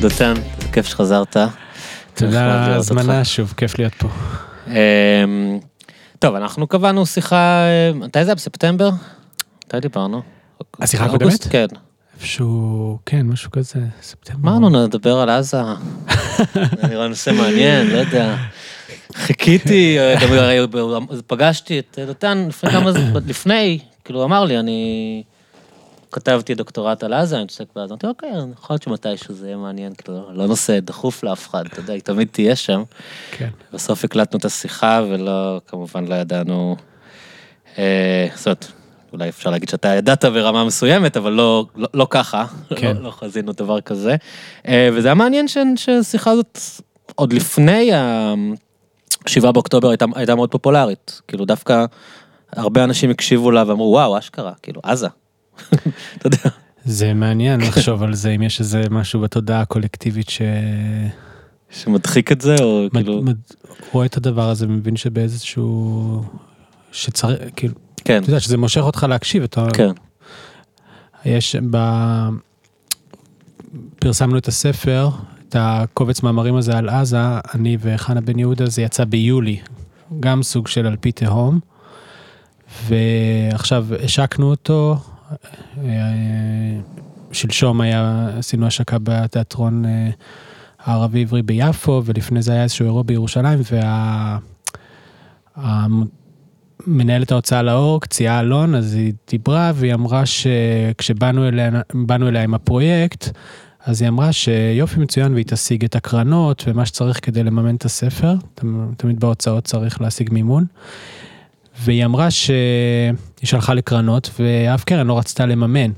[0.00, 0.34] דותן,
[0.72, 1.36] כיף שחזרת.
[2.14, 4.08] תודה על ההזמנה שוב, כיף להיות פה.
[4.66, 5.58] אמ,
[6.18, 8.34] טוב, אנחנו קבענו שיחה, אה, מתי זה היה?
[8.34, 8.90] בספטמבר?
[9.66, 10.22] מתי דיברנו?
[10.80, 11.04] השיחה?
[11.04, 11.46] הקודמת?
[11.50, 11.66] כן.
[12.14, 14.50] איפשהו, כן, משהו כזה, ספטמבר.
[14.50, 15.62] אמרנו, נדבר על עזה.
[16.54, 18.36] זה נראה נושא מעניין, לא יודע.
[19.14, 25.22] חיכיתי, אה, גם פגשתי את דותן לפני כמה זמן, לפני, כאילו, אמר לי, אני
[26.12, 27.94] כתבתי דוקטורט על עזה, אני מתעסק בעזה.
[27.94, 31.80] אמרתי, אוקיי, יכול להיות שמתישהו זה יהיה מעניין, כאילו, לא נושא דחוף לאף אחד, אתה
[31.80, 32.82] יודע, היא תמיד תהיה שם.
[33.30, 33.48] כן.
[33.72, 36.76] בסוף הקלטנו את השיחה ולא, כמובן לא ידענו,
[37.78, 38.66] אה, זאת אומרת,
[39.12, 42.44] אולי אפשר להגיד שאתה ידעת ברמה מסוימת, אבל לא, לא, לא ככה,
[42.76, 42.96] כן.
[42.96, 44.16] לא, לא חזינו דבר כזה.
[44.68, 46.58] אה, וזה היה מעניין שהשיחה הזאת,
[47.14, 51.20] עוד לפני ה-7 באוקטובר הייתה, הייתה מאוד פופולרית.
[51.28, 51.84] כאילו דווקא
[52.52, 55.08] הרבה אנשים הקשיבו לה ואמרו, וואו, אשכרה, כאילו, עזה.
[56.16, 56.38] אתה יודע.
[56.84, 60.42] זה מעניין לחשוב על זה, אם יש איזה משהו בתודעה הקולקטיבית ש...
[61.70, 66.24] שמדחיק את זה, או כאילו, מד- מד- רואה את הדבר הזה, מבין שבאיזשהו...
[66.92, 69.66] שצריך, כאילו, כן, אתה יודע, שזה מושך אותך להקשיב, אתה...
[69.72, 69.90] כן,
[71.24, 71.78] יש ב...
[73.98, 75.08] פרסמנו את הספר,
[75.48, 77.18] את הקובץ מאמרים הזה על עזה,
[77.54, 79.60] אני וחנה בן יהודה, זה יצא ביולי,
[80.20, 81.60] גם סוג של על פי תהום,
[82.88, 84.96] ועכשיו השקנו אותו,
[87.32, 90.10] שלשום היה, עשינו השקה בתיאטרון אה,
[90.84, 94.38] הערבי עברי ביפו, ולפני זה היה איזשהו אירוע בירושלים, וה...
[96.86, 101.70] מנהלת ההוצאה לאור, קציעה אלון, אז היא דיברה והיא אמרה שכשבאנו אליה,
[102.10, 103.28] אליה עם הפרויקט,
[103.84, 108.34] אז היא אמרה שיופי מצוין והיא תשיג את הקרנות ומה שצריך כדי לממן את הספר,
[108.54, 110.64] תמ- תמיד בהוצאות צריך להשיג מימון.
[111.80, 112.56] והיא אמרה שהיא
[113.44, 115.90] שלחה לקרנות ואף קרן לא רצתה לממן.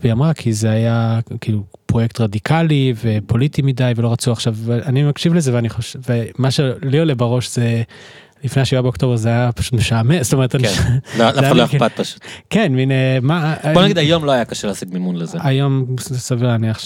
[0.00, 5.34] והיא אמרה כי זה היה כאילו פרויקט רדיקלי ופוליטי מדי ולא רצו עכשיו, ואני מקשיב
[5.34, 7.82] לזה ואני חושב, ומה שלי עולה בראש זה
[8.44, 10.58] לפני השבעה באוקטובר זה היה פשוט משעמם, זאת אומרת, כן.
[11.18, 12.20] לא, אף אחד לא אכפת פשוט.
[12.50, 15.38] כן, מין, אה, מה, בוא נגיד היום לא היה קשה להשיג מימון לזה.
[15.42, 16.80] היום סביר להניח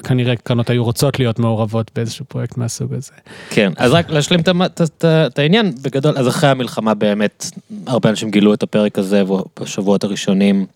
[0.00, 3.12] שכנראה קרנות היו רוצות להיות מעורבות באיזשהו פרויקט מהסוג הזה.
[3.50, 4.40] כן, אז רק להשלים
[5.04, 7.46] את העניין, בגדול, אז אחרי המלחמה באמת,
[7.86, 9.22] הרבה אנשים גילו את הפרק הזה
[9.60, 10.66] בשבועות הראשונים,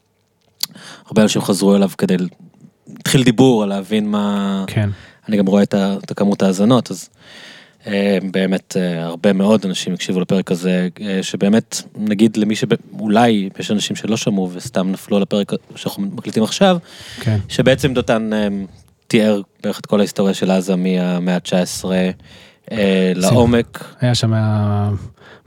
[1.07, 2.17] הרבה אנשים חזרו אליו כדי,
[3.01, 4.91] התחיל דיבור על להבין מה, כן,
[5.29, 7.21] אני גם רואה את הכמות ההאזנות, אז אה,
[8.31, 13.97] באמת אה, הרבה מאוד אנשים הקשיבו לפרק הזה, אה, שבאמת, נגיד למי שאולי יש אנשים
[13.97, 16.77] שלא שמעו וסתם נפלו על הפרק שאנחנו מקליטים עכשיו,
[17.21, 18.49] כן, שבעצם דותן אה,
[19.07, 21.85] תיאר בערך את כל ההיסטוריה של עזה מהמאה ה-19
[22.73, 23.85] אה, לעומק.
[24.01, 24.33] היה שם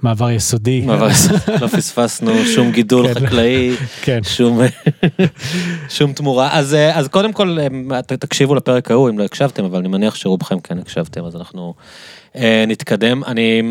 [0.03, 0.85] מעבר יסודי.
[0.85, 1.09] אבל
[1.61, 3.25] לא פספסנו שום גידול כן.
[3.25, 4.59] חקלאי, כן, שום,
[5.89, 6.49] שום תמורה.
[6.51, 10.15] אז, אה, אז קודם כל, אה, תקשיבו לפרק ההוא אם לא הקשבתם, אבל אני מניח
[10.15, 11.83] שרובכם כן הקשבתם, אז אנחנו אה,
[12.67, 13.23] נתקדם.
[13.23, 13.61] אני,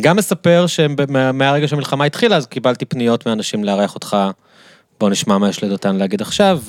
[0.00, 4.16] גם מספר שמהרגע שהמלחמה התחילה, אז קיבלתי פניות מאנשים לארח אותך.
[5.00, 6.62] בוא נשמע מה יש לדותן להגיד עכשיו,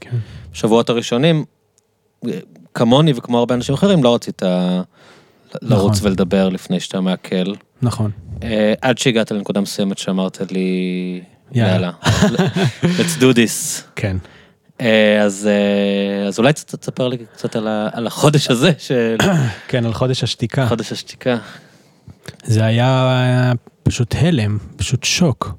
[0.00, 0.10] כן.
[0.50, 1.44] ובשבועות הראשונים,
[2.26, 2.38] אה,
[2.74, 4.42] כמוני וכמו הרבה אנשים אחרים, לא רצית
[5.62, 6.08] לרוץ נכון.
[6.08, 7.54] ולדבר לפני שאתה מעכל.
[7.82, 8.10] נכון.
[8.42, 11.20] אה, עד שהגעת לנקודה מסוימת שאמרת לי,
[11.52, 11.90] יאללה.
[12.22, 12.48] יאללה,
[12.82, 13.82] let's do this.
[13.96, 14.16] כן.
[14.82, 19.16] אה, אז, אה, אז אולי תספר לי קצת על, ה, על החודש הזה של
[19.68, 20.66] כן, על חודש השתיקה.
[20.66, 21.36] חודש השתיקה.
[22.44, 25.54] זה היה פשוט הלם, פשוט שוק.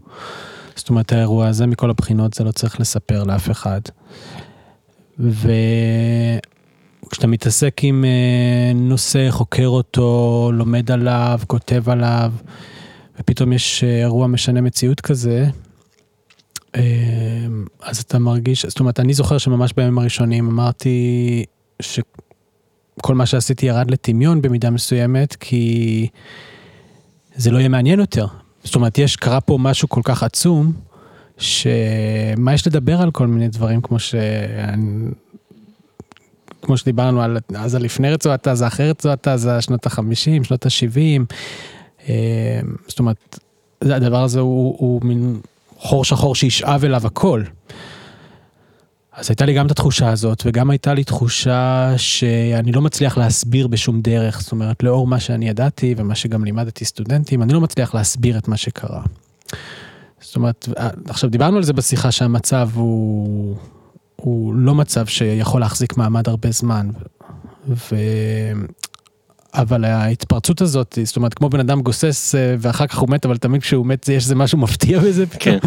[0.76, 3.82] זאת אומרת, האירוע הזה מכל הבחינות זה לא צריך לספר לאף אחד.
[5.20, 6.48] וכשאתה
[7.28, 12.32] מתעסק עם אה, נושא, חוקר אותו, לומד עליו, כותב עליו,
[13.20, 15.46] ופתאום יש אירוע משנה מציאות כזה,
[17.82, 21.46] אז אתה מרגיש, זאת אומרת, אני זוכר שממש בימים הראשונים אמרתי
[21.82, 26.08] שכל מה שעשיתי ירד לטמיון במידה מסוימת, כי
[27.36, 28.28] זה לא יהיה מעניין יותר.
[28.64, 30.74] זאת אומרת, יש, קרה פה משהו כל כך עצום,
[31.38, 34.16] שמה יש לדבר על כל מיני דברים כמו ש...
[36.62, 41.34] כמו שדיברנו על עזה לפני רצועת עזה, אחרי רצועת עזה, שנות ה-50, שנות ה-70.
[42.88, 43.40] זאת אומרת,
[43.82, 45.40] הדבר הזה הוא, הוא מין
[45.84, 47.44] חור שחור שישאב אליו הכל.
[49.14, 53.68] אז הייתה לי גם את התחושה הזאת, וגם הייתה לי תחושה שאני לא מצליח להסביר
[53.68, 57.96] בשום דרך, זאת אומרת, לאור מה שאני ידעתי ומה שגם לימדתי סטודנטים, אני לא מצליח
[57.96, 59.02] להסביר את מה שקרה.
[60.22, 60.70] זאת אומרת,
[61.08, 63.56] עכשיו דיברנו על זה בשיחה שהמצב הוא,
[64.16, 66.90] הוא לא מצב שיכול להחזיק מעמד הרבה זמן.
[67.68, 67.96] ו...
[69.54, 73.38] אבל ההתפרצות הזאת, זאת אומרת, כמו בן אדם גוסס אה, ואחר כך הוא מת, אבל
[73.38, 75.26] תמיד כשהוא מת יש איזה משהו מפתיע בזה.
[75.40, 75.58] כן.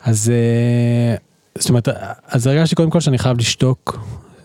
[0.00, 1.14] אז אה,
[1.58, 1.88] זאת אומרת,
[2.28, 3.98] אז הרגשתי קודם כל שאני חייב לשתוק,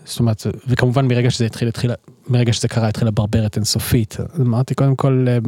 [0.04, 1.90] זאת אומרת, וכמובן מרגע שזה התחיל, התחיל,
[2.28, 4.16] מרגע שזה קרה, התחילה ברברת אינסופית.
[4.34, 5.38] אז אמרתי, קודם כל, אה,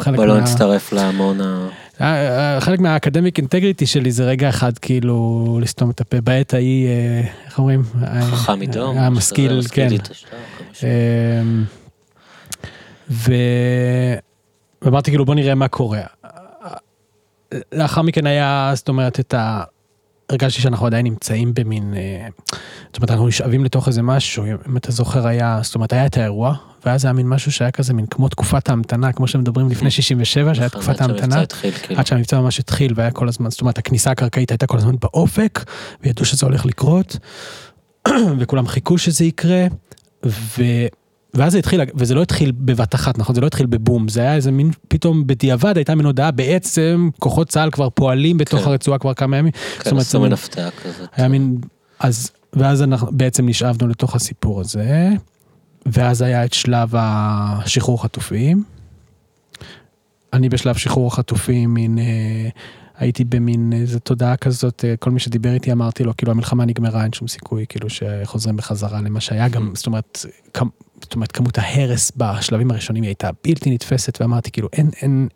[0.00, 0.40] חלק לא מה...
[0.40, 1.68] נצטרף להמון ה...
[2.60, 6.88] חלק מהאקדמיק אינטגריטי שלי זה רגע אחד כאילו לסתום את הפה בעת ההיא,
[7.46, 7.82] איך אומרים?
[8.20, 8.98] חכם מדום.
[8.98, 9.88] המשכיל, כן.
[13.10, 13.32] ו...
[14.82, 16.02] ואמרתי כאילו בוא נראה מה קורה.
[17.72, 19.62] לאחר מכן היה זאת אומרת את ה...
[20.30, 22.28] הרגשתי שאנחנו עדיין נמצאים במין, אה,
[22.86, 26.16] זאת אומרת אנחנו נשאבים לתוך איזה משהו, אם אתה זוכר היה, זאת אומרת היה את
[26.16, 26.54] האירוע,
[26.86, 30.66] ואז היה מין משהו שהיה כזה מין כמו תקופת ההמתנה, כמו שמדברים לפני 67, שהיה
[30.66, 32.00] נכון, תקופת ההמתנה, כאילו.
[32.00, 35.64] עד שהמבצע ממש התחיל והיה כל הזמן, זאת אומרת הכניסה הקרקעית הייתה כל הזמן באופק,
[36.02, 37.16] וידעו שזה הולך לקרות,
[38.38, 39.66] וכולם חיכו שזה יקרה,
[40.26, 40.62] ו...
[41.34, 43.34] ואז זה התחיל, וזה לא התחיל בבת אחת, נכון?
[43.34, 47.48] זה לא התחיל בבום, זה היה איזה מין, פתאום בדיעבד הייתה מין הודעה, בעצם כוחות
[47.48, 48.70] צה"ל כבר פועלים בתוך כן.
[48.70, 49.52] הרצועה כבר כמה ימים.
[49.76, 51.08] זאת כן, אומרת, עשו מן הפתעה כזאת.
[51.16, 51.58] היה מין,
[52.00, 55.08] אז, ואז אנחנו בעצם נשאבנו לתוך הסיפור הזה,
[55.86, 58.64] ואז היה את שלב השחרור חטופים.
[60.32, 62.48] אני בשלב שחרור החטופים, מין, אה,
[63.02, 67.02] הייתי במין איזה תודעה כזאת, אה, כל מי שדיבר איתי אמרתי לו, כאילו המלחמה נגמרה,
[67.02, 69.48] אין שום סיכוי, כאילו שחוזרים בחזרה למה שהיה.
[69.48, 70.68] גם, זאת אומרת, כמ,
[71.02, 75.28] זאת אומרת, כמות ההרס בשלבים הראשונים הייתה בלתי נתפסת, ואמרתי, כאילו, אין, אין,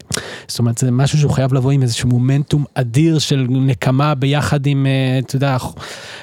[0.49, 4.87] זאת אומרת, זה משהו שהוא חייב לבוא עם איזשהו מומנטום אדיר של נקמה ביחד עם,
[4.87, 5.57] אה, אתה יודע,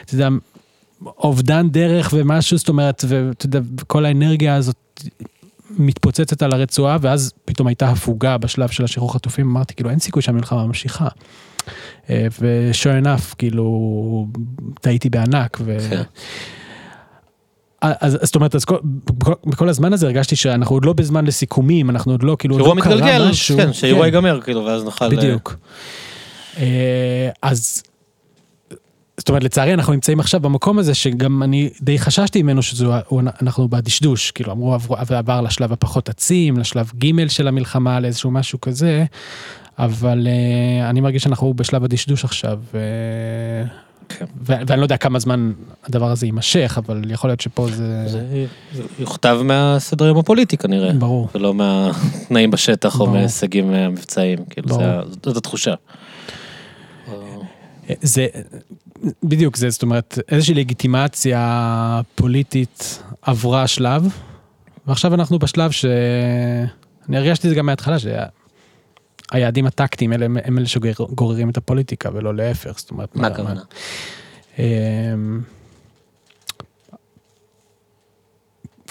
[0.06, 0.30] אתה יודע,
[1.06, 5.04] אובדן דרך ומשהו, זאת אומרת, ואתה יודע, כל האנרגיה הזאת
[5.78, 10.22] מתפוצצת על הרצועה, ואז פתאום הייתה הפוגה בשלב של השחרור חטופים, אמרתי, כאילו, אין סיכוי
[10.22, 11.08] שהמלחמה ממשיכה.
[12.10, 14.28] אה, ו-sure enough, כאילו,
[14.82, 15.58] טעיתי בענק.
[15.62, 15.78] ו...
[15.90, 16.02] כן.
[17.82, 21.90] אז זאת אומרת, אז כל, בכל, בכל הזמן הזה הרגשתי שאנחנו עוד לא בזמן לסיכומים,
[21.90, 23.58] אנחנו עוד לא, כאילו, שאירוע לא קרה מתגלגל, משהו.
[23.58, 25.16] כן, שהאירוע ייגמר, כאילו, ואז נוכל...
[25.16, 25.56] בדיוק.
[26.58, 27.84] אה, אז,
[29.18, 34.32] זאת אומרת, לצערי אנחנו נמצאים עכשיו במקום הזה שגם אני די חששתי ממנו שאנחנו בדשדוש,
[34.32, 39.06] כאילו אמרו עברו- עבר לשלב הפחות עצים, לשלב ג' של המלחמה, לאיזשהו משהו כזה,
[39.80, 42.60] אבל אה, אני מרגיש שאנחנו בשלב הדשדוש עכשיו.
[42.76, 42.80] אה,
[44.10, 44.26] כן.
[44.42, 45.52] ואני לא יודע כמה זמן
[45.86, 48.04] הדבר הזה יימשך, אבל יכול להיות שפה זה...
[48.08, 48.46] זה
[49.00, 50.94] יוכתב מהסדר הפוליטי כנראה.
[50.94, 51.30] ברור.
[51.36, 53.10] ולא מהתנאים בשטח או ברור.
[53.18, 54.82] מההישגים אה, מבצעיים, כאילו, ברור.
[54.84, 55.74] זה זאת התחושה.
[58.02, 58.28] זה,
[59.24, 64.08] בדיוק זה, זאת אומרת, איזושהי לגיטימציה פוליטית עברה שלב,
[64.88, 65.86] ועכשיו אנחנו בשלב ש...
[67.10, 67.98] אני הרגשתי את זה גם מההתחלה,
[69.30, 73.16] שהיעדים הטקטיים אלה הם אלה שגוררים את הפוליטיקה ולא להפך, זאת אומרת...
[73.16, 73.62] מה הכוונה?
[74.60, 74.64] אמ,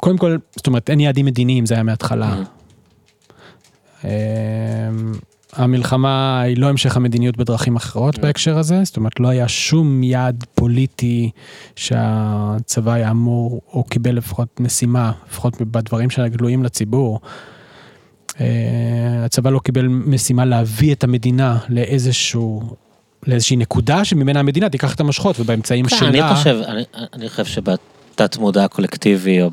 [0.00, 2.42] קודם כל, זאת אומרת, אין יעדים מדיניים, זה היה מההתחלה.
[5.56, 10.44] המלחמה היא לא המשך המדיניות בדרכים אחרות בהקשר הזה, זאת אומרת, לא היה שום יעד
[10.54, 11.30] פוליטי
[11.76, 17.20] שהצבא היה אמור, או קיבל לפחות משימה, לפחות בדברים שגלויים לציבור.
[18.40, 22.62] אה, הצבא לא קיבל משימה להביא את המדינה לאיזשהו,
[23.26, 26.08] לאיזושהי נקודה שממנה המדינה תיקח את המושכות ובאמצעים כן, שלה.
[26.08, 26.82] אני חושב, אני,
[27.12, 29.50] אני חושב שבתת מודע הקולקטיבי או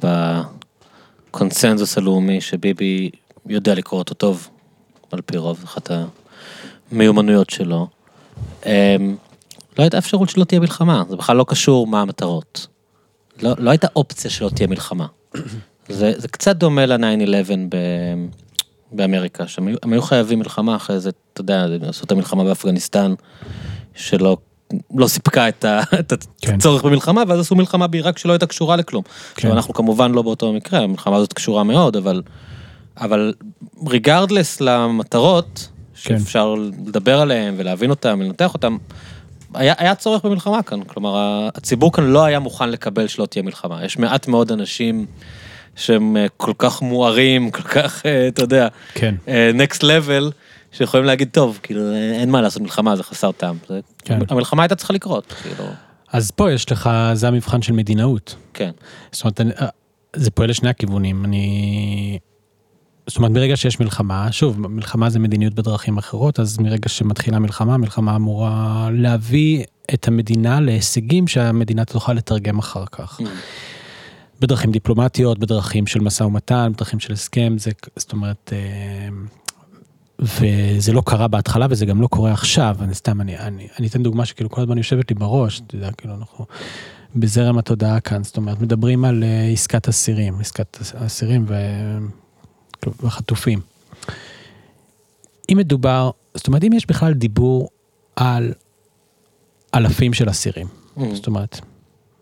[1.32, 3.10] בקונצנזוס הלאומי שביבי
[3.48, 4.50] יודע לקרוא אותו טוב,
[5.12, 5.92] על פי רוב, אחת
[6.92, 7.88] המיומנויות שלו,
[8.66, 9.16] אמ,
[9.78, 12.68] לא הייתה אפשרות שלא תהיה מלחמה, זה בכלל לא קשור מה המטרות.
[13.42, 15.06] לא, לא הייתה אופציה שלא תהיה מלחמה.
[15.90, 18.26] זה, זה קצת דומה ל-9-11 ב-
[18.92, 23.14] באמריקה, שהם היו, חייבים מלחמה אחרי זה, אתה יודע, עשו את המלחמה באפגניסטן,
[23.96, 24.38] שלא
[24.96, 26.56] לא סיפקה את, ה, את כן.
[26.56, 29.04] הצורך במלחמה, ואז עשו מלחמה בעיראק שלא הייתה קשורה לכלום.
[29.04, 29.12] כן.
[29.36, 32.22] עכשיו, אנחנו כמובן לא באותו מקרה, המלחמה הזאת קשורה מאוד, אבל,
[33.00, 33.34] אבל
[33.88, 35.70] ריגרדלס למטרות,
[36.04, 36.20] כן.
[36.20, 36.56] שאפשר
[36.88, 38.76] לדבר עליהן ולהבין אותן ולנתח אותן,
[39.54, 43.86] היה, היה צורך במלחמה כאן, כלומר הציבור כאן לא היה מוכן לקבל שלא תהיה מלחמה,
[43.86, 45.06] יש מעט מאוד אנשים
[45.76, 50.32] שהם אה, כל כך מוארים, כל כך, אה, אתה יודע, כן, אה, next level,
[50.72, 53.58] שיכולים להגיד, טוב, כאילו, אין מה לעשות מלחמה, זה חסר טעם.
[53.68, 54.20] זה, כן.
[54.30, 55.66] המלחמה הייתה צריכה לקרות, כאילו,
[56.12, 58.36] אז פה יש לך, זה המבחן של מדינאות.
[58.54, 58.72] כן.
[59.12, 59.42] זאת אומרת,
[60.16, 61.26] זה פועל לשני הכיוונים.
[61.26, 62.20] אני...
[63.10, 67.78] זאת אומרת, ברגע שיש מלחמה, שוב, מלחמה זה מדיניות בדרכים אחרות, אז מרגע שמתחילה מלחמה,
[67.78, 69.64] מלחמה אמורה להביא
[69.94, 73.20] את המדינה להישגים שהמדינה תוכל לתרגם אחר כך.
[74.40, 79.10] בדרכים דיפלומטיות, בדרכים של משא ומתן, בדרכים של הסכם, זה, זאת אומרת, אה,
[80.20, 84.04] וזה לא קרה בהתחלה וזה גם לא קורה עכשיו, אני סתם, אני, אני, אני אתן
[84.04, 86.46] דוגמה שכאילו כל הזמן יושבת לי בראש, אתה יודע, כאילו אנחנו
[87.16, 91.56] בזרם התודעה כאן, זאת אומרת, מדברים על אה, עסקת אסירים, עסקת אסירים ו...
[92.82, 93.60] כאילו, וחטופים.
[95.52, 97.70] אם מדובר, זאת אומרת, אם יש בכלל דיבור
[98.16, 98.54] על
[99.76, 100.68] אלפים של אסירים,
[101.00, 101.16] Mm.
[101.16, 101.60] זאת אומרת,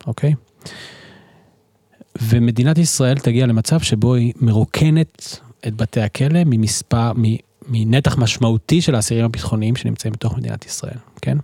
[0.08, 0.34] אוקיי?
[2.22, 7.12] ומדינת ישראל תגיע למצב שבו היא מרוקנת את בתי הכלא ממספר,
[7.68, 11.38] מנתח משמעותי של האסירים הביטחוניים שנמצאים בתוך מדינת ישראל, כן?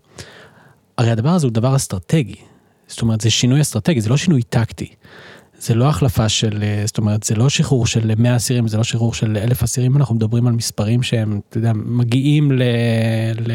[0.97, 2.35] הרי הדבר הזה הוא דבר אסטרטגי.
[2.87, 4.95] זאת אומרת, זה שינוי אסטרטגי, זה לא שינוי טקטי.
[5.63, 8.83] זה לא החלפה של, אה, זאת אומרת, זה לא שחרור של 100 אסירים, זה לא
[8.83, 12.63] שחרור של 1,000 אסירים, אנחנו מדברים על מספרים שהם, אתה יודע, מגיעים ל...
[13.47, 13.51] ל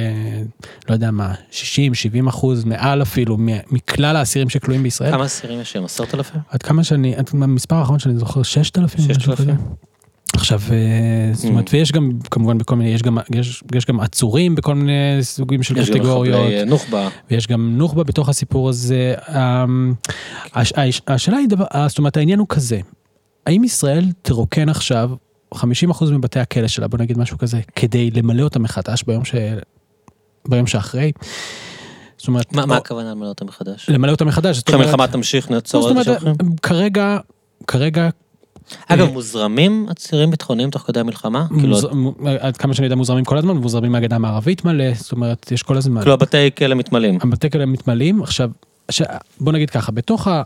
[0.88, 3.36] לא יודע מה, 60, 70 אחוז, מעל אפילו,
[3.70, 5.12] מכלל האסירים שכלואים בישראל.
[5.12, 5.76] כמה אסירים יש?
[5.76, 6.40] עשרת אלפים?
[6.50, 9.00] עד כמה שאני, המספר האחרון שאני זוכר, 6,000?
[9.00, 9.56] 6,000.
[10.34, 11.70] עכשיו, אה, זאת אומרת, mm.
[11.72, 15.76] ויש גם, כמובן בכל מיני, יש גם, יש, יש גם עצורים בכל מיני סוגים של
[15.76, 16.50] יש קטגוריות.
[16.50, 17.08] יש גם נוח'בה.
[17.30, 19.14] ויש גם נוח'בה בתוך הסיפור הזה.
[19.28, 19.94] אמ,
[21.06, 22.80] השאלה היא, דבר, זאת אומרת, העניין הוא כזה,
[23.46, 25.10] האם ישראל תרוקן עכשיו
[25.54, 25.58] 50%
[26.10, 29.34] מבתי הכלא שלה, בוא נגיד משהו כזה, כדי למלא אותם מחדש ביום, ש...
[30.48, 31.12] ביום שאחרי?
[32.18, 32.52] זאת אומרת...
[32.52, 32.66] מה, או...
[32.66, 33.90] מה הכוונה למלא אותם מחדש?
[33.90, 34.86] למלא אותם מחדש, זאת אומרת...
[34.86, 36.32] המלחמה תמשיך, נעצור את זה שלכם?
[36.62, 37.18] כרגע,
[37.66, 38.08] כרגע
[38.86, 41.46] אגב, מוזרמים עצירים ביטחוניים תוך כדי המלחמה?
[41.58, 41.78] כאילו,
[42.40, 45.76] עד כמה שאני יודע מוזרמים כל הזמן, מוזרמים מהגדה המערבית מלא, זאת אומרת, יש כל
[45.76, 46.00] הזמן.
[46.00, 47.18] כאילו הבתי כלא מתמלאים.
[47.22, 48.50] הבתי כלא מתמלאים, עכשיו,
[49.40, 50.42] בוא נגיד ככה, בתוך ה...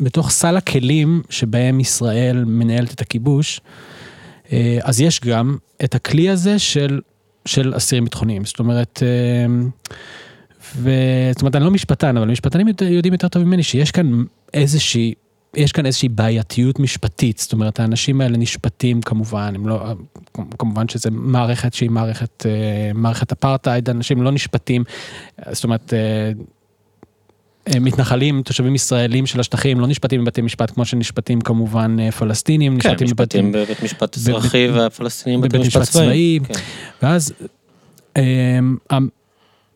[0.00, 3.60] בתוך סל הכלים שבהם ישראל מנהלת את הכיבוש,
[4.52, 7.00] אה, אז יש גם את הכלי הזה של,
[7.46, 8.44] של אסירים ביטחוניים.
[8.44, 9.46] זאת אומרת, אה,
[10.76, 15.14] וזאת אומרת, אני לא משפטן, אבל משפטנים יודעים יותר טוב ממני שיש כאן איזושהי
[15.56, 19.94] יש כאן איזושהי בעייתיות משפטית, זאת אומרת, האנשים האלה נשפטים כמובן, הם לא,
[20.58, 24.84] כמובן שזה מערכת שהיא מערכת, אה, מערכת אפרטהייד, אנשים לא נשפטים,
[25.50, 31.96] זאת אומרת, אה, מתנחלים, תושבים ישראלים של השטחים, לא נשפטים בבתי משפט כמו שנשפטים כמובן
[32.00, 36.54] אה, פלסטינים, כן, נשפטים, נשפטים בבית משפט אזרחי והפלסטינים בבית משפט צבאי, כן.
[37.02, 37.32] ואז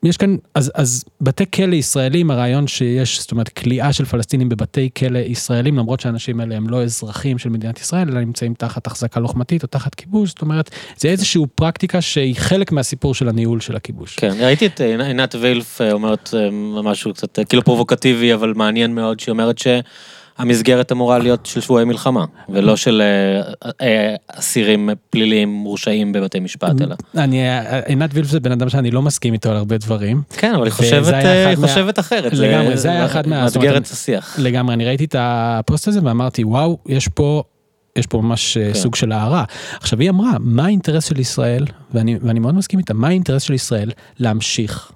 [0.02, 4.90] יש כאן, אז, אז בתי כלא ישראלים, הרעיון שיש, זאת אומרת, כליאה של פלסטינים בבתי
[4.96, 9.20] כלא ישראלים, למרות שהאנשים האלה הם לא אזרחים של מדינת ישראל, אלא נמצאים תחת החזקה
[9.20, 13.76] לוחמתית או תחת כיבוש, זאת אומרת, זה איזושהי פרקטיקה שהיא חלק מהסיפור של הניהול של
[13.76, 14.16] הכיבוש.
[14.16, 16.50] כן, ראיתי את אה, עינת וילף אה, אומרת אה,
[16.82, 19.66] משהו קצת כאילו פרובוקטיבי, אבל מעניין מאוד, שהיא אומרת ש...
[20.38, 26.82] המסגרת אמורה להיות של שבועי מלחמה, ולא של אה, אה, אסירים פליליים מורשעים בבתי משפט,
[26.82, 26.94] אלא.
[27.16, 27.42] אני,
[27.86, 30.22] עינת וילף זה בן אדם שאני לא מסכים איתו על הרבה דברים.
[30.36, 31.14] כן, אבל היא חושבת,
[31.48, 32.32] היא חושבת אחרת.
[32.32, 33.44] לגמרי, זה היה אחד מה...
[33.44, 34.38] מאתגר את השיח.
[34.38, 37.42] לגמרי, אני ראיתי את הפוסט הזה ואמרתי, וואו, יש פה...
[37.96, 38.74] יש פה ממש אה, כן.
[38.74, 39.44] סוג של הערה.
[39.80, 41.64] עכשיו היא אמרה, מה האינטרס של ישראל,
[41.94, 44.92] ואני, ואני מאוד מסכים איתה, מה האינטרס של ישראל להמשיך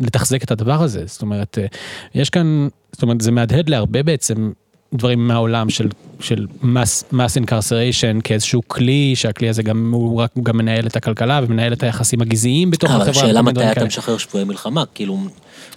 [0.00, 1.02] לתחזק את הדבר הזה.
[1.06, 1.66] זאת אומרת, אה,
[2.14, 4.52] יש כאן, זאת אומרת, זה מהדהד להרבה בעצם
[4.94, 5.88] דברים מהעולם של,
[6.20, 11.40] של mass, mass incarceration כאיזשהו כלי, שהכלי הזה גם, הוא רק גם מנהל את הכלכלה
[11.46, 13.04] ומנהל את היחסים הגזעיים בתוך החברה.
[13.04, 15.18] אבל השאלה מתי אתה משחרר שבועי מלחמה, כאילו,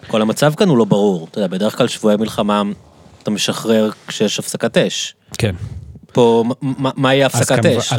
[0.08, 1.28] כל המצב כאן הוא לא ברור.
[1.32, 2.64] אתה יודע, בדרך כלל שבועי מלחמה
[3.24, 5.16] אתה משחרר כשיש הפסקת אש.
[5.38, 5.56] כן.
[6.12, 7.94] פה, מה יהיה הפסקת אש?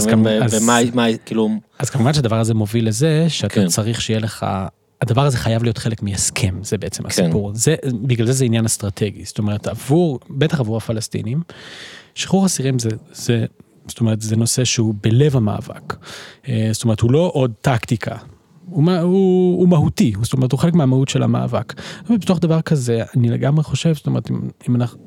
[0.51, 1.49] ומה, כאילו...
[1.79, 3.67] אז כמובן שהדבר הזה מוביל לזה שאתה כן.
[3.67, 4.47] צריך שיהיה לך
[5.01, 7.09] הדבר הזה חייב להיות חלק מהסכם, זה בעצם כן.
[7.09, 7.51] הסיפור.
[7.55, 11.43] זה, בגלל זה זה עניין אסטרטגי, זאת אומרת, עבור, בטח עבור הפלסטינים,
[12.15, 13.47] שחרור אסירים זה, זה,
[13.89, 15.97] זאת אומרת, זה נושא שהוא בלב המאבק.
[16.49, 18.17] אה, זאת אומרת, הוא לא עוד טקטיקה,
[18.71, 21.75] הוא, הוא, הוא מהותי, זאת אומרת, הוא חלק מהמהות של המאבק.
[22.11, 24.99] ובתוך דבר כזה, אני לגמרי חושב, זאת אומרת, אם, אם אנחנו...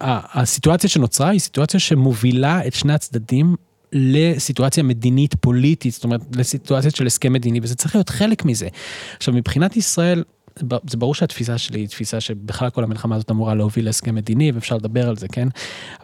[0.00, 3.56] הסיטואציה שנוצרה היא סיטואציה שמובילה את שני הצדדים
[3.94, 8.68] לסיטואציה מדינית פוליטית, זאת אומרת לסיטואציה של הסכם מדיני, וזה צריך להיות חלק מזה.
[9.16, 10.22] עכשיו מבחינת ישראל,
[10.90, 14.76] זה ברור שהתפיסה שלי היא תפיסה שבכלל כל המלחמה הזאת אמורה להוביל להסכם מדיני ואפשר
[14.76, 15.48] לדבר על זה, כן?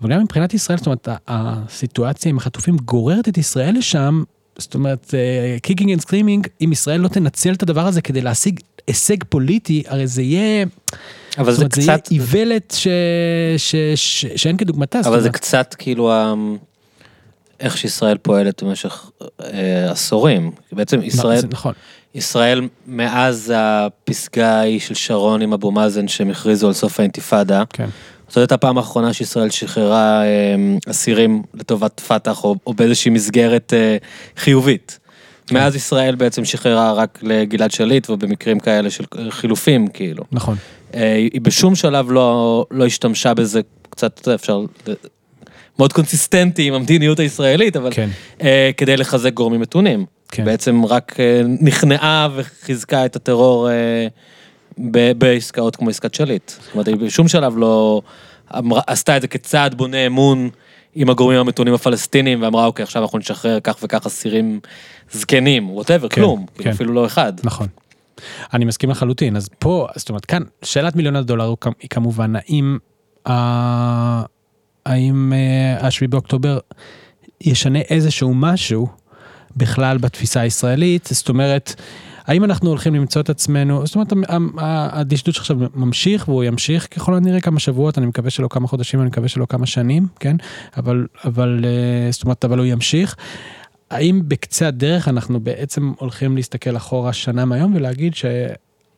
[0.02, 4.22] אבל גם מבחינת ישראל, זאת אומרת, הסיטואציה עם החטופים גוררת את ישראל לשם,
[4.58, 5.14] זאת אומרת,
[5.62, 10.06] kicking and screaming, אם ישראל לא תנצל את הדבר הזה כדי להשיג הישג פוליטי, הרי
[10.06, 10.66] זה יהיה...
[11.38, 11.74] אבל זה קצת...
[11.74, 12.88] זה יהיה איוולת ש...
[13.56, 13.76] ש...
[13.94, 14.26] ש...
[14.36, 15.00] שאין כדוגמתה.
[15.04, 16.12] אבל זה קצת כאילו
[17.60, 19.10] איך שישראל פועלת במשך
[19.42, 20.50] אה, עשורים.
[20.72, 21.74] בעצם ישראל, נכון.
[22.14, 27.62] ישראל מאז הפסגה ההיא של שרון עם אבו מאזן שהם הכריזו על סוף האינתיפאדה.
[27.72, 27.88] כן.
[28.28, 30.54] זאת הייתה הפעם האחרונה שישראל שחררה אה,
[30.90, 33.96] אסירים לטובת פת"ח או, או באיזושהי מסגרת אה,
[34.36, 34.98] חיובית.
[35.46, 35.56] כן.
[35.56, 40.24] מאז ישראל בעצם שחררה רק לגלעד שליט ובמקרים כאלה של חילופים כאילו.
[40.32, 40.56] נכון.
[40.94, 44.64] אה, היא בשום שלב לא, לא השתמשה בזה, קצת אפשר
[45.80, 48.08] מאוד קונסיסטנטי עם המדיניות הישראלית, אבל כן.
[48.38, 48.42] uh,
[48.76, 50.06] כדי לחזק גורמים מתונים.
[50.28, 50.44] כן.
[50.44, 51.18] בעצם רק uh,
[51.60, 54.80] נכנעה וחיזקה את הטרור uh,
[55.18, 56.48] בעסקאות כמו עסקת שליט.
[56.48, 58.02] זאת אומרת, היא בשום שלב לא
[58.58, 60.50] אמרה, עשתה את זה כצעד בונה אמון
[60.94, 64.60] עם הגורמים המתונים הפלסטינים, ואמרה, אוקיי, עכשיו אנחנו נשחרר כך וכך אסירים
[65.12, 66.70] זקנים, ווטאבר, כן, כלום, כן.
[66.70, 67.32] אפילו לא אחד.
[67.44, 67.66] נכון.
[68.54, 72.78] אני מסכים לחלוטין, אז פה, זאת אומרת, כאן, שאלת מיליון הדולר היא כמובן, האם...
[74.86, 76.58] האם אה, השביעי באוקטובר
[77.40, 78.88] ישנה איזשהו משהו
[79.56, 81.74] בכלל בתפיסה הישראלית, זאת אומרת,
[82.26, 84.12] האם אנחנו הולכים למצוא את עצמנו, זאת אומרת,
[84.58, 89.08] הדשדוש עכשיו ממשיך והוא ימשיך ככל הנראה כמה שבועות, אני מקווה שלא כמה חודשים, אני
[89.08, 90.36] מקווה שלא כמה שנים, כן?
[90.76, 93.16] אבל, אבל, אה, זאת אומרת, אבל הוא ימשיך.
[93.90, 98.14] האם בקצה הדרך אנחנו בעצם הולכים להסתכל אחורה שנה מהיום ולהגיד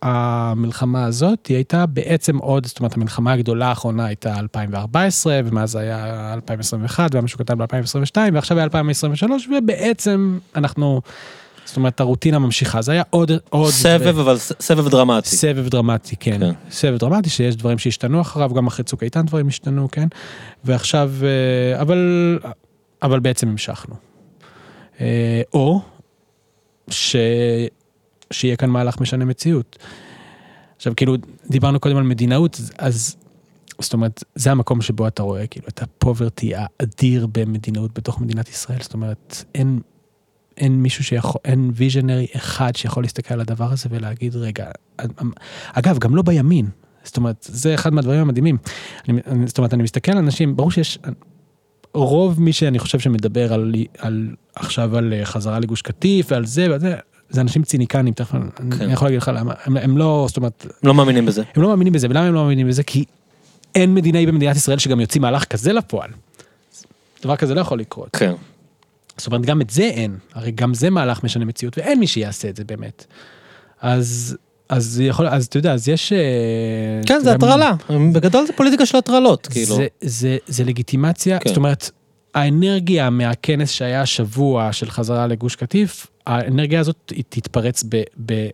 [0.02, 6.32] שהמלחמה הזאת היא הייתה בעצם עוד, זאת אומרת המלחמה הגדולה האחרונה הייתה 2014 ומאז היה
[6.34, 11.00] 2021 והיה משהו קטן ב-2022 ועכשיו היה 2023 ובעצם אנחנו,
[11.64, 15.28] זאת אומרת הרוטינה ממשיכה, זה היה עוד, עוד סבב, אבל ס- סבב דרמטי.
[15.28, 16.38] סבב דרמטי, כן.
[16.40, 16.52] כן.
[16.70, 20.08] סבב דרמטי שיש דברים שהשתנו אחריו, גם אחרי צוק איתן דברים השתנו, כן.
[20.64, 22.38] ועכשיו, אה, אבל,
[23.02, 23.94] אבל בעצם המשכנו.
[25.00, 25.80] אה, או
[26.90, 27.16] ש...
[28.32, 29.78] שיהיה כאן מהלך משנה מציאות.
[30.76, 31.16] עכשיו, כאילו,
[31.50, 33.16] דיברנו קודם על מדינאות, אז
[33.80, 38.78] זאת אומרת, זה המקום שבו אתה רואה, כאילו, את הפוברטי האדיר במדינאות בתוך מדינת ישראל,
[38.82, 39.80] זאת אומרת, אין,
[40.56, 44.70] אין מישהו שיכול, אין ויז'נרי אחד שיכול להסתכל על הדבר הזה ולהגיד, רגע,
[45.72, 46.68] אגב, גם לא בימין,
[47.04, 48.58] זאת אומרת, זה אחד מהדברים המדהימים.
[49.08, 50.98] אני, אני- זאת אומרת, אני מסתכל על אנשים, ברור שיש,
[51.94, 56.70] רוב מי שאני חושב שמדבר על, על עכשיו על אה, חזרה לגוש קטיף ועל זה
[56.70, 56.96] ועל זה,
[57.32, 58.38] זה אנשים ציניקנים, תכף כן.
[58.80, 61.42] אני יכול להגיד לך למה, הם, הם לא, זאת אומרת, הם לא מאמינים בזה.
[61.54, 62.82] הם לא מאמינים בזה, ולמה הם לא מאמינים בזה?
[62.82, 63.04] כי
[63.74, 66.10] אין מדינאי במדינת ישראל שגם יוציא מהלך כזה לפועל.
[67.22, 68.08] דבר כזה לא יכול לקרות.
[68.16, 68.32] כן.
[69.16, 70.16] זאת אומרת, גם את זה אין.
[70.34, 73.04] הרי גם זה מהלך משנה מציאות, ואין מי שיעשה את זה באמת.
[73.80, 74.36] אז,
[74.68, 76.12] אז יכול, אז אתה יודע, אז יש...
[76.12, 76.18] אה,
[77.06, 77.72] כן, זה הטרלה.
[78.12, 79.76] בגדול זה פוליטיקה של הטרלות, כאילו.
[79.76, 81.48] זה, זה, זה לגיטימציה, כן.
[81.48, 81.90] זאת אומרת,
[82.34, 87.84] האנרגיה מהכנס שהיה השבוע של חזרה לגוש קטיף, האנרגיה הזאת היא תתפרץ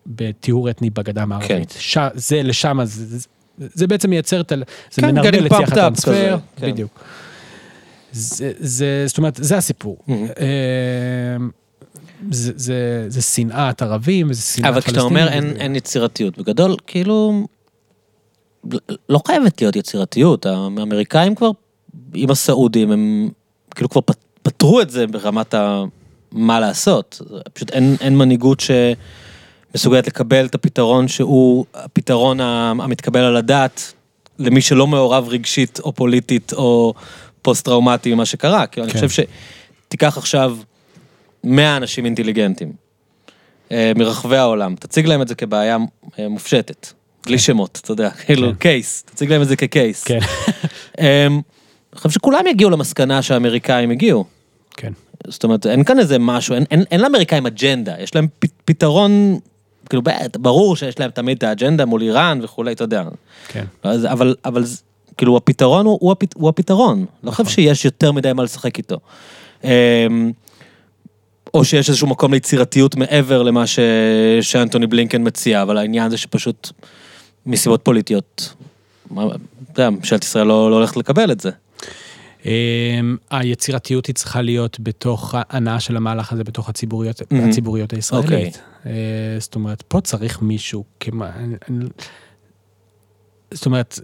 [0.07, 1.75] בטיהור אתני בגדה המערבית.
[1.93, 2.09] כן.
[2.15, 4.55] זה לשם, זה, זה, זה בעצם מייצר את ה...
[4.93, 6.73] זה כן, getting את שיח up הטרנספר, כן.
[6.73, 7.01] בדיוק.
[8.13, 9.99] זה, זה, זאת אומרת, זה הסיפור.
[10.09, 10.13] Mhm.
[10.13, 11.37] אה,
[12.31, 15.01] זה, זה, זה שנאת ערבים, וזה שנאת אבל פלסטינים.
[15.01, 17.47] כשאתה אומר אין, אין יצירתיות, בגדול, כאילו,
[19.09, 21.51] לא חייבת להיות יצירתיות, האמריקאים כבר,
[22.15, 23.29] עם הסעודים, הם
[23.79, 25.85] כאילו כבר פת- פתרו את זה ברמת ה...
[26.33, 27.23] מה לעשות.
[27.53, 28.63] פשוט אין, אין מנהיגות
[29.75, 33.93] שמסוגלת לקבל את הפתרון שהוא הפתרון המתקבל על הדעת
[34.39, 36.95] למי שלא מעורב רגשית או פוליטית או
[37.43, 38.65] פוסט-טראומטי ממה שקרה.
[38.79, 39.07] אני כן.
[39.07, 39.25] חושב
[39.89, 40.57] שתיקח עכשיו
[41.45, 42.73] 100 אנשים אינטליגנטים
[43.73, 45.77] אה, מרחבי העולם, תציג להם את זה כבעיה
[46.19, 46.87] אה, מופשטת,
[47.27, 50.05] בלי שמות, אתה יודע, כאילו case, תציג להם את זה כ case.
[50.05, 50.19] כן,
[51.01, 51.41] אמ,
[51.93, 54.25] אני חושב שכולם יגיעו למסקנה שהאמריקאים הגיעו.
[54.77, 54.93] כן.
[55.27, 59.39] זאת אומרת, אין כאן איזה משהו, אין, אין, אין לאמריקאים אג'נדה, יש להם פ, פתרון,
[59.89, 60.03] כאילו,
[60.39, 63.05] ברור שיש להם תמיד את האג'נדה מול איראן וכולי, אתה יודע.
[63.49, 63.65] כן.
[63.83, 64.65] אז, אבל, אבל
[65.17, 67.05] כאילו, הפתרון הוא, הוא, הפת, הוא הפתרון.
[67.23, 68.99] לא חושב שיש יותר מדי מה לשחק איתו.
[69.65, 69.71] אמ,
[71.55, 73.79] או שיש איזשהו מקום ליצירתיות מעבר למה ש...
[74.41, 76.71] שאנטוני בלינקן מציע, אבל העניין זה שפשוט
[77.47, 78.55] מסיבות פוליטיות,
[79.79, 81.51] אתה יודע, ממשלת ישראל לא, לא הולכת לקבל את זה.
[82.45, 87.35] אמ, היצירתיות היא צריכה להיות בתוך ההנאה של המהלך הזה, בתוך הציבוריות, Mhm.
[87.49, 88.63] הציבוריות הישראלית.
[88.87, 88.93] אה,
[89.39, 91.31] זאת אומרת, פה צריך מישהו, כמה,
[93.51, 93.99] זאת אומרת,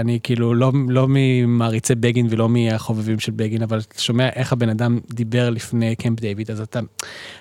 [0.00, 4.68] אני כאילו לא, לא ממעריצי בגין ולא מהחובבים של בגין, אבל אתה שומע איך הבן
[4.68, 6.80] אדם דיבר לפני קמפ דיוויד, אז אתה,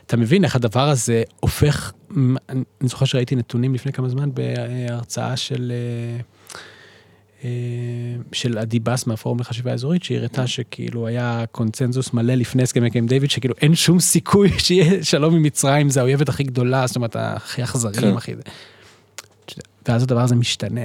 [0.05, 2.23] אתה מבין איך הדבר הזה הופך, אני
[2.81, 5.71] אני זוכר שראיתי נתונים לפני כמה זמן בהרצאה של...
[7.43, 7.49] אה,
[8.31, 13.09] של עדי בס מהפורום לחשיבה אזורית, שהיא הראתה שכאילו היה קונצנזוס מלא לפני הסכמי קמפ
[13.09, 17.15] דיוויד, שכאילו אין שום סיכוי שיהיה שלום עם מצרים, זה האויבת הכי גדולה, זאת אומרת,
[17.19, 18.17] הכי אכזריים, כן.
[18.17, 18.31] הכי...
[19.87, 20.81] ואז הדבר הזה משתנה.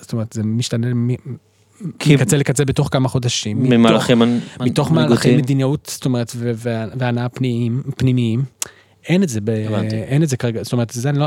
[0.00, 0.86] זאת אומרת, זה משתנה
[2.06, 3.62] מקצה לקצה בתוך כמה חודשים.
[3.62, 5.08] ממהלכים מנ- מתוך מנהיגותיים.
[5.08, 6.32] מהלכי מדיניות, זאת אומרת,
[6.98, 7.28] והנאה
[7.96, 8.44] פנימיים.
[9.08, 9.48] אין את זה, ב-.
[9.92, 11.26] אין את זה כרגע, זאת אומרת, זה אני לא...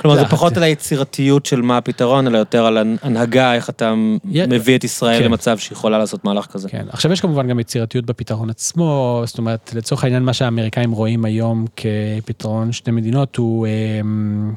[0.00, 3.94] כלומר, זה זה- פחות על היצירתיות של מה הפתרון, אלא יותר על הנהגה, איך אתה
[4.30, 5.24] יה- מביא את ישראל כן.
[5.24, 6.68] למצב שיכולה לעשות מהלך כזה.
[6.68, 11.24] כן, עכשיו יש כמובן גם יצירתיות בפתרון עצמו, זאת אומרת, לצורך העניין מה שהאמריקאים רואים
[11.24, 13.66] היום כפתרון שתי מדינות הוא,
[14.00, 14.54] אמ,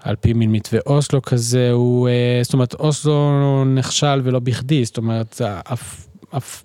[0.00, 3.30] על פי מין מתווה אוסלו כזה, הוא, אה, זאת אומרת, אוסלו
[3.64, 6.62] נכשל ולא בכדי, זאת אומרת, הפ, הפ,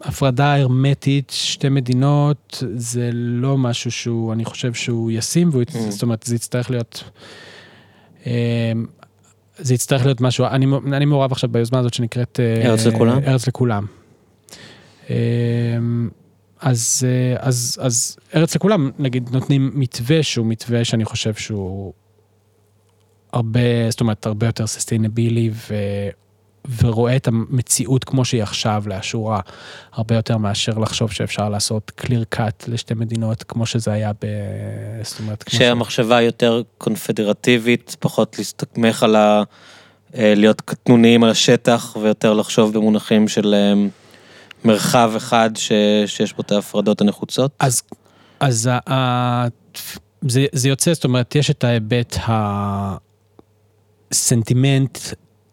[0.00, 5.78] הפרדה הרמטית, שתי מדינות, זה לא משהו שהוא, אני חושב שהוא ישים, והוא, Mm.
[5.90, 7.10] זאת אומרת, זה יצטרך להיות...
[8.26, 8.32] אמ,
[9.58, 12.40] זה יצטרך להיות משהו, אני, אני מעורב עכשיו ביוזמה הזאת שנקראת...
[12.40, 13.18] אה, ארץ לכולם?
[13.26, 13.86] ארץ לכולם.
[15.10, 15.14] אמ,
[16.60, 21.92] אז, אה, אז, אז ארץ לכולם, נגיד, נותנים מתווה שהוא מתווה שאני חושב שהוא
[23.32, 25.74] הרבה, זאת אומרת, הרבה יותר סוסטיינבילי ו...
[26.82, 29.40] ורואה את המציאות כמו שהיא עכשיו לאשורה,
[29.92, 34.26] הרבה יותר מאשר לחשוב שאפשר לעשות clear cut לשתי מדינות, כמו שזה היה ב...
[35.02, 35.62] זאת אומרת, כמו ש...
[35.62, 39.42] שהמחשבה יותר קונפדרטיבית, פחות להסתמך על ה...
[40.14, 43.74] אה, להיות קטנוניים על השטח, ויותר לחשוב במונחים של אה,
[44.64, 45.72] מרחב אחד ש...
[46.06, 47.52] שיש בו את ההפרדות הנחוצות.
[47.60, 47.82] אז,
[48.40, 49.46] אז ה, ה,
[50.28, 52.16] זה, זה יוצא, זאת אומרת, יש את ההיבט
[54.10, 54.98] הסנטימנט,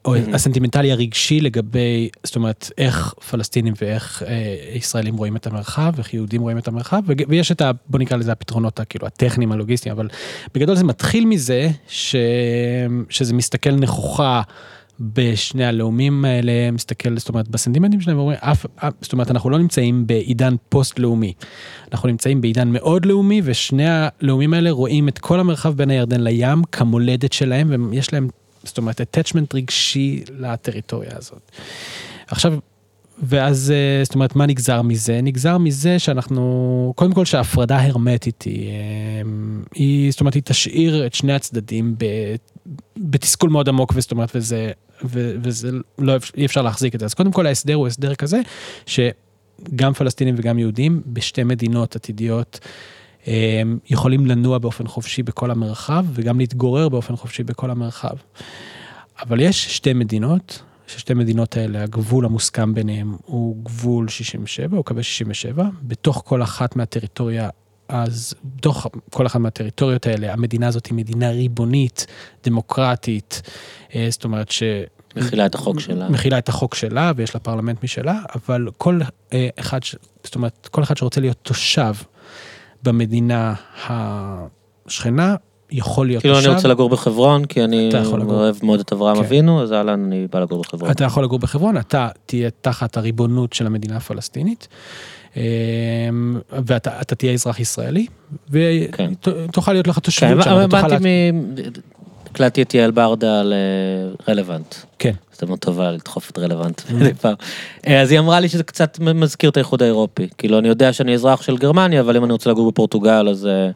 [0.06, 0.20] או Mhm.
[0.34, 4.34] הסנטימנטלי הרגשי לגבי, זאת אומרת, איך פלסטינים ואיך אה,
[4.76, 7.72] ישראלים רואים את המרחב, איך יהודים רואים את המרחב, וג- ויש את ה...
[7.90, 10.08] בוא נקרא לזה הפתרונות הכאילו הטכניים, הלוגיסטיים, אבל
[10.56, 12.16] בגדול זה מתחיל מזה ש,
[13.10, 14.42] שזה מסתכל נכוחה.
[15.00, 19.58] בשני הלאומים האלה, מסתכל, זאת אומרת, בסנטימנטים שלהם, ואומרים, אף, אף, זאת אומרת, אנחנו לא
[19.60, 21.34] נמצאים בעידן פוסט-לאומי.
[21.92, 26.64] אנחנו נמצאים בעידן מאוד לאומי, ושני הלאומים האלה רואים את כל המרחב בין הירדן לים
[26.72, 28.28] כמולדת שלהם, ויש להם,
[28.64, 31.52] זאת אומרת, attachment רגשי לטריטוריה הזאת.
[32.28, 32.54] עכשיו,
[33.24, 35.22] ואז, אה, זאת אומרת, מה נגזר מזה?
[35.22, 39.22] נגזר מזה שאנחנו, קודם כל שההפרדה הרמטית היא, אה,
[39.74, 41.96] היא, זאת אומרת, היא תשאיר את שני הצדדים
[42.98, 44.72] בתסכול מאוד עמוק, וזאת אומרת, וזה,
[45.06, 47.06] ו, וזה לא, אי אפשר להחזיק את זה.
[47.06, 48.42] אז קודם כל ההסדר הוא הסדר כזה,
[48.86, 52.60] שגם פלסטינים וגם יהודים בשתי מדינות עתידיות
[53.90, 58.16] יכולים לנוע באופן חופשי בכל המרחב, וגם להתגורר באופן חופשי בכל המרחב.
[59.22, 65.04] אבל יש שתי מדינות, ששתי מדינות האלה, הגבול המוסכם ביניהם הוא גבול 67, הוא קווי
[65.04, 67.50] 67, בתוך כל אחת מהטריטוריה,
[67.88, 72.08] אז בתוך כל אחת מהטריטוריות האלה, המדינה הזאת היא מדינה ריבונית,
[72.44, 73.42] דמוקרטית,
[73.96, 74.64] אה, זאת אומרת ש...
[75.16, 76.10] מכילה את החוק שלה.
[76.10, 79.00] מכילה את החוק שלה ויש לה פרלמנט משלה, אבל כל
[79.34, 79.80] אה, אחד,
[80.24, 81.94] זאת אומרת, כל אחד שרוצה להיות תושב
[82.84, 83.54] במדינה
[83.90, 85.36] השכנה,
[85.72, 86.48] יכול להיות כאילו תושב.
[86.48, 87.90] אני רוצה לגור בחברון, כי אני.
[88.30, 89.22] אוהב מאוד את אברהם כן.
[89.24, 90.92] אבינו, אז אהלן, אני בא לגור בחברון.
[90.92, 94.68] אתה יכול לגור בחברון, אתה תהיה תחת הריבונות של המדינה הפלסטינית,
[95.38, 95.42] אמ,
[96.66, 98.06] ואתה אתה תהיה אזרח ישראלי,
[98.92, 99.12] כן.
[99.28, 100.78] ותוכל להיות לך כן, תושבות שם, אתה תוכל...
[100.78, 101.54] הבנתי לה- מ...
[102.34, 104.76] הקלטתי את יעל ברדה על אה, רלוונט.
[105.00, 107.36] כן, הזדמנות טובה לדחוף את רלוונט מדי פעם.
[107.88, 110.28] אה, אז היא אמרה לי שזה קצת מזכיר את האיחוד האירופי.
[110.38, 113.70] כאילו, אני יודע שאני אזרח של גרמניה, אבל אם אני רוצה לגור בפורטוגל, אז אה,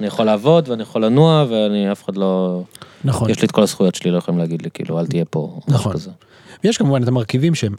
[0.00, 2.62] אני יכול לעבוד ואני יכול לנוע, ואני, אף אחד לא...
[3.04, 3.30] נכון.
[3.30, 5.60] יש לי את כל הזכויות שלי, לא יכולים להגיד לי, כאילו, אל תהיה פה.
[5.68, 5.96] נכון.
[6.64, 7.74] ויש כמובן את המרכיבים שהם,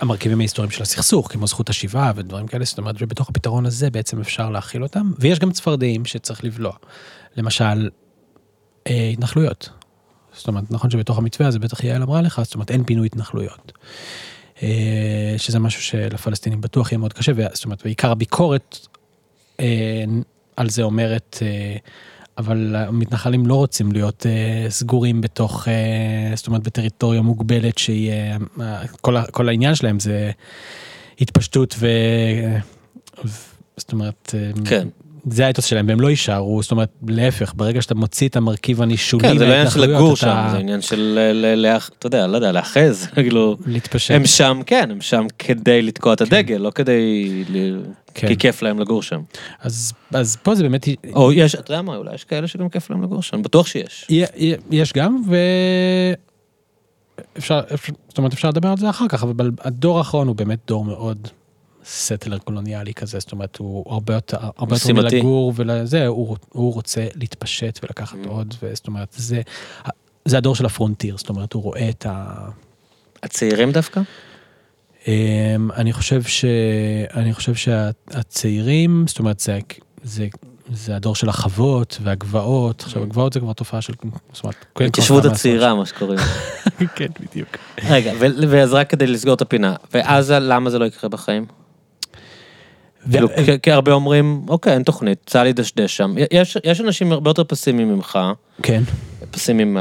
[0.00, 4.20] המרכיבים ההיסטוריים של הסכסוך, כמו זכות השיבה ודברים כאלה, זאת אומרת, ובתוך הפתרון הזה בעצם
[4.20, 6.72] אפשר להכיל אותם, ויש גם צפרדעים שצריך לבלוע.
[7.36, 7.88] למשל,
[8.86, 9.68] אה, התנחלויות.
[10.32, 13.72] זאת אומרת, נכון שבתוך המתווה הזה בטח יעל אמרה לך, זאת אומרת, אין פינוי התנחלויות.
[14.62, 18.86] אה, שזה משהו שלפלסטינים בטוח יהיה מאוד קשה, זאת אומרת, ועיקר הביקורת
[19.60, 20.04] אה,
[20.56, 21.76] על זה אומרת, אה,
[22.38, 28.12] אבל המתנחלים לא רוצים להיות אה, סגורים בתוך, אה, זאת אומרת, בטריטוריה מוגבלת שהיא,
[28.60, 30.30] אה, כל, כל העניין שלהם זה
[31.20, 31.86] התפשטות ו...
[33.24, 33.50] ו...
[33.80, 34.88] זאת אומרת, אה, כן.
[35.30, 39.22] זה האתוס שלהם, והם לא יישארו, זאת אומרת, להפך, ברגע שאתה מוציא את המרכיב הנישוני
[39.22, 41.18] כן, זה לא עניין של לגור שם, זה עניין של,
[41.98, 44.14] אתה יודע, לא יודע, לאחז, כאילו, להתפשט.
[44.14, 47.44] הם שם, כן, הם שם כדי לתקוע את הדגל, לא כדי,
[48.14, 48.28] כן.
[48.28, 49.20] כי כיף להם לגור שם.
[49.60, 52.90] אז, אז פה זה באמת, או יש, אתה יודע מה, אולי יש כאלה שגם כיף
[52.90, 54.06] להם לגור שם, בטוח שיש.
[54.70, 55.36] יש גם, ו...
[57.38, 60.58] אפשר, אפשר, זאת אומרת, אפשר לדבר על זה אחר כך, אבל הדור האחרון הוא באמת
[60.66, 61.28] דור מאוד
[61.84, 64.92] סטלר קולוניאלי כזה, זאת אומרת, הוא הרבה יותר, הרבה יותר.
[64.92, 68.28] מלגור ולזה, הוא, הוא רוצה להתפשט ולקחת Mm.
[68.28, 69.40] עוד, וזאת אומרת, זה,
[70.24, 72.48] זה הדור של הפרונטיר, זאת אומרת, הוא רואה את ה...
[73.22, 74.00] הצעירים דווקא?
[75.06, 76.44] אמ, אני חושב ש...
[77.14, 79.58] אני חושב שהצעירים, זאת אומרת, זה,
[80.02, 80.26] זה,
[80.72, 83.92] זה הדור של החוות והגבעות, עכשיו הגבעות זה כבר תופעה של...
[84.32, 86.18] זאת אומרת, כן, ההתיישבות כבר הצעירה, מה שקוראים.
[86.96, 87.48] כן, בדיוק.
[87.88, 88.12] רגע,
[88.48, 91.46] ואז רק כדי לסגור את הפינה, ואז למה זה לא יקרה בחיים?
[93.62, 96.14] כי- הרבה אומרים, אוקיי, אין תוכנית, צה"ל ידשדש שם.
[96.32, 98.18] יש יש אנשים הרבה יותר פסימיים ממך,
[98.62, 98.82] כן,
[99.30, 99.76] פסימיים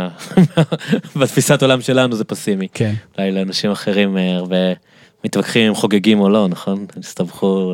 [1.20, 2.68] בתפיסת עולם שלנו זה פסימי.
[2.74, 2.94] כן.
[3.18, 4.56] אולי לאנשים אחרים אה, הרבה
[5.26, 6.86] מתווכחים אם חוגגים או לא, נכון?
[7.00, 7.74] הסתבכו,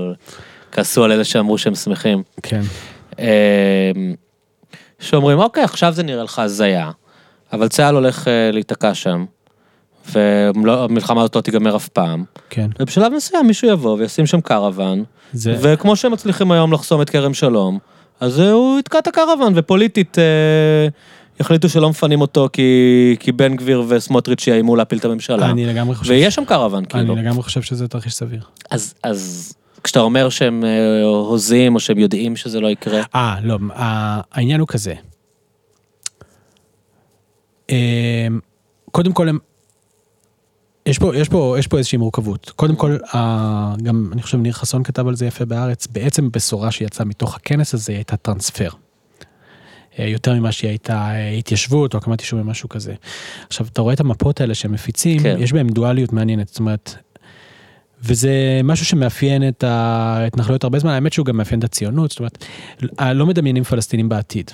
[0.71, 2.23] כעסו על אלה שאמרו שהם שמחים.
[2.43, 2.61] כן.
[3.19, 3.91] אה,
[4.99, 6.91] שאומרים, אוקיי, עכשיו זה נראה לך הזיה,
[7.53, 9.25] אבל צה"ל הולך אה, להיתקע שם,
[10.11, 12.69] והמלחמה הזאת לא תיגמר אף פעם, כן.
[12.79, 17.33] ובשלב מסוים מישהו יבוא וישים שם קרוון, זה, וכמו שהם מצליחים היום לחסום את כרם
[17.33, 17.79] שלום,
[18.19, 20.87] אז אה, הוא יתקע את הקרוון, ופוליטית אה,
[21.39, 25.49] יחליטו שלא מפנים אותו כי, כי בן גביר וסמוטריץ' יאיימו להפיל את הממשלה.
[25.49, 27.13] אני לגמרי חושב, ויש שם קרוון, כאילו.
[27.13, 28.41] אני לגמרי חושב שזה תרחיש סביר.
[28.69, 33.57] אז, אז כשאתה אומר שהם אה, הוזים, או שהם יודעים שזה לא יקרה, אה, לא,
[34.31, 34.93] העניין הוא כזה.
[37.69, 37.75] אמ,
[38.91, 39.39] קודם כל הם,
[40.85, 42.51] יש פה, יש פה, יש פה איזושהי מורכבות.
[42.55, 46.71] קודם כל, ה- גם, אני חושב, ניר חסון כתב על זה יפה בארץ, בעצם בשורה
[46.71, 48.69] שיצאה מתוך הכנס הזה הייתה טרנספר.
[49.99, 52.93] אה, יותר ממה שהיא הייתה אה, התיישבות או הקמת יישובים, משהו כזה.
[53.47, 55.35] עכשיו, אתה רואה את המפות האלה שהם מפיצים, כן.
[55.39, 56.95] יש בהם דואליות מעניינת, זאת אומרת,
[58.03, 62.45] וזה משהו שמאפיין את ההתנחלויות הרבה זמן, האמת שהוא גם מאפיין את הציונות, זאת אומרת,
[63.15, 64.51] לא מדמיינים פלסטינים בעתיד.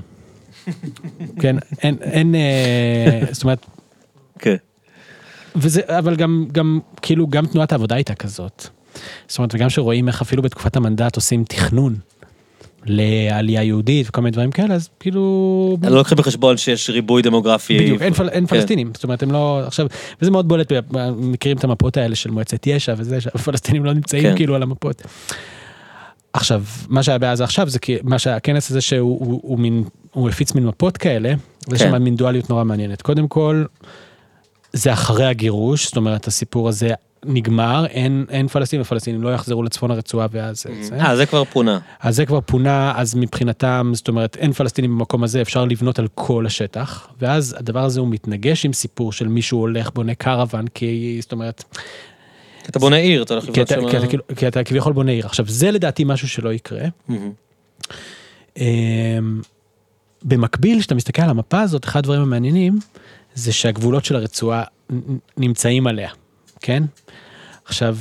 [1.42, 3.66] כן, אין, אין, אה, זאת אומרת,
[4.40, 4.56] כן.
[5.56, 8.68] וזה, אבל גם, גם, כאילו, גם תנועת העבודה הייתה כזאת.
[9.28, 11.96] זאת אומרת, וגם שרואים איך אפילו בתקופת המנדט עושים תכנון
[12.86, 15.78] לעלייה יהודית וכל מיני דברים כאלה, אז כאילו...
[15.84, 17.80] לא לוקחים בחשבון שיש ריבוי דמוגרפי.
[17.80, 18.56] בדיוק, אין, פל, אין כן.
[18.56, 19.88] פלסטינים, זאת אומרת, הם לא, עכשיו,
[20.22, 20.72] וזה מאוד בולט,
[21.18, 24.36] מכירים את המפות האלה של מועצת יש"ע וזה, שהפלסטינים לא נמצאים כן.
[24.36, 25.02] כאילו על המפות.
[26.34, 30.30] עכשיו, מה שהיה בעזה עכשיו זה כי, מה שהכנס הזה שהוא הוא, הוא מין, הוא
[30.30, 31.34] הפיץ מין מפות כאלה,
[31.70, 31.78] כן.
[31.78, 33.02] שם מין דואליות נורא מעניינת.
[33.02, 33.64] קודם כל,
[34.74, 36.90] זה אחרי הגירוש, זאת אומרת, הסיפור הזה
[37.26, 40.96] נגמר, אין, אין פלסטינים, הפלסטינים לא יחזרו לצפון הרצועה ואז זה.
[40.96, 41.80] אה, זה כבר פונה.
[42.00, 46.08] אז זה כבר פונה, אז מבחינתם, זאת אומרת, אין פלסטינים במקום הזה, אפשר לבנות על
[46.16, 51.18] כל השטח, ואז הדבר הזה הוא מתנגש עם סיפור של מישהו הולך, בונה קרוון, כי,
[51.22, 51.64] זאת אומרת,
[52.70, 53.90] אתה בונה עיר, אתה הולך כי לבנות אתה, שם...
[53.90, 55.26] כי, אתה, כאילו- כי אתה כביכול בונה עיר.
[55.26, 56.84] עכשיו, זה לדעתי משהו שלא יקרה.
[58.58, 59.42] אמ,
[60.24, 62.80] במקביל, כשאתה מסתכל על המפה הזאת, אחד הדברים המעניינים,
[63.36, 64.64] זה שהגבולות של הרצועה
[65.38, 66.10] נמצאים עליה,
[66.62, 66.84] כן?
[67.66, 67.98] עכשיו,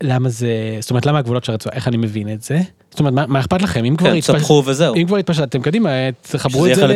[0.00, 0.48] למה זה,
[0.80, 2.60] זאת אומרת, למה הגבולות של הרצועה, איך אני מבין את זה?
[2.90, 3.84] זאת אומרת, מה, מה אכפת לכם?
[3.84, 4.94] אם כבר כן, התפש- וזהו.
[4.94, 5.90] אם כבר התפשטתם קדימה,
[6.22, 6.94] תחברו שזה את זה חלק,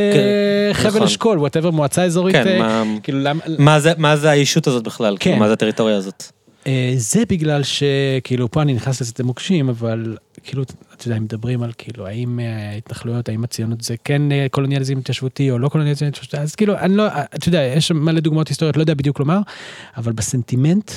[0.70, 1.02] חבל נכון.
[1.02, 3.40] אשכול, whatever, מועצה אזורית, כן, אה, מה- כאילו למה...
[3.58, 5.16] מה זה- מה זה הישות הזאת בכלל?
[5.16, 5.22] כן.
[5.24, 6.24] כאילו, מה זה הטריטוריה הזאת?
[6.66, 11.72] אה, זה בגלל שכאילו פה אני נכנס לשדה מוקשים אבל כאילו אתה יודע מדברים על
[11.78, 16.36] כאילו האם אה, ההתנחלויות האם הציונות זה כן אה, קולוניאליזם התיישבותי או לא קולוניאליזם התיישבותי
[16.36, 19.38] אז כאילו אני לא אתה יודע יש מלא דוגמאות היסטוריות לא יודע בדיוק לומר
[19.96, 20.90] אבל בסנטימנט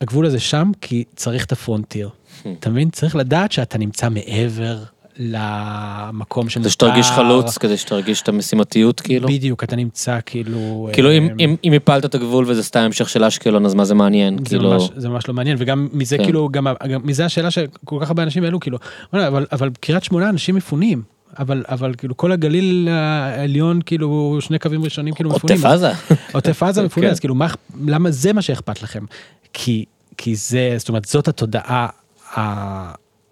[0.00, 2.10] הגבול הזה שם כי צריך את ה frontier.
[2.58, 2.90] אתה מבין?
[2.90, 4.78] צריך לדעת שאתה נמצא מעבר
[5.18, 6.62] למקום שמותר.
[6.68, 9.28] כדי שתרגיש חלוץ, כדי שתרגיש את המשימתיות כאילו.
[9.28, 13.08] בדיוק אתה נמצא כאילו כאילו אה, אם- אם- אם הפלת את הגבול וזה סתם המשך
[13.08, 14.38] של אשקלון אז מה זה מעניין?
[14.38, 14.70] זה כאילו...
[14.70, 16.24] ממש, זה ממש לא מעניין וגם מזה כן.
[16.24, 18.78] כאילו גם, גם מזה השאלה שכל כך הרבה אנשים העלו כאילו
[19.12, 21.02] אבל אבל קריית שמונה אנשים מפונים
[21.38, 25.56] אבל אבל כאילו כל הגליל העליון כאילו שני קווים ראשונים כאילו מפונים.
[25.56, 25.92] עוטף עזה.
[26.34, 27.12] עוטף עזה מפונה כן.
[27.12, 27.46] אז כאילו מה
[27.86, 29.04] למה זה מה שאכפת לכם
[29.52, 29.84] כי
[30.16, 31.86] כי זה זאת אומרת זאת התודעה.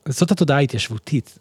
[0.08, 1.38] זאת התודעה ההתיישבותית,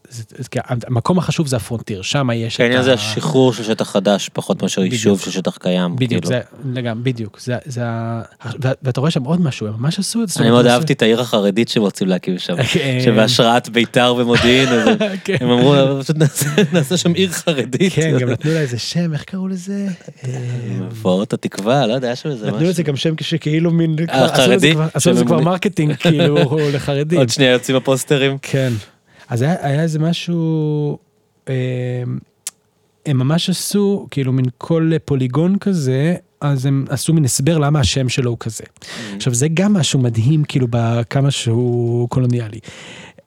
[0.88, 4.62] המקום החשוב זה הפרונטיר, שם יש את העניין ה- זה השחרור של שטח חדש פחות
[4.62, 4.84] מאשר.
[4.84, 5.96] יישוב של שטח קיים.
[5.96, 6.28] בדיוק, כאילו.
[6.28, 6.40] זה,
[6.74, 8.22] לגמרי, בדיוק, זה, ה-
[8.84, 10.40] ואתה רואה שם עוד משהו, הם ממש עשו את זה.
[10.40, 12.56] אני מאוד אהבתי את העיר החרדית שהם רוצים להקים שם.
[12.74, 13.00] כן.
[13.06, 15.36] שבהשראת בית"ר ומודיעין, הם- כן.
[15.42, 16.16] הם אמרו, פשוט
[16.74, 17.94] נעשה- שם עיר חרדית.
[17.94, 19.88] כן, גם נתנו לה איזה שם, איך קראו לזה?
[20.24, 20.30] אה,
[20.80, 22.70] מבואות התקווה, לא יודע, יש שם איזה נתנו משהו.
[22.70, 23.96] לזה גם שם שכאילו מין,
[24.36, 24.72] חרדי?
[24.74, 25.40] כבר- עשו לזה כבר.
[25.40, 26.36] marketing כאילו
[26.74, 27.20] לחרדים.
[27.20, 28.38] עוד שנייה יוצאים הפוסטרים.
[28.52, 28.74] כן.
[29.30, 30.98] אז היה, היה איזה משהו,
[31.50, 32.04] אה,
[33.06, 38.10] הם ממש עשו כאילו מין כל פוליגון כזה, אז הם עשו מין הסבר למה השם
[38.10, 38.64] שלו הוא כזה.
[39.16, 42.60] עכשיו זה גם משהו מדהים כאילו בכמה שהוא קולוניאלי.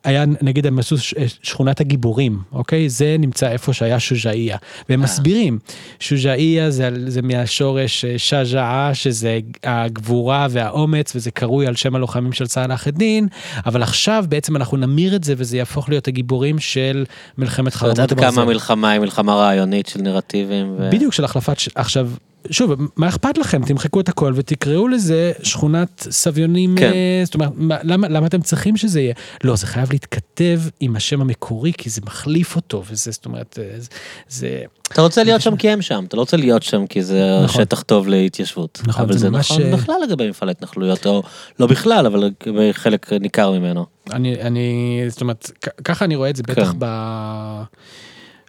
[0.05, 0.97] היה נגיד הם עשו
[1.43, 2.89] שכונת הגיבורים, אוקיי?
[2.89, 4.57] זה נמצא איפה שהיה שוז'איה.
[4.89, 5.59] והם מסבירים,
[6.01, 12.47] שוז'איה זה, זה מהשורש אה, שז'עה, שזה הגבורה והאומץ, וזה קרוי על שם הלוחמים של
[12.47, 13.29] צה"ל א-דין,
[13.67, 17.05] אבל עכשיו בעצם אנחנו נמיר את זה וזה יהפוך להיות הגיבורים של
[17.39, 18.41] מלחמת יודעת חרבות עד כמה ברזל.
[18.41, 20.75] המלחמה היא מלחמה רעיונית של נרטיבים.
[20.79, 21.57] ו- בדיוק של החלפת.
[21.75, 22.09] עכשיו,
[22.51, 23.65] שוב, מה אכפת לכם?
[23.65, 26.93] תמחקו את הכל ותקראו לזה שכונת סביונים, כן.
[26.93, 29.15] אה, זאת אומרת, מה, למה, למה אתם צריכים שזה יהיה?
[29.45, 33.81] לא, זה חייב להתכתב עם השם המקורי, כי זה מחליף אותו, וזה, זאת אומרת, אה,
[33.81, 33.89] זה...
[34.29, 34.63] זה...
[34.93, 37.63] אתה רוצה להיות שם כי הם שם, אתה לא רוצה להיות שם כי זה נכון.
[37.63, 38.81] שטח טוב להתיישבות.
[38.87, 41.23] נכון, אבל זה זה ממש, נכון אה, בכלל לגבי מפעל ההתנחלויות, או
[41.61, 42.31] לא בכלל, אבל
[42.73, 43.87] חלק ניכר ממנו.
[44.13, 45.51] אני, אני, זאת אומרת,
[45.85, 46.79] ככה אני רואה את זה בטח כן.
[46.79, 46.87] ב...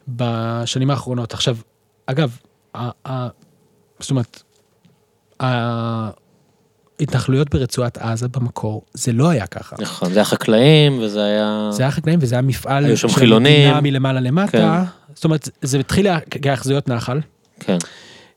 [0.08, 1.34] בשנים האחרונות.
[1.34, 1.58] עכשיו,
[2.06, 2.38] אגב,
[4.04, 4.44] זאת אומרת,
[7.00, 9.76] ההתנחלויות ברצועת עזה במקור, זה לא היה ככה.
[9.80, 11.70] נכון, זה היה חקלאים וזה היה...
[11.72, 13.74] זה היה חקלאים וזה היה מפעל היו שם של חילונים.
[13.84, 14.52] מלמעלה למטה.
[14.52, 15.16] כן.
[15.16, 16.08] זאת אומרת, זה התחיל
[16.42, 17.20] כהאחזויות נחל.
[17.60, 17.78] כן.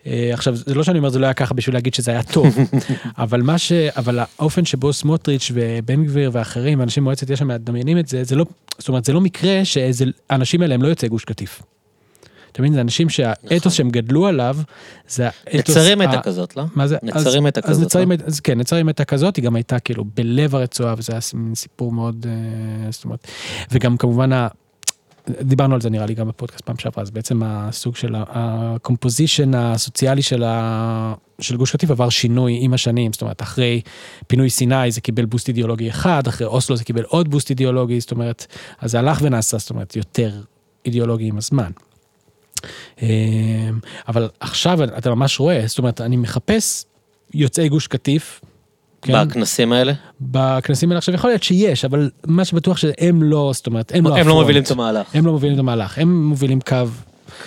[0.07, 2.59] אה, עכשיו, זה לא שאני אומר זה לא היה ככה בשביל להגיד שזה היה טוב,
[3.19, 3.73] אבל מה ש...
[3.73, 8.45] אבל האופן שבו סמוטריץ' ובן גביר ואחרים, אנשים במועצת יש"ע מדמיינים את זה, זה לא...
[8.79, 11.63] זאת אומרת, זה לא מקרה שהאנשים האלה הם לא יוצאי גוש קטיף.
[12.57, 12.73] אתה מבין?
[12.75, 14.57] זה אנשים שהאתוס שהם גדלו עליו,
[15.09, 15.77] זה האתוס...
[15.77, 16.65] נצרים הייתה כזאת, לא?
[16.75, 16.97] מה זה?
[17.03, 18.17] נצרים אז- הייתה אז כזאת, נצרים לא?
[18.27, 21.21] אז כן, נצרים הייתה כזאת, היא גם הייתה כאילו בלב הרצועה, וזה היה
[21.55, 23.27] סיפור מאוד, אה, זאת אומרת,
[23.73, 24.31] וגם כמובן,
[25.43, 29.55] דיברנו על זה נראה לי גם בפודקאסט פעם שעברה, אז בעצם הסוג של ה- הקומפוזישן
[29.55, 33.81] הסוציאלי של, ה, של גוש קטיף עבר שינוי עם השנים, זאת אומרת, אחרי
[34.27, 38.11] פינוי סיני זה קיבל בוסט אידיאולוגי אחד, אחרי אוסלו זה קיבל עוד בוסט אידיאולוגי, זאת
[38.11, 38.47] אומרת,
[38.81, 40.31] אז זה הלך ונעשה, זאת אומרת, יותר
[40.87, 41.71] אידיאולוגי עם הזמן.
[43.03, 43.09] אמ,
[44.09, 46.85] אבל עכשיו אתה ממש רואה, זאת אומרת, אני מחפש
[47.35, 48.41] יוצאי גוש קטיף.
[49.03, 49.29] כן?
[49.29, 49.93] בכנסים האלה?
[50.21, 54.11] בכנסים האלה עכשיו יכול להיות שיש, אבל מה שבטוח שהם לא, זאת אומרת, הם לא
[54.11, 54.41] הם לא הפרונט.
[54.41, 55.15] מובילים את המהלך.
[55.15, 56.77] הם לא מובילים את המהלך, הם מובילים קו,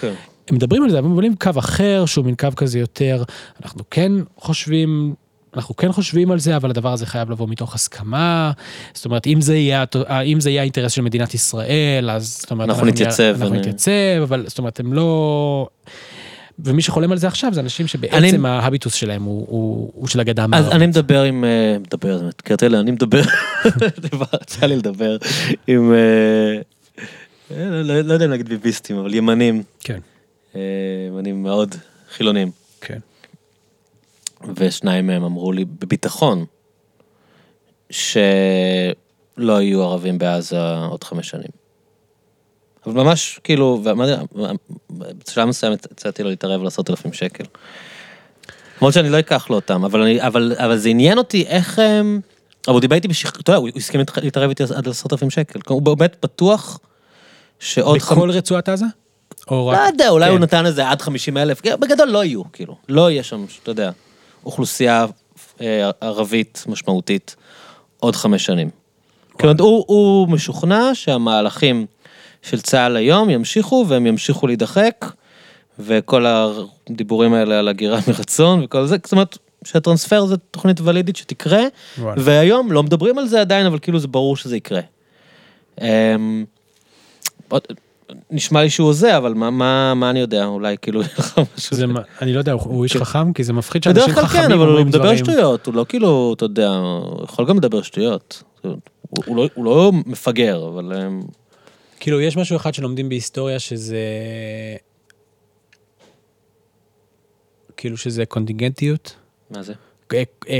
[0.01, 0.13] כן.
[0.47, 3.23] הם מדברים על זה, אבל הם מובילים קו אחר, שהוא מין קו כזה יותר,
[3.63, 5.13] אנחנו כן חושבים,
[5.55, 8.51] אנחנו כן חושבים על זה, אבל הדבר הזה חייב לבוא מתוך הסכמה,
[8.93, 12.51] זאת אומרת, אם זה יהיה, הת- אם זה יהיה האינטרס של מדינת ישראל, אז זאת
[12.51, 13.91] אומרת, אנחנו נתייצב, אנחנו אני- נתייצב,
[14.23, 15.67] אבל זאת אומרת, הם לא...
[16.65, 20.19] ומי שחולם על זה עכשיו זה אנשים שבעצם אני- ההביטוס שלהם הוא, הוא, הוא של
[20.19, 20.71] הגדה אז המערבית.
[20.73, 22.21] אני מדבר עם, אה, מדבר,
[22.69, 23.21] לי, אני מדבר,
[24.41, 25.17] יצא לי לדבר
[25.67, 26.61] עם, אה,
[27.57, 29.99] אה, לא לא יודע אם להגיד ביביסטים, אבל ימנים, כן,
[30.55, 30.61] אה,
[31.07, 31.75] ימנים מאוד
[32.15, 32.51] חילונים.
[34.55, 36.45] ושניים מהם אמרו לי בביטחון,
[37.89, 38.23] שלא
[39.37, 41.59] יהיו ערבים בעזה עוד חמש שנים.
[42.85, 44.23] אבל ממש, כאילו, ואמרתי,
[44.89, 47.43] בשלב מסוים הצעתי לו להתערב על עשרת אלפים שקל.
[48.77, 51.79] למרות שאני לא אקח לו אותם, אבל, אני, אבל, אבל זה עניין אותי איך...
[51.79, 52.21] הם...
[52.67, 53.39] אבל הוא דיבר איתי בשכ...
[53.39, 55.59] אתה יודע, הוא הסכים להתערב איתי עד עשרת אלפים שקל.
[55.67, 56.79] הוא באמת בטוח
[57.59, 57.97] שעוד...
[57.97, 58.85] בכל רצועת עזה?
[59.51, 59.77] או רק...
[59.77, 60.31] לא יודע, אולי כן.
[60.31, 63.91] הוא נתן איזה עד 50 אלף, בגדול לא יהיו, כאילו, לא יהיה שם, אתה יודע,
[64.49, 65.05] אוכלוסייה
[65.61, 67.35] אה, ערבית משמעותית
[67.99, 68.69] עוד חמש שנים.
[69.37, 71.85] כאילו, הוא, הוא משוכנע שהמהלכים
[72.41, 75.05] של צה"ל היום ימשיכו והם ימשיכו להידחק,
[75.79, 81.61] וכל הדיבורים האלה על הגירה מרצון וכל זה, זאת אומרת, שהטרנספר זה תוכנית ולידית שתקרה,
[81.99, 82.21] וואלה.
[82.25, 84.81] והיום לא מדברים על זה עדיין, אבל כאילו זה ברור שזה יקרה.
[85.81, 86.45] אמ,
[87.49, 87.67] עוד-
[88.31, 91.75] נשמע לי שהוא הוזה, אבל מה, מה, מה אני יודע, אולי כאילו יהיה לך משהו.
[91.77, 92.99] זה, מה- אני לא יודע, הוא הוא איש כן.
[92.99, 93.33] חכם?
[93.33, 95.17] כי זה מפחיד שאנשים בדרך כלל חכמים כן, אבל הוא אומרים מדבר דברים.
[95.17, 98.43] שטויות, הוא לא כאילו, אתה יודע, הוא יכול גם לדבר שטויות.
[98.61, 98.75] הוא,
[99.25, 100.93] הוא, לא, הוא לא מפגר, אבל...
[100.93, 101.21] אמ,
[101.99, 103.97] כאילו, יש משהו אחד שלומדים בהיסטוריה שזה...
[107.77, 109.15] כאילו שזה קונטינגנטיות,
[109.51, 109.73] מה זה?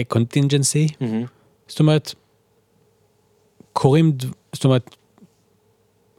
[0.08, 1.26] contingency, מהמם.
[1.68, 2.14] זאת אומרת,
[3.74, 4.96] קורים, ד- זאת אומרת,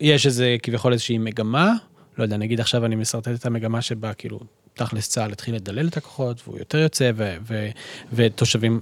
[0.01, 1.73] יש איזה כביכול איזושהי מגמה,
[2.19, 4.41] לא יודע, נגיד עכשיו אני משרטט את המגמה שבה כאילו
[4.75, 7.69] תכלס צה"ל התחיל לדלל את הכוחות והוא יותר יוצא ו- ו-
[8.13, 8.81] ותושבים,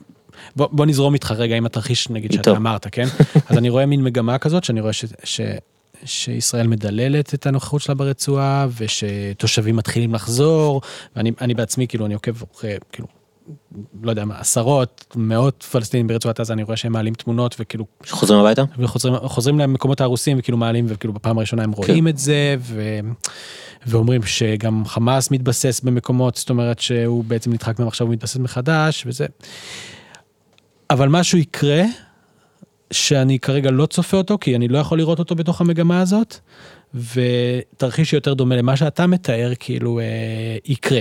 [0.56, 2.50] בוא, בוא נזרום איתך רגע עם התרחיש נגיד שאתה.
[2.50, 3.06] אמרת, כן?
[3.48, 5.04] אז אני רואה מין מגמה כזאת שאני רואה ש...
[5.24, 5.40] ש
[6.04, 10.80] שישראל מדללת את הנוכחות שלה ברצועה ושתושבים מתחילים לחזור
[11.16, 13.08] ואני אני בעצמי כאילו אני עוקב אחרי כאילו
[14.02, 18.40] לא יודע מה עשרות מאות פלסטינים ברצועת עזה אני רואה שהם מעלים תמונות וכאילו שחוזרים
[18.40, 18.62] הביתה?
[18.78, 22.98] וחוזרים חוזרים למקומות ההרוסים וכאילו מעלים וכאילו בפעם הראשונה הם רואים את זה ו...
[23.86, 29.04] ואומרים שגם חמאס מתבסס במקומות זאת אומרת שהוא בעצם נדחק מהם עכשיו הוא מתבסס מחדש
[29.06, 29.26] וזה.
[30.90, 31.82] אבל משהו יקרה
[32.90, 36.36] שאני כרגע לא צופה אותו כי אני לא יכול לראות אותו בתוך המגמה הזאת
[36.94, 40.04] ותרחיש יותר דומה למה שאתה מתאר כאילו אה,
[40.64, 41.00] יקרה.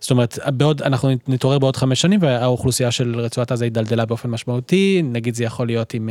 [0.00, 5.02] זאת אומרת, בעוד, אנחנו נתעורר בעוד חמש שנים והאוכלוסייה של רצועת עזה הידלדלה באופן משמעותי,
[5.04, 6.08] נגיד זה יכול להיות אם,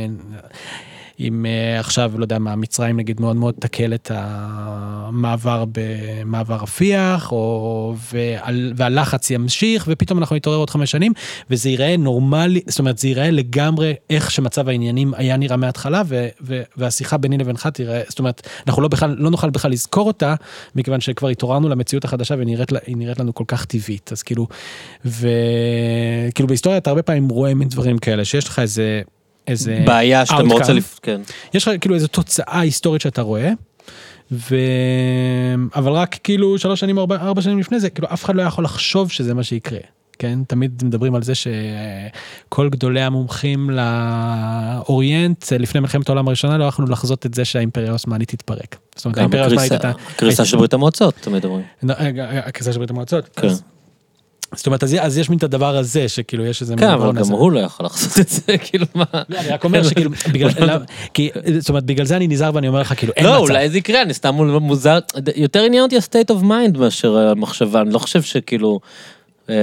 [1.20, 7.32] אם אה, עכשיו, לא יודע מה, מצרים נגיד מאוד מאוד תקל את המעבר במעבר רפיח,
[7.32, 11.12] או, והל, והלחץ ימשיך, ופתאום אנחנו נתעורר עוד חמש שנים,
[11.50, 16.28] וזה ייראה נורמלי, זאת אומרת, זה ייראה לגמרי איך שמצב העניינים היה נראה מההתחלה, ו,
[16.42, 20.34] ו, והשיחה ביני לבינך תראה, זאת אומרת, אנחנו לא, בכלל, לא נוכל בכלל לזכור אותה,
[20.74, 24.46] מכיוון שכבר התעוררנו למציאות החדשה והיא נראית, נראית לנו כל כך טבעית, אז כאילו,
[25.04, 29.02] וכאילו בהיסטוריה אתה הרבה פעמים רואה מין דברים כאלה, שיש לך איזה...
[29.50, 30.52] איזה בעיה שאתה outcome.
[30.52, 30.98] רוצה לפ...
[31.02, 31.20] כן.
[31.54, 33.50] יש לך כאילו איזו תוצאה היסטורית שאתה רואה,
[34.32, 34.56] ו...
[35.74, 38.42] אבל רק כאילו שלוש שנים או ארבע, ארבע שנים לפני זה, כאילו אף אחד לא
[38.42, 39.78] יכול לחשוב שזה מה שיקרה.
[40.18, 46.92] כן, תמיד מדברים על זה שכל גדולי המומחים לאוריינט לפני מלחמת העולם הראשונה לא יכולנו
[46.92, 48.76] לחזות את זה שהאימפריה העות'מאנית תתפרק.
[48.96, 49.92] זאת אומרת, האימפריה העות'מאנית הייתה...
[50.14, 51.64] הקריסה של ברית המועצות, תמיד אומרים.
[51.82, 51.94] לא,
[52.46, 53.40] הקריסה של ברית המועצות.
[54.54, 56.74] זאת אומרת, אז, אז יש מין את הדבר הזה, שכאילו יש איזה...
[56.76, 57.32] כן, אבל גם הזה.
[57.32, 59.04] הוא לא יכול לעשות את זה, כאילו מה...
[59.28, 60.84] לא, אני רק אומר שכאילו, בגלל, למה-
[61.14, 63.40] כי, זאת אומרת, בגלל זה אני נזהר ואני אומר לך, כאילו, אין לא, מצב.
[63.40, 64.98] אולי זה יקרה, אני סתם מוזר,
[65.36, 68.80] יותר עניין אותי ה-state of mind מאשר המחשבה, אני לא חושב שכאילו...
[69.48, 69.54] אמ,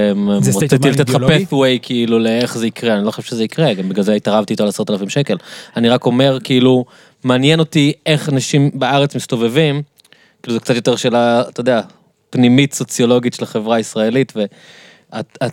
[0.42, 1.44] זה state of מוטטתי mind לתת לך אידיאולוגי?
[1.50, 4.62] pathway כאילו לאיך זה יקרה, אני לא חושב שזה יקרה, גם בגלל זה התערבתי איתו
[4.62, 5.36] על עשרת אלפים שקל.
[5.76, 6.84] אני רק אומר כאילו,
[7.24, 9.82] מעניין אותי איך אנשים בארץ מסתובבים,
[10.42, 11.80] כאילו זה קצת יותר שאלה, אתה יודע,
[12.30, 15.52] פנימית סוציולוגית של החברה הישראלית, ואת, את,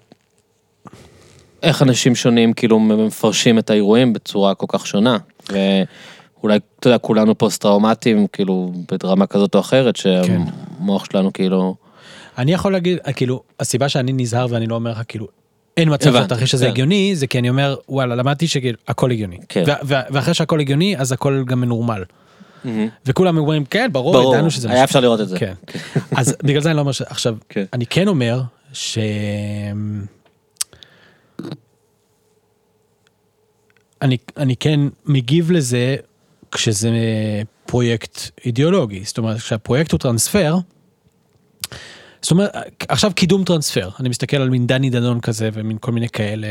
[1.63, 5.17] איך אנשים שונים כאילו מפרשים את האירועים בצורה כל כך שונה.
[5.49, 8.71] ואולי, אתה יודע, כולנו פוסט טראומטיים, כאילו,
[9.03, 11.76] ברמה כזאת או אחרת, שהמוח שלנו כאילו...
[12.38, 15.28] אני יכול להגיד, כאילו, הסיבה שאני נזהר ואני לא אומר לך, כאילו,
[15.78, 16.71] אין מצב שהתרחיש הזה כן.
[16.71, 19.38] הגיוני, זה כי אני אומר, וואלה, למדתי שכאילו, הכל הגיוני.
[19.49, 19.63] כן.
[19.84, 22.03] ואחרי שהכל הגיוני, אז הכל גם מנורמל.
[23.05, 24.72] וכולם אומרים, כן, ברור, ברור, ידענו שזה...
[24.72, 25.39] היה אפשר לראות את זה.
[25.41, 25.53] כן.
[26.18, 26.91] אז בגלל זה אני לא אומר.
[27.05, 27.66] עכשיו, כן.
[27.74, 28.41] אני כן אומר
[28.74, 28.97] ש...
[34.01, 35.95] אני, אני כן מגיב לזה
[36.51, 36.89] כשזה
[37.66, 39.03] פרויקט אידיאולוגי.
[39.03, 40.55] זאת אומרת, כשהפרויקט הוא טרנספר,
[42.26, 42.51] זאת אומרת,
[42.89, 46.47] עכשיו קידום טרנספר, אני מסתכל על מין דני דנון כזה ומין כל מיני כאלה,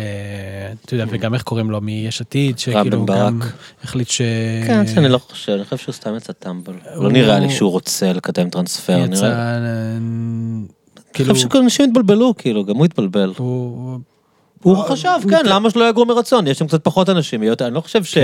[0.84, 3.06] אתה יודע, וגם איך קוראים לו מיש עתיד, שכאילו.
[3.06, 3.40] גם
[3.84, 4.22] החליט ש...
[4.66, 6.72] כן, אני לא חושב, אני חושב שהוא סתם יצא טמבל.
[6.94, 9.06] לא נראה לי שהוא רוצה לקדם טרנספר.
[9.06, 9.56] נראה...
[9.56, 13.32] אני אני חושב שאנשים התבלבלו, כאילו, גם הוא התבלבל.
[13.36, 13.98] הוא...
[14.88, 16.46] חשב, כן, למה שלא יגרו מרצון?
[16.46, 18.18] יש שם קצת פחות אנשים, אני לא חושב ש...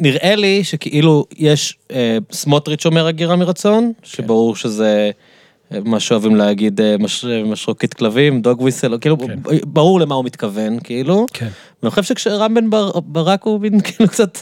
[0.00, 5.35] נראה לי שכאילו יש, אה, סמוטריץ' אומר הגירה מרצון, שברור שזה אה,
[5.84, 9.38] מה שאוהבים להגיד אה, מש- משרוקית כלבים, דוג וויסל, כאילו, כן.
[9.66, 11.26] ברור למה הוא מתכוון, כאילו.
[11.32, 11.48] כן.
[11.82, 14.38] ואני חושב שכשרם בן בר- ברק הוא מין כאילו קצת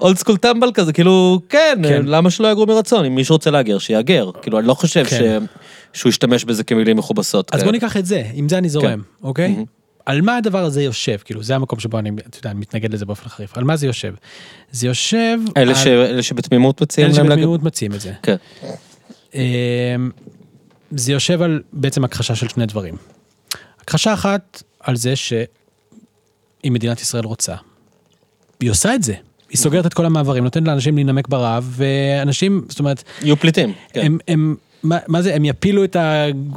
[0.00, 2.02] אולד סקול טמבל כזה, כאילו, כן, כן.
[2.06, 3.04] למה שלא יגרו מרצון?
[3.04, 4.30] אם מישהו רוצה להגר, שיהגר.
[4.42, 5.40] כאילו, אני לא חושב כן.
[5.92, 7.48] ש- שהוא ישתמש בזה כמילים מכובסות.
[7.54, 7.64] אז כאלה.
[7.64, 9.48] בוא ניקח את זה, עם זה אני זורם, אוקיי?
[9.48, 9.64] מהמם.
[10.06, 11.16] על מה הדבר הזה יושב?
[11.24, 13.58] כאילו, זה המקום שבו אני, אתה יודע, אני מתנגד לזה באופן חריף.
[13.58, 14.14] על מה זה יושב?
[14.70, 15.38] זה יושב...
[15.56, 17.36] אלה על- ש- אלה שבתמימות מציעים אלה להם להגר.
[17.40, 18.12] שבתמימות מציעים את זה.
[18.22, 18.36] כן.
[20.96, 22.94] זה יושב על בעצם הכחשה של שני דברים.
[23.80, 25.42] הכחשה אחת על זה שאם
[26.72, 27.54] מדינת ישראל רוצה,
[28.60, 29.14] היא עושה את זה.
[29.50, 33.72] היא סוגרת את כל המעברים, נותנת לאנשים להינמק ברעב, ואנשים, זאת אומרת, יהיו פליטים.
[33.92, 34.00] כן.
[34.00, 35.96] הם, הם, מה, מה זה, הם יפילו את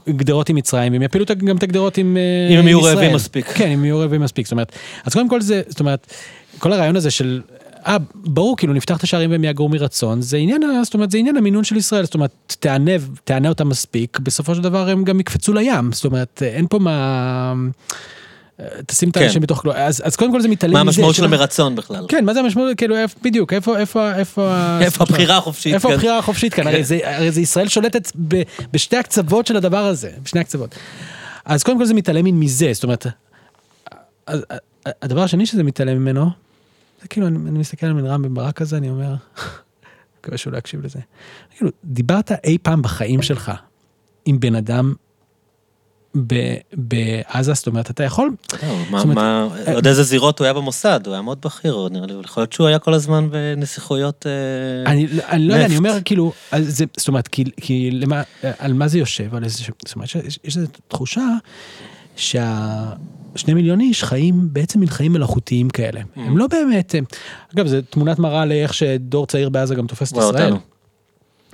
[0.08, 2.96] הגדרות עם מצרים, הם יפילו גם את הגדרות עם אה, אם הם יהיו ישראל.
[2.96, 3.48] רעבים מספיק.
[3.48, 4.72] כן, אם יהיו רעבים מספיק, זאת אומרת,
[5.06, 6.14] אז קודם כל זה, זאת אומרת,
[6.60, 7.42] כל הרעיון הזה של,
[7.86, 11.38] אה, ברור, כאילו נפתח את השערים והם יגרו מרצון, זה עניין, זאת אומרת, זה עניין
[11.38, 12.92] המינון של ישראל, זאת אומרת, תענה,
[13.24, 17.54] תענה אותם מספיק, בסופו של דבר הם גם יקפצו לים, זאת אומרת, אין פה מה...
[18.86, 19.22] תשים את כן.
[19.22, 20.90] האנשים בתוך כלום, אז, אז קודם כל זה מתעלם מה מזה.
[20.90, 22.06] המשמעות של המרצון בכלל?
[22.10, 24.54] כן, מה זה המשמעות, כאילו, בדיוק, איפה, איפה, איפה,
[25.04, 25.74] הבחירה החופשית?
[25.74, 25.94] איפה כן.
[25.94, 26.68] הבחירה החופשית כאן?
[26.68, 28.42] הרי זה, הרי זה ישראל שולטת ב,
[28.74, 30.76] בשתי הקצוות של הדבר הזה, בשני הקצוות.
[31.46, 33.08] אז קודם כל זה מתעלם מזה, זאת אומרת,
[35.02, 36.30] הדבר השני שזה מתעלם ממנו,
[37.02, 39.16] זה כאילו, אני, אני מסתכל על מין רם בן ברק הזה, אני אומר,
[40.20, 41.00] מקווה שהוא לא יקשיב לזה.
[41.58, 43.52] כאילו, דיברת אי פעם בחיים שלך
[44.26, 44.94] עם בן אדם
[46.74, 48.32] בעזה, זאת אומרת, אתה יכול,
[48.64, 52.14] לא, מה- לא יודע איזה זירות הוא היה במוסד, הוא היה מאוד בכיר, נראה לי,
[52.24, 54.26] יכול להיות שהוא היה כל הזמן בנסיכויות...
[54.28, 55.70] אה, אני, אני לא יודע, נפט.
[55.72, 56.32] אני אומר כאילו,
[56.98, 58.22] זאת אומרת, כי, כי למה,
[58.60, 59.30] על מה זה יושב?
[59.86, 61.28] זאת אומרת, יש, איזו תחושה
[63.38, 66.00] שהשני מיליון איש חיים בעצם מין חיים מלאכותיים כאלה.
[66.02, 66.20] Mm.
[66.20, 67.04] הם לא באמת, הם-
[67.56, 70.60] אגב, זו תמונת מראה לאיך שדור צעיר בעזה גם תופס את ישראל, אותנו.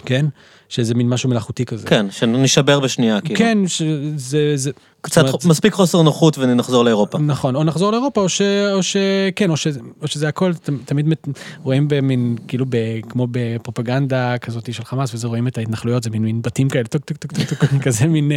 [0.05, 0.25] כן?
[0.69, 1.87] שזה מין משהו מלאכותי כזה.
[1.87, 3.39] כן, שנשבר בשנייה, כאילו.
[3.39, 4.71] כן, שזה, זה,
[5.01, 7.17] קצת, אומרת, מספיק חוסר נוחות ונחזור לאירופה.
[7.17, 8.41] נכון, או נחזור לאירופה, או, ש,
[8.73, 9.67] או שכן, או, ש,
[10.01, 11.27] או שזה הכל, ת- תמיד מת-
[11.63, 12.75] רואים במין, כאילו, ב,
[13.09, 17.05] כמו בפרופגנדה כזאת של חמאס, וזה רואים את ההתנחלויות, זה מין, מין בתים כאלה, טוק
[17.05, 18.31] טוק טוק טוק טוק, כזה מין...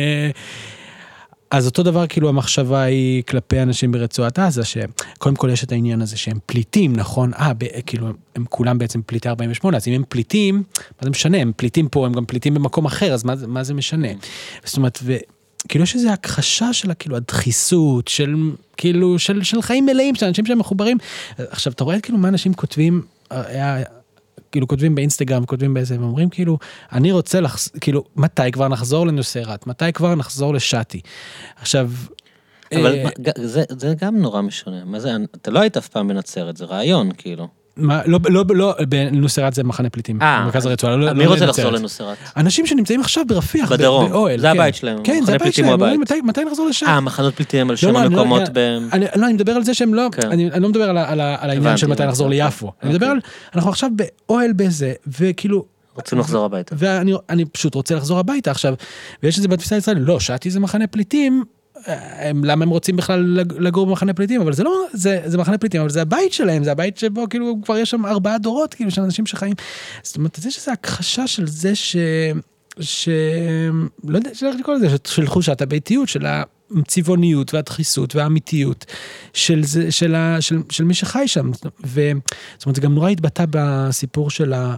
[1.53, 5.73] אה, אז אותו דבר, כאילו, המחשבה היא כלפי אנשים ברצועת עזה, שקודם כל יש את
[5.73, 7.35] העניין הזה שהם פליטים, נכון?
[7.35, 7.53] אה,
[7.87, 11.39] כאילו, הם כולם בעצם פליטי 48, אז אם הם פליטים, מה זה משנה?
[11.39, 14.09] הם פליטים פה, הם גם פליטים במקום אחר, אז מה, מה זה משנה?
[14.65, 15.17] זאת אומרת, ו...
[15.69, 18.35] כאילו יש איזו הכחשה של כאילו הדחיסות, של
[18.77, 20.99] כאילו, של, של חיים מלאים, של אנשים שהם מחוברים.
[21.39, 23.83] עכשיו, אתה רואה כאילו מה אנשים כותבים, היה,
[24.53, 26.59] כאילו כותבים באינסטגרם, כותבים באיזה, הם אומרים כאילו,
[26.93, 29.67] אני רוצה לחזור, כאילו, מתי כבר נחזור לנוסרת?
[29.67, 31.01] מתי כבר נחזור לשאטי?
[31.57, 31.91] עכשיו...
[32.75, 33.11] אבל אה,
[33.47, 34.85] זה- זה גם נורא משונה.
[34.85, 37.49] מה זה, אתה לא היית אף פעם בנצרת, זה רעיון, כאילו.
[37.77, 41.47] מה, לא, לא, לא, בנוסרת זה מחנה פליטים, במרכז הרצועה, לא, מי לא רוצה.
[41.47, 42.17] לחזור לנוסרת?
[42.37, 44.11] אנשים שנמצאים עכשיו ברפיח, בדרום.
[44.11, 44.41] באוהל.
[44.41, 44.57] זה כן.
[44.59, 46.01] הבית שלהם, כן, זה הבית שלהם, אומרים.
[46.25, 46.87] מתי, נחזור לשם?
[46.87, 48.59] אה, מחנות פליטים על לא, שם לא, המקומות ב...
[48.93, 50.31] אני, לא, אני מדבר על זה שהם לא, כן.
[50.31, 52.45] אני, לא מדבר על, העניין של מתי נחזור אוקיי.
[52.45, 52.73] ליפו.
[52.83, 53.19] אני מדבר על,
[53.55, 55.65] אנחנו עכשיו באוהל בזה, וכאילו,
[55.97, 56.75] רוצים לחזור הביתה.
[56.79, 58.75] ואני אני פשוט רוצה לחזור הביתה עכשיו,
[59.23, 61.56] ויש את זה בתפיסה הישראלית, לא, שעתי זה מחנה פליטים, אה,
[61.87, 65.59] הם, למה הם רוצים בכלל לג- לגור במחנה פליטים, אבל זה לא, זה, זה מחנה
[65.59, 68.91] פליטים, אבל זה הבית שלהם, זה הבית שבו כאילו כבר יש שם ארבעה דורות, כאילו,
[68.91, 69.55] של אנשים שחיים.
[70.03, 71.97] זאת אומרת, יש איזו הכחשה של זה ש...
[72.81, 73.09] ש...
[74.05, 76.27] לא יודע, איך לקרוא לזה, של תחושת הביתיות, של
[76.77, 78.85] הצבעוניות והדחיסות והאמיתיות
[79.33, 81.51] של, זה, של, ה, של, של מי שחי שם.
[81.87, 82.11] ו...
[82.59, 84.75] זאת אומרת, זה גם נורא התבטא בסיפור של ה...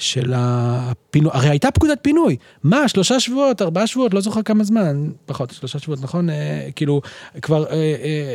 [0.00, 5.10] של הפינוי, הרי הייתה פקודת פינוי, מה, שלושה שבועות, ארבעה שבועות, לא זוכר כמה זמן,
[5.26, 6.30] פחות, שלושה שבועות, נכון?
[6.30, 7.00] אה, כאילו,
[7.42, 7.76] כבר אה, אה,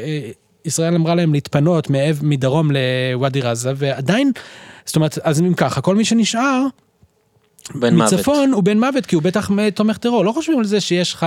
[0.05, 0.31] אה,
[0.65, 4.31] ישראל אמרה להם להתפנות מעב, מדרום לוואדי רזה, ועדיין,
[4.85, 6.65] זאת אומרת, אז אם ככה, כל מי שנשאר,
[7.73, 8.13] בן מוות.
[8.13, 11.25] מצפון הוא בן מוות כי הוא בטח תומך טרור, לא חושבים על זה שיש לך,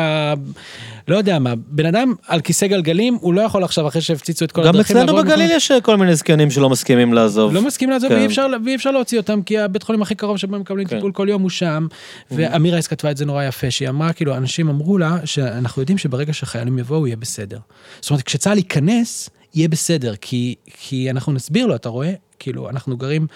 [1.08, 4.52] לא יודע מה, בן אדם על כיסא גלגלים, הוא לא יכול עכשיו אחרי שהפציצו את
[4.52, 4.96] כל גם הדרכים.
[4.96, 7.52] אצלנו לעבור בגליל יש כל מיני זקנים שלא מסכימים לעזוב.
[7.54, 8.14] לא מסכים לעזוב כן.
[8.16, 10.96] ואי אפשר, ואי אפשר להוציא אותם כי הבית חולים הכי קרוב שבו הם מקבלים כן.
[10.96, 11.86] טיפול כל יום הוא שם.
[12.30, 15.98] ואמירה רייס כתבה את זה נורא יפה שהיא אמרה כאילו אנשים אמרו לה שאנחנו יודעים
[15.98, 17.58] שברגע שחיילים יבואו יהיה בסדר.
[18.00, 22.96] זאת אומרת כשצה"ל ייכנס יהיה בסדר כי כי אנחנו נסביר לו אתה רואה כאילו אנחנו
[22.96, 23.26] גרים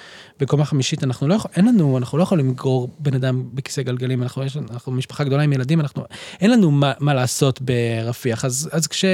[0.40, 4.22] בקומה חמישית אנחנו לא יכול, אין לנו אנחנו לא יכולים לגרור בן אדם בכיסא גלגלים
[4.22, 6.04] אנחנו יש אנחנו משפחה גדולה עם ילדים אנחנו
[6.40, 9.04] אין לנו מה, מה לעשות ברפיח אז אז כש.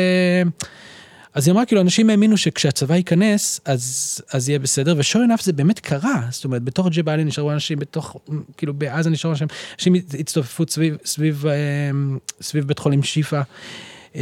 [1.35, 5.53] אז היא אמרה כאילו אנשים האמינו שכשהצבא ייכנס אז אז יהיה בסדר ושור enough זה
[5.53, 8.17] באמת קרה זאת אומרת בתוך ג'באלי נשארו אנשים בתוך
[8.57, 13.43] כאילו בעזה נשארו אנשים אנשים הצטופפו סביב סביב אמ, סביב בית חולים שיפא.
[14.15, 14.21] אמ,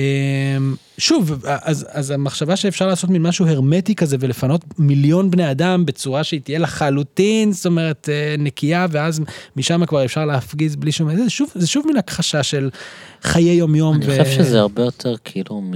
[0.98, 6.24] שוב אז אז המחשבה שאפשר לעשות מין משהו הרמטי כזה ולפנות מיליון בני אדם בצורה
[6.24, 9.20] שהיא תהיה לחלוטין זאת אומרת אה, נקייה ואז
[9.56, 12.70] משם כבר אפשר להפגיז בלי שום זה שוב זה שוב מין הכחשה של
[13.22, 13.96] חיי יום יום.
[13.96, 15.72] אני חושב שזה הרבה יותר כאילו מ...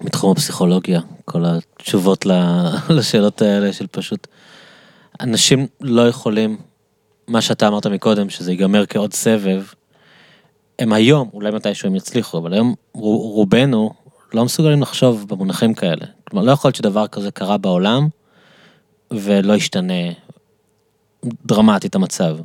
[0.00, 2.26] מתחום הפסיכולוגיה, כל התשובות
[2.96, 4.26] לשאלות האלה של פשוט...
[5.20, 6.56] אנשים לא יכולים,
[7.28, 9.62] מה שאתה אמרת מקודם, שזה ייגמר כעוד סבב,
[10.78, 13.90] הם היום, אולי מתישהו הם יצליחו, אבל היום רו- רובנו
[14.34, 16.06] לא מסוגלים לחשוב במונחים כאלה.
[16.24, 18.08] כלומר, לא יכול להיות שדבר כזה קרה בעולם,
[19.10, 19.94] ולא ישתנה
[21.46, 22.36] דרמטית המצב.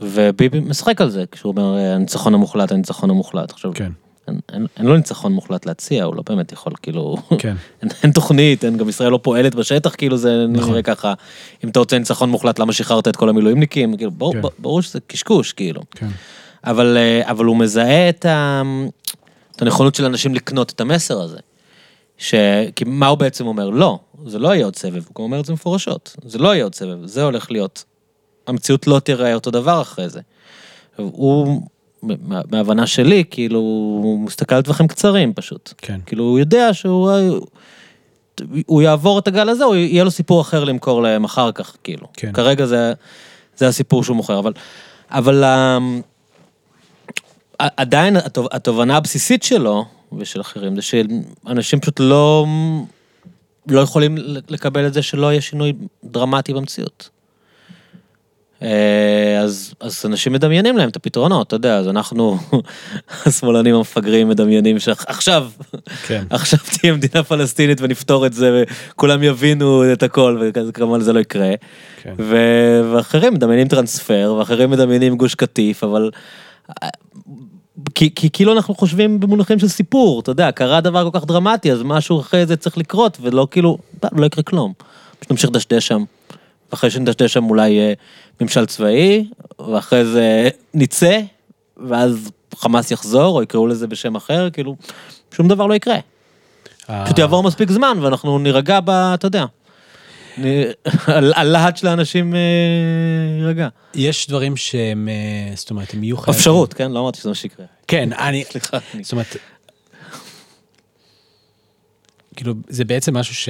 [0.00, 3.50] וביבי משחק על זה, כשהוא אומר, הניצחון המוחלט, הניצחון המוחלט.
[3.50, 3.92] עכשיו, כן
[4.28, 7.54] אין, אין, אין לו ניצחון מוחלט להציע, הוא לא באמת יכול, כאילו, כן.
[7.82, 10.70] אין, אין תוכנית, אין, גם ישראל לא פועלת בשטח, כאילו זה נכון.
[10.70, 11.14] נראה ככה,
[11.64, 14.32] אם אתה רוצה ניצחון מוחלט, למה שחררת את כל המילואימניקים, כאילו, ברור.
[14.32, 14.40] כן.
[14.58, 15.82] ברור שזה קשקוש, כאילו.
[15.90, 16.08] כן.
[16.66, 18.62] אבל, אה, אבל הוא מזהה את, ה,
[19.56, 21.38] את הנכונות של אנשים לקנות את המסר הזה.
[22.18, 22.34] ש...
[22.76, 23.70] כי מה הוא בעצם אומר?
[23.70, 26.64] לא, זה לא יהיה עוד סבב, הוא גם אומר את זה מפורשות, זה לא יהיה
[26.64, 27.84] עוד סבב, זה הולך להיות,
[28.46, 30.20] המציאות לא תראה אותו דבר אחרי זה.
[30.96, 31.62] הוא,
[32.02, 35.74] מה- מההבנה שלי, כאילו, הוא מסתכל על טווחים קצרים פשוט.
[35.78, 36.00] כן.
[36.06, 37.10] כאילו, הוא יודע שהוא
[38.66, 42.06] הוא יעבור את הגל הזה, או יהיה לו סיפור אחר למכור להם אחר כך, כאילו.
[42.12, 42.32] כן.
[42.32, 42.92] כרגע זה,
[43.56, 44.52] זה הסיפור שהוא מוכר, אבל,
[45.10, 46.00] אבל אמ,
[47.58, 49.84] עדיין התוב- התובנה הבסיסית שלו,
[50.18, 52.46] ושל אחרים, זה שאנשים פשוט לא,
[53.68, 54.16] לא יכולים
[54.48, 55.72] לקבל את זה שלא יהיה שינוי
[56.04, 57.08] דרמטי במציאות.
[58.62, 62.38] אה, אז, אז אנשים מדמיינים להם את הפתרונות, אתה יודע, אז אנחנו,
[63.26, 65.50] השמאלנים המפגרים מדמיינים שעכשיו,
[66.06, 66.24] כן.
[66.30, 71.50] עכשיו תהיה מדינה פלסטינית ונפתור את זה וכולם יבינו את הכל וכמובן זה לא יקרה.
[72.02, 72.14] כן.
[72.18, 76.10] ו- ואחרים מדמיינים טרנספר ואחרים מדמיינים גוש קטיף אבל
[77.96, 81.72] כי, כי כאילו אנחנו חושבים במונחים של סיפור אתה יודע קרה דבר כל כך דרמטי
[81.72, 83.78] אז משהו אחרי זה צריך לקרות ולא כאילו
[84.12, 84.72] לא יקרה כלום.
[85.18, 86.04] פשוט נמשיך לדשדש שם.
[86.70, 87.94] ואחרי שנדשדש שם אולי יהיה
[88.40, 89.28] ממשל צבאי
[89.68, 91.20] ואחרי זה נצא
[91.76, 94.76] ואז חמאס יחזור או יקראו לזה בשם אחר כאילו
[95.30, 95.98] שום דבר לא יקרה.
[97.04, 98.90] פשוט יעבור מספיק זמן ואנחנו נירגע ב...
[98.90, 99.44] אתה יודע.
[101.06, 102.40] הלהט של האנשים אה,
[103.38, 103.68] יירגע.
[103.94, 106.38] יש דברים שהם, אה, זאת אומרת, הם יהיו חייבים.
[106.38, 106.92] אפשרות, כן?
[106.92, 107.66] לא אמרתי שזה מה שיקרה.
[107.88, 108.78] כן, אני, סליחה.
[109.02, 109.36] זאת אומרת,
[112.36, 113.48] כאילו, זה בעצם משהו ש...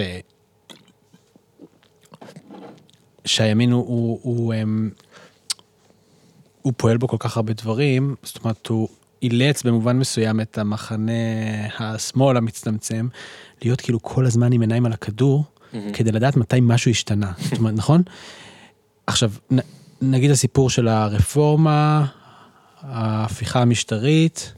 [3.24, 4.54] שהימין הוא, הוא, הוא,
[6.62, 8.88] הוא פועל בו כל כך הרבה דברים, זאת אומרת, הוא
[9.22, 11.12] אילץ במובן מסוים את המחנה
[11.78, 13.08] השמאל המצטמצם,
[13.62, 15.44] להיות כאילו כל הזמן עם עיניים על הכדור,
[15.92, 18.02] כדי לדעת מתי משהו השתנה, אומרת, נכון?
[19.06, 19.56] עכשיו, נ,
[20.02, 22.06] נגיד הסיפור של הרפורמה,
[22.80, 24.52] ההפיכה המשטרית,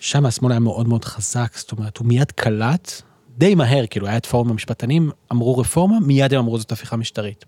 [0.00, 3.02] שם השמאל היה מאוד מאוד חזק, זאת אומרת, הוא מיד קלט,
[3.38, 7.44] די מהר, כאילו, היה את פורום המשפטנים, אמרו רפורמה, מיד הם אמרו זאת הפיכה משטרית.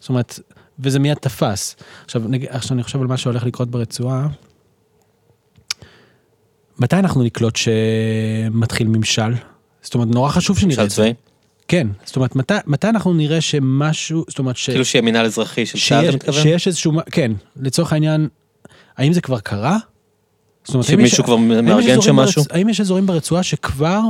[0.00, 0.40] זאת אומרת,
[0.78, 1.76] וזה מיד תפס.
[2.04, 2.46] עכשיו, נג...
[2.48, 4.28] עכשיו אני חושב על מה שהולך לקרות ברצועה.
[6.78, 9.34] מתי אנחנו נקלוט שמתחיל ממשל?
[9.82, 10.96] זאת אומרת, נורא חשוב שנראה ממשל את זה.
[10.96, 11.14] צבאי?
[11.72, 14.70] כן, זאת אומרת, מתי, מתי אנחנו נראה שמשהו, זאת אומרת, ש...
[14.70, 16.42] כאילו שיהיה מינהל אזרחי של צה"ל, אתה מתכוון?
[16.42, 18.28] שיש איזשהו, כן, לצורך העניין,
[18.96, 19.78] האם זה כבר קרה?
[20.64, 22.42] זאת אומרת, שמישהו יש- כבר מארגן שם משהו?
[22.42, 22.52] ברצ...
[22.52, 24.00] האם יש אזורים ברצועה שכבר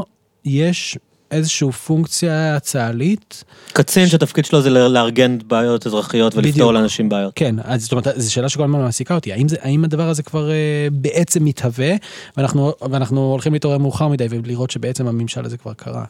[0.45, 0.99] יש
[1.31, 3.45] איזושהי פונקציה צה"לית?
[3.73, 6.47] קצין שהתפקיד שלו זה לארגן בעיות אזרחיות בדיוק.
[6.47, 7.33] ולפתור לאנשים בעיות.
[7.37, 10.23] כן, אז זאת אומרת, זו שאלה שכל הזמן מעסיקה אותי, האם, זה, האם הדבר הזה
[10.23, 10.55] כבר אה,
[10.93, 11.93] בעצם מתהווה,
[12.37, 16.05] ואנחנו, ואנחנו הולכים להתעורר מאוחר מדי ולראות שבעצם הממשל הזה כבר קרה.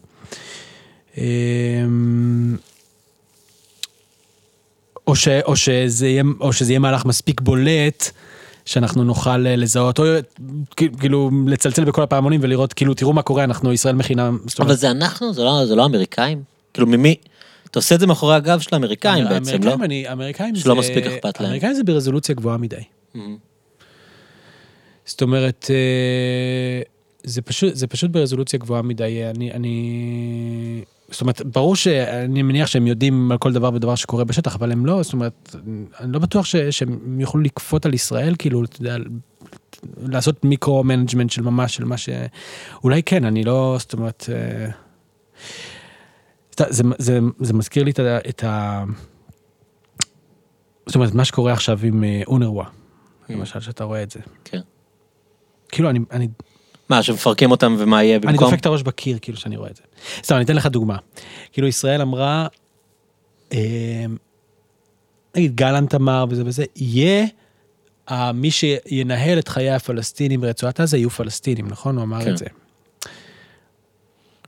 [1.19, 1.25] אה,
[5.07, 8.11] או, ש, או, שזה יהיה, או שזה יהיה מהלך מספיק בולט,
[8.65, 10.05] שאנחנו נוכל אה, לזהות, או
[10.77, 14.91] כאילו לצלצל בכל הפעמונים ולראות, כאילו, תראו מה קורה, אנחנו ישראל מכינה, אבל אומרת, זה
[14.91, 16.43] אנחנו, זה לא, זה לא אמריקאים?
[16.75, 17.17] כאילו ממי?
[17.71, 19.75] אתה עושה את זה מאחורי הגב של האמריקאים בעצם, לא?
[19.83, 21.47] אני, האמריקאים שלא זה- מספיק אכפת להם.
[21.47, 22.77] האמריקאים זה ברזולוציה גבוהה מדי.
[23.15, 23.37] מהמם.
[25.05, 26.83] זאת אומרת, אה,
[27.25, 29.25] זה פשוט, זה פשוט ברזולוציה גבוהה מדי.
[29.25, 30.85] אני, אני...
[31.13, 34.87] זאת אומרת, ברור שאני מניח שהם יודעים על כל דבר ודבר שקורה בשטח, אבל הם
[34.87, 35.57] לא, זאת אומרת,
[36.01, 38.97] אני לא בטוח ש, שהם יוכלו לכפות על ישראל, כאילו, אתה יודע,
[40.03, 42.09] לעשות micro-management של ממש, של מה ש...
[42.85, 44.27] אולי כן, אני לא, זאת אומרת...
[44.33, 44.71] אה,
[46.69, 48.19] זה, זה, זה מזכיר לי את ה...
[48.29, 48.85] את ה...
[50.87, 52.65] זאת אומרת, מה שקורה עכשיו עם אה, אונרווה,
[53.29, 54.21] למשל, שאתה רואה את זה.
[54.45, 54.61] כן.
[55.69, 56.29] כאילו, אני, אני,
[56.93, 58.49] מה, שמפרקים אותם ומה יהיה אני במקום?
[58.51, 59.83] דופק את הראש בקיר, כאילו, שאני רואה את זה.
[60.25, 60.97] סתם, אני אתן לך דוגמה.
[61.53, 62.47] כאילו, ישראל אמרה,
[63.53, 64.05] אה,
[65.37, 67.27] נגיד, גלנט אמר וזה וזה, יהיה,
[68.11, 71.97] אה, מי שינהל את חיי הפלסטינים ברצועת עזה יהיו פלסטינים, נכון?
[71.97, 72.31] הוא אמר כן.
[72.31, 72.47] את זה.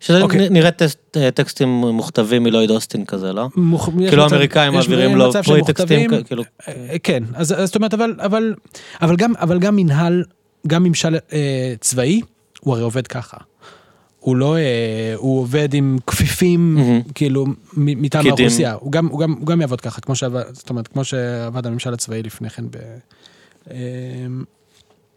[0.00, 0.48] שזה אוקיי.
[0.48, 0.70] נ- נראה
[1.16, 3.48] אה, טקסטים מוכתבים מלויד אוסטין כזה, לא?
[3.56, 8.14] מוכ- כאילו האמריקאים מעבירים לו פרי טקסטים, כאילו, אה, כן, אז אז זאת אומרת, אבל,
[8.18, 8.54] אבל,
[9.02, 10.24] אבל גם, אבל גם מנהל,
[10.66, 12.20] גם ממשל אה, צבאי,
[12.64, 13.36] הוא הרי עובד ככה.
[14.20, 17.02] הוא לא, אה, הוא עובד עם כפיפים, מהמם.
[17.14, 17.46] כאילו,
[17.76, 18.26] מטעם.
[18.26, 18.72] האוכלוסייה.
[18.72, 21.94] הוא גם, הוא, גם, הוא גם יעבוד ככה, כמו שעבד, זאת אומרת, כמו שעבד הממשל
[21.94, 22.76] הצבאי לפני כן ב...
[23.70, 23.76] אה,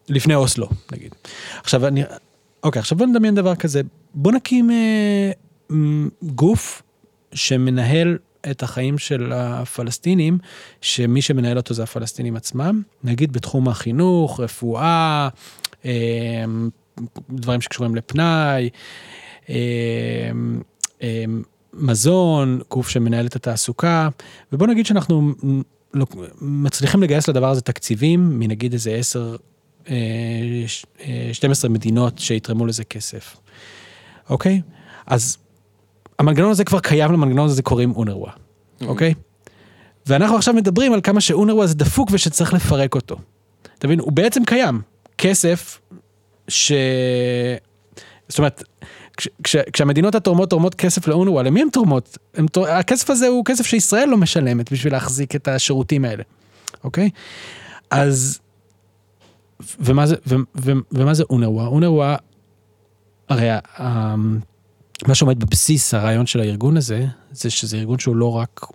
[0.09, 1.15] לפני אוסלו, נגיד.
[1.63, 2.03] עכשיו, אני...
[2.63, 3.81] אוקיי, עכשיו בוא נדמיין דבר כזה.
[4.13, 5.31] בוא נקים אה,
[6.23, 6.81] גוף
[7.33, 8.17] שמנהל
[8.51, 10.37] את החיים של הפלסטינים,
[10.81, 15.27] שמי שמנהל אותו זה הפלסטינים עצמם, נגיד בתחום החינוך, רפואה,
[15.85, 15.91] אה,
[17.29, 18.69] דברים שקשורים לפנאי,
[19.49, 19.55] אה,
[21.03, 21.23] אה,
[21.73, 24.09] מזון, גוף שמנהל את התעסוקה,
[24.51, 25.33] ובוא נגיד שאנחנו
[26.41, 29.35] מצליחים לגייס לדבר הזה תקציבים מנגיד איזה 10,
[29.89, 29.95] אה,
[30.67, 33.37] ש- אה, 12 מדינות שיתרמו לזה כסף,
[34.29, 34.61] אוקיי?
[35.07, 35.37] אז
[36.19, 38.31] המנגנון הזה כבר קיים, למנגנון הזה קוראים אונרווה,
[38.85, 39.13] אוקיי?
[40.05, 43.15] ואנחנו עכשיו מדברים על כמה שאונרווה זה דפוק ושצריך לפרק אותו.
[43.79, 43.99] אתה מבין?
[43.99, 44.81] הוא בעצם קיים.
[45.17, 45.79] כסף
[46.47, 46.71] ש...
[48.29, 48.63] זאת אומרת,
[49.17, 52.17] כש, כש, כשהמדינות התורמות תורמות כסף לאונרווה, למי הן תורמות?
[52.35, 56.23] הם, תור- הכסף הזה הוא כסף שישראל לא משלמת בשביל להחזיק את השירותים האלה,
[56.83, 57.09] אוקיי?
[57.91, 58.39] אז...
[59.79, 61.65] ומה זה, ו, ו, ומה זה אונרווה?
[61.67, 62.15] אונרווה,
[63.29, 64.15] הרי ה-
[65.07, 68.65] מה שעומד בבסיס הרעיון של הארגון הזה, זה שזה ארגון שהוא לא רק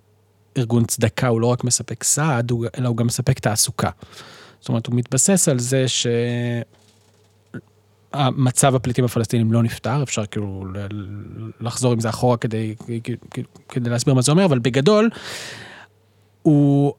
[0.58, 3.90] ארגון צדקה, הוא לא רק מספק סעד, אלא הוא גם מספק תעסוקה.
[4.60, 5.84] זאת אומרת, הוא מתבסס על זה
[8.16, 10.64] שהמצב הפליטים הפלסטינים לא נפתר, אפשר כאילו
[11.60, 13.16] לחזור עם זה אחורה כדי, כדי,
[13.68, 15.10] כדי להסביר מה זה אומר, אבל בגדול,
[16.42, 16.92] הוא,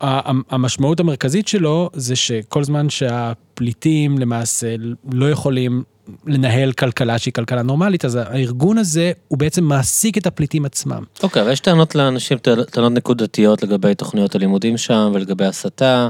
[0.50, 4.76] המשמעות המרכזית שלו זה שכל זמן שהפליטים למעשה
[5.12, 5.84] לא יכולים
[6.26, 11.04] לנהל כלכלה שהיא כלכלה נורמלית, אז הארגון הזה הוא בעצם מעסיק את הפליטים עצמם.
[11.24, 12.38] אוקיי, אבל יש טענות לאנשים,
[12.72, 16.08] טענות נקודתיות לגבי תוכניות הלימודים שם ולגבי הסתה.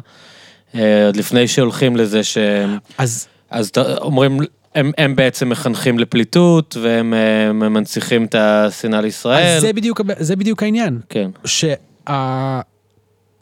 [0.75, 4.39] אה, עוד לפני שהולכים לזה שהם, אז אז אומרים,
[4.75, 7.09] הם, הם בעצם מחנכים לפליטות והם
[7.73, 9.55] מנציחים את השנאה לישראל.
[9.55, 10.99] אז זה בדיוק, זה בדיוק העניין.
[11.09, 11.29] כן.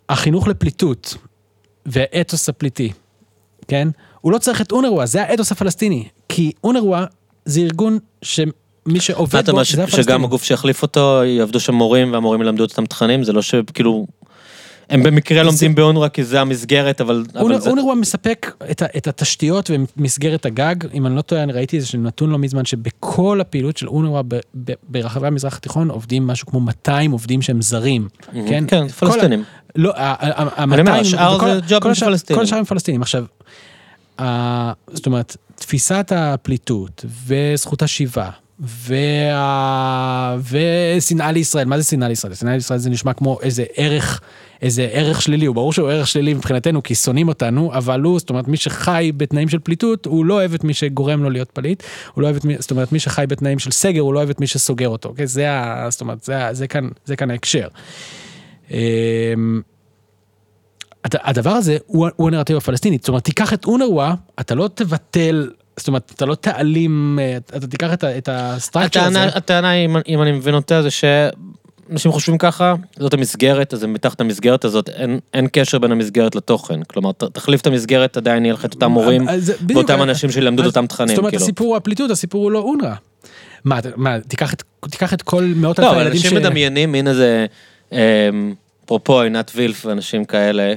[0.09, 1.15] שהחינוך לפליטות
[1.85, 2.91] והאתוס הפליטי,
[3.67, 3.87] כן?
[4.21, 6.05] הוא לא צריך את אונרווה, זה האתוס הפלסטיני.
[6.29, 7.05] כי אונרווה
[7.45, 8.51] זה ארגון שמי
[8.99, 10.23] שעובד אתה בו אומר זה ש- שגם הפלסטינים.
[10.23, 14.07] הגוף שיחליף אותו יעבדו שם מורים והמורים ילמדו אותם תכנים זה לא שכאילו
[14.91, 19.69] הם במקרה לומדים באונר"א כי זה המסגרת אבל אבל אונר- זה אונרווה מספק את, התשתיות
[19.97, 23.87] ומסגרת הגג, אם אני לא טועה, אני ראיתי איזה נתון לא מזמן, שבכל הפעילות של
[24.63, 28.63] ב- ברחבי המזרח התיכון עובדים משהו כמו 200 עובדים שהם זרים, כן?
[28.67, 29.43] כן פלסטינים
[29.75, 32.37] לא, ה- ה- ה- אני אומר, השאר זה ג'ובים פלסטינים.
[32.39, 33.01] כל השאר הם פלסטינים.
[33.01, 33.25] עכשיו,
[34.93, 38.29] זאת אומרת, תפיסת הפליטות וזכות השיבה.
[38.61, 40.37] וה...
[40.51, 42.33] ושנאה לישראל, מה זה שנאה לישראל?
[42.33, 44.21] שנאה לישראל זה נשמע כמו איזה ערך,
[44.61, 48.29] איזה ערך שלילי, הוא ברור שהוא ערך שלילי מבחינתנו כי שונאים אותנו, אבל הוא, זאת
[48.29, 51.83] אומרת, מי שחי בתנאים של פליטות, הוא לא אוהב את מי שגורם לו להיות פליט,
[52.13, 54.29] הוא לא אוהב את מי, זאת אומרת, מי שחי בתנאים של סגר, הוא לא אוהב
[54.29, 55.27] את מי שסוגר אותו, אוקיי?
[55.27, 55.87] זה ה...
[55.89, 57.67] זאת אומרת, זה, זה כאן, זה כאן ההקשר.
[58.71, 58.77] אמ,
[61.03, 65.49] הד- הדבר הזה הוא, הוא הנרטיב הפלסטיני, זאת אומרת, תיקח את אונרווה, אתה לא תבטל,
[65.77, 69.23] זאת אומרת, אתה לא תעלים, אה, אתה תיקח את, את הסטרקצ'ר הזה.
[69.23, 74.65] הטענה, אם, אם אני מבין אותה זה שאנשים חושבים ככה זאת המסגרת אז מתחת המסגרת
[74.65, 78.65] הזאת אין, אין קשר בין המסגרת לתוכן כלומר ת- תחליף את המסגרת עדיין יהיה לך
[78.65, 81.31] את אותם מורים אז זה- בדיוק, ואותם אה, אנשים שילמדו את אותם תכנים זאת אומרת,
[81.31, 81.43] כאילו.
[81.43, 82.93] הסיפור הוא הפליטות, הסיפור הוא לא אונר"א.
[83.65, 87.07] מה, מה, תיקח את, תיקח את כל מאות לא, אלפי אבל הילדים אנשים מדמיינים מין
[87.07, 87.45] איזה,
[88.85, 90.73] אפרופו עינת וילף ואנשים כאלה,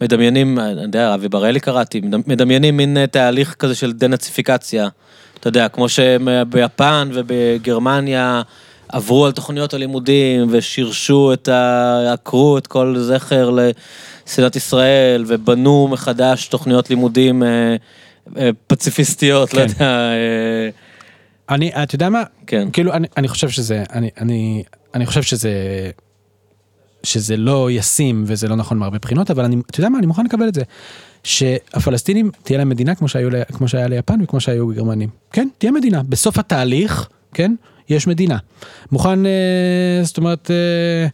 [0.00, 4.88] מדמיינים, אני יודע, אבי בראלי קראתי, מדמ- מדמיינים מין אה, תהליך כזה של דנאציפיקציה,
[5.40, 8.42] אתה יודע, כמו שביפן ובגרמניה,
[8.88, 12.12] עברו על תוכניות הלימודים ושירשו את ה...
[12.12, 17.76] עקרו את כל זכר לסנאת ישראל ובנו מחדש תוכניות לימודים אה,
[18.36, 19.66] אה, פציפיסטיות, לא כן.
[19.68, 19.84] יודע.
[19.86, 20.68] אה,
[21.50, 22.22] אני, אתה יודע מה?
[22.46, 22.68] כן.
[22.72, 24.62] כאילו, אני, אני חושב שזה, אני, אני,
[24.94, 25.50] אני חושב שזה,
[27.04, 29.98] שזה לא ישים וזה לא נכון מהרבה בחינות, אבל אני, אתה יודע מה?
[29.98, 30.62] אני מוכן לקבל את זה.
[31.24, 35.08] שהפלסטינים תהיה להם מדינה כמו, שהיו, כמו שהיה ליפן וכמו שהיו גרמנים.
[35.32, 36.02] כן, תהיה מדינה.
[36.02, 37.54] בסוף התהליך, כן,
[37.88, 38.38] יש מדינה.
[38.92, 41.06] מוכן, אה, זאת אומרת, אה,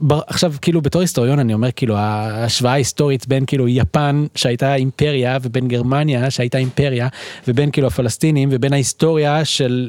[0.00, 5.38] בר, עכשיו כאילו בתור היסטוריון אני אומר כאילו ההשוואה ההיסטורית בין כאילו יפן שהייתה אימפריה
[5.42, 7.08] ובין גרמניה שהייתה אימפריה
[7.48, 9.88] ובין כאילו הפלסטינים ובין ההיסטוריה של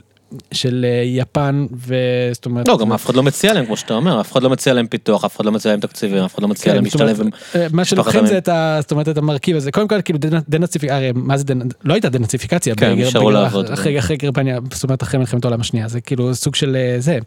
[0.51, 2.67] של אה, יפן וזאת אומרת.
[2.67, 4.87] לא, גם אף אחד לא מציע להם, כמו שאתה אומר, אף אחד לא מציע להם
[4.87, 7.25] פיתוח, אף אחד לא מציע להם תקציבים, אף אחד לא מציע להם כן, אומרת, להשתלב
[7.55, 7.61] עם...
[7.61, 8.25] אה, מה שלוקחים.
[8.25, 8.77] זה את ה...
[8.81, 11.93] זאת אומרת את המרכיב הזה קודם כל כאילו דנ- דנאציפיקציה הרי מה זה דנ- לא
[11.93, 13.71] הייתה דנאציפיקציה כן, נשארו לעבוד.
[13.71, 17.19] אחרי גרמניה זאת אומרת אחרי מלחמת העולם השנייה זה כאילו סוג של אה, זה.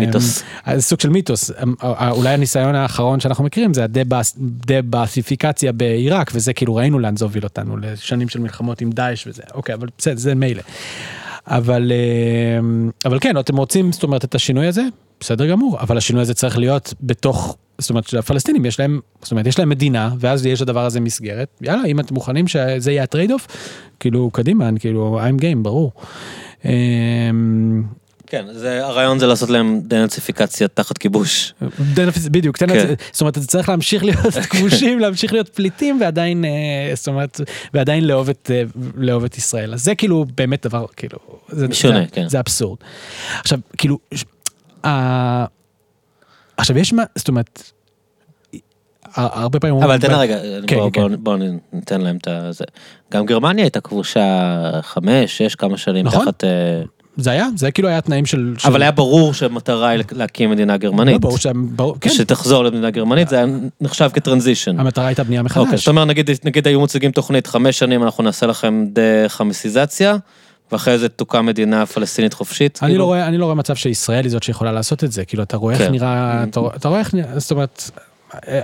[0.00, 0.42] מיתוס.
[0.78, 1.50] סוג של מיתוס
[2.10, 7.76] אולי הניסיון האחרון שאנחנו מכירים זה הדבאסיפיקציה בעיראק וזה כאילו ראינו לאן זה הוביל אותנו
[7.76, 10.62] לשנים של מלחמות עם דאעש וזה אוקיי אבל בסדר זה מילא.
[11.46, 12.60] אבל אה,
[13.04, 14.82] אבל כן אתם רוצים זאת אומרת את השינוי הזה
[15.20, 19.46] בסדר גמור אבל השינוי הזה צריך להיות בתוך זאת אומרת שהפלסטינים יש להם זאת אומרת
[19.46, 23.32] יש להם מדינה ואז יש לדבר הזה מסגרת יאללה אם אתם מוכנים שזה יהיה ה
[23.32, 23.46] trade-off
[24.00, 25.92] כאילו קדימה כאילו I'm game ברור.
[28.24, 31.54] אה, כן, זה- הרעיון זה לעשות להם דנאציפיקציה תחת כיבוש.
[31.94, 32.94] דנפיס, בדיוק, תן כן.
[33.12, 34.18] זאת אומרת, אתה צריך להמשיך להיות
[34.50, 36.50] כבושים, להמשיך להיות פליטים ועדיין, אה,
[36.94, 37.40] זאת אומרת,
[37.74, 38.62] ועדיין לאהוב את, אה,
[38.96, 39.74] לאהוב את ישראל.
[39.74, 41.18] אז זה כאילו באמת דבר, כאילו,
[41.48, 42.28] זה, שונה, זה, כן.
[42.28, 42.78] זה אבסורד.
[43.40, 44.24] עכשיו, כאילו, ש-
[44.86, 45.44] ה-
[46.56, 47.70] עכשיו יש מה, זאת אומרת,
[49.16, 51.00] הרבה פעמים אבל תן רגע, כן, בוא- כן.
[51.00, 51.36] בוא- בוא
[51.72, 52.64] ניתן להם את זה.
[53.12, 54.24] גם גרמניה הייתה כבושה
[54.82, 56.24] חמש, שש, כמה שנים נכון.
[56.24, 56.44] תחת...
[57.16, 58.54] זה היה, זה כאילו היה תנאים של...
[58.58, 61.20] של- אבל היה ברור שהמטרה היא להקים מדינה לא, גרמנית.
[61.20, 63.46] ברור שהם, ברור, כן, שתחזור למדינה גרמנית, זה היה
[63.80, 64.80] נחשב כטרנזישן.
[64.80, 65.80] המטרה הייתה בנייה אוקיי, מחדש.
[65.80, 70.16] זאת אומרת, נגיד, נגיד היו מציגים תוכנית, חמש שנים אנחנו נעשה לכם דה-חמסיזציה,
[70.72, 72.78] ואחרי זה תוקם מדינה פלסטינית חופשית.
[72.82, 72.98] אני כאילו.
[72.98, 75.56] לא רואה, אני לא רואה מצב שישראל היא זאת שיכולה לעשות את זה, כאילו אתה
[75.56, 75.92] רואה איך כן.
[75.92, 77.90] נראה, אתה רואה- אתה רואה איך נראה, זאת אומרת,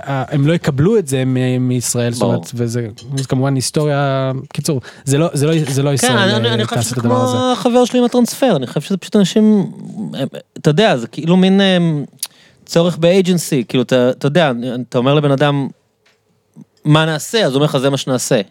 [0.05, 1.23] הם לא יקבלו את זה
[1.59, 2.21] מישראל, זאת.
[2.23, 6.35] אומרת, וזה זה כמובן היסטוריה, קיצור, זה לא, זה לא, זה לא כן, ישראל אני,
[6.35, 6.95] אני, אה, אני חושב שזה.
[6.95, 7.17] כמו
[7.53, 9.71] החבר שלי עם הטרנספר, אני חושב שזה פשוט אנשים,
[10.13, 11.61] הם- אתה יודע, זה כאילו מין
[12.65, 14.51] צורך באג'נסי, כאילו, אתה, אתה יודע,
[14.89, 15.67] אתה אומר לבן אדם,
[16.85, 18.41] מה נעשה, אז הוא אומר לך, זה מה שנעשה.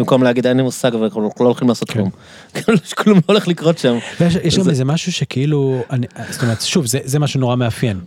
[0.00, 1.94] במקום להגיד, אין לי מושג, אבל אנחנו לא הולכים לעשות כן.
[1.94, 2.10] כלום.
[2.54, 3.98] כאילו, כלום לא הולך לקרות שם.
[4.44, 5.82] יש גם זה- איזה משהו שכאילו,
[6.30, 8.00] זאת אומרת, שוב, זה, משהו נורא מאפיין.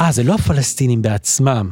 [0.00, 1.68] אה, זה לא הפלסטינים בעצמם.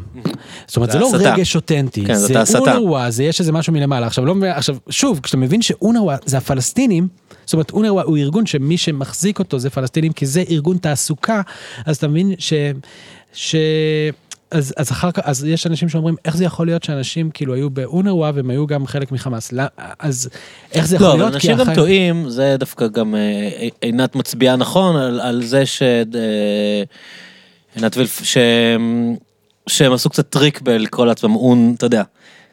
[0.67, 1.11] זאת אומרת, זה לא.
[1.15, 2.59] רגש אותנטי, כן, זה.
[2.59, 4.09] אונרווה, זה יש איזה משהו מלמעלה.
[4.23, 7.09] לא, עכשיו, שוב, כשאתה מבין שאונרווה זה הפלסטינים,
[7.47, 11.41] זאת אומרת, אונרווה הוא ארגון שמי שמחזיק אותו זה פלסטינים, כי זה ארגון תעסוקה,
[11.87, 13.55] אז אתה מבין ש...
[14.53, 14.57] ש...
[14.57, 17.71] אז, אז אחר כך, אז יש אנשים שאומרים, איך זה יכול להיות שאנשים כאילו היו
[17.71, 19.53] באונרווה והם היו גם חלק מחמאס?
[19.53, 19.63] לא,
[19.99, 20.29] אז
[20.73, 21.35] איך זה יכול לא, להיות?
[21.35, 25.83] אנשים גם החי- טועים, זה דווקא גם אה, עינת מצביעה נכון על, על זה ש...
[25.83, 26.83] אה,
[27.75, 29.17] עינת וילף, שהם,
[29.67, 32.03] שהם עשו קצת טריק בלקרוא לעצמם און, אתה יודע.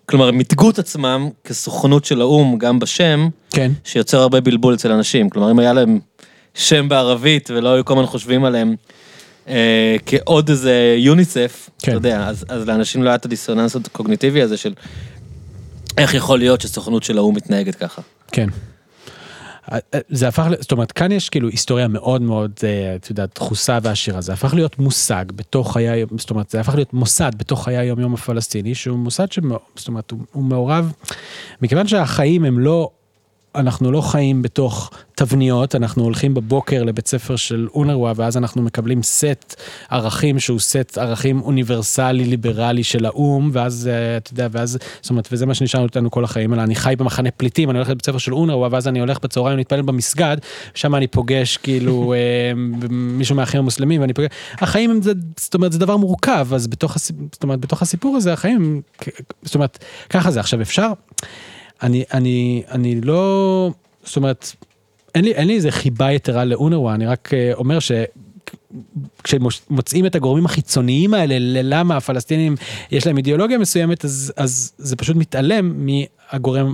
[0.06, 3.72] כלומר, הם מיתגו את עצמם כסוכנות של האו"ם, גם בשם, כן.
[3.84, 5.30] שיוצר הרבה בלבול אצל אנשים.
[5.30, 6.00] כלומר, אם היה להם
[6.54, 8.76] שם בערבית ולא היו כל הזמן חושבים עליהם
[9.48, 11.91] אה, כעוד איזה יוניסף, כן.
[11.91, 14.74] אתה יודע, אז, אז לאנשים לא היה את הדיסוננס הקוגניטיבי הזה של
[15.98, 18.02] איך יכול להיות שסוכנות של האו"ם מתנהגת ככה.
[18.32, 18.50] כן.
[19.72, 23.30] אה, אה, זה הפך, זאת אומרת, כאן יש כאילו היסטוריה מאוד מאוד, אה, את יודעת,
[23.36, 24.22] דחוסה ועשירה.
[24.22, 28.14] זה הפך להיות מושג בתוך חיי, זאת אומרת, זה הפך להיות מוסד בתוך חיי היום-יום
[28.14, 29.39] הפלסטיני, שהוא מוסד ש...
[29.76, 30.91] זאת אומרת, הוא, הוא מעורב,
[31.62, 32.89] מכיוון שהחיים הם לא,
[33.56, 39.03] אנחנו לא חיים בתוך תבניות, אנחנו הולכים בבוקר לבית ספר של אונרווה, ואז אנחנו מקבלים
[39.03, 45.10] סט ערכים שהוא סט ערכים אוניברסלי ליברלי של האו"ם, ואז אה, אתה יודע, ואז, זאת
[45.10, 48.06] אומרת, וזה מה שנשאר אותנו כל החיים, אלא אני חי במחנה פליטים, אני הולך לבית
[48.06, 50.38] ספר של אונרווה, ואז אני הולך בצהריים להתפלל במסגד,
[50.74, 52.51] שם אני פוגש כאילו אה,
[52.89, 56.95] מישהו מהאחים המוסלמים, ואני פוגש, החיים הם, זה, זאת אומרת, זה דבר מורכב, אז בתוך,
[56.95, 57.16] הסיפ...
[57.32, 58.82] זאת אומרת, בתוך הסיפור הזה, החיים,
[59.43, 60.39] זאת אומרת, ככה זה.
[60.39, 60.91] עכשיו אפשר,
[61.84, 63.71] אני, אני, אני לא,
[64.03, 64.51] זאת אומרת,
[65.15, 67.91] אין לי, אין לי איזה חיבה יתרה לאונרווה, אני רק אה, אומר ש...
[69.23, 72.55] כשמוצאים את הגורמים החיצוניים האלה ללמה הפלסטינים
[72.91, 76.73] יש להם אידיאולוגיה מסוימת אז אז זה פשוט מתעלם מהגורם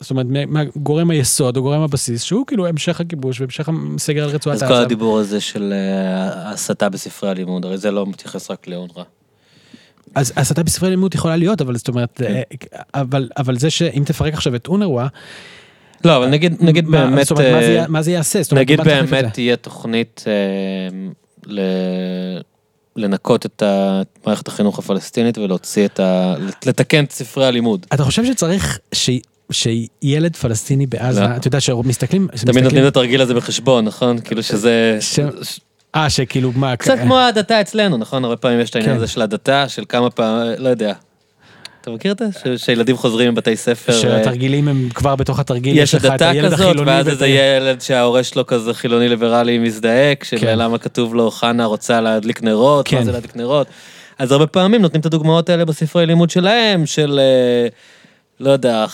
[0.00, 4.56] זאת אומרת מהגורם היסוד או גורם הבסיס שהוא כאילו המשך הכיבוש והמשך הסגר על רצועת
[4.56, 4.74] אז עזה.
[4.74, 9.02] כל הדיבור הזה של אה, הסתה בספרי הלימוד, הרי זה לא מתייחס רק לאונר"א.
[10.14, 12.34] אז הסתה בספרי לימוד יכולה להיות אבל זאת אומרת כן.
[12.34, 12.42] אה,
[12.94, 15.08] אבל אבל זה שאם תפרק עכשיו את אונרווה.
[16.04, 18.42] לא, אבל נגיד, נגיד מה- באמת, זאת אומרת, מה זה אה, יע- מה זה יעשה?
[18.42, 19.24] זאת אומרת, נגיד באמת?
[19.32, 20.98] תהיה תוכנית אה,
[21.46, 22.40] ל-
[22.96, 23.62] לנקות את
[24.26, 26.34] מערכת החינוך הפלסטינית ולהוציא את ה...
[26.66, 27.86] לתקן את ספרי הלימוד.
[27.94, 29.10] אתה חושב שצריך ש...
[29.52, 31.36] שילד פלסטיני בעזה, לא.
[31.36, 34.18] אתה יודע שמסתכלים, תמיד נותנים את התרגיל הזה בחשבון, נכון?
[34.20, 34.96] כאילו שזה...
[35.00, 35.20] ש-
[35.94, 38.24] אה, שכאילו מה, קצת כמו ההדתה אצלנו, נכון?
[38.24, 38.96] הרבה פעמים יש את העניין כן.
[38.96, 40.92] הזה של הדתה, של כמה פעמים, לא יודע.
[41.80, 42.58] אתה מכיר את זה?
[42.58, 43.92] שילדים חוזרים מבתי ספר.
[43.92, 47.26] אה, שהתרגילים הם כבר בתוך התרגיל, יש לך את הדתה הילד כזאת, החילוני ואז איזה
[47.26, 50.38] ילד שההורה שלו כזה חילוני ליברלי מזדעק, כן.
[50.38, 52.96] שלמה כתוב לו חנה רוצה להדליק נרות, כן.
[52.96, 53.66] מה זה להדליק נרות.
[54.18, 57.68] אז הרבה פעמים נותנים את הדוגמאות האלה בספרי לימוד שלהם, של, אה,
[58.40, 58.86] לא יודע,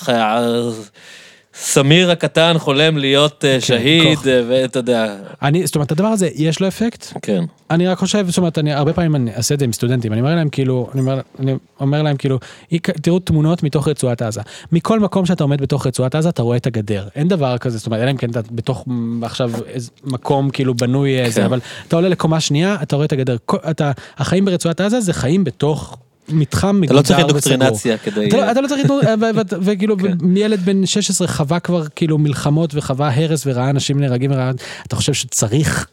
[1.60, 4.26] סמיר הקטן חולם להיות אה, שהיד, כן, כוח.
[4.26, 7.06] אה, ואתה יודע, אני, זאת אומרת, הדבר הזה, יש לו אפקט?
[7.22, 7.44] כן.
[7.70, 10.20] אני רק חושב, זאת אומרת, אני הרבה פעמים אני אעשה את זה עם סטודנטים, אני
[10.20, 12.38] אומר להם כאילו, אני אומר, אני אומר להם כאילו,
[12.70, 14.40] "הי- תראו תמונות מתוך רצועת עזה.
[14.72, 17.08] מכל מקום שאתה עומד בתוך רצועת עזה, אתה רואה את הגדר.
[17.14, 18.84] אין דבר כזה, זאת אומרת, אלא אם כן אתה בתוך
[19.22, 21.46] עכשיו איזה מקום כאילו בנוי איזה, כן.
[21.46, 23.36] אבל אתה עולה לקומה שנייה, אתה רואה את הגדר.
[23.70, 25.98] אתה, החיים ברצועת עזה זה חיים בתוך
[26.28, 27.50] מתחם מגודר אתה לא צריך וסגור.
[27.50, 28.28] אינדוקטרינציה כדי...
[28.28, 30.36] אתה לא, לא צריך, ו- ו- וכאילו כן.
[30.36, 34.50] ילד בן 16 חווה כבר כאילו מלחמות וחווה הרס וראה אנשים נהרגים וראה,
[34.86, 35.86] אתה חושב שצריך,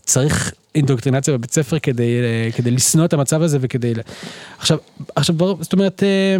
[0.00, 2.20] צריך אינדוקטרינציה בבית ספר כדי,
[2.66, 3.92] אה, לשנוא את המצב הזה וכדי,
[4.58, 4.78] עכשיו,
[5.14, 6.36] עכשיו זאת אומרת, אה,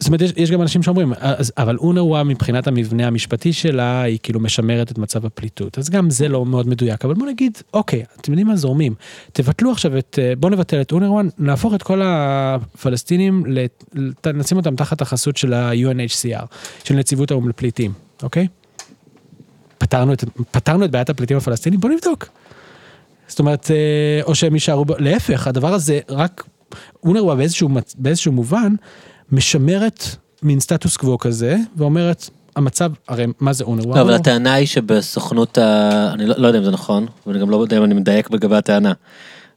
[0.00, 4.18] זאת אומרת, יש, יש גם אנשים שאומרים, אז, אבל אונרווה מבחינת המבנה המשפטי שלה, היא
[4.22, 5.78] כאילו משמרת את מצב הפליטות.
[5.78, 8.94] אז גם זה לא מאוד מדויק, אבל בוא נגיד, אוקיי, אתם יודעים מה זורמים?
[9.32, 13.84] תבטלו עכשיו את, אה, בוא נבטל את אונרווה, נהפוך את כל הפלסטינים, לת-
[14.34, 16.44] נשים אותם תחת החסות של ה-UNHCR,
[16.84, 17.92] של נציבות האו"ם לפליטים,
[18.22, 18.46] אוקיי?
[19.78, 22.28] פתרנו את, פתרנו את בעיית הפליטים הפלסטינים, בוא נבדוק.
[23.28, 26.44] זאת אומרת, אה, או שהם יישארו, להפך, הדבר הזה רק,
[27.04, 27.68] אונרווה באיזשהו,
[27.98, 28.74] באיזשהו מובן,
[29.32, 30.04] משמרת
[30.42, 33.96] מין סטטוס קוו כזה, ואומרת, המצב, הרי מה זה אונרווה?
[33.96, 36.10] לא, אבל הטענה היא שבסוכנות ה...
[36.12, 38.56] אני לא, לא יודע אם זה נכון, ואני גם לא יודע אם אני מדייק לגבי
[38.56, 38.92] הטענה.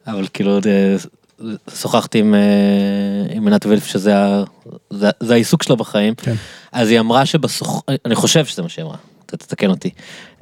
[0.08, 0.96] אבל כאילו, אה,
[1.76, 2.40] שוחחתי עם, אה,
[3.36, 4.44] עם עינת וילף, שזה ה-
[4.90, 6.16] זה, זה העיסוק שלה בחיים.
[6.16, 6.36] כן.
[6.72, 7.84] אז היא אמרה שבסוכ...
[8.06, 9.90] אני חושב שזה מה שהיא אמרה, תתקן אותי.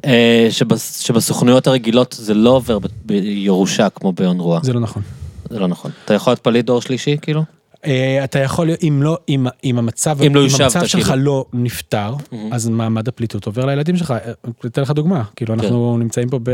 [0.06, 1.00] אה, שבס...
[1.00, 4.60] שבסוכנויות הרגילות זה לא עובר בירושה כמו באונרווה.
[4.64, 5.02] זה לא נכון.
[5.50, 5.92] זה לא נכון.
[6.06, 7.44] אתה יכול להיות פליט דור שלישי, כאילו?
[7.86, 11.24] אה, אתה יכול, אם לא, אם, אם המצב, אם לא אם המצב שלך כאילו.
[11.24, 12.14] לא נפתר,
[12.52, 14.12] אז מעמד הפליטות עובר לילדים שלך.
[14.12, 14.32] אה,
[14.66, 16.50] אתן לך דוגמה, כאילו אנחנו נמצאים פה ב,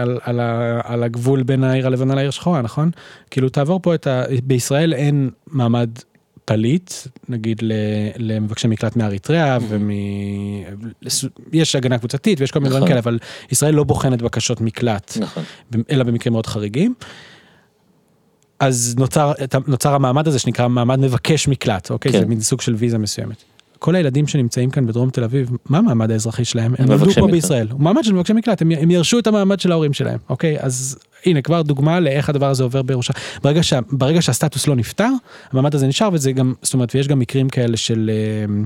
[0.00, 2.90] על, על, ה, על הגבול בין העיר הלבנה לעיר שחורה, נכון?
[3.30, 4.22] כאילו תעבור פה את ה...
[4.44, 5.90] בישראל אין מעמד
[6.44, 6.92] פליט,
[7.28, 7.72] נגיד ל-
[8.16, 9.90] למבקשי מקלט מאריתריאה, ומ...
[11.02, 12.88] לס- יש הגנה קבוצתית ויש כל מיני דברים נכון.
[12.88, 13.18] כאלה, אבל
[13.50, 15.16] ישראל לא בוחנת בקשות מקלט.
[15.20, 15.42] נכון.
[15.90, 16.94] אלא במקרים מאוד חריגים.
[18.60, 19.32] אז נוצר,
[19.66, 22.12] נוצר המעמד הזה שנקרא מעמד מבקש מקלט, אוקיי?
[22.12, 22.20] כן.
[22.20, 23.36] זה מין סוג של ויזה מסוימת.
[23.78, 26.74] כל הילדים שנמצאים כאן בדרום תל אביב, מה המעמד האזרחי שלהם?
[26.78, 27.30] הם נולדו פה מקלט.
[27.30, 27.68] בישראל.
[27.70, 30.56] הוא מעמד של מבקשי מקלט, הם, הם ירשו את המעמד של ההורים שלהם, אוקיי?
[30.60, 33.12] אז הנה כבר דוגמה לאיך הדבר הזה עובר בירושה.
[33.42, 35.08] ברגע, שה, ברגע שהסטטוס לא נפתר,
[35.52, 38.64] המעמד הזה נשאר וזה גם, זאת אומרת, ויש גם מקרים כאלה של, אה,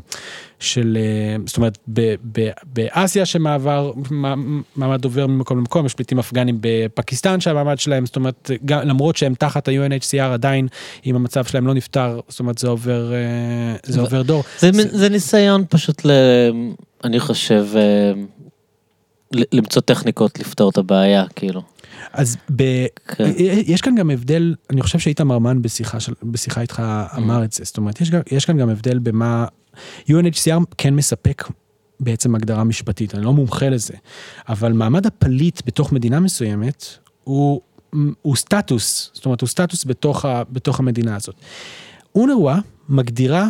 [0.59, 4.35] של, אה, זאת אומרת, ב, ב, באסיה שמעבר, מע-
[4.77, 9.35] מעמד עובר ממקום למקום, יש פליטים אפגנים בפקיסטן שהמעמד שלהם, זאת אומרת, גם, למרות שהם
[9.35, 10.69] תחת ה-UNHCR עדיין,
[11.07, 14.45] אם המצב שלהם לא נפתר, זאת אומרת, זה עובר, אה, זה עובר דור.
[14.59, 14.99] זה, זה...
[14.99, 16.11] זה ניסיון פשוט ל...
[17.05, 17.67] אני חושב,
[19.33, 21.63] למצוא טכניקות לפתור את הבעיה, כאילו.
[22.13, 22.87] אז ב...
[23.07, 23.31] כן.
[23.67, 26.83] יש כאן גם הבדל, אני חושב שאיתמר מן בשיחה, של, בשיחה איתך
[27.17, 29.47] אמר את זה, זאת אומרת, יש, גם, יש כאן גם הבדל במה,
[30.09, 31.49] UNHCR כן מספק
[32.01, 33.95] בעצם הגדרה משפטית, אני לא מומחה לזה,
[34.49, 36.87] אבל מעמד הפליט בתוך מדינה מסוימת
[37.25, 37.61] הוא,
[38.23, 41.35] הוא סטטוס, זאת אומרת, הוא סטטוס בתוך, ה, בתוך המדינה הזאת.
[42.15, 42.59] אונרווה
[42.89, 43.49] מגדירה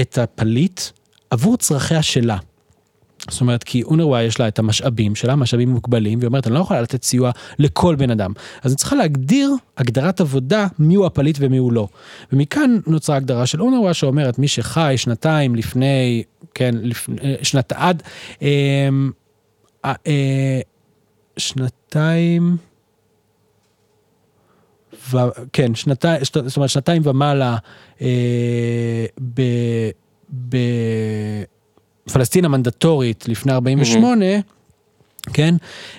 [0.00, 0.80] את הפליט
[1.30, 2.38] עבור צרכיה שלה.
[3.30, 6.60] זאת אומרת, כי אונרווה יש לה את המשאבים שלה, משאבים מוגבלים, והיא אומרת, אני לא
[6.60, 8.32] יכולה לתת סיוע לכל בן אדם.
[8.62, 11.88] אז אני צריכה להגדיר הגדרת עבודה, מיהו הפליט ומיהו לא.
[12.32, 16.22] ומכאן נוצרה הגדרה של אונרווה שאומרת, מי שחי שנתיים לפני,
[16.54, 18.02] כן, לפני, שנת עד,
[18.42, 18.88] אה,
[19.84, 20.60] אה, אה,
[21.36, 22.56] שנתיים,
[25.10, 25.18] ו...
[25.52, 27.56] כן, שנתיים, זאת אומרת שנתיים ומעלה
[28.02, 29.42] אה, ב...
[30.48, 30.56] ב...
[32.12, 34.24] פלסטין המנדטורית לפני 48,
[35.32, 35.54] כן,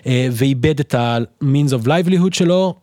[0.06, 2.76] אה, ואיבד את ה-means of livelihood שלו,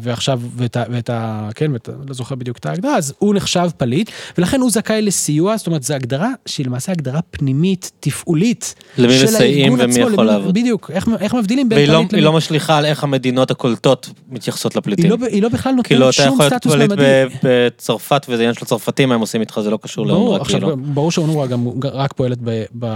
[0.00, 1.48] ועכשיו, ואת, ה- ואת ה...
[1.54, 5.56] כן, ואת, לא זוכר בדיוק את ההגדרה, אז הוא נחשב פליט, ולכן הוא זכאי לסיוע,
[5.56, 8.74] זאת אומרת, זו הגדרה שהיא למעשה הגדרה פנימית, תפעולית.
[8.98, 10.54] למי של מסייעים ומי עצמו, יכול למי- לעבוד.
[10.54, 12.24] בדיוק, איך, איך מבדילים בין והיא לא, פליט היא למי...
[12.24, 15.04] לא משליכה על איך המדינות הקולטות מתייחסות לפליטים.
[15.12, 17.04] היא לא, היא לא בכלל נותנת כאילו, אתה שום יכול להיות סטטוס פליט מעמדי.
[17.04, 20.60] ב- בצרפת וזה עניין של הצרפתים, מה הם עושים איתך, זה לא קשור לאונר"א, עכשיו,
[20.60, 20.76] כאילו.
[20.76, 22.86] ברור שאונר"א גם רק פועלת ב, ב,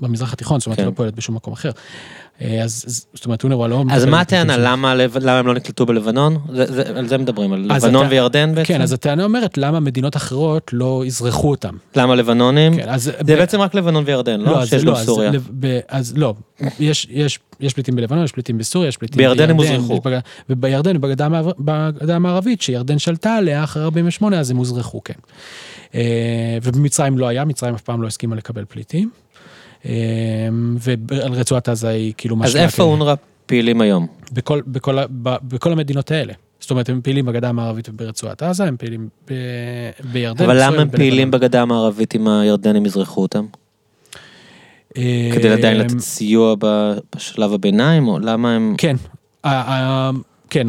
[0.00, 0.82] במזרח התיכון, זאת אומרת, כן.
[0.84, 1.70] היא לא פועלת בשום מקום אחר.
[2.42, 3.84] אה, אז, זאת אומרת, אונר"א לא...
[3.90, 4.56] אז מה הטענה?
[4.56, 4.92] למה
[5.38, 6.38] הם לא נקלטו בלבנון?
[6.52, 8.68] זה- זה- על זה מדברים, על לבנון וירדן בעצם?
[8.74, 11.74] כן, אז הטענה אומרת, למה מדינות אחרות לא אזרחו אותם?
[11.96, 12.76] למה לבנונים?
[12.76, 12.98] כן.
[12.98, 14.62] זה בעצם רק לבנון וירדן, לא?
[14.62, 15.30] אז שיש לא, גם סוריה.
[15.88, 16.34] אז לא,
[16.80, 20.00] יש, יש, יש פליטים בלבנון, יש פליטים בסוריה, יש פליטים בירדן הם הוזרחו.
[20.50, 25.14] ובירדן, בגדה המערבית, שירדן שלטה עליה אחרי 48, אז הם הוזרחו, כן.
[25.94, 26.00] אה,
[26.62, 29.10] ובמצרים לא היה, מצרים אף פעם לא הסכימה לקבל פליטים.
[29.86, 29.92] אה,
[30.78, 33.14] ועל רצועת עזה היא כאילו אז משלה איפה אונר"א
[33.46, 34.06] פעילים היום?
[34.32, 36.32] בכל, בכל, ה- ב- בכל המדינות האלה.
[36.60, 39.34] זאת אומרת, הם פעילים בגדה המערבית וברצועת עזה, הם פעילים ב,
[40.12, 40.44] בירדן.
[40.44, 40.90] אבל למה הם.
[40.90, 43.46] פעילים בגדה המערבית אם הירדנים יזרחו אותם?
[44.96, 46.54] אה, כדי עדיין לתת סיוע
[47.16, 48.74] בשלב הביניים, או למה הם...
[48.78, 48.96] כן,
[50.50, 50.66] כן,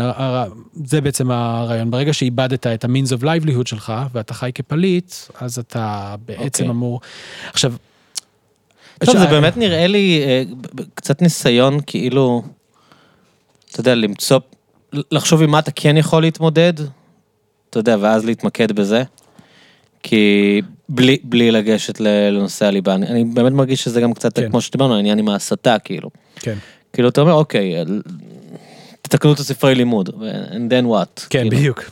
[0.86, 1.92] זה בעצם הרעיון.
[1.92, 6.70] ברגע שאיבדת את ה-means of livelihood שלך, ואתה חי כפליט, אז אתה בעצם אוקיי.
[6.70, 7.02] אמור...
[7.50, 7.74] עכשיו...
[9.06, 10.44] טוב, זה באמת נראה לי אה,
[10.94, 12.44] קצת ניסיון כאילו,
[13.72, 14.40] אתה יודע, למצוא,
[15.12, 16.74] לחשוב עם מה אתה כן יכול להתמודד,
[17.70, 19.04] אתה יודע, ואז להתמקד בזה.
[20.04, 24.50] כי בלי, בלי לגשת לנושא הליבה, אני, אני באמת מרגיש שזה גם קצת כן.
[24.50, 26.10] כמו שדיברנו, העניין עם ההסתה, כאילו.
[26.36, 26.58] כן,
[26.94, 28.02] כאילו, אתה אומר, אוקיי, אל-
[29.02, 31.22] תתקנו את הספרי לימוד, and then what?
[31.30, 31.50] כן, כאילו.
[31.58, 31.84] בדיוק.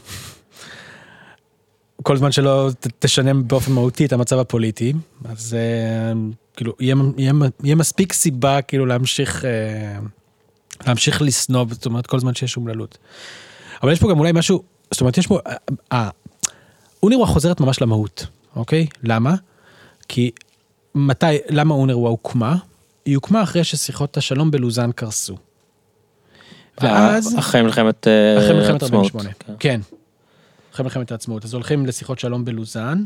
[2.03, 4.93] כל זמן שלא תשנה באופן מהותי את המצב הפוליטי,
[5.29, 6.13] אז אה,
[6.55, 7.33] כאילו, יהיה, יהיה,
[7.63, 9.99] יהיה מספיק סיבה כאילו להמשיך, אה,
[10.87, 12.97] להמשיך לשנוא, זאת אומרת, כל זמן שיש אומללות.
[13.83, 15.55] אבל יש פה גם אולי משהו, זאת אומרת, יש פה, אה,
[15.91, 16.09] אה,
[17.03, 18.25] אונרווה חוזרת ממש למהות,
[18.55, 18.87] אוקיי?
[19.03, 19.35] למה?
[20.07, 20.31] כי
[20.95, 22.55] מתי, למה אונרווה הוקמה?
[23.05, 25.37] היא הוקמה אחרי ששיחות השלום בלוזאן קרסו.
[26.81, 27.33] ואז...
[27.33, 29.53] אה, אחרי מלחמת אה, אחרי מלחמת העצמאות, 48, כן.
[29.59, 29.81] כן.
[30.73, 31.45] אחרי מלחמת העצמאות.
[31.45, 33.03] אז הולכים לשיחות שלום בלוזאן,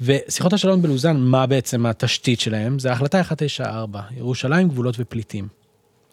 [0.00, 2.78] ושיחות השלום בלוזאן, מה בעצם התשתית שלהם?
[2.78, 5.48] זה ההחלטה 194, ירושלים, גבולות ופליטים,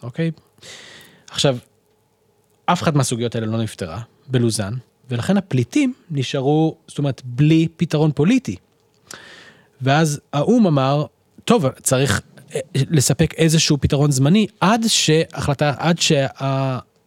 [0.02, 0.30] אוקיי?
[1.30, 1.58] עכשיו,
[2.66, 4.74] אף אחת מהסוגיות האלה לא נפתרה בלוזאן,
[5.10, 8.56] ולכן הפליטים נשארו, זאת אומרת, בלי פתרון פוליטי.
[9.80, 11.06] ואז האו"ם אמר,
[11.44, 12.20] טוב, צריך
[12.54, 15.98] אה, לספק איזשהו פתרון זמני עד שהחלטה, עד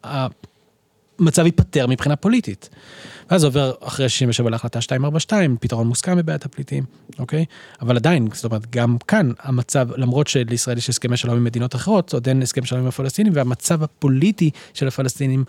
[0.01, 2.69] שהמצב ייפתר מבחינה פוליטית.
[3.31, 6.83] ואז עובר אחרי 67 להחלטה 242, פתרון מוסכם בבעיית הפליטים,
[7.19, 7.45] אוקיי?
[7.81, 12.13] אבל עדיין, זאת אומרת, גם כאן המצב, למרות שלישראל יש הסכמי שלום עם מדינות אחרות,
[12.13, 15.43] עוד אין הסכם שלום עם הפלסטינים, והמצב הפוליטי של הפלסטינים,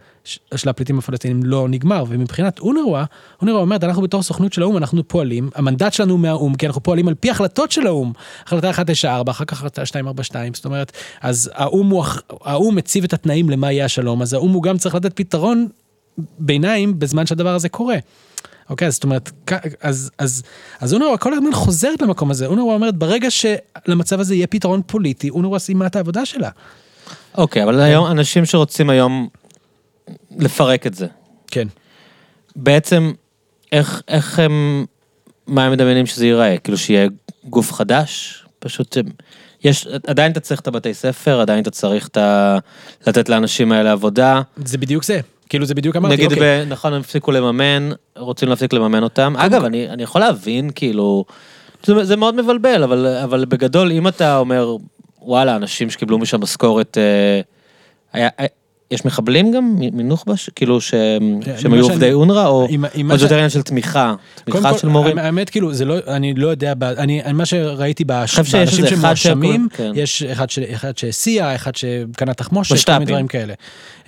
[0.55, 2.05] של הפליטים הפלסטינים לא נגמר.
[2.09, 3.05] ומבחינת אונרווה,
[3.41, 7.09] אונרווה אומרת, אנחנו בתור סוכנות של האו"ם, אנחנו פועלים, המנדט שלנו מהאו"ם, כי אנחנו פועלים
[7.09, 8.13] על פי החלטות של האו"ם.
[8.47, 12.05] החלטה 194, אחר כך החלטה 242, זאת אומרת, אז האו"ם, הוא,
[12.41, 15.69] האו"ם מציב את התנאים למה יהיה השלום, אז האו"ם הוא גם צריך לתת פתרון
[16.39, 17.97] ביניים בזמן שהדבר הזה קורה.
[18.71, 19.31] אוקיי, אז זאת אומרת,
[19.81, 20.43] אז, אז,
[20.81, 25.31] אז אונרווה כל הזמן חוזרת למקום הזה, אונרווה אומרת, ברגע שלמצב הזה יהיה פתרון פוליטי,
[25.31, 26.51] אונרווה סיימה את העבודה שלה.
[27.39, 29.29] אוקיי, אבל היום, אנשים שרוצים היום
[30.39, 31.07] לפרק את זה,
[31.47, 31.69] כן.
[32.57, 33.13] בעצם,
[33.73, 34.85] איך, איך הם,
[35.47, 36.59] מה הם מדמיינים שזה ייראה?
[36.59, 37.09] כאילו שיהיה
[37.45, 38.45] גוף חדש?
[38.59, 38.97] פשוט,
[39.65, 42.59] יש, עדיין אתה צריך את הבתי ספר, עדיין אתה צריך את ה...
[43.07, 44.43] לתת לאנשים האלה עבודה.
[44.65, 45.21] זה בדיוק זה.
[45.51, 46.65] כאילו זה בדיוק אמרתי, נגיד, אוקיי.
[46.65, 49.35] ב, נכון, הם הפסיקו לממן, רוצים להפסיק לממן אותם.
[49.39, 51.25] אגב, אני, אני יכול להבין, כאילו,
[51.85, 54.77] זה, זה מאוד מבלבל, אבל, אבל בגדול, אם אתה אומר,
[55.23, 57.41] וואלה, אנשים שקיבלו משם משכורת, אה,
[58.13, 58.29] היה,
[58.91, 61.31] יש מחבלים גם מנוח'בה, ש- כאילו, ש, שהם
[61.65, 62.67] ממה היו שאני- עובדי אונר"א, או
[63.17, 64.15] זה יותר עניין של תמיכה,
[64.45, 65.19] תמיכה כל, של מורים?
[65.19, 68.45] האמת כאילו זה לא, אני לא יודע, אני, אני- מה שראיתי באנשים
[68.87, 69.93] שמואשמים, כן.
[69.95, 70.47] יש אחד
[70.97, 72.99] שהסיע, אחד שקנה תחמושת, כל משת"פים.
[72.99, 73.55] מיני דברים כאלה.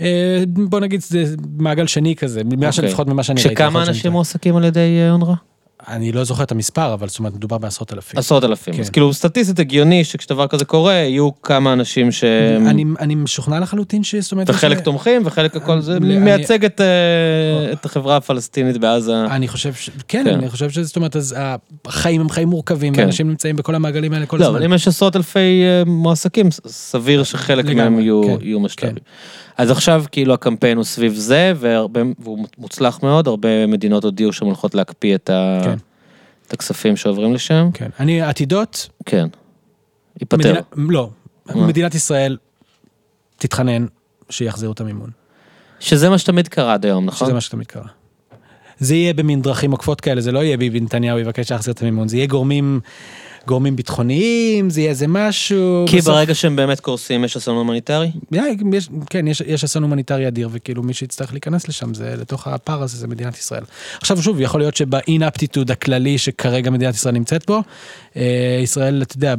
[0.00, 1.24] אה, בוא נגיד זה
[1.58, 2.72] מעגל שני כזה, אוקיי.
[2.72, 3.54] שלפחות ממה שאני ראיתי.
[3.54, 4.12] שכמה אנשים.
[4.12, 5.51] מועסקים על ידי אה, אונר"א?
[5.88, 8.18] אני לא זוכר את המספר, אבל זאת אומרת מדובר בעשרות אלפים.
[8.18, 8.74] עשרות אלפים.
[8.74, 8.80] כן.
[8.80, 12.24] אז כאילו, סטטיסטית הגיוני שכשדבר כזה קורה, יהיו כמה אנשים ש...
[12.66, 16.80] אני, אני משוכנע לחלוטין שזאת אומרת, וחלק יש- תומכים וחלק הכל זה אני- מייצג את,
[16.80, 19.24] אה, את החברה הפלסטינית בעזה.
[19.24, 19.90] אני חושב, ש...
[20.08, 20.34] כן, כן.
[20.34, 21.36] אני חושב שזאת אומרת, אז
[21.86, 23.02] החיים הם חיים מורכבים, כן.
[23.02, 24.56] ואנשים נמצאים בכל המעגלים האלה כל לא, הזמן.
[24.56, 28.94] אבל אם יש עשרות אלפי אה, מועסקים, סביר שחלק לגמרי, מהם יהיו, כן, יהיו משת"בים.
[28.94, 29.00] כן.
[29.62, 34.46] אז עכשיו כאילו הקמפיין הוא סביב זה, והרבה, והוא מוצלח מאוד, הרבה מדינות הודיעו שהן
[34.48, 35.76] הולכות להקפיא את, ה, כן.
[36.46, 37.68] את הכספים שעוברים לשם.
[37.74, 37.88] כן.
[38.00, 39.26] אני, עתידות, כן.
[40.20, 40.36] ייפתר.
[40.36, 41.10] מדינה, לא,
[41.46, 41.66] מה?
[41.66, 42.36] מדינת ישראל
[43.36, 43.86] תתחנן
[44.30, 45.10] שיחזירו את המימון.
[45.80, 47.26] שזה מה שתמיד קרה עד היום, נכון?
[47.26, 47.88] שזה מה שתמיד קרה.
[48.78, 52.08] זה יהיה במין דרכים עוקפות כאלה, זה לא יהיה ביבי נתניהו יבקש להחזיר את המימון,
[52.08, 52.80] זה יהיה גורמים,
[53.46, 55.84] גורמים ביטחוניים, זה יהיה איזה משהו.
[55.88, 58.10] כי בסוף- ברגע שהם באמת קורסים יש אסון הומניטרי?
[58.32, 62.46] יא, יש, כן, יש, יש אסון הומניטרי אדיר, וכאילו מי שיצטרך להיכנס לשם, זה לתוך
[62.48, 63.62] הפער הזה, זה מדינת ישראל.
[64.00, 67.62] עכשיו שוב, יכול להיות שבאינאפטיטוד הכללי שכרגע מדינת ישראל נמצאת בו,
[68.16, 69.34] אה, ישראל, אתה יודע,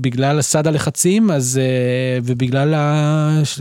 [0.00, 2.74] בגלל סד הלחצים, אז, אה, ובגלל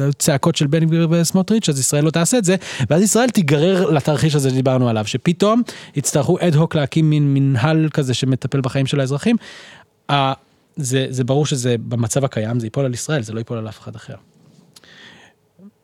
[0.10, 2.56] הצעקות של בן גביר וסמוטריץ', אז ישראל לא תעשה את זה,
[2.90, 5.62] ואז ישראל תיגרר לתרחיש הזה שדיברנו עליו, שפתאום
[5.96, 9.36] יצטרכו אד הוק להקים מין מנהל כזה שמטפל בחיים של האזרחים.
[10.78, 13.80] זה, זה ברור שזה במצב הקיים, זה ייפול על ישראל, זה לא ייפול על אף
[13.80, 14.16] אחד אחר.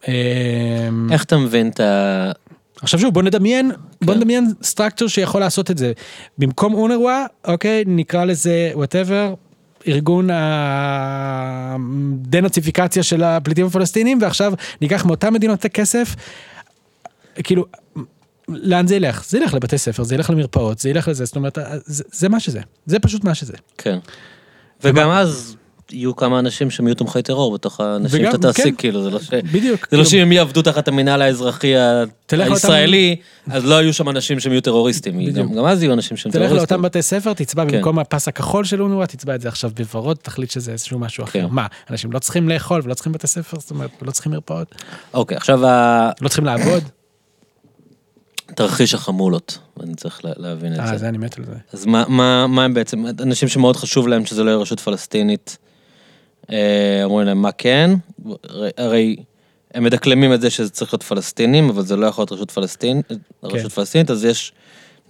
[0.08, 0.14] אמ,
[1.12, 2.32] איך אתה מבין את ה...
[2.82, 3.72] עכשיו שוב, בוא נדמיין,
[4.02, 4.20] בוא כן.
[4.20, 5.92] נדמיין structure שיכול לעשות את זה.
[6.38, 9.34] במקום אונרווה, אוקיי, נקרא לזה whatever,
[9.88, 10.30] ארגון
[11.74, 16.16] הדנאציפיקציה של הפליטים הפלסטינים, ועכשיו ניקח מאותן מדינות את הכסף,
[17.44, 17.66] כאילו,
[18.48, 19.24] לאן זה ילך?
[19.28, 22.40] זה ילך לבתי ספר, זה ילך למרפאות, זה ילך לזה, זאת אומרת, זה, זה מה
[22.40, 23.54] שזה, זה פשוט מה שזה.
[23.78, 24.00] כן.
[24.84, 25.56] וגם אז
[25.92, 28.76] יהיו כמה אנשים שהם יהיו תומכי טרור בתוך האנשים וגם- שאתה תעסיק, כן.
[28.78, 29.30] כאילו, זה לא ש...
[29.34, 29.54] בדיוק.
[29.92, 33.16] זה לא כאילו, שאם יעבדו תחת המינהל האזרחי ה- תלך הישראלי,
[33.52, 35.18] אז לא יהיו שם אנשים שהם יהיו טרוריסטים.
[35.20, 35.36] בדיוק.
[35.50, 36.60] גם גם אז יהיו אנשים שהם תלך טרוריסטים.
[36.60, 37.78] לאותם בתי ספר, תצבע כן.
[37.78, 41.32] במקום הפס הכחול של אונרווה, תצבע את זה עכשיו בוורוד, תחליט שזה איזשהו משהו אחר.
[41.42, 41.48] כן.
[41.52, 44.76] מה, אנשים לא צריכים לאכול ולא צריכים בתי ספר, זאת אומרת, לא צריכים מרפאות,
[45.14, 46.84] אוקיי, עכשיו ה- לא צריכים לעבוד.
[48.56, 50.98] תרחיש החמולות, אני צריך לה- להבין את אה, זה.
[50.98, 51.56] זה אני מת על זה.
[51.74, 55.58] אז מה, מה, מה הם בעצם, אנשים שמאוד חשוב להם שזה לא יהיה רשות פלסטינית,
[56.52, 57.92] אה, אומרים להם מה כן,
[58.78, 59.16] הרי,
[59.74, 63.02] הם מדקלמים את זה שזה צריך להיות פלסטינים, אבל זה לא יכול להיות רשות פלסטין,
[63.44, 64.52] רשות פלסטינית, אז יש,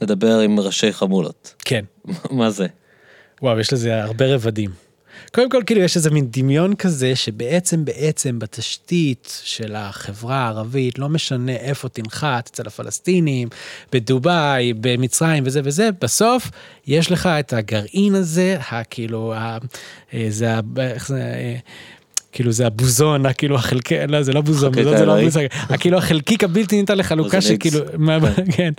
[0.02, 1.54] נדבר עם ראשי חמולות.
[1.66, 1.86] כן.
[2.32, 2.68] מה זה?
[3.42, 4.70] וואו, יש לזה הרבה רבדים.
[5.36, 11.10] קודם כל, כאילו, יש איזה מין דמיון כזה, שבעצם, בעצם, בתשתית של החברה הערבית, לא
[11.10, 13.48] משנה איפה תנחת, אצל הפלסטינים,
[13.92, 16.52] בדובאי, במצרים וזה וזה, בסוף
[16.88, 19.58] יש לך את הגרעין הזה, הכאילו, ה,
[20.14, 21.56] אה, זה, ה- איך זה, אה,
[22.32, 25.22] כאילו זה הבוזון, כאילו החלקי, לא, זה לא בוזון, בוזון זה לא.
[25.24, 25.46] מושג,
[25.80, 28.18] כאילו החלקיק הבלתי ניתן לחלוקה, בוזון שכאילו, מה-
[28.58, 28.74] כן.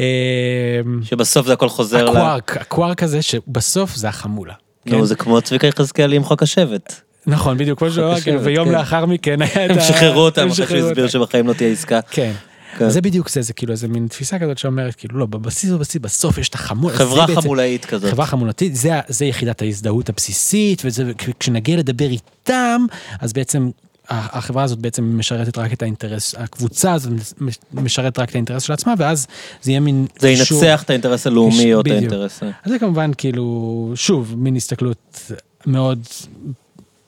[0.00, 2.08] אה, שבסוף זה הכל חוזר.
[2.08, 4.54] הקווארק, הקווארק הזה שבסוף זה החמולה.
[4.86, 4.96] כן?
[4.96, 6.94] נו, זה כמו צביקה יחזקאלי עם חוק השבט.
[7.26, 8.74] נכון, בדיוק, כמו שהוא אמר, כאילו, ויום כן.
[8.74, 9.74] לאחר מכן היה את ה...
[9.74, 11.08] הם שחררו אותם אחרי שהוא הסביר.
[11.08, 12.00] שבחיים לא תהיה עסקה.
[12.10, 12.32] כן.
[12.78, 12.88] כן.
[12.90, 16.38] זה בדיוק זה, זה כאילו איזה מין תפיסה כזאת שאומרת, כאילו, לא, בבסיס בבסיס, בסוף
[16.38, 16.94] יש את החמולה.
[16.96, 18.10] חברה בעצם- חמולאית כזאת.
[18.10, 22.86] חברה חמולתית, זה, זה יחידת ההזדהות הבסיסית, וכשנגיע לדבר איתם,
[23.20, 23.70] אז בעצם
[24.10, 28.72] החברה הזאת בעצם משרתת רק את האינטרס, הקבוצה הזאת מש- משרתת רק את האינטרס של
[28.72, 29.26] עצמה, ואז
[29.62, 30.06] זה יהיה מין...
[30.18, 31.86] זה קישור- ינצח את האינטרס הלאומי או את.
[31.86, 32.42] האינטרס...
[32.42, 35.30] אז זה כמובן כאילו, שוב, מין הסתכלות
[35.66, 35.98] מאוד,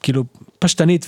[0.02, 0.24] כאילו,
[0.58, 1.06] פשטנית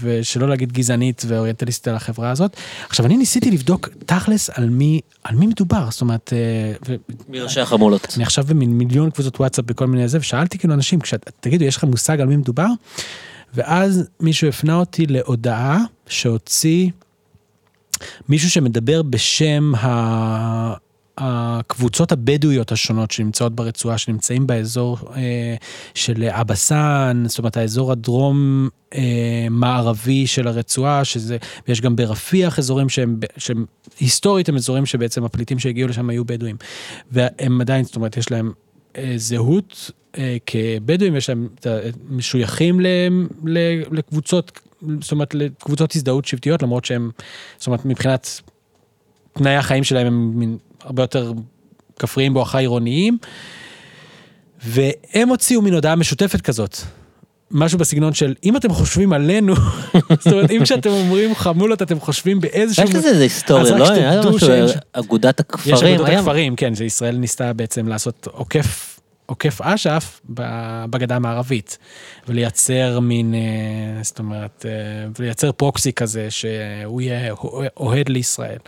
[0.00, 2.56] ושלא להגיד גזענית ואוריינטליסטית על החברה הזאת.
[2.88, 6.96] עכשיו, אני ניסיתי לבדוק תכלס על מי, על מי מדובר, זאת אומרת, אה, ו-
[7.28, 8.06] מראשי החמולות.
[8.16, 10.98] אני עכשיו במין מיליון קבוצות וואטסאפ בכל מיני זה, ושאלתי כאילו אנשים,
[11.40, 12.66] תגידו, יש לך מושג על מי מדובר?
[13.56, 15.78] ואז מישהו הפנה אותי להודעה
[16.08, 16.90] שהוציא
[18.28, 20.86] מישהו שמדבר בשם ה...
[21.18, 25.54] הקבוצות הבדואיות השונות שנמצאות ברצועה, שנמצאים באזור אה,
[25.94, 31.36] של אבסן, זאת אומרת האזור הדרום אה, מערבי של הרצועה, שזה,
[31.68, 33.64] ויש גם ברפיח אזורים שהם, שהם
[34.00, 36.56] היסטורית הם אזורים שבעצם הפליטים שהגיעו לשם היו בדואים.
[37.10, 38.52] והם עדיין, זאת אומרת, יש להם
[39.16, 41.48] זהות אה, כבדואים, יש להם,
[42.10, 42.86] משויכים ל,
[43.44, 43.58] ל,
[43.90, 44.60] לקבוצות,
[45.00, 47.10] זאת אומרת, לקבוצות הזדהות שבטיות, למרות שהם,
[47.58, 48.40] זאת אומרת, מבחינת
[49.32, 51.32] תנאי החיים שלהם הם הרבה יותר
[51.98, 53.18] כפריים בואכה עירוניים.
[54.64, 56.76] והם הוציאו מין הודעה משותפת כזאת.
[57.50, 59.54] משהו בסגנון של אם אתם חושבים עלינו,
[60.20, 62.84] זאת אומרת אם כשאתם אומרים חמולות אתם חושבים באיזשהו...
[62.84, 63.90] יש לזה איזה היסטוריה, לא?
[63.90, 66.18] היה משהו, שיש- אגודת יש הכפרים, אגודות היה...
[66.18, 68.95] הכפרים, כן, זה ישראל ניסתה בעצם לעשות עוקף,
[69.26, 70.20] עוקף אש"ף
[70.90, 71.78] בגדה המערבית,
[72.28, 74.70] ולייצר מין, אה, זאת אומרת, אה,
[75.18, 77.34] ולייצר פרוקסי כזה שהוא יהיה
[77.76, 78.58] אוהד לישראל.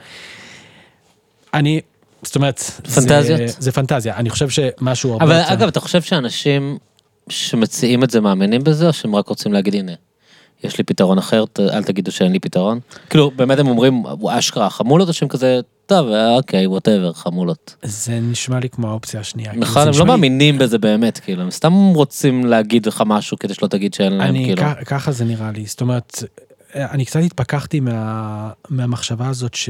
[1.54, 1.80] אני,
[2.22, 3.40] זאת אומרת, זה- פנטזיות?
[3.58, 5.52] זה פנטזיה, אני חושב שמשהו הרבה אבל יותר...
[5.52, 6.78] אגב, אתה חושב שאנשים
[7.28, 9.92] שמציעים את זה מאמינים בזה, או שהם רק רוצים להגיד, הנה,
[10.64, 12.80] יש לי פתרון אחר, אל תגידו שאין לי פתרון?
[13.10, 17.74] כאילו, באמת הם אומרים, אשכרה, חמולות, או שהם כזה, טוב, אה, אוקיי, ווטאבר, חמולות.
[17.82, 19.50] זה נשמע לי כמו האופציה השנייה.
[19.50, 23.38] כאילו, נכון, זה הם לא מאמינים בזה באמת, כאילו, הם סתם רוצים להגיד לך משהו
[23.38, 24.62] כדי שלא תגיד שאין להם, אני, כאילו.
[24.86, 26.22] ככה זה נראה לי, זאת אומרת,
[26.74, 29.68] אני קצת התפכחתי מה, מהמחשבה הזאת ש...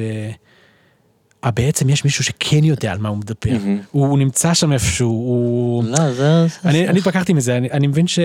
[1.45, 3.51] אה, בעצם יש מישהו שכן יודע על מה הוא מדבר.
[3.53, 3.79] מהמם.
[3.91, 5.85] הוא, הוא נמצא שם איפשהו, הוא...
[5.85, 6.47] לא, זה...
[6.47, 8.19] זה- אני, אני התפכחתי מזה, אני, אני מבין ש...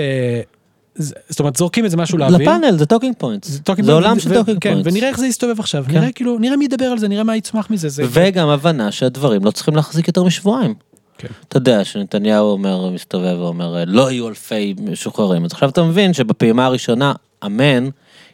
[0.96, 2.38] זאת אומרת, זורקים איזה משהו לאוויר.
[2.38, 3.60] לפאנל זה talking points.
[3.82, 4.92] זה עולם של talking כן, points.
[4.92, 5.94] ונראה איך זה יסתובב עכשיו, כן.
[6.00, 7.90] נראה כאילו, נראה מי ידבר על זה, נראה מה יצמח מזה.
[7.90, 10.74] זה- וגם הבנה שהדברים לא צריכים להחזיק יותר משבועיים.
[11.18, 11.28] כן.
[11.48, 15.46] אתה יודע שנתניהו אומר, מסתובב ואומר, לא יהיו אלפי משוחררים.
[15.46, 17.14] אז עכשיו אתה מבין שבפעימה הראשונה,
[17.46, 17.90] אמן,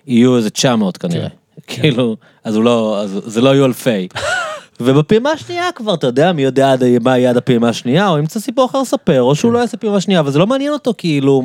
[0.07, 1.27] יהיו איזה 900 כנראה.
[1.68, 4.07] כאילו, אז לא, אז זה לא יהיו אלפי.
[4.81, 8.65] ובפעימה השנייה כבר, אתה יודע, מי יודע מה יהיה עד הפעימה השנייה, או ימצא סיפור
[8.65, 11.44] אחר לספר, או שהוא לא יעשה פעימה שנייה, אבל זה לא מעניין אותו כאילו,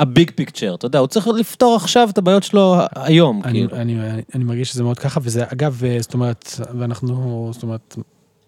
[0.00, 3.76] הביג פיקצ'ר, אתה יודע, הוא צריך לפתור עכשיו את הבעיות שלו היום, אני, כאילו.
[3.76, 7.96] אני, אני, אני מרגיש שזה מאוד ככה, וזה אגב, אה, זאת אומרת, ואנחנו, זאת אומרת,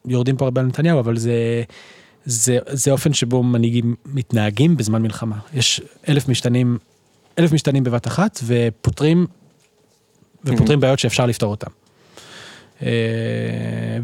[0.07, 1.62] יורדים פה הרבה על נתניהו, אבל זה,
[2.24, 5.37] זה, זה אופן שבו מנהיגים מתנהגים בזמן מלחמה.
[5.55, 6.79] יש אלף משתנים,
[7.39, 9.27] אלף משתנים בבת אחת, ופותרים,
[10.45, 11.70] ופותרים בעיות שאפשר לפתור אותם.
[12.83, 12.89] אה,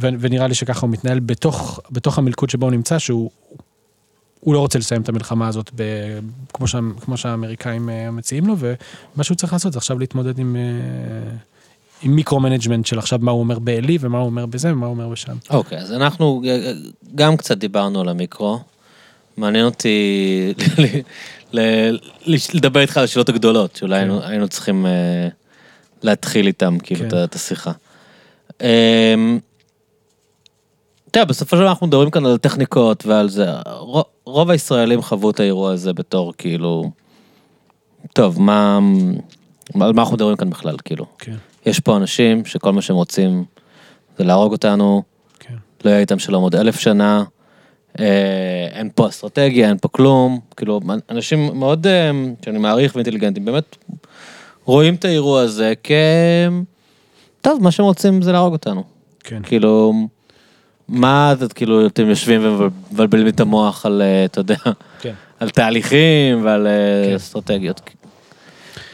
[0.01, 3.31] ו- ונראה לי שככה הוא מתנהל בתוך, בתוך המלכוד שבו הוא נמצא, שהוא
[4.40, 5.82] הוא לא רוצה לסיים את המלחמה הזאת ב,
[6.55, 10.56] כמו, שה, כמו שהאמריקאים אה, מציעים לו, ומה שהוא צריך לעשות זה עכשיו להתמודד עם,
[10.56, 11.31] אה,
[12.02, 15.09] עם micro-management של עכשיו מה הוא אומר בעלי ומה הוא אומר בזה ומה הוא אומר
[15.09, 15.36] בשם.
[15.51, 16.43] אוקיי, אז אנחנו
[17.15, 18.60] גם קצת דיברנו על המיקרו.
[19.36, 20.55] מעניין אותי
[22.55, 24.01] לדבר איתך על השאלות הגדולות, שאולי כן.
[24.01, 25.28] היינו- היינו צריכים אה,
[26.02, 27.24] להתחיל איתם, כאילו, כן.
[27.24, 27.73] את השיחה.
[31.16, 33.47] יודע, בסופו של דבר אנחנו מדברים כאן על טכניקות ועל זה.
[34.24, 36.90] רוב הישראלים חוו את האירוע הזה בתור כאילו,
[38.12, 38.78] טוב, מה,
[39.80, 41.06] על מה אנחנו מדברים כאן בכלל, כאילו.
[41.18, 41.35] כן,
[41.66, 43.44] יש פה אנשים שכל מה שהם רוצים
[44.18, 45.02] זה להרוג אותנו,
[45.39, 45.55] כן.
[45.85, 47.24] לא יהיה איתם שלום עוד אלף שנה,
[48.01, 50.80] אה, אין פה אסטרטגיה, אין פה כלום, כאילו,
[51.10, 52.10] אנשים מאוד, אה,
[52.44, 53.76] שאני מעריך ואינטליגנטים, באמת
[54.64, 55.90] רואים את האירוע הזה כ...
[57.40, 58.85] טוב, מה שהם רוצים זה להרוג אותנו.
[59.20, 59.43] כן.
[59.43, 59.93] כאילו,
[60.89, 64.56] מה זה, כאילו, אתם יושבים ומבלבלים לי את המוח על, אה, אתה יודע,
[65.01, 65.15] כן.
[65.40, 66.73] על תהליכים ועל אה,
[67.09, 67.15] כן.
[67.15, 67.81] אסטרטגיות.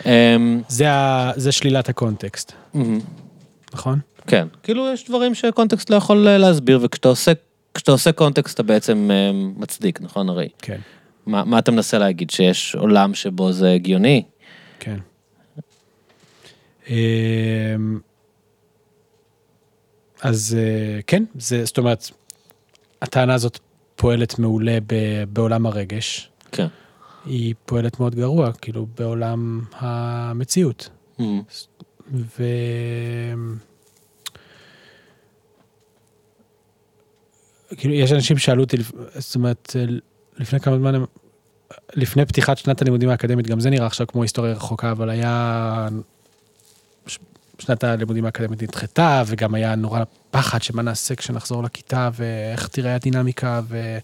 [0.06, 3.00] אמ, זה, ה, זה שלילת הקונטקסט, אמ,
[3.74, 3.98] נכון?
[4.26, 7.32] כן, כאילו יש דברים שקונטקסט לא יכול אה, להסביר, וכשאתה עושה,
[7.88, 9.10] עושה קונטקסט אתה בעצם
[9.56, 10.48] מצדיק, נכון הרי?
[10.58, 10.78] כן,
[11.26, 14.22] מה, מה אתה מנסה להגיד, שיש עולם שבו זה הגיוני?
[14.78, 14.96] כן.
[20.24, 22.10] אז אה, כן, זה, זאת אומרת,
[23.02, 23.58] הטענה הזאת
[23.96, 24.94] פועלת מעולה ב,
[25.32, 26.66] בעולם הרגש, כן.
[27.24, 30.88] היא פועלת מאוד גרוע, כאילו, בעולם המציאות.
[31.20, 31.42] אמ,
[32.12, 32.44] ו...
[37.76, 38.76] כאילו, יש אנשים שאלו אותי,
[39.14, 39.76] זאת אומרת,
[40.36, 41.04] לפני כמה זמן, הם-
[41.94, 45.88] לפני פתיחת שנת הלימודים האקדמית, גם זה נראה עכשיו כמו היסטוריה רחוקה, אבל היה...
[47.58, 50.00] שנת הלימודים האקדמית נדחתה, וגם היה נורא
[50.30, 53.98] פחד שמה נעשה כשנחזור לכיתה, ואיך תראה הדינמיקה, ו...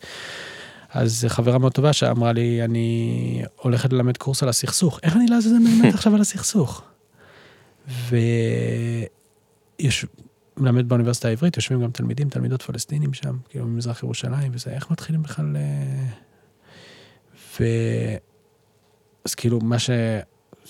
[0.93, 5.01] אז חברה מאוד טובה שאמרה לי, אני הולכת ללמד קורס על הסכסוך.
[5.03, 6.83] איך אני לעזאזל מלמד עכשיו על הסכסוך?
[7.89, 10.07] ויש...
[10.57, 15.23] מלמד באוניברסיטה העברית, יושבים גם תלמידים, תלמידות פלסטינים שם, כאילו ממזרח ירושלים וזה, איך מתחילים
[15.23, 15.57] בכלל...
[15.57, 16.07] אה,
[17.61, 17.65] ו...
[19.25, 19.91] אז כאילו, מה ש...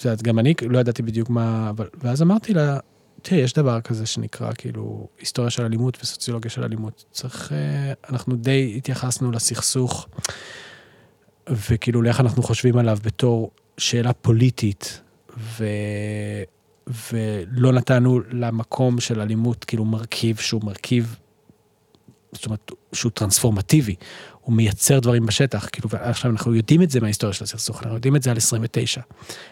[0.04, 1.70] יודעת, גם אני לא ידעתי בדיוק מה...
[1.70, 1.86] אבל...
[1.94, 2.78] ואז אמרתי לה,
[3.22, 7.04] תראי, יש דבר כזה שנקרא כאילו היסטוריה של אלימות וסוציולוגיה של אלימות.
[7.12, 7.52] צריך...
[7.52, 10.08] אה, אנחנו די התייחסנו לסכסוך,
[11.48, 15.00] וכאילו לאיך אנחנו חושבים עליו בתור שאלה פוליטית,
[15.38, 15.64] ו...
[17.12, 21.16] ולא נתנו למקום של אלימות כאילו מרכיב שהוא מרכיב,
[22.32, 23.94] זאת אומרת, שהוא טרנספורמטיבי,
[24.40, 28.16] הוא מייצר דברים בשטח, כאילו, ועכשיו אנחנו יודעים את זה מההיסטוריה של הסכסוך, אנחנו יודעים
[28.16, 29.00] את זה על 29.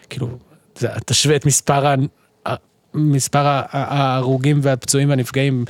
[0.09, 0.29] כאילו,
[1.05, 1.95] תשווה את מספר, ה,
[2.93, 5.65] מספר ההרוגים והפצועים והנפגעים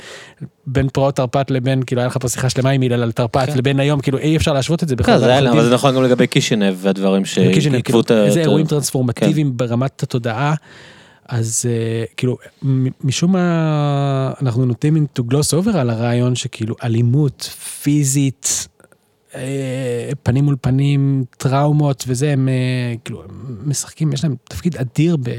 [0.66, 3.58] בין פרעות תרפ"ט לבין, כאילו, היה לך פה שיחה שלמה עם הלל על תרפ"ט, כן.
[3.58, 5.14] לבין היום, כאילו, אי אפשר להשוות את זה בכלל.
[5.14, 8.24] כן, זה היה, יודעים- אבל זה נכון גם לגבי קישינב והדברים שעיכבו כאילו, את ה...
[8.24, 10.54] איזה אירועים טרנספורמטיביים ברמת התודעה.
[11.28, 12.36] אז אה, כאילו,
[13.04, 17.42] משום מה אנחנו נוטים to gloss over על הרעיון שכאילו אלימות
[17.82, 18.68] פיזית,
[20.22, 22.54] פנים מול פנים, טראומות וזה, הם אה,
[23.04, 23.28] כאילו הם
[23.64, 25.30] משחקים, יש להם תפקיד אדיר ב...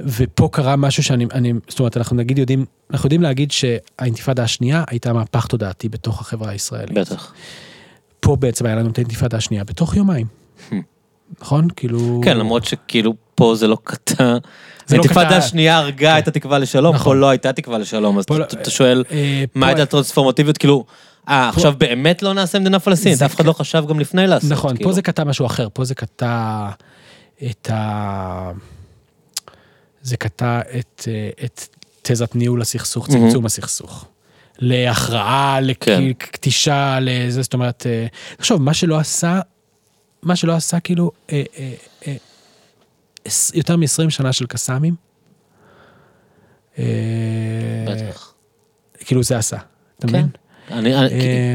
[0.00, 4.84] ופה קרה משהו שאני, אני, זאת אומרת, אנחנו נגיד יודעים, אנחנו יודעים להגיד שהאינתיפאדה השנייה
[4.88, 6.98] הייתה מהפך תודעתי בתוך החברה הישראלית.
[6.98, 7.34] בטח.
[8.20, 10.26] פה בעצם היה לנו את האינתיפאדה השנייה בתוך יומיים.
[11.40, 11.68] נכון?
[11.76, 12.20] כאילו...
[12.24, 14.24] כן, למרות שכאילו פה זה לא קטע.
[14.24, 14.38] לא
[14.90, 17.18] האינתיפאדה השנייה הרגה את התקווה לשלום, פה נכון.
[17.18, 20.84] לא הייתה תקווה לשלום, אז אתה- לא- אתה שואל, אה, מה הייתה הטרנספורמטיביות, כאילו,
[21.28, 24.50] אה, עכשיו באמת לא נעשה מדינה פלסטינית, אף אחד לא חשב גם לפני לעשות.
[24.50, 24.90] נכון, כאילו.
[24.90, 26.68] פה זה קטע משהו אחר, פה זה קטע
[27.50, 28.50] את ה...
[30.02, 31.68] זה קטע את, אה, את
[32.02, 33.08] תזת ניהול הסכסוך.
[33.08, 34.06] צמצום הסכסוך.
[34.58, 36.02] להכרעה, כן.
[36.02, 39.40] לכתישה, לזה, זאת אומרת, אה, תחשוב, מה שלא עשה
[40.22, 41.42] מה שלא עשה כאילו אה,
[43.54, 44.94] יותר מ-20 שנה של קסאמים.
[47.86, 48.34] בטח.
[48.98, 49.56] כאילו זה עשה,
[49.98, 50.08] אתה כן.
[50.08, 50.28] מבין?
[50.70, 50.94] אני,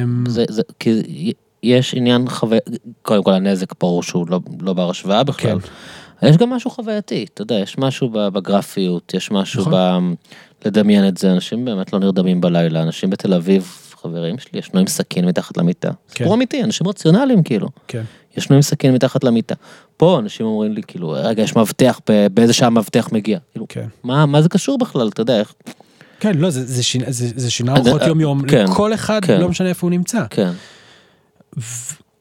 [0.03, 2.59] אמ, זה, זה, כי יש עניין חוויה,
[3.01, 5.59] קודם כל הנזק ברור שהוא לא, לא בר השוואה בכלל.
[5.59, 6.27] כן.
[6.27, 9.73] יש גם משהו חווייתי, אתה יודע, יש משהו בגרפיות, יש משהו נכון.
[9.73, 10.67] ב...
[10.67, 13.71] לדמיין את זה, אנשים באמת לא נרדמים בלילה, אנשים בתל אביב,
[14.01, 15.88] חברים שלי, ישנו עם סכין מתחת למיטה.
[15.89, 15.95] כן.
[16.17, 17.67] סיפור אמיתי, אנשים רציונליים כאילו.
[17.88, 18.03] כן.
[18.38, 19.55] ישנו עם סכין מתחת למיטה.
[19.97, 23.39] פה אנשים אומרים לי, כאילו, רגע, יש מאבטח, ב- באיזה שעה מאבטח מגיע.
[23.51, 23.88] כאילו, כן.
[24.03, 25.53] מה, מה זה קשור בכלל, אתה יודע, איך...
[26.19, 29.26] כן, לא, זה, זה, שינה, זה, זה שינה אורחות אה, יום יום, כן, לכל אחד,
[29.26, 29.41] כן.
[29.41, 30.23] לא משנה איפה הוא נמצא.
[30.30, 30.52] כן.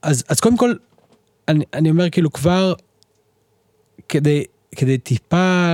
[0.02, 0.74] אז, אז קודם כל,
[1.48, 2.74] אני, אני אומר כאילו כבר,
[4.08, 4.44] כדי,
[4.76, 5.66] כדי טיפה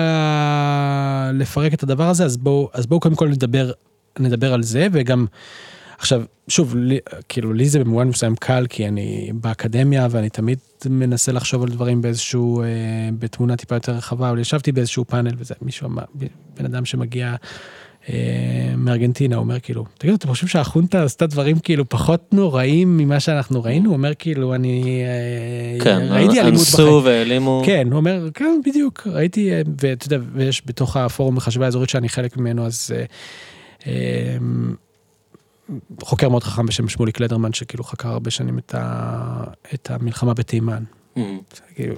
[1.35, 3.73] לפרק את הדבר הזה, אז בואו, אז בואו קודם כל נדבר,
[4.19, 5.27] נדבר על זה, וגם,
[5.99, 11.33] עכשיו, שוב, לי, כאילו, לי זה במובן מסוים קל, כי אני באקדמיה, ואני תמיד מנסה
[11.33, 12.67] לחשוב על דברים באיזשהו, אה,
[13.19, 16.05] בתמונה טיפה יותר רחבה, אבל ישבתי באיזשהו פאנל, וזה מישהו אמר,
[16.57, 17.35] בן אדם שמגיע
[18.77, 23.63] מארגנטינה, הוא אומר כאילו, תגידו, אתם חושבים שהחונטה עשתה דברים כאילו פחות נוראים ממה שאנחנו
[23.63, 23.89] ראינו?
[23.89, 25.03] הוא אומר כאילו, אני
[25.79, 26.87] אה, כן, ראיתי אלימות בחיים.
[26.89, 27.63] אנסו והעלימו.
[27.67, 32.09] כן, הוא אומר, כן, בדיוק, ראיתי, אה, ואתה יודע, ויש בתוך הפורום לחשיבה האזורית שאני
[32.09, 33.05] חלק ממנו, אז אה,
[33.87, 34.37] אה,
[36.03, 40.83] חוקר מאוד חכם בשם שמוליק לדרמן, שכאילו חקר הרבה שנים את, ה, את המלחמה בתימן.
[41.17, 41.39] אמ,
[41.75, 41.95] כאילו,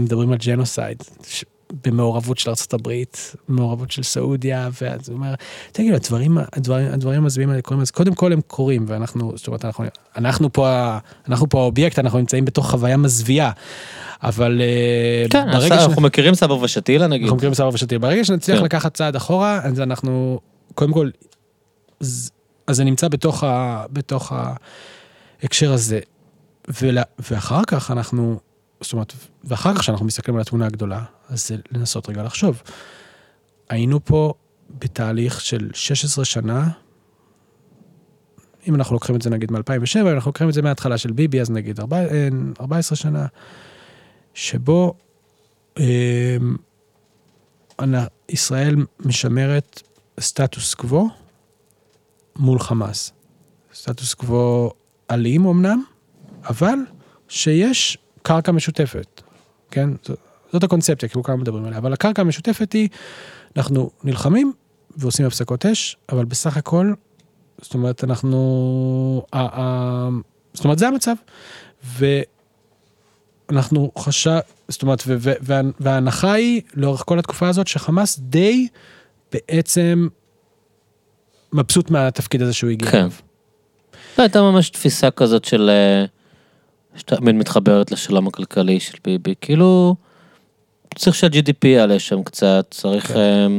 [0.00, 1.44] מדברים על genocide, ש-
[1.84, 5.34] במעורבות של הברית, מעורבות של סעודיה, ואז הוא אומר,
[5.72, 9.64] תגידו, הדברים, הדברים, הדברים המזוויעים האלה קורים, אז קודם כל הם קורים, ואנחנו, זאת אומרת,
[9.64, 9.84] אנחנו,
[10.16, 10.96] אנחנו פה,
[11.28, 13.50] אנחנו פה האובייקט, אנחנו נמצאים בתוך חוויה מזוויעה,
[14.22, 17.22] אבל אה, כן, ברגע אנחנו מכירים סברה ושתילה נגיד.
[17.22, 18.64] אנחנו מכירים סברה ושתיל, ברגע שנצליח כן.
[18.64, 20.40] לקחת צעד אחורה, אז אנחנו,
[20.74, 21.10] קודם כל,
[22.00, 22.30] אז,
[22.66, 24.32] אז זה נמצא בתוך, ה, בתוך
[25.42, 26.00] ההקשר הזה,
[26.82, 28.38] ולה, ואחר כך אנחנו,
[28.80, 29.12] זאת אומרת,
[29.44, 32.62] ואחר כך שאנחנו מסתכלים על התמונה הגדולה, אז זה לנסות רגע לחשוב.
[33.68, 34.34] היינו פה
[34.78, 36.68] בתהליך של 16 שנה,
[38.68, 41.40] אם אנחנו לוקחים את זה נגיד מ-2007, אם אנחנו לוקחים את זה מההתחלה של ביבי,
[41.40, 41.80] אז נגיד
[42.60, 43.26] 14 שנה,
[44.34, 44.94] שבו
[45.78, 46.36] אה,
[48.28, 49.82] ישראל משמרת
[50.20, 51.08] סטטוס קוו
[52.36, 53.12] מול חמאס.
[53.74, 54.70] סטטוס קוו
[55.10, 55.82] אלים אמנם,
[56.48, 56.78] אבל
[57.28, 59.22] שיש קרקע משותפת,
[59.70, 59.90] כן?
[60.52, 62.88] זאת הקונספציה, כאילו כמה מדברים עליה, אבל הקרקע המשותפת היא,
[63.56, 64.52] אנחנו נלחמים
[64.96, 66.92] ועושים הפסקות אש, אבל בסך הכל,
[67.60, 69.26] זאת אומרת, אנחנו...
[70.54, 71.14] זאת אומרת, זה המצב.
[73.50, 74.38] ואנחנו חשב...
[74.68, 78.68] זאת אומרת, ו- ו- וה- וההנחה היא, לאורך כל התקופה הזאת, שחמאס די
[79.32, 80.08] בעצם
[81.52, 82.90] מבסוט מהתפקיד הזה שהוא הגיע.
[82.90, 83.06] כן.
[84.18, 85.70] לא, הייתה ממש תפיסה כזאת של...
[86.96, 89.34] שתמיד מתחברת לשלום הכלכלי של ביבי.
[89.40, 89.96] כאילו,
[90.94, 93.52] צריך שה-GDP יעלה שם קצת, צריך כן.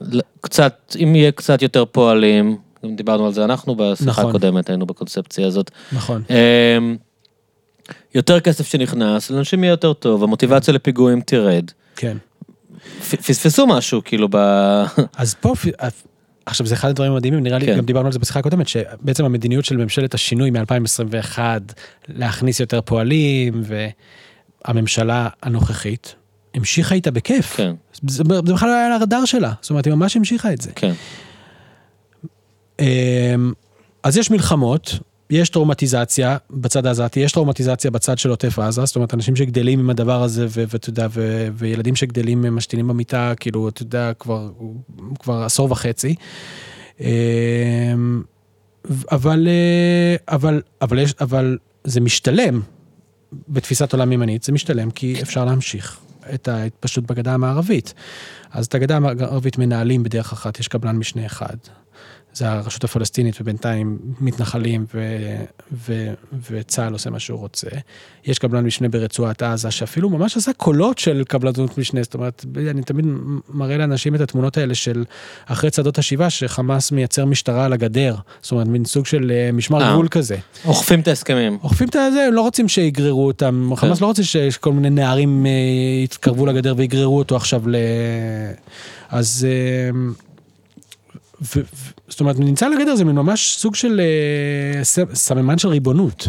[0.00, 4.28] ל- קצת, אם יהיה קצת יותר פועלים, גם דיברנו על זה אנחנו בשיחה נכון.
[4.28, 5.70] הקודמת, היינו בקונספציה הזאת.
[5.92, 6.22] נכון.
[6.30, 6.78] אה,
[8.14, 11.64] יותר כסף שנכנס, לאנשים יהיה יותר טוב, המוטיבציה לפיגועים תרד.
[11.96, 12.16] כן.
[13.00, 14.36] פספסו משהו, כאילו, ב...
[15.16, 15.54] אז פה,
[16.50, 17.76] עכשיו זה אחד הדברים המדהימים, נראה לי, כן.
[17.76, 21.38] גם דיברנו על זה בשיחה הקודמת, שבעצם המדיניות של ממשלת השינוי מ-2021,
[22.08, 23.62] להכניס יותר פועלים,
[24.64, 26.14] והממשלה הנוכחית,
[26.54, 27.56] המשיכה איתה בכיף.
[27.56, 27.72] כן,
[28.02, 30.70] זה, זה בכלל לא היה על הרדאר שלה, זאת אומרת, היא ממש המשיכה את זה.
[30.74, 30.92] כן.
[32.78, 33.52] אמ,
[34.02, 34.98] אז יש מלחמות,
[35.30, 39.90] יש טראומטיזציה בצד העזתי, יש טראומטיזציה בצד של עוטף עזה, זאת אומרת, אנשים שגדלים עם
[39.90, 41.06] הדבר הזה, ואתה יודע,
[41.54, 44.50] וילדים שגדלים משתינים במיטה, כאילו, אתה יודע, כבר,
[45.18, 46.14] כבר עשור וחצי.
[47.00, 48.22] אמ,
[49.12, 52.60] אבל, אה, אבל, אבל, יש, אבל זה משתלם
[53.48, 55.98] בתפיסת עולם ימנית, זה משתלם כי אפשר להמשיך
[56.34, 57.94] את ההתפשטות בגדה המערבית.
[58.50, 61.56] אז את הגדה המערבית מנהלים בדרך אחת, יש קבלן משנה אחד.
[62.34, 65.16] זה הרשות הפלסטינית ובינתיים מתנחלים ו,
[65.72, 66.12] ו,
[66.50, 67.68] וצה"ל עושה מה שהוא רוצה.
[68.24, 72.82] יש קבלן משנה ברצועת עזה שאפילו ממש עשה קולות של קבלנות משנה, זאת אומרת, אני
[72.82, 73.06] תמיד
[73.48, 75.04] מראה לאנשים את התמונות האלה של
[75.46, 79.82] אחרי צעדות השיבה, שחמאס מייצר משטרה על הגדר, זאת אומרת, מין סוג של אה, משמר
[79.82, 79.92] אה.
[79.92, 80.36] גבול כזה.
[80.64, 81.58] אוכפים את ההסכמים.
[81.62, 85.50] אוכפים את הזה, הם לא רוצים שיגררו אותם, חמאס לא רוצה שכל מיני נערים אה,
[86.04, 87.76] יתקרבו לגדר ויגררו אותו עכשיו ל...
[89.10, 89.46] אז...
[91.42, 91.62] ו, ו,
[92.08, 94.00] זאת אומרת, נמצא על הגדר זה ממש סוג של
[94.82, 96.28] ס- סממן של ריבונות.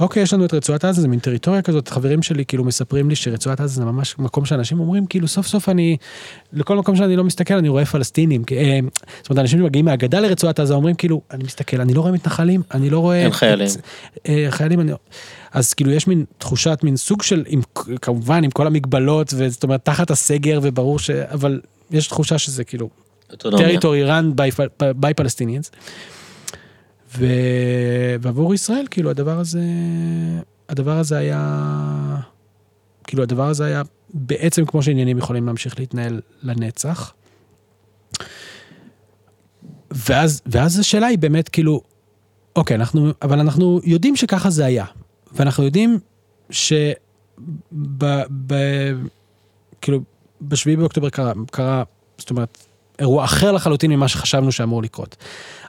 [0.00, 3.16] אוקיי, יש לנו את רצועת עזה, זה מין טריטוריה כזאת, חברים שלי כאילו מספרים לי
[3.16, 5.96] שרצועת עזה זה ממש מקום שאנשים אומרים, כאילו סוף סוף אני,
[6.52, 8.44] לכל מקום שאני לא מסתכל אני רואה פלסטינים.
[8.44, 8.78] כי, אה,
[9.22, 12.62] זאת אומרת, אנשים שמגיעים מהגדה לרצועת עזה אומרים כאילו, אני מסתכל, אני לא רואה מתנחלים,
[12.74, 13.22] אני לא רואה...
[13.22, 13.68] אין חיילים.
[13.68, 14.92] את, אה, חיילים, אני...
[15.52, 17.60] אז כאילו יש מין תחושת, מין סוג של, עם,
[18.02, 21.10] כמובן עם כל המגבלות, וזאת אומרת, תחת הסגר, וברור ש...
[21.10, 22.88] אבל יש תחושה שזה כאילו.
[23.28, 24.24] טריטורי run
[24.80, 25.76] by, Palestinians.
[27.18, 27.26] ו...
[28.20, 29.62] ועבור ישראל, כאילו, הדבר הזה,
[30.68, 32.20] הדבר הזה היה,
[33.04, 33.82] כאילו, הדבר הזה היה
[34.14, 37.12] בעצם כמו שעניינים יכולים להמשיך להתנהל לנצח.
[39.90, 41.80] ואז, ואז השאלה היא באמת, כאילו,
[42.56, 44.84] אוקיי, אנחנו, אבל אנחנו יודעים שככה זה היה.
[45.32, 45.98] ואנחנו יודעים
[46.50, 46.72] ש...
[47.72, 48.04] ב,
[48.46, 48.54] ב,
[49.80, 50.00] כאילו,
[50.42, 51.82] בשביעי באוקטובר קרה, קרה,
[52.18, 52.66] זאת אומרת,
[52.98, 55.16] אירוע אחר לחלוטין ממה שחשבנו שאמור לקרות.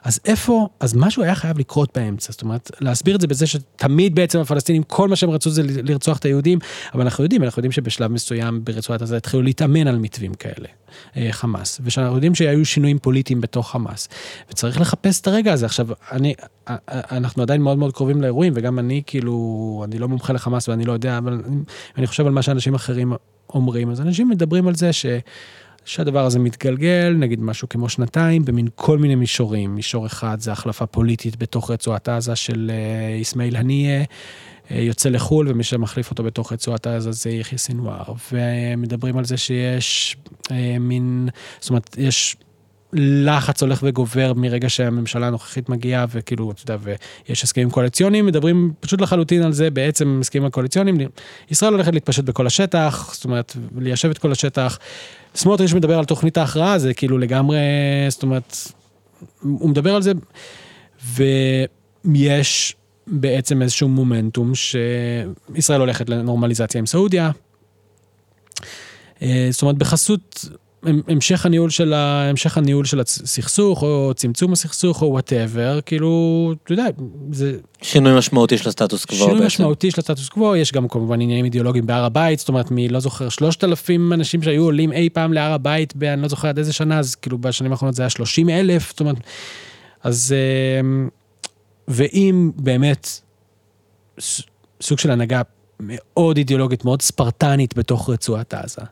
[0.02, 4.14] אז איפה, אז משהו היה חייב לקרות באמצע, זאת אומרת, להסביר את זה בזה שתמיד
[4.14, 6.58] בעצם הפלסטינים, כל מה שהם רצו זה לרצוח את היהודים,
[6.94, 10.68] אבל אנחנו יודעים, אנחנו יודעים שבשלב מסוים ברצועת עזה התחילו להתאמן על מתווים כאלה,
[11.16, 14.08] אה, חמאס, ושאנחנו יודעים שהיו שינויים פוליטיים בתוך חמאס,
[14.50, 15.66] וצריך לחפש את הרגע הזה.
[15.66, 16.34] עכשיו, אני,
[16.68, 20.84] אה, אנחנו עדיין מאוד מאוד קרובים לאירועים, וגם אני כאילו, אני לא מומחה לחמאס ואני
[20.84, 21.56] לא יודע, אבל אני,
[21.98, 23.12] אני חושב על מה שאנשים אחרים
[23.54, 25.06] אומרים, אז אנשים מדברים על זה ש...
[25.88, 29.74] שהדבר הזה מתגלגל, נגיד משהו כמו שנתיים, במין כל מיני מישורים.
[29.74, 34.04] מישור אחד זה החלפה פוליטית בתוך רצועת עזה של אה, אסמאעיל הנייה,
[34.70, 38.04] אה, יוצא לחו"ל, ומי שמחליף אותו בתוך רצועת עזה זה יחיא סינואר.
[38.32, 40.16] ומדברים על זה שיש
[40.50, 41.28] אה, מין,
[41.60, 42.36] זאת אומרת, יש...
[42.92, 46.76] לחץ הולך וגובר מרגע שהממשלה הנוכחית מגיעה, וכאילו, אתה יודע,
[47.28, 50.96] ויש הסכמים קואליציוניים, מדברים פשוט לחלוטין על זה, בעצם הסכמים הקואליציוניים.
[51.50, 54.78] ישראל הולכת להתפשט בכל השטח, זאת אומרת, ליישב את כל השטח.
[55.34, 57.58] סמוטריץ' מדבר על תוכנית ההכרעה, זה כאילו לגמרי,
[58.08, 58.56] זאת אומרת,
[59.42, 60.12] הוא מדבר על זה,
[62.04, 67.30] ויש בעצם איזשהו מומנטום שישראל הולכת לנורמליזציה עם סעודיה.
[69.22, 70.48] אה, זאת אומרת, בחסות
[70.82, 76.72] המשך הניהול של, ה, המשך הניהול של הסכסוך, או צמצום הסכסוך, או whatever, כאילו, אתה
[76.72, 76.86] יודע,
[77.32, 77.58] זה...
[77.82, 79.46] שינוי משמעותי של הסטטוס קוו שינוי בעצם.
[79.46, 83.00] משמעותי של הסטטוס קוו, יש גם כמובן עניינים אידיאולוגיים בהר הבית, זאת אומרת, מי לא
[83.00, 86.72] זוכר, שלושת אלפים אנשים שהיו עולים אי פעם להר הבית, אני לא זוכר עד איזה
[86.72, 89.16] שנה, אז כאילו בשנים האחרונות זה היה שלושים אלף, זאת אומרת,
[90.02, 90.34] אז...
[90.80, 91.08] אמ,
[91.88, 93.08] ואם באמת
[94.80, 95.42] סוג של הנהגה
[95.80, 98.82] מאוד אידיאולוגית, מאוד ספרטנית בתוך רצועת עזה.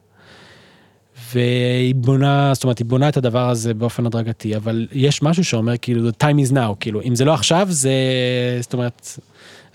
[1.34, 5.72] והיא בונה, זאת אומרת, היא בונה את הדבר הזה באופן הדרגתי, אבל יש משהו שאומר
[5.82, 7.92] כאילו, the time is now, כאילו, אם זה לא עכשיו, זה,
[8.60, 9.18] זאת אומרת,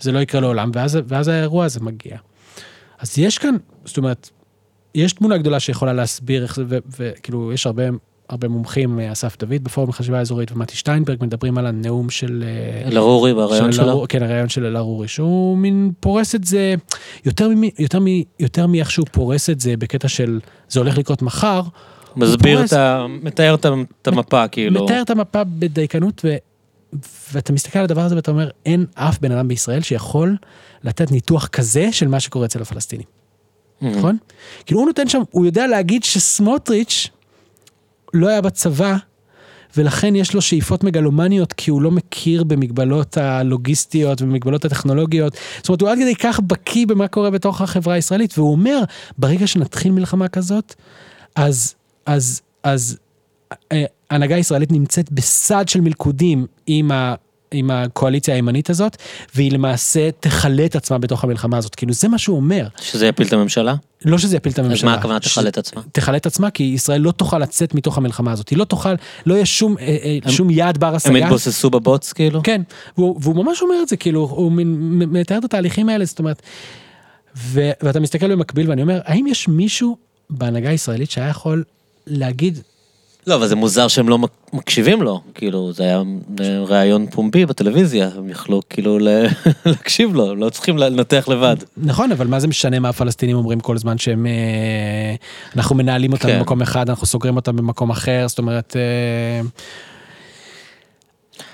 [0.00, 2.16] זה לא יקרה לעולם, ואז, ואז האירוע הזה מגיע.
[2.98, 4.30] אז יש כאן, זאת אומרת,
[4.94, 7.82] יש תמונה גדולה שיכולה להסביר איך זה, וכאילו, יש הרבה
[8.32, 12.44] הרבה מומחים, אה, אסף דוד בפורום החשיבה האזורית ומתי שטיינברג, מדברים על הנאום של...
[12.86, 13.84] אלערורי ברעיון שלו.
[13.84, 16.74] אלערור, כן, הרעיון של אלערורי, שהוא מין פורס את זה,
[17.24, 18.06] יותר, מ, יותר, מ,
[18.40, 21.62] יותר מאיך שהוא פורס את זה בקטע של זה הולך לקרות מחר.
[22.16, 23.06] מסביר פורס, את ה...
[23.22, 24.84] מתאר את המפה, כאילו.
[24.84, 26.36] מתאר את המפה בדייקנות, ו,
[27.32, 30.36] ואתה מסתכל על הדבר הזה ואתה אומר, אין אף בן אדם בישראל שיכול
[30.84, 33.06] לתת ניתוח כזה של מה שקורה אצל הפלסטינים.
[33.82, 34.16] נכון?
[34.66, 37.10] כאילו הוא נותן שם, הוא יודע להגיד שסמוטריץ'
[38.14, 38.96] לא היה בצבא,
[39.76, 45.36] ולכן יש לו שאיפות מגלומניות, כי הוא לא מכיר במגבלות הלוגיסטיות ובמגבלות הטכנולוגיות.
[45.56, 48.82] זאת אומרת, הוא עד כדי כך בקיא במה קורה בתוך החברה הישראלית, והוא אומר,
[49.18, 50.74] ברגע שנתחיל מלחמה כזאת,
[51.36, 51.74] אז,
[52.06, 52.98] אז, אז
[53.72, 57.14] אה, ההנהגה הישראלית נמצאת בסד של מלכודים עם ה...
[57.52, 58.96] עם הקואליציה הימנית הזאת,
[59.34, 61.74] והיא למעשה תכלה את עצמה בתוך המלחמה הזאת.
[61.74, 62.66] כאילו, זה מה שהוא אומר.
[62.80, 63.74] שזה יפיל את הממשלה?
[64.04, 64.90] לא שזה יפיל את הממשלה.
[64.90, 65.82] אז מה הכוונה תכלה את עצמה?
[65.92, 68.48] תכלה את עצמה, כי ישראל לא תוכל לצאת מתוך המלחמה הזאת.
[68.48, 68.94] היא לא תוכל,
[69.26, 71.18] לא יהיה שום, אה, אה, הם, שום יעד בר השגה.
[71.18, 72.42] הם התבוססו בבוץ, כאילו?
[72.42, 72.62] כן,
[72.98, 76.42] והוא, והוא ממש אומר את זה, כאילו, הוא מתאר את התהליכים האלה, זאת אומרת,
[77.36, 79.96] ו, ואתה מסתכל במקביל ואני אומר, האם יש מישהו
[80.30, 81.64] בהנהגה הישראלית שהיה יכול
[82.06, 82.58] להגיד,
[83.26, 84.18] לא, אבל זה מוזר שהם לא
[84.52, 86.02] מקשיבים לו, כאילו, זה היה
[86.66, 88.98] ראיון פומבי בטלוויזיה, הם יכלו כאילו
[89.66, 91.56] להקשיב לו, הם לא צריכים לנתח לבד.
[91.76, 95.14] נכון, אבל מה זה משנה מה הפלסטינים אומרים כל זמן שהם, אה,
[95.56, 96.38] אנחנו מנהלים אותם כן.
[96.38, 98.76] במקום אחד, אנחנו סוגרים אותם במקום אחר, זאת אומרת...
[98.76, 99.40] אה,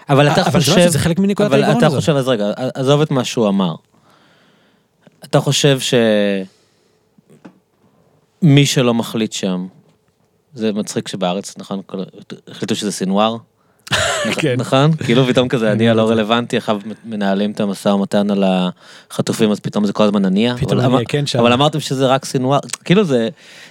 [0.08, 0.72] אבל אתה חושב...
[0.72, 1.82] אבל זה חלק מנקודת ההיגיון הזאת.
[1.82, 3.74] אבל אתה חושב, אז רגע, עזוב את מה שהוא אמר.
[5.24, 5.78] אתה חושב
[8.40, 9.66] שמי שלא מחליט שם,
[10.54, 11.80] זה מצחיק שבארץ, נכון,
[12.48, 13.36] החליטו שזה סינואר.
[14.40, 14.54] כן.
[14.58, 14.96] נכון?
[14.96, 19.84] כאילו פתאום כזה, אני הלא רלוונטי, עכשיו מנהלים את המשא ומתן על החטופים, אז פתאום
[19.84, 20.56] זה כל הזמן הנייה.
[20.58, 21.38] פתאום הנייה, כן, שם.
[21.38, 23.28] אבל אמרתם שזה רק סינואר, כאילו זה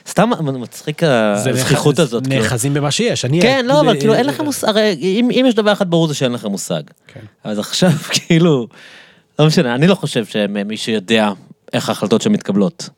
[0.08, 2.28] סתם מצחיק הזכיחות הזאת.
[2.28, 2.44] כאילו.
[2.44, 3.42] נאחזים במה שיש, אני...
[3.42, 6.32] כן, לא, אבל כאילו אין לכם מושג, הרי אם יש דבר אחד ברור זה שאין
[6.32, 6.82] לכם מושג.
[7.08, 7.20] כן.
[7.44, 8.68] אז עכשיו כאילו,
[9.40, 11.32] לא משנה, אני לא חושב שמישהו יודע
[11.74, 12.90] איך ההחלטות שמתקבלות.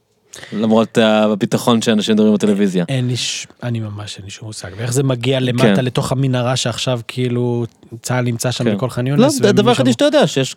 [0.54, 2.86] למרות הביטחון שאנשים מדברים בטלוויזיה.
[2.90, 3.48] אין לי, ש...
[3.64, 4.70] אני ממש אין לי שום מושג.
[4.78, 5.86] ואיך זה מגיע למטה כן.
[5.86, 7.66] לתוך המנהרה שעכשיו כאילו
[8.02, 8.76] צה"ל נמצא שם כן.
[8.76, 9.42] בכל ח'אן לא, יונס.
[9.42, 10.56] הדבר ומשם- היחידי שאתה יודע, שיש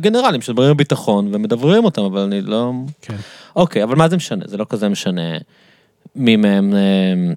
[0.00, 2.72] גנרלים שמדברים על ביטחון ומדברים אותם, אבל אני לא...
[3.02, 3.16] כן.
[3.56, 4.44] אוקיי, אבל מה זה משנה?
[4.48, 5.22] זה לא כזה משנה
[6.16, 7.32] מי מהם, אה,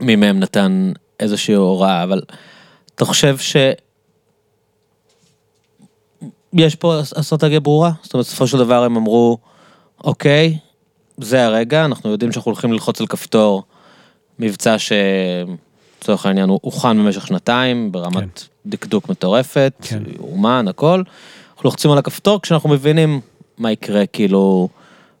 [0.00, 2.22] מי מהם נתן איזושהי הוראה, אבל
[2.94, 3.56] אתה חושב ש...
[6.52, 7.92] יש פה אס- אסטרטגיה ברורה?
[8.02, 9.38] זאת אומרת, בסופו של דבר הם אמרו,
[10.04, 10.58] אוקיי,
[11.18, 13.62] זה הרגע, אנחנו יודעים שאנחנו הולכים ללחוץ על כפתור
[14.38, 18.70] מבצע שלצורך העניין הוא הוכן במשך שנתיים, ברמת כן.
[18.70, 20.02] דקדוק מטורפת, כן.
[20.18, 21.02] אומן, הכל.
[21.50, 23.20] אנחנו לוחצים על הכפתור כשאנחנו מבינים
[23.58, 24.68] מה יקרה, כאילו,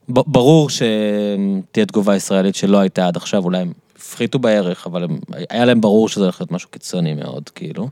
[0.08, 5.18] ברור שתהיה תגובה ישראלית שלא הייתה עד עכשיו, אולי הם הפחיתו בערך, אבל הם,
[5.50, 7.88] היה להם ברור שזה הולך להיות משהו קיצוני מאוד, כאילו.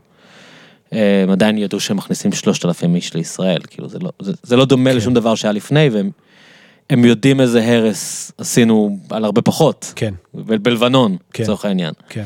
[0.91, 4.89] הם עדיין ידעו שהם מכניסים 3,000 איש לישראל, כאילו זה לא, זה, זה לא דומה
[4.89, 4.97] כן.
[4.97, 6.11] לשום דבר שהיה לפני, והם
[6.89, 11.43] הם יודעים איזה הרס עשינו על הרבה פחות, כן, ב- בלבנון, כן.
[11.43, 11.93] לצורך העניין.
[12.09, 12.23] כן.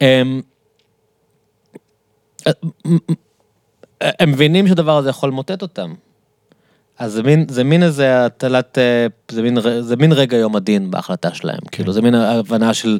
[0.00, 0.42] הם,
[4.00, 5.94] הם מבינים שהדבר הזה יכול למוטט אותם.
[6.98, 10.90] אז זה מין, זה מין איזה הטלת, אה, זה מין, זה מין רגע יום הדין
[10.90, 11.58] בהחלטה שלהם.
[11.72, 12.98] כאילו, זה מין הבנה של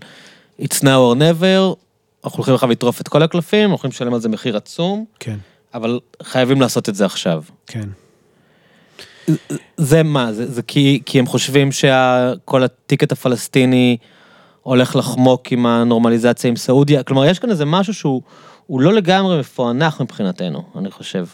[0.60, 1.76] it's now or never,
[2.24, 5.36] אנחנו הולכים עכשיו לטרוף את כל הקלפים, אנחנו הולכים לשלם על זה מחיר עצום, כן,
[5.74, 7.42] אבל חייבים לעשות את זה עכשיו.
[7.66, 7.88] כן.
[9.76, 13.96] זה מה, זה, זה כי, כי הם חושבים שכל הטיקט הפלסטיני
[14.62, 18.22] הולך לחמוק עם הנורמליזציה עם סעודיה, כלומר יש כאן איזה משהו שהוא
[18.66, 21.26] הוא לא לגמרי מפוענח מבחינתנו, אני חושב.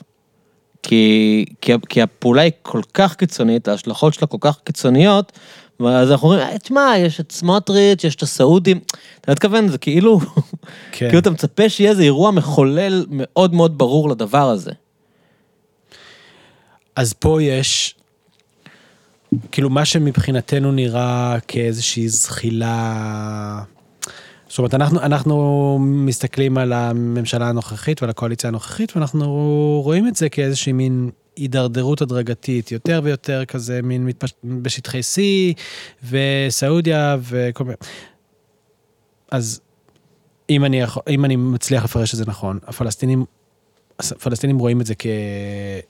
[0.82, 5.32] כי, כי, כי הפעולה היא כל כך קיצונית, ההשלכות שלה כל כך קיצוניות,
[5.81, 8.81] ואז אנחנו אומרים, "אה, תשמע, יש את סמוטריץ', יש את הסעודים,
[9.20, 10.20] אתה מתכוון, זה כאילו,
[10.93, 11.06] כן.
[11.09, 14.73] כאילו אתה מצפה שיהיה איזה אירוע מחולל מאוד מאוד ברור לדבר הזה.
[16.97, 17.94] אז פה יש,
[19.52, 23.62] כאילו מה שמבחינתנו נראה כאיזושהי זחילה,
[24.48, 29.27] זאת אומרת אנחנו, אנחנו מסתכלים על הממשלה הנוכחית ועל הקואליציה הנוכחית ואנחנו
[29.85, 34.32] רואים את זה כאיזושהי מין הידרדרות הדרגתית, יותר ויותר כזה מין מתפש...
[34.44, 35.20] בשטחי C
[36.10, 37.77] וסעודיה וכל מיני.
[39.31, 39.60] אז
[40.51, 43.24] אם אני, יכול, אם אני מצליח לפרש את זה נכון, הפלסטינים,
[43.98, 45.06] הפלסטינים רואים את זה כ...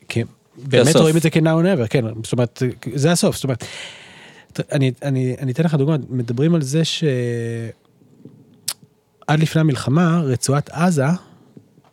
[0.09, 0.19] כ...
[0.57, 0.97] באמת.
[0.97, 2.63] רואים את זה כ-now or never, כן, זאת אומרת,
[2.95, 3.65] זה הסוף, זאת אומרת,
[4.73, 7.11] אני, אני, אני אתן לך דוגמא, מדברים על זה שעד
[9.31, 11.05] לפני המלחמה, רצועת עזה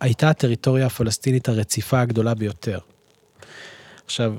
[0.00, 2.78] הייתה הטריטוריה הפלסטינית הרציפה הגדולה ביותר.
[4.04, 4.34] עכשיו,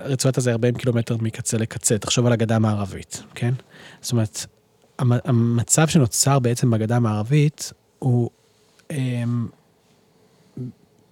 [0.00, 3.54] רצועת עזה 40 קילומטר מקצה לקצה, תחשוב על הגדה המערבית, כן?
[4.02, 4.46] זאת אומרת,
[4.98, 8.30] המ- המצב שנוצר בעצם בגדה המערבית הוא
[8.90, 9.46] אמ,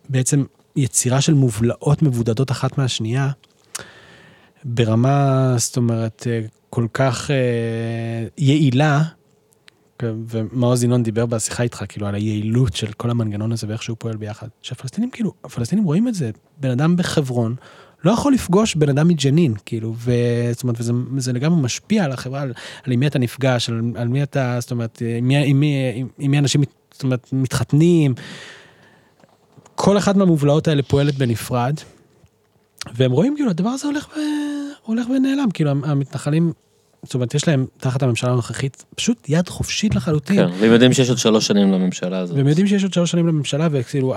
[0.08, 0.44] בעצם
[0.78, 3.30] יצירה של מובלעות מבודדות אחת מהשנייה,
[4.64, 6.40] ברמה, זאת אומרת, אה,
[6.70, 9.02] כל כך אה, יעילה,
[10.02, 14.16] ומעוז ינון דיבר בשיחה איתך, כאילו, על היעילות של כל המנגנון הזה ואיך שהוא פועל
[14.16, 14.48] ביחד.
[14.62, 16.30] שהפלסטינים, כאילו, הפלסטינים רואים את זה,
[16.60, 17.55] בן אדם בחברון,
[18.05, 20.12] לא יכול לפגוש בן אדם מג'נין, כאילו, ו...
[20.52, 22.52] זאת אומרת, וזה זה לגמרי משפיע על החברה, על,
[22.84, 26.30] על מי אתה נפגש, על, על מי אתה, זאת אומרת, עם מי, עם מי, עם,
[26.30, 28.14] מי אנשים, זאת אומרת, מתחתנים.
[29.80, 31.74] כל אחת מהמובלעות האלה פועלת בנפרד,
[32.94, 34.20] והם רואים, כאילו, הדבר הזה הולך, ו...
[34.82, 36.52] הולך ונעלם, כאילו, המתנחלים,
[37.02, 40.36] זאת אומרת, יש להם, תחת הממשלה הנוכחית, פשוט יד חופשית לחלוטין.
[40.36, 42.36] כן, והם יודעים שיש עוד שלוש שנים לממשלה הזאת.
[42.36, 44.14] והם יודעים שיש עוד שלוש שנים לממשלה, וכאילו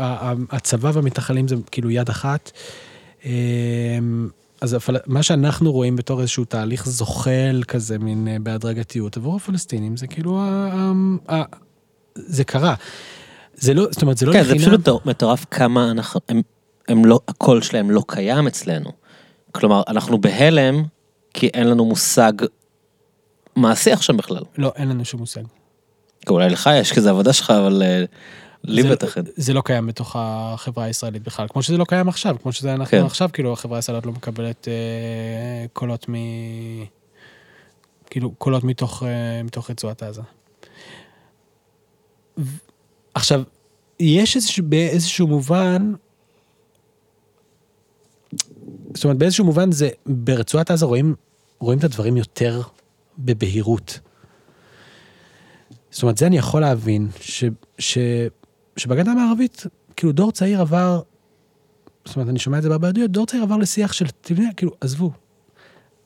[0.51, 2.51] הצבא והמתנחלים זה כאילו יד אחת.
[3.25, 4.29] אמ,
[4.61, 4.97] אז הפל...
[5.07, 10.39] מה שאנחנו רואים בתור איזשהו תהליך זוחל כזה, מין אה, בהדרגתיות, עבור הפלסטינים, זה כאילו,
[10.39, 10.69] ה...
[10.73, 11.35] ה...
[11.35, 11.43] ה...
[12.15, 12.75] זה קרה.
[13.61, 14.67] זה לא, זאת אומרת, זה לא כן, זה לחינם.
[14.69, 16.41] פשוט מטור- מטורף כמה אנחנו, הם,
[16.87, 18.91] הם לא, הקול שלהם לא קיים אצלנו.
[19.51, 20.83] כלומר, אנחנו בהלם,
[21.33, 22.33] כי אין לנו מושג
[23.55, 24.43] מעשי עכשיו בכלל.
[24.57, 25.41] לא, אין לנו שום מושג.
[26.29, 28.03] אולי לך יש כזה עבודה שלך, אבל אה,
[28.63, 29.15] לי זה- בטח.
[29.35, 32.97] זה לא קיים בתוך החברה הישראלית בכלל, כמו שזה לא קיים עכשיו, כמו שזה אנחנו
[32.97, 33.05] כן.
[33.05, 34.73] עכשיו, כאילו החברה הישראלית לא מקבלת אה,
[35.73, 36.13] קולות מ...
[38.09, 40.21] כאילו קולות מתוך, אה, מתוך רצועת עזה.
[43.13, 43.43] עכשיו,
[43.99, 45.93] יש איזשהו, באיזשהו מובן,
[48.93, 51.15] זאת אומרת באיזשהו מובן זה, ברצועת עזה רואים,
[51.59, 52.61] רואים את הדברים יותר
[53.17, 53.99] בבהירות.
[55.91, 57.43] זאת אומרת, זה אני יכול להבין, ש,
[57.79, 57.97] ש,
[58.77, 59.63] שבגדה המערבית,
[59.95, 61.01] כאילו דור צעיר עבר,
[62.05, 64.71] זאת אומרת, אני שומע את זה בהרבה עדויות, דור צעיר עבר לשיח של, תבנה, כאילו,
[64.81, 65.11] עזבו,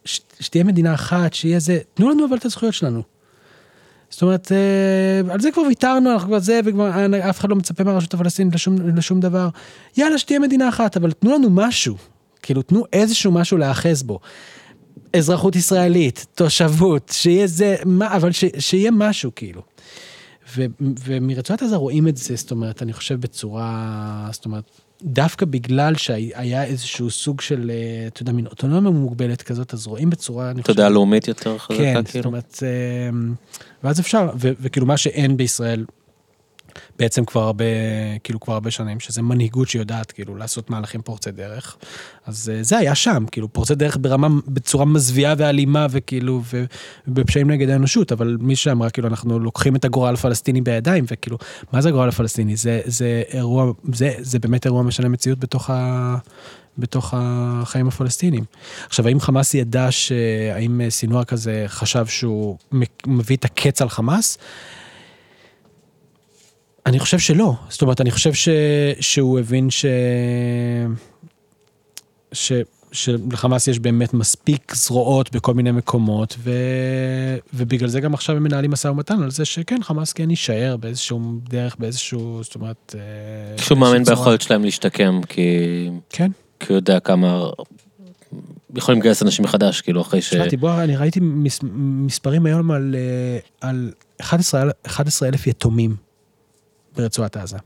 [0.05, 3.14] ש, שתהיה מדינה אחת, שיהיה זה, תנו לנו אבל את הזכויות שלנו.
[4.09, 6.89] זאת אומרת, אה, על זה כבר ויתרנו, אנחנו כבר זה, וכבר
[7.29, 9.49] אף אחד לא מצפה מהרשות הפלסטינית לשום, לשום דבר.
[9.97, 11.95] יאללה, שתהיה מדינה אחת, אבל תנו לנו משהו.
[12.41, 14.19] כאילו, תנו איזשהו משהו להיאחז בו.
[15.17, 19.61] אזרחות ישראלית, תושבות, שיהיה זה, מה, אבל ש, שיהיה משהו, כאילו.
[20.57, 20.65] ו,
[21.05, 24.71] ומרצועת עזה רואים את זה, זאת אומרת, אני חושב בצורה, זאת אומרת,
[25.03, 30.09] דווקא בגלל שהיה איזשהו סוג של, אה, אתה יודע, מין אוטונומיה מוגבלת כזאת, אז רואים
[30.09, 30.73] בצורה, אני חושב...
[30.73, 32.03] תודעה לאומית יותר חזקה, כן, כאילו.
[32.05, 33.17] כן, זאת אומרת, אה,
[33.83, 35.85] ואז אפשר, וכאילו מה שאין בישראל,
[36.99, 37.65] בעצם כבר הרבה,
[38.23, 41.77] כאילו כבר הרבה שנים, שזה מנהיגות שיודעת כאילו לעשות מהלכים פורצי דרך.
[42.25, 46.41] אז אה, זה היה שם, כאילו פורצי דרך ברמה, בצורה מזוויעה ואלימה וכאילו,
[47.07, 51.37] ובפשעים נגד האנושות, אבל מי שאמרה כאילו אנחנו לוקחים את הגורל הפלסטיני בידיים, וכאילו,
[51.73, 52.55] מה זה הגורל הפלסטיני?
[52.55, 56.17] זה, זה אירוע, זה, זה באמת אירוע משנה מציאות בתוך ה...
[56.77, 58.43] בתוך החיים הפלסטינים.
[58.87, 60.11] עכשיו, האם חמאס ידע ש...
[60.53, 62.57] האם סינואר כזה חשב שהוא
[63.07, 64.37] מביא את הקץ על חמאס?
[66.85, 68.49] אני חושב שלא, זאת אומרת, אני חושב ש...
[68.99, 69.85] שהוא הבין ש...
[72.31, 72.51] ש...
[72.91, 76.51] שלחמאס יש באמת מספיק זרועות בכל מיני מקומות, ו...
[77.53, 81.19] ובגלל זה גם עכשיו הם מנהלים משא ומתן על זה שכן, חמאס כן יישאר באיזשהו
[81.49, 82.95] דרך, באיזשהו, זאת אומרת...
[82.97, 85.89] אה, שהוא מאמין ביכולת שלהם להשתקם, כי...
[86.09, 86.31] כן.
[86.59, 87.49] כי הוא יודע כמה...
[88.75, 90.29] יכולים לגייס אנשים מחדש, כאילו, אחרי ש...
[90.29, 91.59] שמעתי, בוא, אני ראיתי מס...
[91.73, 93.91] מספרים היום על, אה, על
[94.21, 96.04] 11 אלף יתומים.
[96.97, 97.57] ברצועת עזה.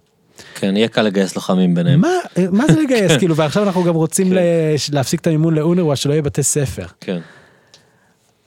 [0.55, 2.01] כן, יהיה קל לגייס לוחמים ביניהם.
[2.01, 2.07] מה,
[2.51, 3.11] מה זה לגייס?
[3.19, 4.35] כאילו, ועכשיו אנחנו גם רוצים כן.
[4.91, 6.85] להפסיק את המימון לאונרווה, שלא יהיה בתי ספר.
[6.99, 7.19] כן.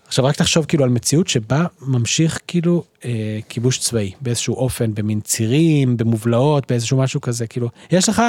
[0.07, 5.21] עכשיו רק תחשוב כאילו על מציאות שבה ממשיך כאילו אה, כיבוש צבאי באיזשהו אופן, במין
[5.21, 8.23] צירים, במובלעות, באיזשהו משהו כזה, כאילו, יש לך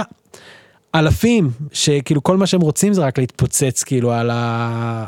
[0.96, 5.06] אלפים שכאילו כל מה שהם רוצים זה רק להתפוצץ כאילו על, ה,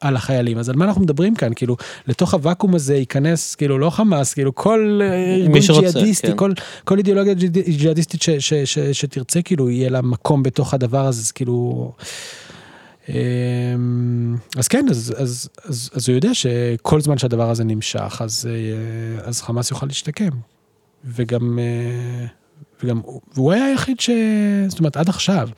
[0.00, 0.58] על החיילים.
[0.58, 1.54] אז על מה אנחנו מדברים כאן?
[1.56, 1.76] כאילו,
[2.06, 6.36] לתוך הוואקום הזה ייכנס, כאילו, לא חמאס, כאילו, כל אה, ארגון ג'יהאדיסטי, כן.
[6.36, 6.52] כל,
[6.84, 7.34] כל אידיאולוגיה
[7.78, 11.92] ג'יהאדיסטית ש, ש, ש, ש, שתרצה, כאילו, יהיה לה מקום בתוך הדבר הזה, אז כאילו...
[13.08, 18.48] אמ, אז כן, אז, אז, אז, אז הוא יודע שכל זמן שהדבר הזה נמשך, אז,
[18.50, 20.30] אה, אז חמאס יוכל להשתקם.
[21.04, 22.26] וגם, אה,
[22.82, 23.00] וגם,
[23.34, 24.10] והוא היה היחיד ש...
[24.68, 25.48] זאת אומרת, עד עכשיו,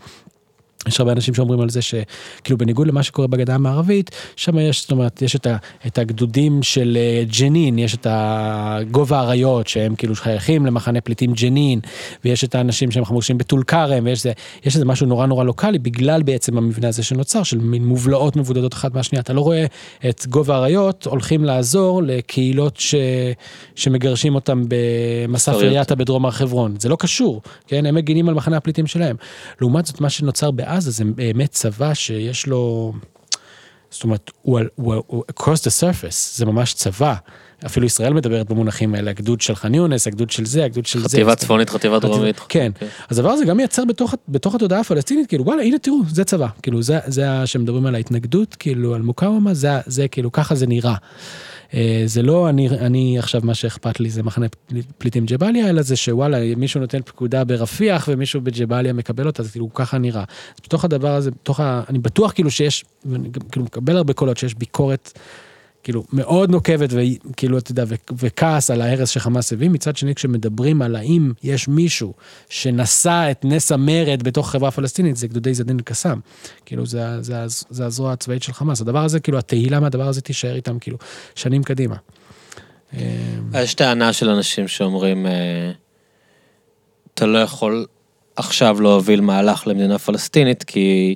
[0.89, 4.91] יש הרבה אנשים שאומרים על זה שכאילו בניגוד למה שקורה בגדה המערבית, שם יש, זאת
[4.91, 10.17] אומרת, יש את, ה, את הגדודים של אה, ג'נין, יש את הגובה האריות שהם כאילו
[10.17, 11.81] שייכים למחנה פליטים ג'נין,
[12.25, 14.33] ויש את האנשים שהם חמושים בטול כרם, ויש זה,
[14.65, 18.75] יש איזה משהו נורא נורא לוקאלי בגלל בעצם המבנה הזה שנוצר, של מין מובלעות מבודדות
[18.75, 19.21] אחת מהשנייה.
[19.23, 19.67] אתה לא רואה
[20.09, 22.95] את גובה האריות הולכים לעזור לקהילות ש,
[23.75, 26.75] שמגרשים אותם במסע פרייתה בדרום הר חברון.
[26.79, 27.87] זה לא קשור, כן?
[27.87, 29.17] הם מגינים על מחנה הפליטים שלהם.
[29.61, 32.93] לעומת זאת, מה שנוצר בעזה זה באמת צבא שיש לו,
[33.91, 37.15] זאת אומרת, הוא, הוא, הוא across the surface, זה ממש צבא.
[37.67, 41.09] אפילו ישראל מדברת במונחים האלה, הגדוד של ח'אן יונס, הגדוד של זה, הגדוד של חטיבה
[41.09, 41.17] זה.
[41.17, 42.41] חטיבה צפונית, חטיבה דרומית.
[42.49, 42.75] כן, okay.
[42.75, 42.89] אוקיי.
[43.09, 46.47] אז הדבר הזה גם מייצר בתוך, בתוך התודעה הפלסטינית, כאילו וואלה, הנה תראו, זה צבא,
[46.63, 50.95] כאילו זה, זה שמדברים על ההתנגדות, כאילו על מוקאוומה, זה, זה כאילו ככה זה נראה.
[51.75, 54.47] אה, זה לא אני, אני עכשיו מה שאכפת לי זה מחנה
[54.99, 59.75] פליטים ג'באליה, אלא זה שוואלה, מישהו נותן פקודה ברפיח ומישהו בג'באליה מקבל אותה, זה כאילו
[59.75, 60.25] ככה נראה.
[60.65, 61.83] בתוך הדבר הזה, בתוך ה...
[61.89, 65.19] אני בטוח כאילו שיש, ואני כאילו מקבל הרבה קולות שיש ביקורת.
[65.83, 67.85] כאילו מאוד נוקבת וכאילו אתה יודע
[68.19, 72.15] וכעס על ההרס שחמאס הביא מצד שני כשמדברים על האם יש מישהו
[72.49, 76.19] שנשא את נס המרד בתוך החברה הפלסטינית זה גדודי זדין אל-קסאם.
[76.67, 80.21] כאילו זה, זה, זה, זה הזרוע הצבאית של חמאס הדבר הזה כאילו התהילה מהדבר הזה
[80.21, 80.99] תישאר איתם כאילו
[81.35, 81.97] שנים קדימה.
[83.55, 85.71] יש טענה של אנשים שאומרים אה,
[87.15, 87.87] אתה לא יכול
[88.37, 91.15] עכשיו להוביל מהלך למדינה פלסטינית כי.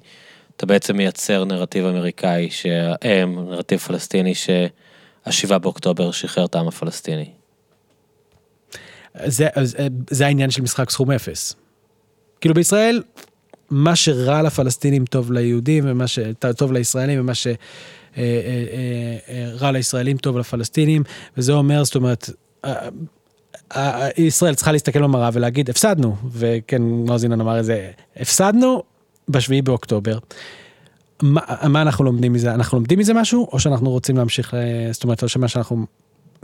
[0.56, 2.66] אתה בעצם מייצר נרטיב אמריקאי, ש...
[3.04, 7.30] אה, נרטיב פלסטיני שהשבעה באוקטובר שחרר את העם הפלסטיני.
[9.24, 11.54] זה, זה, זה העניין של משחק סכום אפס.
[12.40, 13.02] כאילו בישראל,
[13.70, 17.54] מה שרע לפלסטינים טוב ליהודים, ומה שטוב לישראלים, ומה שרע
[18.16, 19.16] אה,
[19.62, 21.02] אה, לישראלים טוב לפלסטינים,
[21.36, 22.30] וזה אומר, זאת אומרת,
[24.16, 28.82] ישראל צריכה להסתכל במראה ולהגיד, הפסדנו, וכן, מוזינן אמר את זה, הפסדנו,
[29.28, 30.18] בשביעי באוקטובר.
[31.22, 32.54] מה, מה אנחנו לומדים מזה?
[32.54, 34.54] אנחנו לומדים מזה משהו, או שאנחנו רוצים להמשיך,
[34.92, 35.86] זאת אומרת, או שמה שאנחנו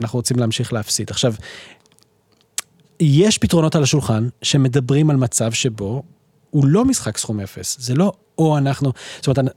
[0.00, 1.10] אנחנו רוצים להמשיך להפסיד.
[1.10, 1.34] עכשיו,
[3.00, 6.02] יש פתרונות על השולחן שמדברים על מצב שבו
[6.50, 9.54] הוא לא משחק סכום אפס, זה לא או אנחנו, זאת אומרת,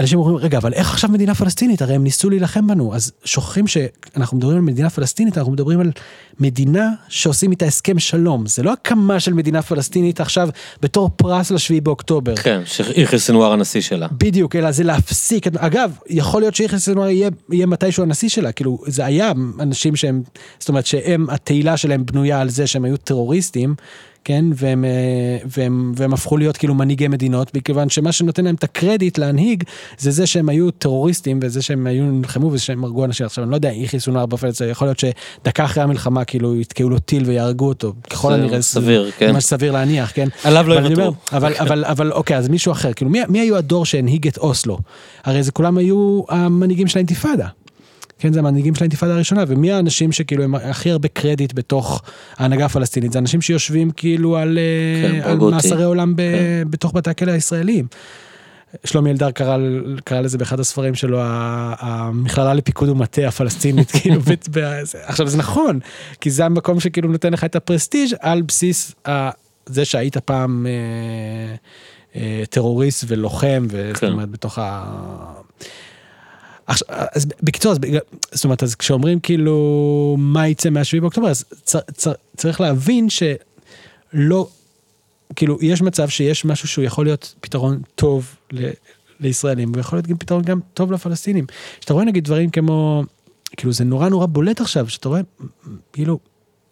[0.00, 1.82] אנשים אומרים, רגע, אבל איך עכשיו מדינה פלסטינית?
[1.82, 2.94] הרי הם ניסו להילחם בנו.
[2.94, 5.90] אז שוכחים שאנחנו מדברים על מדינה פלסטינית, אנחנו מדברים על
[6.40, 8.46] מדינה שעושים איתה הסכם שלום.
[8.46, 10.48] זה לא הקמה של מדינה פלסטינית עכשיו
[10.82, 12.36] בתור פרס לשביעי באוקטובר.
[12.36, 14.08] כן, שיחיא סנוואר הנשיא שלה.
[14.12, 15.46] בדיוק, אלא זה להפסיק.
[15.46, 20.22] אגב, יכול להיות שיחיא סנוואר יהיה, יהיה מתישהו הנשיא שלה, כאילו, זה היה אנשים שהם,
[20.58, 23.74] זאת אומרת שהם, התהילה שלהם בנויה על זה שהם היו טרוריסטים.
[24.24, 28.64] כן, והם, אה, והם, והם הפכו להיות כאילו מנהיגי מדינות, מכיוון שמה שנותן להם את
[28.64, 29.64] הקרדיט להנהיג,
[29.98, 33.26] זה זה שהם היו טרוריסטים, וזה שהם היו נלחמו ושהם הרגו אנשים.
[33.26, 36.90] עכשיו, אני לא יודע, איך יסונו ארבע פלץ, יכול להיות שדקה אחרי המלחמה, כאילו, יתקעו
[36.90, 39.32] לו טיל ויהרגו אותו, ככל הנראה, סביר, כן.
[39.32, 40.28] ממש סביר להניח, כן.
[40.44, 41.12] עליו לא יוותרו.
[41.32, 44.78] אבל, אבל, אבל, אוקיי, אז מישהו אחר, כאילו, מי, מי היו הדור שהנהיג את אוסלו?
[45.24, 47.46] הרי זה כולם היו המנהיגים של האינתיפאדה.
[48.20, 52.02] כן, זה המנהיגים של האינתיפאדה הראשונה, ומי האנשים שכאילו הם הכי הרבה קרדיט בתוך
[52.36, 53.12] ההנהגה הפלסטינית?
[53.12, 54.58] זה אנשים שיושבים כאילו על,
[55.02, 56.70] כן, על מאסרי עולם ב, כן.
[56.70, 57.86] בתוך בתי הכלא הישראליים.
[58.84, 59.56] שלומי אלדר קרא,
[60.04, 64.20] קרא לזה באחד הספרים שלו, המכללה לפיקוד ומטה הפלסטינית, כאילו,
[65.04, 65.78] עכשיו זה נכון,
[66.20, 68.94] כי זה המקום שכאילו נותן לך את הפרסטיג' על בסיס
[69.66, 71.54] זה שהיית פעם אה,
[72.20, 74.12] אה, טרוריסט ולוחם, וזאת כן.
[74.12, 74.84] אומרת, בתוך ה...
[76.88, 77.78] אז בקיצור, אז,
[78.32, 84.48] זאת אומרת, אז כשאומרים כאילו מה יצא מהשביעי באוקטובר, אז צ, צ, צריך להבין שלא,
[85.36, 88.70] כאילו, יש מצב שיש משהו שהוא יכול להיות פתרון טוב ל,
[89.20, 91.46] לישראלים, ויכול להיות גם פתרון גם טוב לפלסטינים.
[91.80, 93.04] שאתה רואה נגיד דברים כמו,
[93.56, 95.20] כאילו זה נורא נורא בולט עכשיו, שאתה רואה,
[95.92, 96.18] כאילו,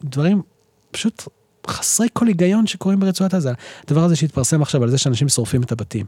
[0.05, 0.43] דברים
[0.91, 1.23] פשוט
[1.69, 3.53] חסרי כל היגיון שקורים ברצועת עזה.
[3.85, 6.07] הדבר הזה שהתפרסם עכשיו על זה שאנשים שורפים את הבתים.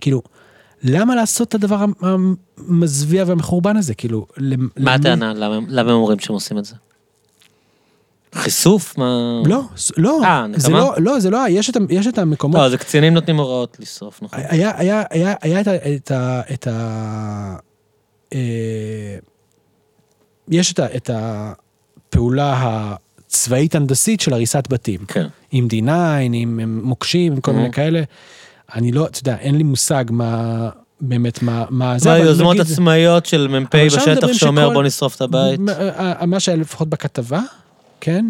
[0.00, 0.22] כאילו,
[0.82, 3.94] למה לעשות את הדבר המזוויע והמחורבן הזה?
[3.94, 4.26] כאילו,
[4.76, 5.32] מה הטענה?
[5.68, 6.74] למה הם אומרים שהם עושים את זה?
[8.34, 8.98] חיסוף?
[8.98, 9.42] מה...
[9.46, 9.62] לא,
[9.96, 12.60] לא, 아, אה, זה לא, לא, זה לא, יש את, יש את המקומות.
[12.60, 14.38] לא, זה קצינים נותנים הוראות לשרוף, נכון.
[14.42, 15.76] היה, היה, היה, היה את ה...
[15.96, 17.56] את ה, את ה
[18.32, 19.18] אה,
[20.48, 22.54] יש את, ה, את הפעולה
[23.26, 25.00] הצבאית הנדסית של הריסת בתים.
[25.08, 25.26] כן.
[25.50, 25.90] עם D9,
[26.32, 28.02] עם מוקשים, עם כל מיני כאלה.
[28.74, 30.68] אני לא, אתה יודע, אין לי מושג מה,
[31.00, 32.08] באמת מה, מה זה.
[32.08, 35.60] מה יוזמות עצמאיות של מ"פ בשטח שאומר בוא נשרוף את הבית?
[36.26, 37.40] מה שהיה לפחות בכתבה,
[38.00, 38.26] כן?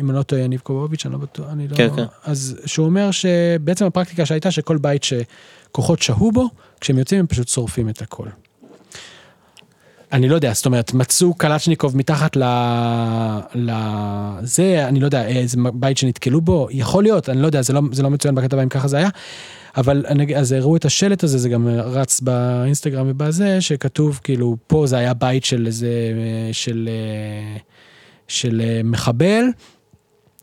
[0.00, 1.76] אם אני לא טועה, יניב קובוביץ', אני לא בטוח, אני לא...
[1.76, 2.04] כן, כן.
[2.24, 6.48] אז שהוא אומר שבעצם הפרקטיקה שהייתה שכל בית שכוחות שהו בו,
[6.80, 8.26] כשהם יוצאים הם פשוט שורפים את הכל.
[10.12, 12.42] אני לא יודע, זאת אומרת, מצאו קלצ'ניקוב מתחת ל...
[13.54, 13.72] ל...
[14.42, 17.80] זה, אני לא יודע, איזה בית שנתקלו בו, יכול להיות, אני לא יודע, זה לא,
[17.92, 19.08] זה לא מצוין בכתבה אם ככה זה היה.
[19.76, 20.04] אבל
[20.36, 25.14] אז הראו את השלט הזה, זה גם רץ באינסטגרם ובזה, שכתוב כאילו, פה זה היה
[25.14, 25.88] בית של איזה,
[26.52, 26.88] של,
[28.28, 29.44] של מחבל,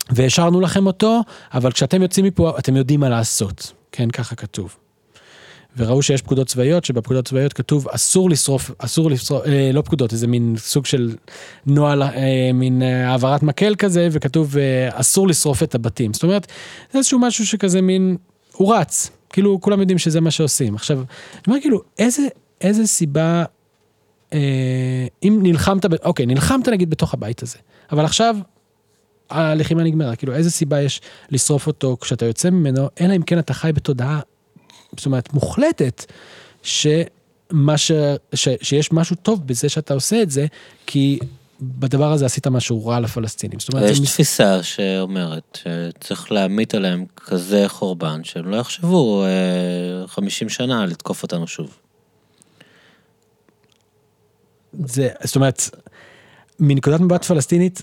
[0.09, 1.21] והשארנו לכם אותו,
[1.53, 3.73] אבל כשאתם יוצאים מפה, אתם יודעים מה לעשות.
[3.91, 4.75] כן, ככה כתוב.
[5.77, 10.27] וראו שיש פקודות צבאיות, שבפקודות צבאיות כתוב אסור לשרוף, אסור לשרוף, אה, לא פקודות, איזה
[10.27, 11.15] מין סוג של
[11.65, 16.13] נוהל, אה, מין אה, העברת מקל כזה, וכתוב אה, אסור לשרוף את הבתים.
[16.13, 16.47] זאת אומרת,
[16.91, 18.17] זה איזשהו משהו שכזה מין,
[18.53, 20.75] הוא רץ, כאילו כולם יודעים שזה מה שעושים.
[20.75, 21.05] עכשיו, אני
[21.47, 22.27] אומר כאילו, איזה,
[22.61, 23.43] איזה סיבה,
[24.33, 27.57] אה, אם נלחמת, אוקיי, נלחמת נגיד בתוך הבית הזה,
[27.91, 28.35] אבל עכשיו
[29.29, 33.53] הלחימה נגמרה, כאילו איזה סיבה יש לשרוף אותו כשאתה יוצא ממנו, אלא אם כן אתה
[33.53, 34.19] חי בתודעה,
[34.97, 36.11] זאת אומרת, מוחלטת,
[36.63, 37.91] שמה ש,
[38.33, 40.45] ש, שיש משהו טוב בזה שאתה עושה את זה,
[40.85, 41.19] כי
[41.61, 43.59] בדבר הזה עשית משהו רע לפלסטינים.
[43.59, 49.23] זאת אומרת, יש תפיסה שאומרת שצריך להמיט עליהם כזה חורבן, שהם לא יחשבו
[50.07, 51.77] 50 אה, שנה לתקוף אותנו שוב.
[54.85, 55.61] זה, זאת אומרת,
[56.59, 57.81] מנקודת מבט פלסטינית,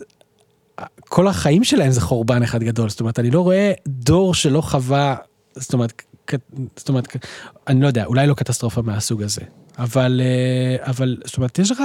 [0.98, 2.88] כל החיים שלהם זה חורבן אחד גדול.
[2.88, 5.16] זאת אומרת, אני לא רואה דור שלא חווה,
[5.54, 6.02] זאת אומרת,
[6.76, 7.16] זאת אומרת,
[7.68, 9.42] אני לא יודע, אולי לא קטסטרופה מהסוג הזה,
[9.78, 11.82] אבל, אה, אבל, זאת אומרת, יש לך...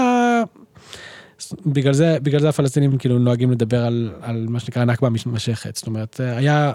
[1.66, 5.76] בגלל זה, בגלל זה הפלסטינים כאילו נוהגים לדבר על, על מה שנקרא נכבה מתמשכת.
[5.76, 6.74] זאת אומרת, היה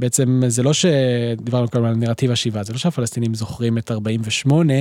[0.00, 4.74] בעצם, זה לא שדיברנו כל על נרטיב השיבה, זה לא שהפלסטינים זוכרים את 48,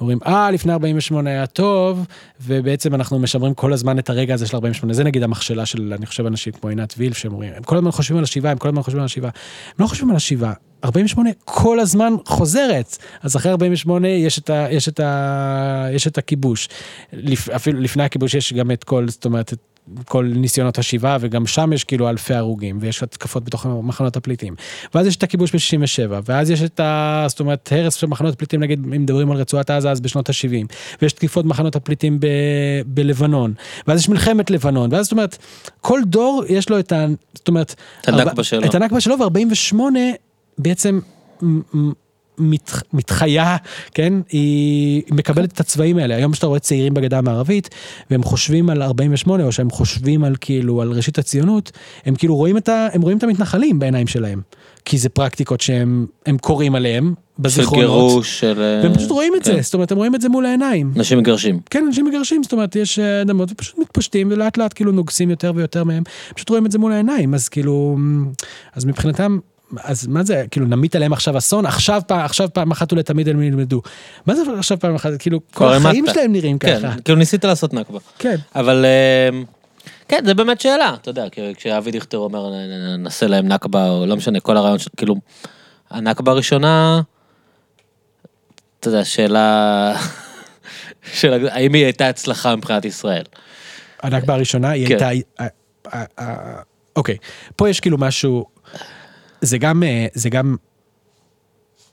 [0.00, 2.06] אומרים, אה, לפני 48 היה טוב,
[2.40, 4.92] ובעצם אנחנו משמרים כל הזמן את הרגע הזה של 48.
[4.92, 7.90] זה נגיד המכשלה של, אני חושב, אנשים כמו עינת וילף, שהם אומרים, הם כל הזמן
[7.90, 9.28] חושבים על השיבה, הם כל הזמן חושבים על השיבה.
[9.28, 10.52] הם לא חושבים על השיבה,
[10.84, 16.18] 48 כל הזמן חוזרת, אז אחרי 48 יש את, ה, יש את, ה, יש את
[16.18, 16.68] הכיבוש.
[17.12, 19.71] לפ, אפילו לפני הכיבוש יש גם את כל, זאת אומרת, את
[20.04, 24.54] כל ניסיונות השיבה, וגם שם יש כאילו אלפי הרוגים, ויש התקפות בתוך מחנות הפליטים.
[24.94, 27.24] ואז יש את הכיבוש ב-67, ואז יש את ה...
[27.28, 30.74] זאת אומרת, הרס של מחנות הפליטים, נגיד, אם מדברים על רצועת עזה, אז בשנות ה-70.
[31.02, 32.26] ויש תקיפות מחנות הפליטים ב-
[32.86, 33.54] בלבנון.
[33.86, 35.38] ואז יש מלחמת לבנון, ואז זאת אומרת,
[35.80, 37.06] כל דור יש לו את ה...
[37.34, 37.74] זאת אומרת...
[38.00, 38.64] את הנכבה שלו.
[38.64, 39.76] את הנכבה שלו, ו-48
[40.58, 41.00] בעצם
[42.38, 43.56] מת, מתחיה,
[43.94, 46.14] כן, היא מקבלת את הצבעים האלה.
[46.16, 47.68] היום כשאתה רואה צעירים בגדה המערבית,
[48.10, 51.72] והם חושבים על 48, או שהם חושבים על כאילו, על ראשית הציונות,
[52.04, 54.40] הם כאילו רואים את, ה, הם רואים את המתנחלים בעיניים שלהם.
[54.84, 58.10] כי זה פרקטיקות שהם הם קוראים עליהם, של בזיכרונות.
[58.10, 58.80] גירוש, של...
[58.82, 59.56] והם פשוט רואים את כן.
[59.56, 60.92] זה, זאת אומרת, הם רואים את זה מול העיניים.
[60.96, 61.60] אנשים מגרשים.
[61.70, 65.52] כן, אנשים מגרשים, זאת אומרת, יש אה, אדמות ופשוט מתפשטים ולאט לאט כאילו נוגסים יותר
[65.54, 66.02] ויותר מהם,
[66.34, 67.96] פשוט רואים את זה מול העיניים, אז כאילו,
[68.74, 69.38] אז מבחינתם,
[69.82, 73.42] אז מה זה, כאילו נמיט עליהם עכשיו אסון, עכשיו פעם, עכשיו פעם אחת ולתמיד הם
[73.42, 73.82] ילמדו.
[74.26, 76.06] מה זה עכשיו פעם אחת, כאילו, כל החיים.
[76.06, 76.94] שלהם נראים כן, ככה.
[77.04, 77.98] כאילו ניסית לעשות נכבה.
[78.18, 78.36] כן.
[78.54, 78.84] אבל
[79.32, 79.44] אמ,
[80.08, 81.24] כן, זה באמת שאלה, אתה יודע,
[81.56, 85.14] כשאבי דיכטר אומר "נ- נ- נעשה להם נכבה, או לא משנה, כל הרעיון של, כאילו,
[85.90, 87.00] הנכבה הראשונה,
[88.80, 89.94] אתה יודע, שאלה,
[91.14, 93.22] שאלה, האם היא הייתה הצלחה מבחינת ישראל?
[94.02, 95.04] הנכבה הראשונה היא כן.
[95.04, 95.32] הייתה,
[96.96, 97.16] אוקיי,
[97.56, 98.44] פה יש כאילו משהו,
[99.42, 100.56] זה גם, אה, זה גם,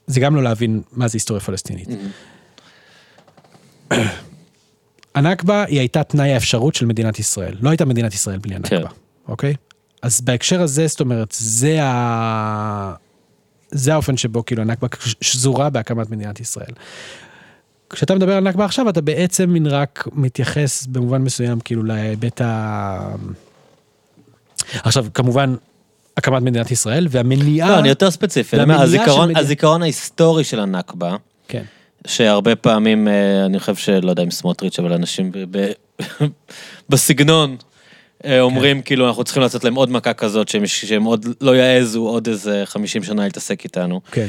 [0.06, 1.88] זה גם לא להבין מה זה היסטוריה פלסטינית.
[5.14, 8.94] הנכבה היא הייתה תנאי האפשרות של מדינת ישראל, לא הייתה מדינת ישראל בלי הנכבה, כן.
[9.28, 9.54] אוקיי?
[10.02, 12.94] אז בהקשר הזה, זאת אומרת, זה ה...
[13.70, 14.88] זה האופן שבו כאילו הנכבה
[15.20, 16.72] שזורה בהקמת מדינת ישראל.
[17.90, 23.14] כשאתה מדבר על נכבה עכשיו, אתה בעצם מין רק מתייחס במובן מסוים כאילו להיבט ה...
[24.82, 25.54] עכשיו, כמובן,
[26.20, 27.68] הקמת מדינת ישראל והמניעה...
[27.70, 31.16] לא, אני יותר ספציפי, אני אומר, הזיכרון- מדינת- הזיכרון ההיסטורי של הנכבה,
[31.48, 31.62] כן.
[32.06, 35.72] שהרבה פעמים, אה, אני חושב שלא יודע אם סמוטריץ', אבל אנשים ב- ב-
[36.88, 37.56] בסגנון
[38.24, 42.00] אה, אומרים כאילו אנחנו צריכים לעשות להם עוד מכה כזאת, שהם- שהם עוד לא יעזו
[42.08, 44.00] עוד איזה 50 שנה להתעסק איתנו.
[44.10, 44.26] כן.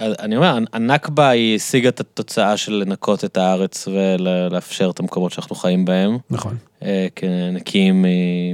[0.00, 5.56] אני אומר, הנכבה היא השיגה את התוצאה של לנקות את הארץ ולאפשר את המקומות שאנחנו
[5.56, 6.56] חיים בהם, נכון.
[6.82, 8.04] אה, כנקיים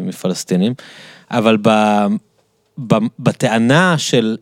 [0.03, 0.74] מפלסטינים,
[1.31, 1.57] אבל
[3.19, 4.36] בטענה של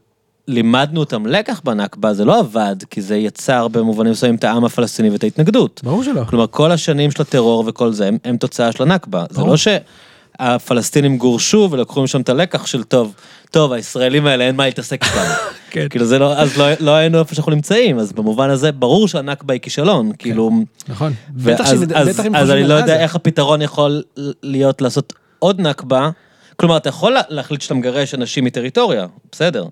[0.48, 5.10] לימדנו אותם לקח בנכבה, זה לא עבד, כי זה יצר במובנים מסוימים את העם הפלסטיני
[5.10, 5.80] ואת ההתנגדות.
[5.84, 6.24] ברור שלא.
[6.24, 9.24] כלומר, כל השנים של הטרור וכל זה, הם, הם תוצאה של הנכבה.
[9.30, 9.40] זה.
[9.42, 13.14] לא שהפלסטינים גורשו ולקחו משם את הלקח של טוב,
[13.50, 15.24] טוב, הישראלים האלה אין מה להתעסק איתם.
[15.70, 15.86] כן.
[15.90, 19.54] כאילו זה לא, אז לא, לא היינו איפה שאנחנו נמצאים, אז במובן הזה, ברור שהנכבה
[19.54, 20.50] היא כישלון, כאילו...
[20.88, 21.12] נכון.
[21.36, 23.00] ואז, בטח שזה- אז, בטח אם אז אני לא יודע.
[23.00, 24.02] איך הפתרון יכול
[24.42, 26.10] להיות לעשות עוד נכבה.
[26.56, 29.64] כלומר, אתה יכול לה- להחליט שאתה מגרש אנשים מטריטוריה, בסדר.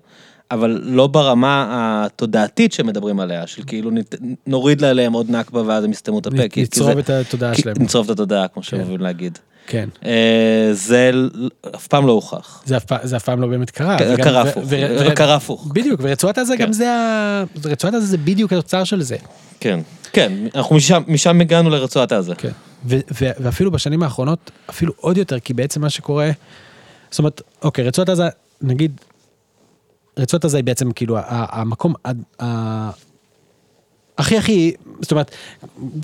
[0.51, 1.65] אבל לא ברמה
[2.05, 3.91] התודעתית שמדברים עליה, של כאילו
[4.47, 6.37] נוריד עליהם עוד נכבה ואז הם יסתמו את הפה.
[6.73, 7.75] זה- את התודעה שלהם.
[7.79, 9.37] נצרוב את התודעה, כמו שאוהבים להגיד.
[9.67, 9.89] כן.
[10.05, 11.11] אה, זה
[11.75, 12.61] אף פעם לא הוכח.
[12.65, 13.97] זה אף, פעם- לא באמת קרה.
[14.01, 15.67] וגם- קרה הפוך, ו- קרה הפוך.
[15.73, 16.63] בדיוק, ורצועת עזה כן.
[16.65, 17.43] גם זה ה...
[17.65, 19.15] רצועת עזה זה בדיוק התוצר של זה.
[19.59, 19.79] כן,
[20.13, 20.75] כן, אנחנו
[21.07, 22.35] משם, הגענו לרצועת עזה.
[22.35, 22.49] כן.
[22.85, 26.31] ואפילו בשנים האחרונות, אפילו עוד יותר, כי בעצם מה שקורה,
[27.13, 28.29] זאת אומרת, אוקיי, רצועת עזה,
[28.61, 29.01] נגיד,
[30.17, 31.93] רצועת עזה היא בעצם כאילו המקום
[34.17, 35.35] הכי הכי, זאת אומרת,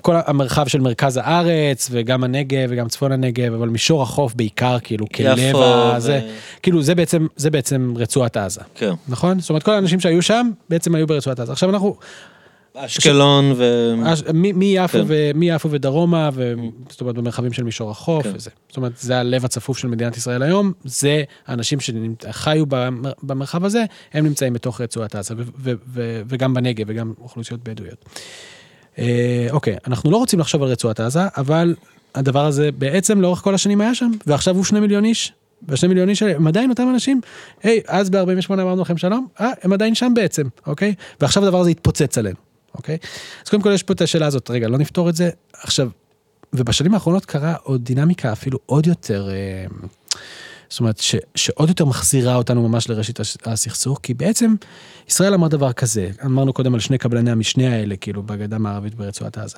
[0.02, 5.06] כל המרחב של מרכז הארץ, וגם הנגב, וגם צפון הנגב, אבל מישור החוף בעיקר, כאילו,
[5.15, 5.99] כלב ה...
[5.99, 8.91] זה, ו- כאילו, זה בעצם, זה בעצם רצועת עזה, כן.
[9.07, 9.40] נכון?
[9.40, 11.52] זאת אומרת, כל האנשים שהיו שם, בעצם היו ברצועת עזה.
[11.52, 11.95] עכשיו אנחנו,
[12.85, 13.93] אשקלון ו...
[14.34, 15.03] מ- מיפו כן.
[15.07, 16.53] ו- ודרומה, ו-
[16.89, 18.31] זאת אומרת במרחבים של מישור החוף כן.
[18.35, 18.49] וזה.
[18.68, 23.84] זאת אומרת, זה הלב הצפוף של מדינת ישראל היום, זה האנשים שחיו במר- במרחב הזה,
[24.14, 28.06] הם נמצאים בתוך רצועת עזה, ו- ו- ו- וגם בנגב וגם אוכלוסיות בדואיות.
[28.99, 31.76] אה, אוקיי, אנחנו לא רוצים לחשוב על רצועת עזה, אבל
[32.15, 35.34] הדבר הזה בעצם לאורך כל השנים היה שם, ועכשיו הוא שני מיליון איש.
[35.68, 37.22] והשני מיליון איש האלה הם עדיין אותם אנשים,
[37.64, 38.23] היי, אז ב-48
[38.53, 40.93] אמרנו לכם שלום, אה, הם עדיין שם בעצם, אוקיי?
[41.22, 42.35] ועכשיו הדבר הזה התפוצץ עליהם,
[42.76, 42.98] אוקיי?
[43.46, 45.30] אז קודם כל יש פה את השאלה הזאת, רגע, לא נפתור את זה.
[45.54, 45.90] עכשיו,
[46.54, 49.66] ובשנים האחרונות קרה עוד דינמיקה אפילו עוד יותר, אה,
[50.70, 54.56] זאת אומרת, ש, שעוד יותר מחזירה אותנו ממש לראשית הס- הסכסוך, כי בעצם
[55.10, 59.38] ישראל אמר דבר כזה, אמרנו קודם על שני קבלני המשנה האלה, כאילו, בגדה המערבית ברצועת
[59.38, 59.58] עזה.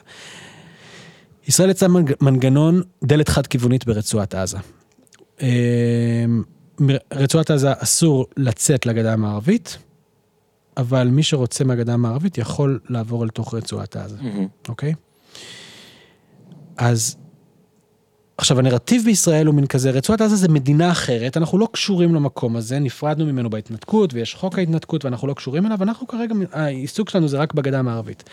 [1.48, 4.58] ישראל יצאה מנג- מנגנון דלת חד-כיוונית ברצועת עזה.
[5.42, 5.48] אה,
[7.14, 9.78] רצועת עזה אסור לצאת לגדה המערבית,
[10.78, 14.18] אבל מי שרוצה מהגדה המערבית יכול לעבור אל תוך רצועת עזה.
[14.70, 14.94] אוקיי?
[16.78, 17.16] אז
[18.38, 22.56] עכשיו הנרטיב בישראל הוא מין כזה, רצועת עזה זה מדינה אחרת, אנחנו לא קשורים למקום
[22.56, 27.28] הזה, נפרדנו ממנו בהתנתקות ויש חוק ההתנתקות ואנחנו לא קשורים אליו, אנחנו כרגע, העיסוק שלנו
[27.28, 28.24] זה רק בגדה המערבית.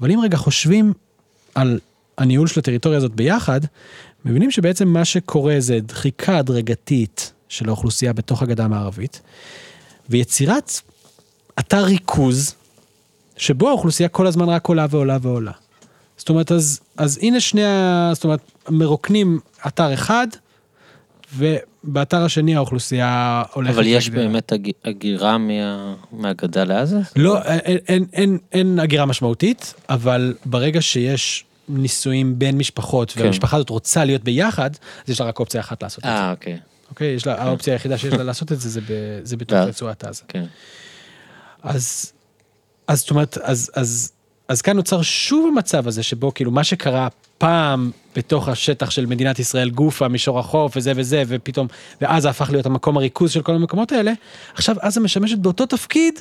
[0.00, 0.92] אבל אם רגע חושבים
[1.54, 1.80] על
[2.18, 3.60] הניהול של הטריטוריה הזאת ביחד,
[4.24, 9.20] מבינים שבעצם מה שקורה זה דחיקה הדרגתית של האוכלוסייה בתוך הגדה המערבית,
[10.10, 10.72] ויצירת
[11.58, 12.54] אתר ריכוז,
[13.36, 15.52] שבו האוכלוסייה כל הזמן רק עולה ועולה ועולה.
[16.16, 18.10] זאת אומרת, אז, אז הנה שני ה...
[18.14, 18.40] זאת אומרת,
[18.70, 20.26] מרוקנים אתר אחד,
[21.36, 23.74] ובאתר השני האוכלוסייה הולכת...
[23.74, 24.22] אבל יש וגדלה.
[24.22, 26.98] באמת הג- הגירה מה- מהגדה לעזה?
[27.16, 33.22] לא, אין, אין, אין, אין הגירה משמעותית, אבל ברגע שיש נישואים בין משפחות, כן.
[33.22, 34.70] והמשפחה הזאת רוצה להיות ביחד,
[35.04, 36.16] אז יש לה רק אופציה אחת לעשות את זה.
[36.16, 36.58] אה, אוקיי,
[36.90, 37.06] אוקיי?
[37.08, 38.84] יש לה, האופציה היחידה שיש לה לעשות את זה, זה, ב,
[39.22, 39.58] זה בתוך?
[39.58, 40.22] רצועת עזה.
[40.28, 40.44] כן.
[41.64, 42.12] אז,
[42.86, 44.12] אז זאת אומרת, אז, אז,
[44.48, 47.08] אז כאן נוצר שוב המצב הזה שבו כאילו מה שקרה
[47.38, 51.66] פעם בתוך השטח של מדינת ישראל גופה, מישור החוף וזה וזה, ופתאום,
[52.00, 54.12] ועזה הפך להיות המקום הריכוז של כל המקומות האלה,
[54.54, 56.20] עכשיו עזה משמשת באותו תפקיד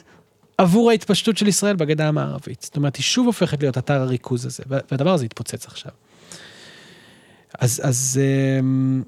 [0.57, 2.61] עבור ההתפשטות של ישראל בגדה המערבית.
[2.61, 5.91] זאת אומרת, היא שוב הופכת להיות אתר הריכוז הזה, וה- והדבר הזה התפוצץ עכשיו.
[7.59, 8.19] אז, אז,
[8.59, 9.03] אמ,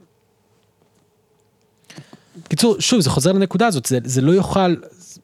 [2.49, 4.75] קיצור, שוב, זה חוזר לנקודה הזאת, זה, זה לא יוכל,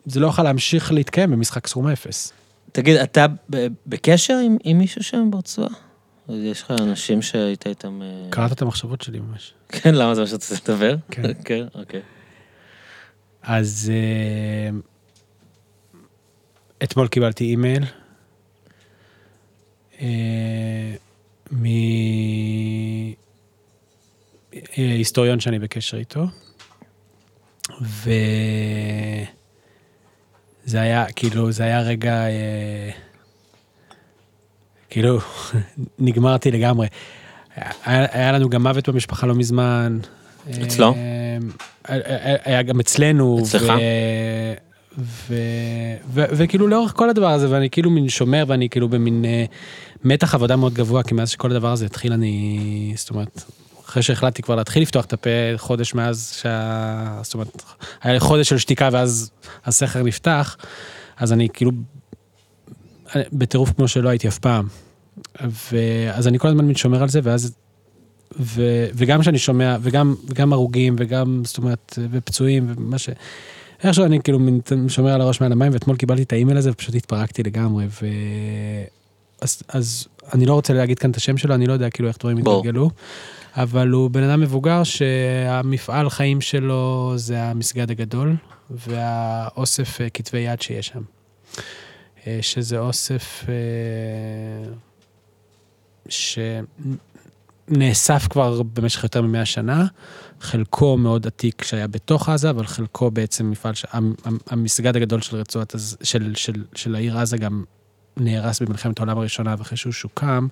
[0.06, 2.34] זה לא יוכל להמשיך להתקיים במשחק סכום אפס.
[2.72, 3.26] תגיד, אתה
[3.88, 5.69] בקשר עם, עם מישהו שם ברצועה?
[6.30, 8.02] יש לך אנשים שהיית איתם...
[8.02, 9.53] אה, קראת את המחשבות שלי ממש.
[9.69, 10.95] כן, למה זה מה שרציתי לדבר?
[11.11, 11.34] כן.
[11.45, 12.02] כן, אוקיי.
[13.41, 14.69] אז אה,
[16.84, 17.84] אתמול קיבלתי אימייל
[20.02, 20.95] אה,
[24.78, 26.26] מהיסטוריון שאני בקשר איתו,
[30.72, 32.89] וזה היה, כאילו, זה היה רגע, אה,
[34.89, 35.19] כאילו,
[35.99, 36.88] נגמרתי לגמרי.
[37.85, 39.99] היה, היה לנו גם מוות במשפחה לא מזמן.
[40.64, 40.93] אצלו?
[40.95, 41.38] אה,
[41.88, 43.39] היה היה גם אצלנו.
[43.43, 43.73] אצלך?
[44.98, 45.35] ו...
[46.14, 49.45] וכאילו לאורך כל הדבר הזה, ואני כאילו מין שומר, ואני כאילו במין אה,
[50.03, 53.43] מתח עבודה מאוד גבוה, כי מאז שכל הדבר הזה התחיל, אני, זאת אומרת,
[53.91, 57.19] אחרי שהחלטתי כבר להתחיל לפתוח את הפה, חודש מאז שה...
[57.23, 57.63] זאת אומרת,
[58.01, 59.31] היה לי חודש של שתיקה ואז
[59.65, 60.57] הסכר נפתח,
[61.18, 61.72] אז אני כאילו
[63.34, 64.68] בטירוף כמו שלא הייתי אף פעם.
[65.72, 67.53] ואז אני כל הזמן שומר על זה, ואז...
[68.39, 73.09] ו, וגם כשאני שומע, וגם, וגם הרוגים, וגם, זאת אומרת, ופצועים, ומה ש...
[73.84, 74.39] איכשהו אני כאילו
[74.88, 78.05] שומר על הראש מעל המים, ואתמול קיבלתי את האימייל הזה ופשוט התפרקתי לגמרי, ו...
[79.41, 82.18] אז, אז אני לא רוצה להגיד כאן את השם שלו, אני לא יודע כאילו איך
[82.18, 82.91] דברים ברור.
[83.56, 88.36] אבל הוא בן אדם מבוגר שהמפעל חיים שלו זה המסגד הגדול,
[88.69, 91.02] והאוסף אה, כתבי יד שיש שם.
[92.28, 93.53] אה, שזה אוסף אה,
[97.69, 99.86] שנאסף כבר במשך יותר ממאה שנה,
[100.41, 103.73] חלקו מאוד עתיק שהיה בתוך עזה, אבל חלקו בעצם מפעל,
[104.48, 107.64] המסגד הגדול של רצועת, של, של, של העיר עזה גם
[108.18, 110.48] נהרס במלחמת העולם הראשונה, ואחרי שהוא שוקם,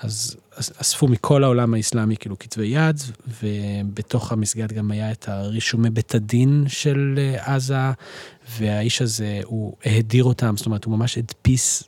[0.00, 3.00] אז אס- אספו מכל העולם האסלאמי כאילו כתבי יד,
[3.42, 7.90] ובתוך המסגד גם היה את הרישומי בית הדין של אה, עזה,
[8.58, 11.84] והאיש הזה, הוא הדיר אותם, זאת אומרת, הוא ממש הדפיס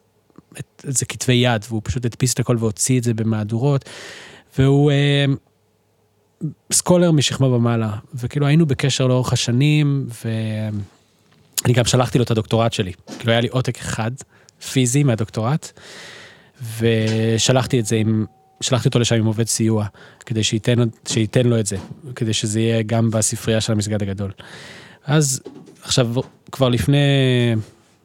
[0.58, 3.84] את, את זה כתבי יד, והוא פשוט הדפיס את הכל והוציא את זה במהדורות,
[4.58, 5.24] והוא אה,
[6.72, 12.92] סקולר משכמו ומעלה, וכאילו היינו בקשר לאורך השנים, ואני גם שלחתי לו את הדוקטורט שלי,
[13.18, 14.10] כאילו היה לי עותק אחד,
[14.72, 15.80] פיזי מהדוקטורט,
[16.78, 18.24] ושלחתי את זה עם,
[18.60, 19.86] שלחתי אותו לשם עם עובד סיוע,
[20.26, 20.78] כדי שייתן,
[21.08, 21.76] שייתן לו את זה,
[22.14, 24.32] כדי שזה יהיה גם בספרייה של המסגד הגדול.
[25.04, 25.40] אז
[25.82, 26.10] עכשיו,
[26.52, 26.98] כבר לפני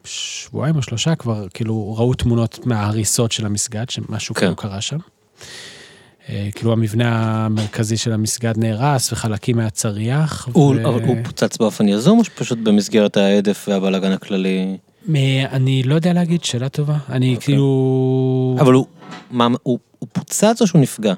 [0.04, 4.40] שבועיים או שלושה כבר, כאילו, ראו תמונות מההריסות של המסגד, שמשהו כן.
[4.40, 4.98] כאילו קרה שם.
[6.28, 10.48] אה, כאילו המבנה המרכזי של המסגד נהרס וחלקים מהצריח.
[10.52, 14.76] הוא, ו- הוא פוצץ באופן יזום, או שפשוט במסגרת ההדף והבלאגן הכללי?
[15.52, 16.96] אני לא יודע להגיד, שאלה טובה.
[17.08, 17.44] אני אוקיי.
[17.44, 18.56] כאילו...
[18.60, 18.86] אבל הוא,
[19.30, 21.14] מה, הוא, הוא פוצץ או שהוא נפגע?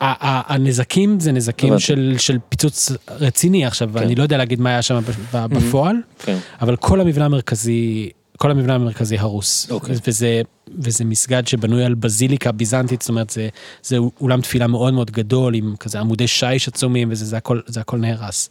[0.00, 1.78] הנזקים זה נזקים.
[1.78, 3.98] של, של פיצוץ רציני עכשיו, כן.
[3.98, 5.02] אני לא יודע להגיד מה היה שם
[5.32, 6.38] בפועל, כן.
[6.60, 9.70] אבל כל המבנה המרכזי, כל המבנה המרכזי הרוס.
[9.70, 9.96] אוקיי.
[10.06, 10.42] וזה,
[10.78, 13.48] וזה מסגד שבנוי על בזיליקה ביזנטית, זאת אומרת, זה,
[13.82, 17.80] זה אולם תפילה מאוד מאוד גדול, עם כזה עמודי שיש עצומים, וזה זה הכל, זה
[17.80, 18.50] הכל נהרס.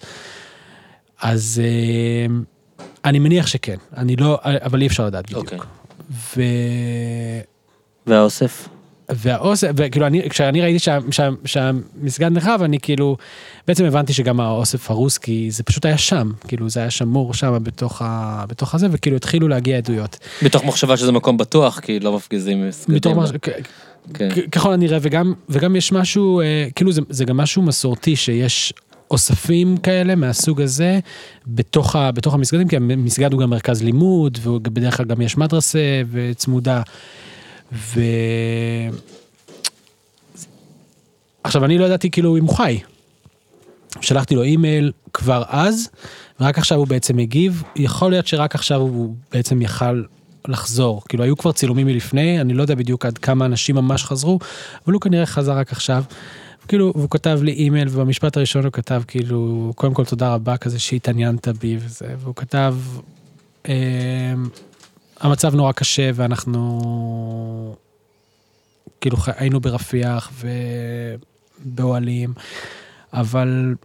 [1.22, 2.36] אז אה,
[3.06, 5.44] אני מניח שכן, אני לא, אבל אי אפשר לדעת בדיוק.
[5.44, 5.60] אוקיי.
[6.38, 6.42] ו...
[8.08, 8.68] והאוסף?
[9.10, 13.18] והאוסף, וכאילו אני, כשאני ראיתי שה, שה, שהמסגד נחרב, אני כאילו,
[13.68, 17.58] בעצם הבנתי שגם האוסף הרוס, כי זה פשוט היה שם, כאילו זה היה שמור שם
[17.64, 20.18] בתוך, ה, בתוך הזה, וכאילו התחילו להגיע עדויות.
[20.42, 22.96] מתוך מחשבה שזה מקום בטוח, כי לא מפגיזים מסגדים.
[22.96, 23.50] מתוך כ-
[24.14, 24.30] כן.
[24.52, 28.74] ככל הנראה, וגם, וגם יש משהו, אה, כאילו זה, זה גם משהו מסורתי, שיש
[29.12, 31.00] אוספים כאלה מהסוג הזה
[31.48, 36.02] בתוך, ה, בתוך המסגדים, כי המסגד הוא גם מרכז לימוד, ובדרך כלל גם יש מדרסה
[36.12, 36.82] וצמודה.
[37.74, 38.02] ו...
[41.44, 42.80] עכשיו, אני לא ידעתי כאילו אם הוא חי.
[44.02, 45.90] שלחתי לו אימייל כבר אז,
[46.40, 47.64] ורק עכשיו הוא בעצם הגיב.
[47.76, 50.04] יכול להיות שרק עכשיו הוא בעצם יכל
[50.48, 51.02] לחזור.
[51.10, 54.40] כאילו, היו כבר צילומים מלפני, אני לא יודע בדיוק עד כמה אנשים ממש חזרו,
[54.86, 56.04] אבל הוא כנראה חזר רק עכשיו.
[56.68, 60.80] כאילו, והוא כתב לי אימייל, ובמשפט הראשון הוא כתב כאילו, קודם כל תודה רבה כזה
[60.80, 62.76] שהתעניינת בי וזה, והוא כתב,
[63.70, 64.34] אה,
[65.20, 67.76] המצב נורא קשה ואנחנו,
[69.02, 70.32] כאילו היינו ברפיח
[71.66, 72.34] ובאוהלים,
[73.14, 73.76] אבל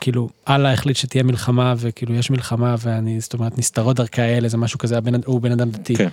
[0.00, 4.56] כאילו, אללה החליט שתהיה מלחמה, וכאילו יש מלחמה, ואני, זאת אומרת, נסתרות דרכי האלה, זה
[4.56, 5.96] משהו כזה, הבן, הוא בן אדם דתי.
[5.96, 6.08] כן.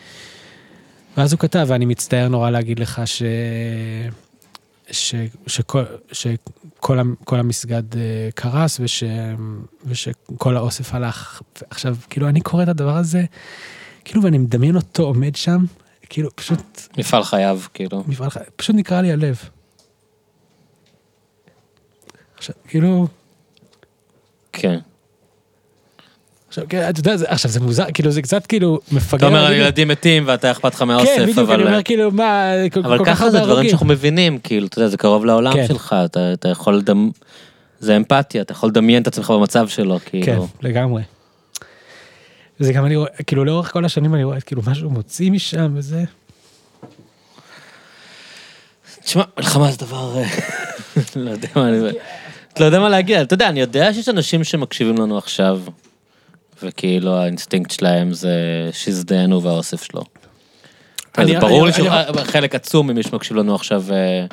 [1.18, 3.24] ואז הוא כתב, ואני מצטער נורא להגיד לך ש...
[4.92, 5.16] ש...
[5.48, 9.04] שכל, שכל כל המסגד אה, קרס וש...
[9.86, 11.42] ושכל האוסף הלך.
[11.70, 13.24] עכשיו, כאילו, אני קורא את הדבר הזה,
[14.06, 15.66] כאילו, ואני מדמיין אותו עומד שם,
[16.10, 18.04] כאילו, פשוט, מפעל חייו, כאילו.
[18.08, 18.38] מפעל ח...
[18.56, 19.50] פשוט נקרע לי הלב.
[22.38, 23.08] עכשיו, כאילו,
[24.54, 24.80] כן.
[26.54, 29.18] עכשיו, כן, אתה יודע, זה- עכשיו זה מוזר, כאילו, זה קצת כאילו מפגר.
[29.18, 31.54] אתה אומר, הילדים מתים ואתה אכפת לך כן, מהאוסף, בדיוק, אבל...
[31.54, 33.70] אני אומר כאילו, מה, כל אבל כל כך ככה הרבה זה דברים.
[33.70, 35.68] שאנחנו מבינים, כאילו, אתה יודע, זה קרוב לעולם כן.
[35.68, 37.10] שלך, אתה אתה יכול לדמ...
[37.80, 40.48] זה אמפתיה, אתה יכול לדמיין את עצמך במצב שלו, כן, כאילו.
[40.62, 41.02] לגמרי.
[42.60, 46.04] זה גם אני רואה, כאילו לאורך כל השנים אני רואה כאילו משהו מוציא משם וזה.
[49.04, 50.18] תשמע, מלחמה זה דבר...
[50.18, 50.30] אה,
[51.16, 51.78] לא יודע מה אני...
[52.60, 55.60] לא יודע מה להגיד, אתה יודע, אני יודע שיש אנשים שמקשיבים לנו עכשיו,
[56.64, 60.04] וכאילו האינסטינקט שלהם זה שיזדיינו והאוסף שלו.
[61.18, 64.26] זה ברור לי שחלק עצום ממי שמקשיב לנו עכשיו אה,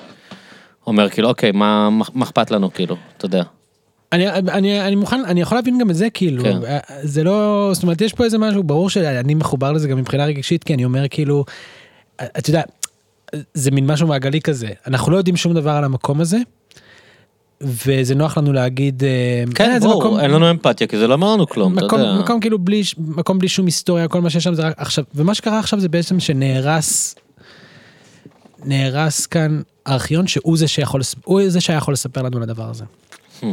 [0.87, 3.43] אומר כאילו, אוקיי, מה מה אכפת לנו, כאילו, אתה יודע.
[4.13, 6.59] אני, אני, אני מוכן, אני יכול להבין גם את זה כאילו, כן.
[7.03, 10.65] זה לא, זאת אומרת יש פה איזה משהו, ברור שאני מחובר לזה גם מבחינה רגשית,
[10.65, 11.45] כי אני אומר כאילו,
[12.17, 12.63] אתה יודע,
[13.55, 16.39] זה מין משהו מעגלי כזה, אנחנו לא יודעים שום דבר על המקום הזה,
[17.63, 21.07] וזה נוח לנו להגיד, אה, כן, אה, זה מקום- ברור, אין לנו אמפתיה, כי זה
[21.07, 22.19] לא אומר לנו כלום, אתה מקום, יודע.
[22.19, 25.35] מקום כאילו בלי, מקום בלי שום היסטוריה, כל מה שיש שם זה רק עכשיו, ומה
[25.35, 27.15] שקרה עכשיו זה בעצם שנהרס,
[28.65, 32.85] נהרס כאן ארכיון שהוא זה שיכול, הוא זה שהיה יכול לספר לנו על הדבר הזה.
[33.41, 33.45] Hmm.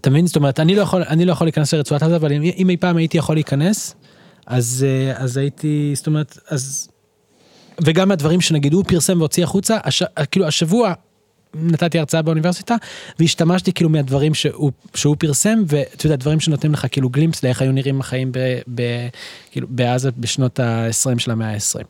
[0.00, 0.26] אתה מבין?
[0.26, 2.76] זאת אומרת, אני לא יכול, אני לא יכול להיכנס לרצועת עזה, אבל אם, אם אי
[2.76, 3.94] פעם הייתי יכול להיכנס,
[4.46, 6.88] אז, אה, אז הייתי, זאת אומרת, אז...
[7.84, 10.92] וגם הדברים שנגיד הוא פרסם והוציא החוצה, הש, כאילו השבוע
[11.62, 12.76] נתתי הרצאה באוניברסיטה,
[13.18, 17.72] והשתמשתי כאילו מהדברים שהוא, שהוא פרסם, ואתה יודע, דברים שנותנים לך כאילו גלימפס לאיך היו
[17.72, 18.38] נראים החיים ב,
[18.74, 18.82] ב,
[19.50, 21.84] כאילו, בעזה בשנות ה-20 של המאה ה-20.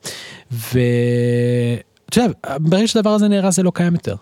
[0.52, 4.14] ואתה יודע, ברגע שהדבר הזה נהרס זה לא קיים יותר.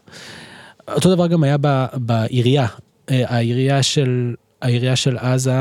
[0.88, 2.66] אותו דבר גם היה ב, בעירייה,
[3.10, 5.52] אה, העירייה של, העירייה של עזה,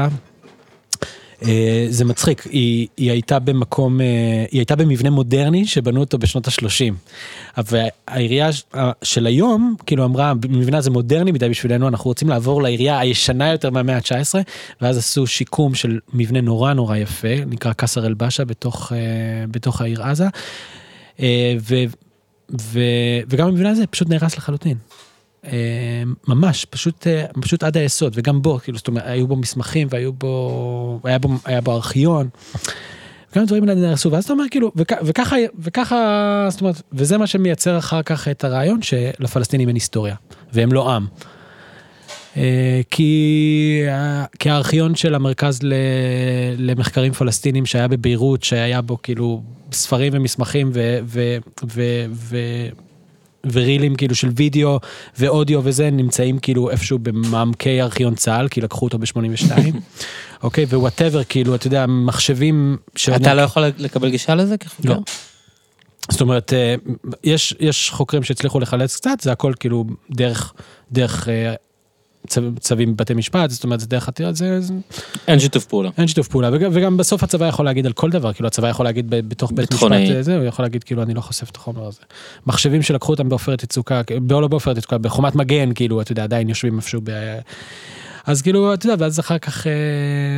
[1.47, 4.05] אה, זה מצחיק, היא, היא הייתה במקום, אה,
[4.51, 6.93] היא הייתה במבנה מודרני שבנו אותו בשנות ה-30.
[7.57, 12.29] אבל העירייה ש- ה- של היום, כאילו אמרה, המבנה הזה מודרני מדי בשבילנו, אנחנו רוצים
[12.29, 14.35] לעבור לעירייה הישנה יותר מהמאה ה-19,
[14.81, 18.97] ואז עשו שיקום של מבנה נורא נורא יפה, נקרא קאסר אל-באשה בתוך, אה,
[19.51, 20.27] בתוך העיר עזה,
[21.19, 21.75] אה, ו,
[22.61, 22.79] ו,
[23.29, 24.77] וגם המבנה הזה פשוט נהרס לחלוטין.
[25.45, 27.07] אה, ממש, פשוט,
[27.41, 31.29] פשוט עד היסוד, וגם בו, כאילו, זאת אומרת, היו בו מסמכים והיו בו, היה בו,
[31.45, 32.29] היה בו ארכיון.
[33.35, 37.27] גם דברים האלה נהרסו, ואז אתה אומר כאילו, וכ, וככה, וככה, זאת אומרת, וזה מה
[37.27, 40.15] שמייצר אחר כך את הרעיון שלפלסטינים אין היסטוריה,
[40.53, 41.05] והם לא עם.
[42.37, 45.73] אה, כי, ה- כי הארכיון של המרכז ל,
[46.57, 49.41] למחקרים פלסטינים שהיה בביירות, שהיה בו כאילו
[49.71, 52.37] ספרים ומסמכים ו, ו, ו, ו,
[53.51, 54.79] ורילים כאילו של וידאו
[55.17, 59.51] ואודיו וזה נמצאים כאילו איפשהו במעמקי ארכיון צה"ל כי לקחו אותו ב-82
[60.43, 64.89] אוקיי ו whatever כאילו אתה יודע מחשבים שאני- אתה לא יכול לקבל גישה לזה כחוקר?
[64.89, 64.99] לא.
[66.11, 66.75] זאת אומרת אה,
[67.23, 70.53] יש יש חוקרים שהצליחו לחלץ קצת זה הכל כאילו דרך
[70.91, 71.53] דרך אה,
[72.27, 74.59] צו, צווים בבתי משפט זאת אומרת זה דרך עתירה זה,
[75.27, 75.89] אין שיתוף פעולה.
[75.97, 78.85] אין שיתוף פעולה וגם, וגם בסוף הצבא יכול להגיד על כל דבר כאילו הצבא יכול
[78.85, 79.73] להגיד בתוך בית.
[79.73, 82.01] משפט אה, זה הוא יכול להגיד כאילו אני לא חושף את החומר הזה.
[82.47, 86.77] מחשבים שלקחו אותם בעופרת יצוקה לא בעופרת יצוקה בחומת מגן כאילו אתה יודע עדיין יושבים
[86.77, 87.11] איפשהו ב...
[88.25, 89.71] אז כאילו אתה יודע ואז אחר כך אה,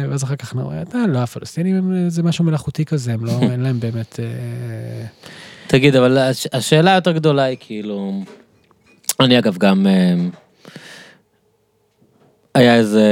[0.09, 3.59] ואז אחר כך נורא אתה לא הפלסטינים הם, זה משהו מלאכותי כזה הם לא אין
[3.61, 4.19] להם באמת.
[4.19, 5.05] אה,
[5.67, 8.21] תגיד, אבל הש- השאלה היותר גדולה היא כאילו,
[9.19, 10.15] אני אגב גם, אה,
[12.55, 13.03] היה איזה,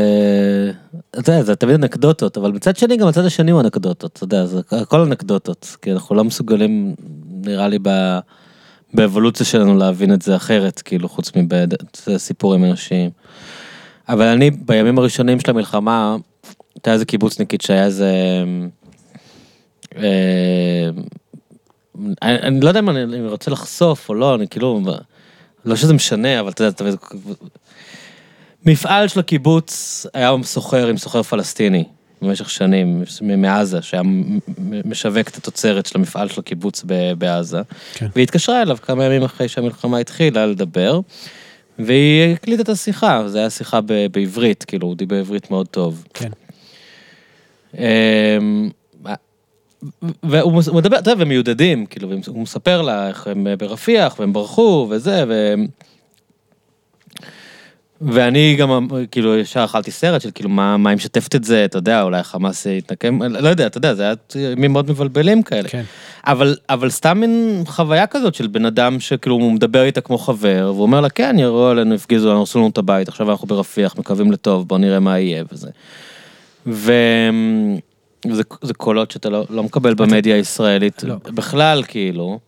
[1.11, 4.45] אתה יודע, זה תמיד אנקדוטות, אבל מצד שני גם הצד השני הוא אנקדוטות, אתה יודע,
[4.45, 6.95] זה הכל אנקדוטות, כי אנחנו לא מסוגלים,
[7.31, 8.19] נראה לי, ב-
[8.93, 11.31] באבולוציה שלנו להבין את זה אחרת, כאילו, חוץ
[12.07, 13.09] מסיפורים אנושיים.
[14.09, 16.15] אבל אני, בימים הראשונים של המלחמה,
[16.75, 18.11] הייתה איזה קיבוצניקית שהיה איזה...
[19.97, 20.89] אה,
[22.21, 24.81] אני, אני לא יודע אם אני, אני רוצה לחשוף או לא, אני כאילו,
[25.65, 26.83] לא שזה משנה, אבל אתה יודע, אתה
[28.65, 31.83] מפעל של הקיבוץ היה סוחר עם סוחר פלסטיני
[32.21, 34.03] במשך שנים, מעזה, שהיה
[34.85, 36.83] משווק את התוצרת של המפעל של הקיבוץ
[37.17, 37.61] בעזה,
[37.93, 38.07] כן.
[38.15, 40.99] והיא התקשרה אליו כמה ימים אחרי שהמלחמה התחילה לדבר,
[41.79, 46.05] והיא הקליטה את השיחה, זו הייתה שיחה ב- בעברית, כאילו, הוא דיבר עברית מאוד טוב.
[46.13, 46.29] כן.
[47.77, 48.69] אמ,
[50.23, 54.33] והוא מדבר, אתה יודע, והם מיודדים, כאילו, והם- הוא מספר לה איך הם ברפיח, והם
[54.33, 55.55] ברחו, וזה, ו...
[58.01, 61.77] ואני גם, כאילו, ישר אכלתי סרט של כאילו, מה, מה היא משתפת את זה, אתה
[61.77, 64.13] יודע, אולי חמאס יתנקם, לא יודע, אתה יודע, זה היה
[64.51, 65.69] ימים מאוד מבלבלים כאלה.
[65.69, 65.83] כן.
[66.27, 70.71] אבל, אבל סתם מין חוויה כזאת של בן אדם שכאילו הוא מדבר איתה כמו חבר,
[70.73, 73.97] והוא אומר לה, כן, ירו עלינו, הפגיזו לנו, הרסו לנו את הבית, עכשיו אנחנו ברפיח,
[73.97, 75.69] מקווים לטוב, בוא נראה מה יהיה וזה.
[76.67, 76.93] ו...
[78.29, 81.15] וזה זה קולות שאתה לא, לא מקבל במדיה הישראלית לא.
[81.25, 82.39] בכלל, כאילו.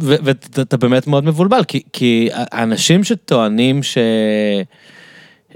[0.00, 3.98] ואתה באמת מאוד מבולבל, כי, כי האנשים שטוענים ש...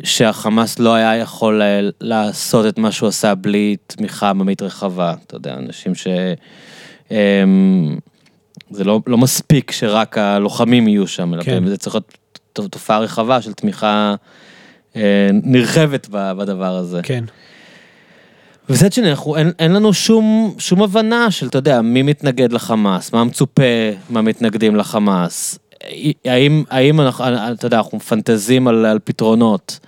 [0.05, 1.63] שהחמאס לא היה יכול
[2.01, 6.07] לעשות את מה שהוא עשה בלי תמיכה עממית רחבה, אתה יודע, אנשים ש...
[7.11, 7.99] אמ,
[8.71, 11.67] זה לא, לא מספיק שרק הלוחמים יהיו שם, אלא כן.
[11.67, 12.15] זה צריך להיות
[12.53, 14.15] תופעה רחבה של תמיכה
[14.97, 17.01] אה, נרחבת בדבר הזה.
[17.03, 17.25] כן.
[18.71, 23.13] מצד שני, אנחנו, אין, אין לנו שום, שום הבנה של, אתה יודע, מי מתנגד לחמאס,
[23.13, 23.63] מה מצופה
[24.11, 25.59] מהמתנגדים לחמאס,
[26.25, 29.79] האם, האם אנחנו, אתה יודע, אנחנו מפנטזים על, על פתרונות.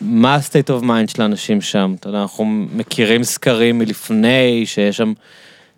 [0.00, 1.94] מה ה-state of mind של האנשים שם?
[2.00, 5.12] אתה יודע, אנחנו מכירים סקרים מלפני, שיש שם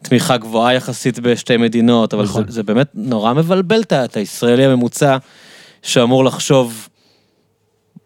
[0.03, 2.45] תמיכה גבוהה יחסית בשתי מדינות, אבל נכון.
[2.47, 5.17] זה, זה באמת נורא מבלבל את הישראלי הממוצע,
[5.83, 6.89] שאמור לחשוב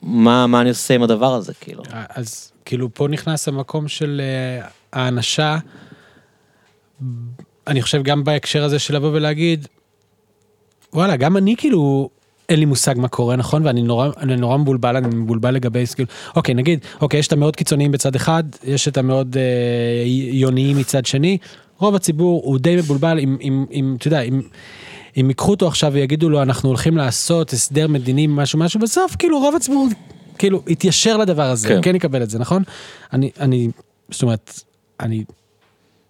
[0.02, 1.82] מה, מה אני עושה עם הדבר הזה, כאילו.
[1.90, 5.58] אז כאילו פה נכנס המקום של אה, האנשה,
[7.66, 9.68] אני חושב גם בהקשר הזה של לבוא ולהגיד,
[10.92, 12.08] וואלה, גם אני כאילו,
[12.48, 13.66] אין לי מושג מה קורה, נכון?
[13.66, 17.56] ואני נורא, אני נורא מבולבל, אני מבולבל לגבי, כאילו, אוקיי, נגיד, אוקיי, יש את המאוד
[17.56, 21.38] קיצוניים בצד אחד, יש את המאוד אה, יוניים מצד שני,
[21.78, 24.42] רוב הציבור הוא די מבולבל, אם, אם, אם אתה יודע, אם...
[25.20, 29.38] אם ייקחו אותו עכשיו ויגידו לו אנחנו הולכים לעשות הסדר מדיני משהו משהו בסוף כאילו
[29.38, 29.88] רוב הציבור
[30.38, 31.80] כאילו יתיישר לדבר הזה כן.
[31.82, 32.62] כן, יקבל את זה נכון
[33.12, 33.68] אני אני
[34.10, 34.60] זאת אומרת
[35.00, 35.24] אני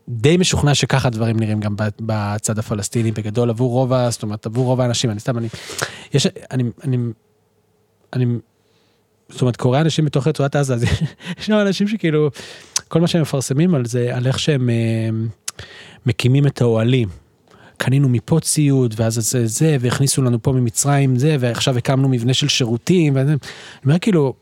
[0.08, 4.10] די משוכנע שככה הדברים נראים גם בצד הפלסטיני בגדול עבור רוב ה...
[4.10, 5.48] זאת אומרת עבור רוב האנשים אני סתם אני
[6.14, 6.96] יש אני אני
[8.12, 8.26] אני
[9.28, 10.82] זאת אומרת קורא אנשים בתוך רצועת עזה אז
[11.38, 12.30] יש שם אנשים שכאילו
[12.88, 15.08] כל מה שהם מפרסמים על זה על איך שהם אה,
[16.06, 17.08] מקימים את האוהלים.
[17.76, 22.48] קנינו מפה ציוד ואז זה זה והכניסו לנו פה ממצרים זה ועכשיו הקמנו מבנה של
[22.48, 23.34] שירותים ואני
[23.84, 24.34] אומר כאילו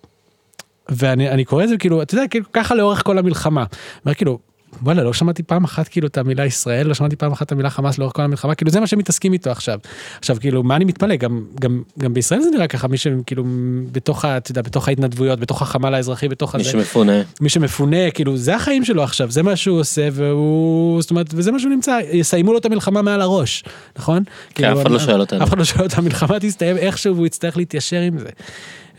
[0.88, 3.60] ואני אני קורא את זה כאילו אתה יודע כאילו ככה לאורך כל המלחמה.
[3.60, 4.38] אני אומר כאילו
[4.82, 7.70] וואלה לא שמעתי פעם אחת כאילו את המילה ישראל לא שמעתי פעם אחת את המילה
[7.70, 9.78] חמאס לאורך כל המלחמה כאילו זה מה שהם מתעסקים איתו עכשיו.
[10.18, 13.44] עכשיו כאילו מה אני מתפלא גם גם גם בישראל זה נראה ככה מי שכאילו
[13.92, 16.70] בתוך אתה יודע בתוך ההתנדבויות בתוך החמ"ל האזרחי בתוך מי הזה.
[16.70, 17.12] שמפונה.
[17.40, 21.52] מי שמפונה כאילו זה החיים שלו עכשיו זה מה שהוא עושה והוא זאת אומרת וזה
[21.52, 23.64] מה שהוא נמצא יסיימו לו את המלחמה מעל הראש
[23.98, 24.22] נכון?
[24.54, 25.42] כאילו, אף אחד לא שואל אותנו.
[25.42, 28.28] אף אחד לא שואל אותנו המלחמה תסתיים איכשהו והוא יצטרך להתיישר עם זה.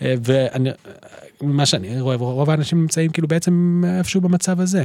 [0.01, 0.69] אה, ואני
[1.41, 4.83] מה שאני רואה רוב האנשים נמצאים כאילו בעצם איפשהו במצב הזה.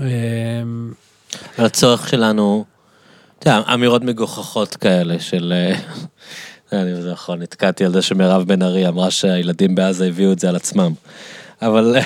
[0.00, 0.06] אה,
[1.58, 2.64] על הצורך שלנו,
[3.38, 5.52] אתה יודע, אמירות מגוחכות כאלה של...
[5.56, 5.78] אה,
[6.72, 10.48] אני זה נכון, נתקעתי על זה שמירב בן ארי אמרה שהילדים בעזה הביאו את זה
[10.48, 10.92] על עצמם.
[11.62, 11.96] אבל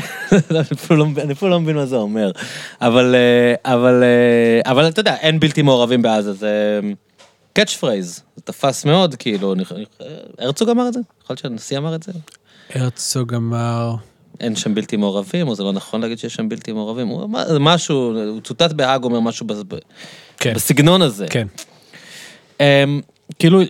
[0.51, 2.31] אני אפילו לא מבין- אני אפילו לא מבין מה זה אומר.
[2.81, 6.81] אבל, אה, אבל, אה, אבל אתה יודע, אין בלתי מעורבים בעזה, זה
[7.53, 9.55] catch phrase, זה תפס מאוד, כאילו,
[10.39, 11.01] הרצוג אמר את זה?
[11.23, 12.13] יכול להיות שהנשיא אמר את זה?
[12.75, 13.95] הרצוג אמר
[14.41, 17.49] אין שם בלתי מעורבים, או זה לא נכון להגיד שיש שם בלתי מעורבים, הוא אמר
[17.49, 17.97] זה משהו,
[18.29, 19.79] הוא צוטט בהאג, אומר משהו בס- ב-
[20.39, 21.27] כן בסגנון הזה.
[21.31, 21.47] כן
[22.61, 23.01] אמ,
[23.39, 23.61] כאילו,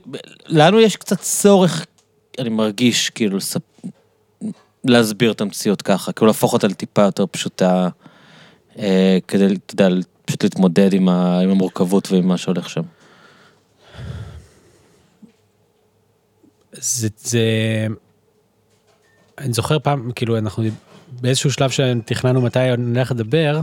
[0.47, 1.86] לנו יש קצת צורך,
[2.38, 3.60] אני מרגיש, כאילו, לספ...
[4.84, 7.88] להסביר את המציאות ככה, כאילו להפוך אותה לטיפה יותר פשוטה,
[8.78, 9.88] אה, כדי, אתה יודע,
[10.24, 11.40] פשוט להתמודד עם, ה...
[11.40, 12.82] עם המורכבות ועם מה שהולך שם.
[16.72, 17.40] זה, זה,
[19.41, 20.65] אני זוכר פעם, כאילו אנחנו
[21.21, 23.61] באיזשהו שלב שתכננו מתי נלך לדבר,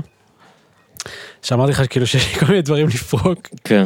[1.41, 3.84] שאמרתי לך כאילו שיש לי כל מיני דברים לפרוק, כן.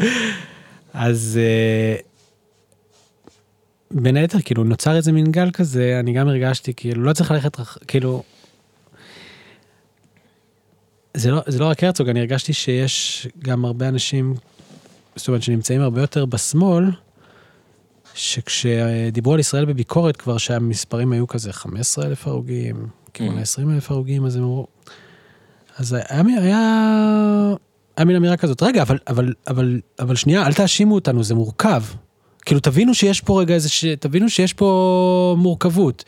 [0.94, 1.96] אז אה,
[3.92, 7.58] בין היתר כאילו נוצר איזה מין גל כזה, אני גם הרגשתי כאילו לא צריך ללכת,
[7.88, 8.24] כאילו,
[11.14, 14.36] זה לא, זה לא רק הרצוג, אני הרגשתי שיש גם הרבה אנשים,
[15.16, 16.86] זאת אומרת שנמצאים הרבה יותר בשמאל,
[18.22, 23.40] שכשדיברו על ישראל בביקורת כבר שהמספרים היו כזה 15 אלף הרוגים, כיוון Mm.
[23.40, 24.68] ה-20 אלף הרוגים, אז הם אמרו...
[25.78, 27.54] אז היה, היה,
[27.98, 31.84] היה מין אמירה כזאת, רגע, אבל, אבל, אבל, אבל שנייה, אל תאשימו אותנו, זה מורכב.
[32.46, 33.86] כאילו, תבינו שיש פה רגע איזה, ש...
[33.86, 36.04] תבינו שיש פה מורכבות.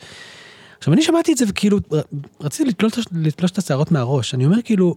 [0.78, 1.78] עכשיו, אני שמעתי את זה וכאילו,
[2.40, 4.34] רציתי לתלוש, לתלוש את השערות מהראש.
[4.34, 4.94] אני אומר כאילו,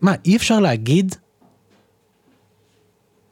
[0.00, 1.14] מה, אי אפשר להגיד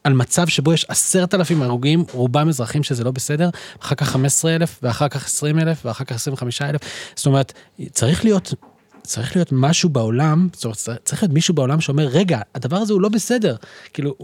[0.04, 3.50] על מצב שבו יש עשרת אלפים הרוגים, רובם אזרחים שזה לא בסדר,
[3.80, 6.80] אחר כך 15 אלף, ואחר כך 20 אלף, ואחר כך 25 אלף.
[7.16, 7.52] זאת אומרת,
[7.92, 8.54] צריך להיות,
[9.02, 13.00] צריך להיות משהו בעולם, זאת אומרת, צריך להיות מישהו בעולם שאומר, רגע, הדבר הזה הוא
[13.00, 13.56] לא בסדר,
[13.92, 14.14] כאילו,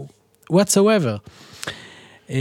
[0.53, 1.17] whatsoever.
[2.29, 2.35] אמ,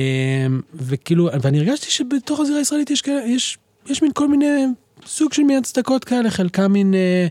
[0.74, 4.65] וכאילו, ואני הרגשתי שבתוך הזירה הישראלית יש, כאלה- יש, יש מין כל מיני
[5.06, 7.27] סוג של מין הצדקות כאלה, חלקם מין, אה,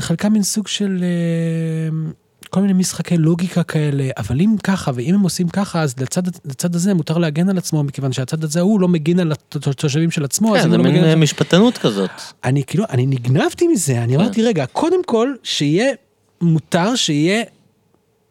[0.00, 2.10] חלקם מין סוג של אה,
[2.50, 6.74] כל מיני משחקי לוגיקה כאלה, אבל אם ככה, ואם הם עושים ככה, אז לצד, לצד
[6.74, 10.56] הזה מותר להגן על עצמו, מכיוון שהצד הזה הוא לא מגן על התושבים של עצמו,
[10.56, 12.10] אז כן, אם זה הוא לא מין מגן אה, משפטנות כזאת.
[12.44, 14.20] אני כאילו, אני נגנבתי מזה, אני כן.
[14.20, 15.92] אמרתי, רגע, קודם כל, שיהיה
[16.40, 17.42] מותר, שיהיה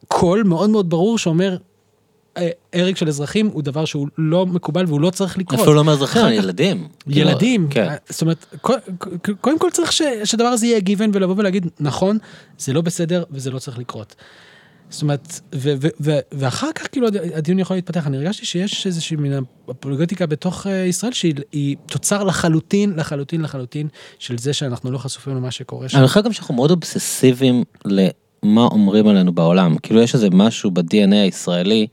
[0.08, 1.58] קול מאוד מאוד ברור שאומר,
[2.74, 5.60] הרג של אזרחים הוא דבר שהוא לא מקובל והוא לא צריך לקרות.
[5.60, 6.88] אפילו לא מאזרחים, ילדים.
[7.08, 7.84] ילדים, כן.
[7.90, 8.56] אה, זאת אומרת,
[9.42, 9.92] קודם כל צריך
[10.24, 12.18] שהדבר הזה יהיה גיוון ולבוא ולהגיד, נכון,
[12.58, 14.16] זה לא בסדר וזה לא צריך לקרות.
[14.90, 18.88] זאת אומרת, ו- ו- ו- ואחר כך כאילו הד- הדיון יכול להתפתח, אני הרגשתי שיש
[18.88, 19.34] איזושהי מין
[19.72, 23.88] אפולוגטיקה בתוך אה, ישראל שהיא היא תוצר לחלוטין, לחלוטין, לחלוטין,
[24.20, 25.98] של זה שאנחנו לא חשופים למה שקורה שם.
[25.98, 29.78] אני חושב גם שאנחנו מאוד אובססיביים למה אומרים עלינו בעולם.
[29.78, 31.88] כאילו יש איזה משהו ב-DNA הישראלי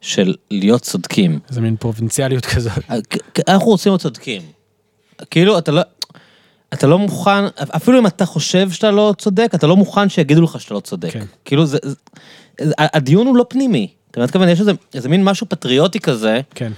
[0.00, 1.38] של להיות צודקים.
[1.48, 2.72] זה מין פרובינציאליות כזאת.
[3.10, 4.42] כ- אנחנו רוצים להיות צודקים.
[5.30, 5.82] כאילו אתה לא,
[6.72, 7.44] אתה לא מוכן,
[7.76, 11.10] אפילו אם אתה חושב שאתה לא צודק, אתה לא מוכן שיגידו לך שאתה לא צודק.
[11.12, 11.24] כן.
[11.44, 11.94] כאילו זה, זה,
[12.78, 13.88] הדיון הוא לא פנימי.
[14.10, 16.72] אתה מתכוון, יש איזה, איזה מין משהו פטריוטי כזה, כן.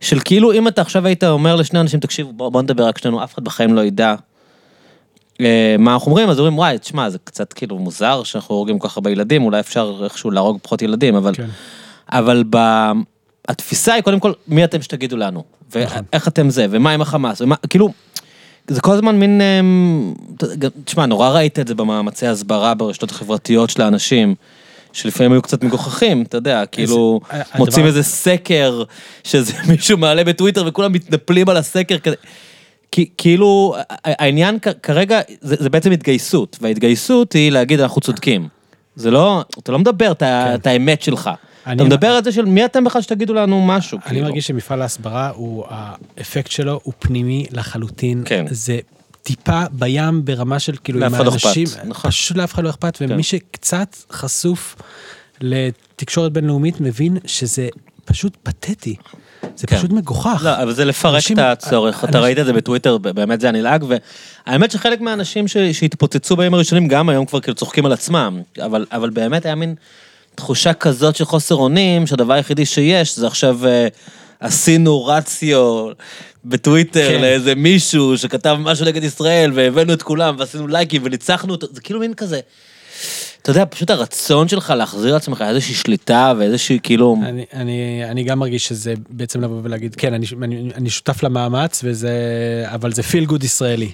[0.00, 3.24] של כאילו אם אתה עכשיו היית אומר לשני אנשים, תקשיבו, בוא, בוא נדבר רק שנינו,
[3.24, 4.14] אף אחד בחיים לא ידע
[5.40, 8.88] אה, מה אנחנו אומרים, אז אומרים, וואי, תשמע, זה קצת כאילו מוזר שאנחנו הורגים כל
[8.88, 11.46] כך הרבה ילדים, אולי אפשר איכשהו להרוג פחות ילדים, אבל, כן.
[12.12, 12.56] אבל ב...
[13.48, 15.44] התפיסה היא קודם כל, מי אתם שתגידו לנו.
[15.72, 17.92] ואיך אתם זה, ומה עם החמאס, ומה, כאילו,
[18.68, 20.14] זה כל הזמן מין, אמ,
[20.84, 24.34] תשמע, נורא ראית את זה במאמצי הסברה ברשתות החברתיות של האנשים.
[24.92, 28.82] שלפעמים היו קצת מגוחכים, אתה יודע, כאילו, הדבר- מוצאים איזה סקר,
[29.24, 32.16] שזה מישהו מעלה בטוויטר וכולם מתנפלים על הסקר כזה.
[33.18, 38.48] כאילו, העניין כרגע, זה, זה בעצם התגייסות, וההתגייסות היא להגיד אנחנו צודקים.
[38.96, 40.54] זה לא, אתה לא מדבר את, כן.
[40.54, 41.30] את האמת שלך.
[41.72, 43.98] אתה מדבר על זה של מי אתם בכלל שתגידו לנו משהו.
[43.98, 44.24] אני כאילו.
[44.24, 45.32] מרגיש שמפעל ההסברה
[45.68, 48.22] האפקט שלו הוא פנימי לחלוטין.
[48.24, 48.44] כן.
[48.50, 48.78] זה
[49.22, 51.50] טיפה בים ברמה של כאילו, לאף אחד לא אכפת.
[52.08, 53.06] פשוט לאף אחד לא אכפת, כן.
[53.12, 54.76] ומי שקצת חשוף
[55.40, 57.68] לתקשורת בינלאומית מבין שזה
[58.04, 58.96] פשוט פתטי.
[59.56, 59.76] זה כן.
[59.76, 60.40] פשוט מגוחך.
[60.44, 63.46] לא, אבל זה לפרק אנשים- את הצורך, אתה אנשים- ראית את זה בטוויטר, באמת זה
[63.46, 63.84] היה נלעג,
[64.46, 68.86] והאמת שחלק מהאנשים ש- שהתפוצצו בימים הראשונים גם היום כבר כאילו צוחקים על עצמם, אבל,
[68.92, 69.74] אבל באמת היה מין
[70.36, 73.88] תחושה כזאת של חוסר אונים, שהדבר היחידי שיש זה עכשיו אה,
[74.40, 75.88] עשינו ratio
[76.44, 77.20] בטוויטר כן.
[77.20, 82.00] לאיזה מישהו שכתב משהו נגד ישראל, והבאנו את כולם, ועשינו לייקים וניצחנו אותו, זה כאילו
[82.00, 82.40] מין כזה.
[83.42, 87.16] אתה יודע, פשוט הרצון שלך להחזיר לעצמך איזושהי שליטה ואיזושהי כאילו...
[87.22, 91.80] אני, אני, אני גם מרגיש שזה בעצם לבוא ולהגיד, כן, אני, אני, אני שותף למאמץ,
[91.84, 92.10] וזה,
[92.66, 93.92] אבל זה feel good ישראלי.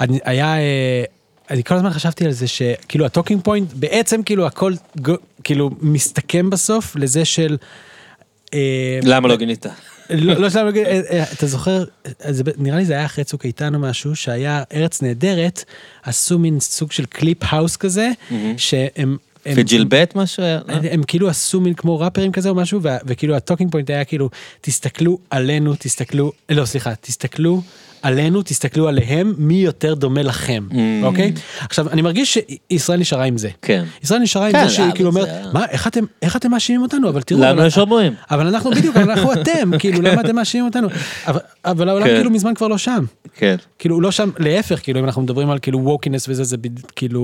[0.00, 1.04] אני, היה, אה,
[1.50, 4.72] אני כל הזמן חשבתי על זה שכאילו ה talking point, בעצם כאילו הכל
[5.44, 7.56] כאילו מסתכם בסוף לזה של...
[8.54, 9.66] אה, למה לא גינית?
[10.10, 13.74] לא, לא שלנו, אה, אה, אתה זוכר, אה, נראה לי זה היה אחרי צוק איתן
[13.74, 15.64] או משהו, שהיה ארץ נהדרת,
[16.02, 18.10] עשו מין סוג של קליפ האוס כזה,
[18.56, 19.16] שהם...
[19.46, 20.60] הם- וג'ילבט משהו היה?
[20.68, 20.74] לא?
[20.90, 24.30] הם כאילו עשו מין כמו ראפרים כזה או משהו וכאילו ה talking point היה כאילו
[24.60, 27.62] תסתכלו עלינו תסתכלו לא סליחה תסתכלו
[28.06, 30.74] עלינו תסתכלו עליהם מי יותר דומה לכם Mm.
[31.02, 32.38] אוקיי עכשיו אני מרגיש
[32.70, 33.48] שישראל נשארה עם זה.
[33.62, 33.84] כן.
[34.02, 35.64] ישראל נשארה עם כן, זה שהיא אבל כאילו אומרת מה
[36.22, 38.12] איך אתם מאשימים אותנו אבל תראו לנו יש הומואים.
[38.30, 40.88] אבל אנחנו בדיוק אנחנו אתם כאילו למה אתם מאשימים אותנו
[41.26, 41.40] אבל-
[41.88, 42.14] העולם כן.
[42.16, 43.04] כאילו מזמן כבר לא שם.
[43.36, 43.56] כן.
[43.78, 46.56] כאילו הוא לא שם להפך כאילו אם אנחנו מדברים על כאילו ווקינס וזה זה
[46.96, 47.22] כאילו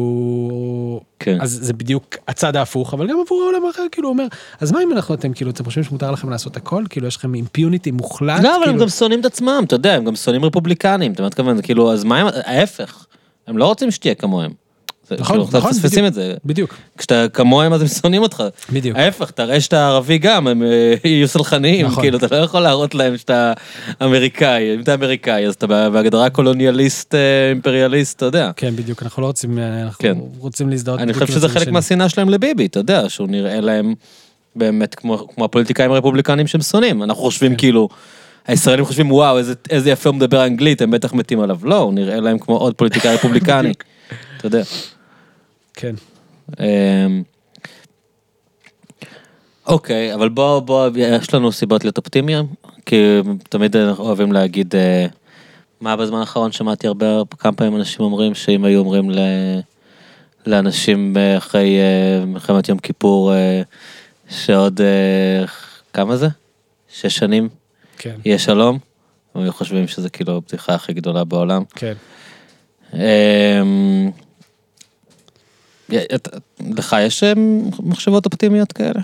[1.19, 1.39] כן.
[1.41, 4.25] אז זה בדיוק הצד ההפוך אבל גם עבור העולם האחר כאילו אומר
[4.61, 7.35] אז מה אם אנחנו אתם כאילו אתם חושבים שמותר לכם לעשות הכל כאילו יש לכם
[7.35, 10.45] אימפיוניטי מוחלט לא, אבל הם כאילו, גם שונאים את עצמם, אתה יודע, הם גם שונאים
[10.73, 13.07] רפובליקנים, אתה מתכוון, זה כאילו, אז מה הם, ההפך,
[13.47, 14.63] הם לא רוצים שתהיה כמוהם.
[15.11, 16.07] נכון, כאילו, נכון, מפספסים בדיוק.
[16.07, 16.35] את זה.
[16.45, 18.43] בדיוק כשאתה כמוהם אז הם שונאים אותך.
[18.73, 18.97] בדיוק.
[18.97, 22.03] ההפך, תראה שאתה ערבי גם, הם אה, יהיו סלחניים, נכון.
[22.03, 23.53] כאילו, אתה לא יכול להראות להם שאתה
[24.03, 28.51] אמריקאי, אם אתה אמריקאי, אז אתה בהגדרה קולוניאליסט, אה, אימפריאליסט, אתה יודע.
[28.57, 30.17] כן בדיוק אנחנו לא רוצים אנחנו כן.
[30.39, 31.01] רוצים להזדהות.
[31.01, 31.69] אני חושב שזה חלק.
[31.69, 33.95] מהשנאה שלהם לביבי, אתה יודע, שהוא נראה להם
[34.57, 37.03] באמת כמו, כמו הפוליטיקאים הרפובליקנים שהם שונאים.
[37.03, 37.59] אנחנו חושבים כן.
[37.59, 37.89] כאילו,
[38.47, 41.59] הישראלים חושבים וואו, איזה, איזה יפה הוא מדבר אנגלית, הם בטח מתים עליו.
[41.63, 43.73] לא, הוא נראה להם כמו עוד פוליטיקאי רפובליקני.
[44.37, 44.63] אתה יודע.
[45.75, 45.95] כן
[46.61, 47.23] אמ,
[49.67, 52.47] אוקיי, אבל בוא, בוא, יש לנו סיבות להיות אופטימיים,
[52.87, 55.07] כי תמיד אנחנו אוהבים להגיד, אה,
[55.81, 57.07] מה בזמן האחרון שמעתי הרבה,
[57.39, 59.19] כמה פעמים אנשים אומרים שאם היו אומרים ל...
[60.47, 63.63] לאנשים אחרי אה, מלחמת יום כיפור, אה,
[64.29, 64.81] שעוד,
[65.93, 66.29] כמה זה?
[66.89, 67.49] שש שנים
[68.03, 68.79] כן, יהיה שלום?
[69.35, 71.63] הם היו חושבים שזה כאילו הבדיחה הכי גדולה בעולם.
[71.75, 71.93] כן.
[72.95, 74.11] אמ,
[76.77, 79.01] לך יש אמ, מחשבות אופטימיות כאלה?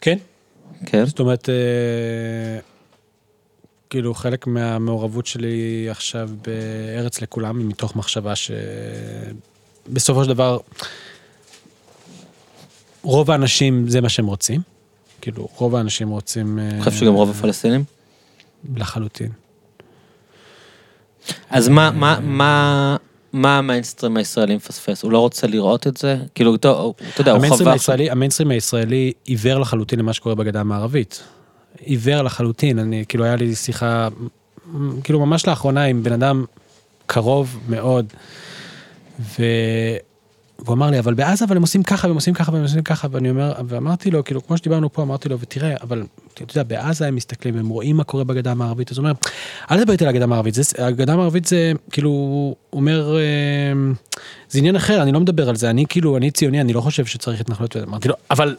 [0.00, 0.18] כן.
[0.86, 1.04] כן.
[1.06, 1.54] זאת אומרת, אה,
[3.90, 8.32] כאילו חלק מהמעורבות שלי עכשיו בארץ לכולם היא מתוך מחשבה
[9.86, 10.58] שבסופו של דבר
[13.02, 14.71] רוב האנשים זה מה שהם רוצים.
[15.22, 16.58] כאילו רוב האנשים רוצים...
[16.58, 17.84] אה, אני חושב שגם רוב הפלסטינים.
[18.76, 19.30] לחלוטין.
[21.50, 22.96] אז מה, מה, מה,
[23.32, 25.02] מה המיינסטרים הישראלי מפספס?
[25.02, 26.16] הוא לא רוצה לראות את זה?
[26.34, 26.68] כאילו, אתה
[27.18, 27.72] יודע, הוא חווה...
[27.72, 31.22] הישראלי, המיינסטרים הישראלי עיוור לחלוטין למה שקורה בגדה המערבית.
[31.80, 34.08] עיוור לחלוטין, אני, כאילו היה לי שיחה,
[35.04, 36.44] כאילו ממש לאחרונה עם בן אדם
[37.06, 38.06] קרוב מאוד,
[39.20, 39.42] ו...
[40.64, 43.08] והוא אמר לי, אבל בעזה, אבל הם עושים ככה, והם עושים ככה, והם עושים ככה,
[43.10, 47.06] ואני אומר, ואמרתי לו, כאילו, כמו שדיברנו פה, אמרתי לו, ותראה, אבל, אתה יודע, בעזה
[47.06, 49.14] הם מסתכלים, הם רואים מה קורה בגדה המערבית, אז הוא אומר,
[49.70, 53.22] אל תדבר איתי על הגדה המערבית, הגדה המערבית זה, כאילו, הוא אומר, אה,
[54.48, 57.06] זה עניין אחר, אני לא מדבר על זה, אני כאילו, אני ציוני, אני לא חושב
[57.06, 58.56] שצריך התנחלות, אמרתי לו, אבל,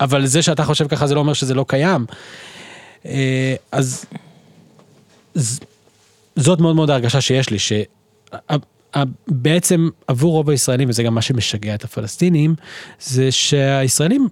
[0.00, 2.06] אבל זה שאתה חושב ככה, זה לא אומר שזה לא קיים.
[3.06, 4.04] אה, אז,
[6.36, 7.58] זאת מאוד מאוד ההרגשה שיש לי,
[8.96, 12.54] שבעצם עבור רוב הישראלים, וזה גם מה שמשגע את הפלסטינים,
[13.00, 14.28] זה שהישראלים,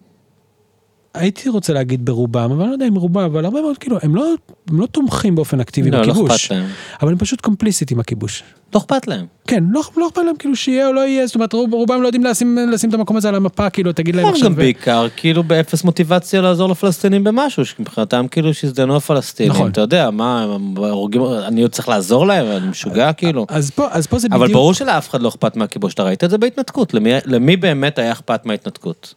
[1.16, 4.16] הייתי רוצה להגיד ברובם, אבל אני לא יודע אם רובם, אבל הרבה מאוד, כאילו, הם
[4.16, 4.34] לא,
[4.70, 6.66] הם לא תומכים באופן אקטיבי לא, לא בכיבוש, אכפת להם.
[7.02, 8.42] אבל הם פשוט קומפליסט עם הכיבוש.
[8.74, 9.26] לא אכפת להם.
[9.46, 12.08] כן, לא, לא אכפת להם כאילו שיהיה או לא יהיה, זאת אומרת רוב, רובם לא
[12.08, 14.48] יודעים לשים, לשים את המקום הזה על המפה, כאילו תגיד להם הם עכשיו...
[14.48, 19.70] גם בעיקר כאילו באפס מוטיבציה לעזור לפלסטינים במשהו, שמבחינתם כאילו שיזדיינו הפלסטינים, נכון.
[19.70, 23.46] אתה יודע, מה, הם הורגים, אני עוד צריך לעזור להם, אני משוגע כאילו.
[23.48, 24.42] אז פה, אז פה זה בדיוק...
[24.42, 27.98] אבל ברור שלאף אחד לא אכפת מהכיבוש, אתה ראית את זה בהתנתקות, למי, למי באמת
[27.98, 29.14] היה אכפת מההתנתקות?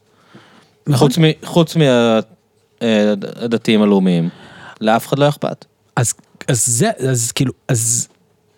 [0.89, 1.09] נכון.
[1.43, 1.75] חוץ,
[2.81, 4.29] מהדתיים הלאומיים,
[4.81, 5.65] לאף אחד לא אכפת.
[5.95, 6.13] אז,
[6.47, 8.07] אז זה, אז כאילו, אז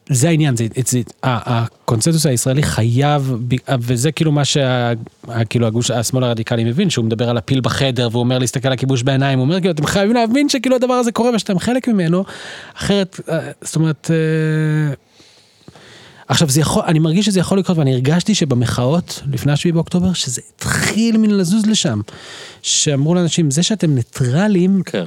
[0.10, 3.36] זה העניין, זה, זה, ה- הקונסנזוס הישראלי חייב,
[3.80, 4.42] וזה כאילו מה.
[4.64, 8.74] ה- כאילו הגוש, השמאל הרדיקלי מבין, שהוא מדבר על הפיל בחדר, והוא אומר להסתכל על
[8.74, 12.24] הכיבוש בעיניים, הוא אומר כאילו, אתם חייבים להבין שכאילו הדבר הזה קורה ושאתם חלק ממנו,
[12.78, 14.12] אחרת, אה, זאת אומרת...
[16.32, 20.42] עכשיו זה יכול, אני מרגיש שזה יכול לקרות ואני הרגשתי שבמחאות לפני השביעי באוקטובר שזה
[20.56, 22.02] התחיל מן לזוז לשם.
[22.62, 25.06] שאמרו לאנשים זה שאתם ניטרלים, כן.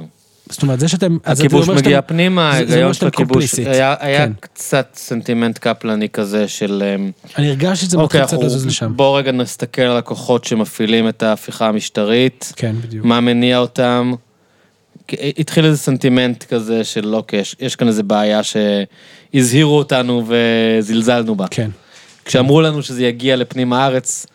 [0.49, 3.53] זאת אומרת זה שאתם, הכיבוש מגיע שאתם- פנימה, ההיגיון של הכיבוש.
[3.59, 4.31] היה, היה כן.
[4.39, 6.83] קצת סנטימנט קפלני כזה של...
[6.95, 8.93] אמ, אני הרגשתי שזה אוקיי, מתחיל קצת לזוז לשם.
[8.95, 13.05] בוא רגע נסתכל על הכוחות שמפעילים את ההפיכה המשטרית, כן, בדיוק.
[13.05, 14.13] מה מניע אותם.
[15.37, 21.47] התחיל איזה סנטימנט כזה של אוקיי, יש, יש כאן איזה בעיה שהזהירו אותנו וזלזלנו בה.
[21.51, 21.69] כן.
[22.25, 24.25] כשאמרו לנו שזה יגיע לפנים הארץ,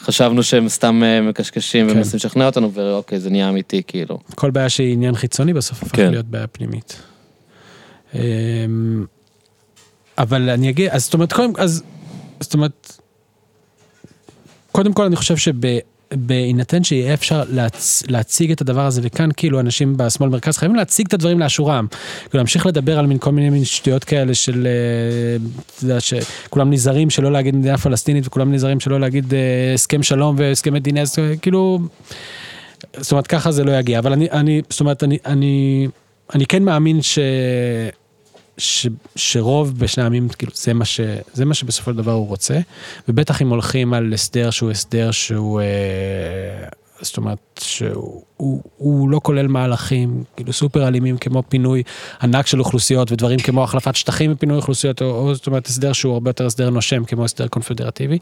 [0.00, 1.92] חשבנו שהם סתם אה, מקשקשים כן.
[1.92, 4.18] ומנסים לשכנע אותנו, ואוקיי, זה נהיה אמיתי, כאילו.
[4.34, 6.10] כל בעיה שהיא עניין חיצוני בסוף הפך כן.
[6.10, 7.02] להיות בעיה פנימית.
[8.14, 8.20] אמ,
[10.18, 11.82] אבל אני אגיד, אז זאת אומרת, קודם, אז,
[12.40, 12.98] זאת אומרת,
[14.72, 15.36] קודם כל אני חושב
[16.14, 21.06] שבהינתן שיהיה אפשר להצ, להציג את הדבר הזה, וכאן כאילו אנשים בשמאל מרכז חייבים להציג
[21.06, 21.86] את הדברים לאשורם.
[21.90, 26.70] כאילו להמשיך לדבר על מין כל מיני מין שטויות כאלה של, אה, אתה יודע, שכולם
[26.70, 31.16] נזהרים שלא להגיד מדינה פלסטינית, וכולם נזהרים שלא להגיד אה, הסכם שלום והסכם מדינה, אז
[31.42, 31.78] כאילו...
[32.96, 35.86] זאת אומרת, ככה זה לא יגיע, אבל אני, אני זאת אומרת, אני, אני,
[36.34, 37.18] אני כן מאמין ש,
[38.58, 38.86] ש,
[39.16, 41.00] שרוב בשני העמים, כאילו, זה מה, ש,
[41.32, 42.58] זה מה שבסופו של דבר הוא רוצה,
[43.08, 46.68] ובטח אם הולכים על הסדר שהוא הסדר שהוא, אה,
[47.00, 51.82] זאת אומרת, שהוא הוא, הוא לא כולל מהלכים, כאילו, סופר אלימים כמו פינוי
[52.22, 56.12] ענק של אוכלוסיות, ודברים כמו החלפת שטחים ופינוי אוכלוסיות, או, או זאת אומרת, הסדר שהוא
[56.12, 58.18] הרבה יותר הסדר נושם, כמו הסדר קונפדרטיבי.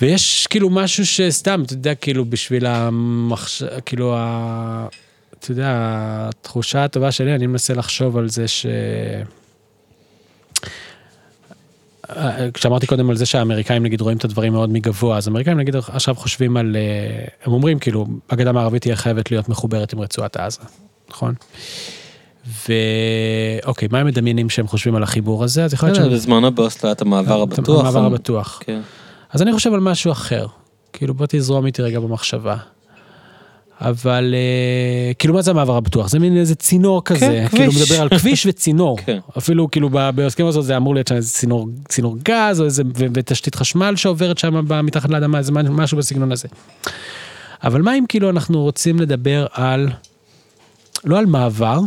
[0.00, 3.62] ויש כאילו משהו שסתם, אתה יודע, כאילו בשביל המחש...
[3.86, 4.86] כאילו ה...
[5.40, 8.66] אתה יודע, התחושה הטובה שלי, אני מנסה לחשוב על זה ש...
[12.54, 16.14] כשאמרתי קודם על זה שהאמריקאים נגיד רואים את הדברים מאוד מגבוה, אז האמריקאים נגיד עכשיו
[16.14, 20.60] חושבים על, אה, הם אומרים כאילו, הגדה המערבית תהיה חייבת להיות מחוברת עם רצועת עזה,
[21.10, 21.34] נכון?
[22.68, 25.64] ואוקיי, מה הם מדמיינים שהם חושבים על החיבור הזה?
[25.64, 26.12] אז יכול להיות שהם...
[26.12, 27.80] בזמנו באוסלו היה את המעבר הבטוח.
[27.80, 28.60] המעבר הבטוח.
[28.64, 28.80] כן.
[29.30, 30.46] אז אני חושב על משהו אחר.
[30.92, 32.56] כאילו בוא תזרום איתי רגע במחשבה.
[33.80, 36.08] אבל אה, כאילו מה זה המעבר הבטוח?
[36.08, 37.82] זה מין איזה צינור כזה, כן, כאילו כביש.
[37.90, 38.98] מדבר על כביש וצינור.
[39.06, 39.18] כן.
[39.38, 43.06] אפילו כאילו בהסכם הזאת זה אמור להיות שם איזה צינור, צינור גז או איזה ו-
[43.14, 46.48] ותשתית חשמל שעוברת שם מתחת לאדמה, איזה משהו- בסגנון הזה.
[47.64, 49.88] אבל מה אם כאילו אנחנו רוצים לדבר על,
[51.04, 51.80] לא על מעבר,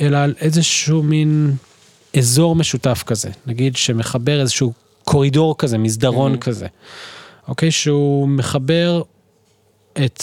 [0.00, 1.54] אלא על איזשהו מין
[2.18, 4.72] אזור משותף כזה, נגיד שמחבר איזשהו
[5.04, 6.38] קורידור כזה, מסדרון Mhm.
[6.38, 6.66] כזה.
[7.48, 7.70] אוקיי?
[7.70, 9.02] שהוא מחבר
[10.04, 10.22] את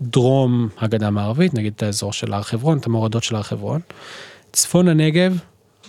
[0.00, 3.80] דרום הגדה המערבית, נגיד את האזור של הר חברון, את המורדות של הר חברון,
[4.52, 5.38] צפון הנגב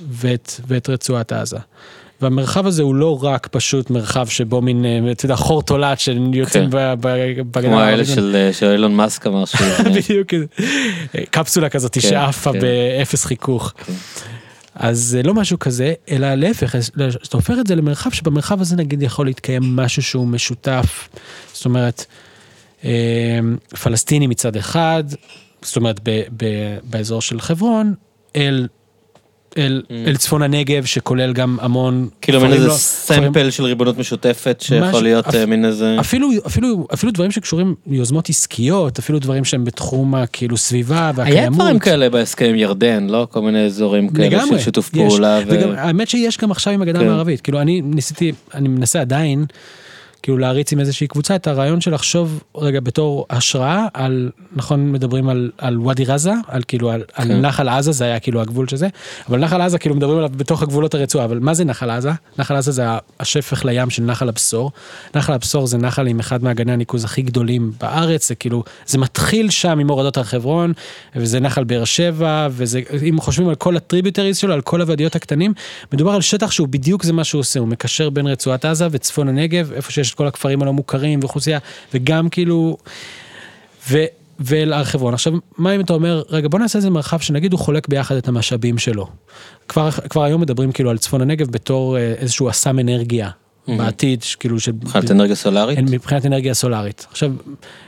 [0.09, 1.57] ואת, ואת רצועת עזה.
[2.21, 6.69] והמרחב הזה הוא לא רק פשוט מרחב שבו מין, אה, אתה יודע, חור תולעת שיוצאים
[6.71, 6.95] כן.
[6.99, 8.05] בגדה כמו האלה.
[8.05, 9.67] של אה, של אילון מאסק אמר שהוא...
[9.95, 10.34] בדיוק,
[11.31, 12.59] קפסולה כזאת כן, שעפה כן.
[12.59, 13.73] באפס חיכוך.
[14.75, 16.75] אז זה לא משהו כזה, אלא להפך,
[17.27, 21.09] אתה הופך את זה למרחב שבמרחב הזה נגיד יכול להתקיים משהו שהוא משותף,
[21.53, 22.05] זאת אומרת,
[22.86, 23.40] אה,
[23.84, 25.04] פלסטיני מצד אחד,
[25.62, 26.45] זאת אומרת ב, ב,
[26.84, 27.94] באזור של חברון,
[28.36, 28.68] אל,
[29.58, 32.16] אל, אל צפון הנגב שכולל גם המון, Mm.
[32.22, 35.95] כאילו מין איזה לא- סמפל של ריבונות משותפת שיכול משהו- להיות אפ- אה, מין איזה...
[35.99, 41.60] אפילו, אפילו, אפילו דברים שקשורים ליוזמות עסקיות, אפילו דברים שהם בתחום הכאילו סביבה היה והקיימות.
[41.60, 43.28] דברים כאלה בהסכם עם ירדן, לא?
[43.32, 44.94] כל מיני אזורים כאלה לגמרי, של שיתוף יש.
[45.14, 45.40] פעולה.
[45.48, 47.06] ו- וגם, האמת שיש גם עכשיו עם הגדה כן.
[47.06, 49.45] המערבית, כאילו אני ניסיתי, אני מנסה עדיין,
[50.28, 55.30] כאילו להריץ עם איזושהי קבוצה את הרעיון של לחשוב רגע בתור השראה על, נכון מדברים
[55.30, 57.41] על, על ואדי רזה, על כאילו על, על כן.
[57.41, 58.88] נחל עזה, זה היה כאילו הגבול של זה,
[59.30, 62.12] אבל נחל עזה כאילו מדברים עליו בתוך הגבולות הרצועה, אבל מה זה נחל עזה?
[62.40, 62.84] נחל עזה זה
[63.20, 64.72] השפך לים של נחל הבשור,
[65.16, 69.49] נחל הבשור זה נחל עם אחד מהגני הניקוז הכי גדולים בארץ, זה כאילו, זה מתחיל
[69.49, 70.74] שם עם הורדות הר חברון,
[71.16, 75.54] וזה נחל באר שבע, וזה, אם חושבים על כל הטריביוטריז שלו, על כל הוואדיות הקטנים,
[75.94, 79.28] מדובר על שטח שהוא בדיוק זה מה שהוא עושה, הוא מקשר בין רצועת עזה וצפון
[79.28, 81.60] הנגב, איפה שיש כל הכפרים הלא מוכרים ואוכלוסייה,
[81.94, 82.77] וגם כאילו,
[83.89, 83.98] ו...
[84.39, 85.14] ואל הר חברון.
[85.14, 88.27] עכשיו, מה אם אתה אומר, רגע, בוא נעשה איזה מרחב שנגיד הוא חולק ביחד את
[88.27, 89.07] המשאבים שלו.
[89.68, 93.30] כבר, כבר היום מדברים כאילו על צפון הנגב בתור אה, איזשהו אסם אנרגיה.
[93.68, 94.72] בעתיד, כאילו של...
[94.72, 95.80] מבחינת אנרגיה סולארית?
[95.80, 97.07] מבחינת אנרגיה סולארית.
[97.11, 97.31] עכשיו,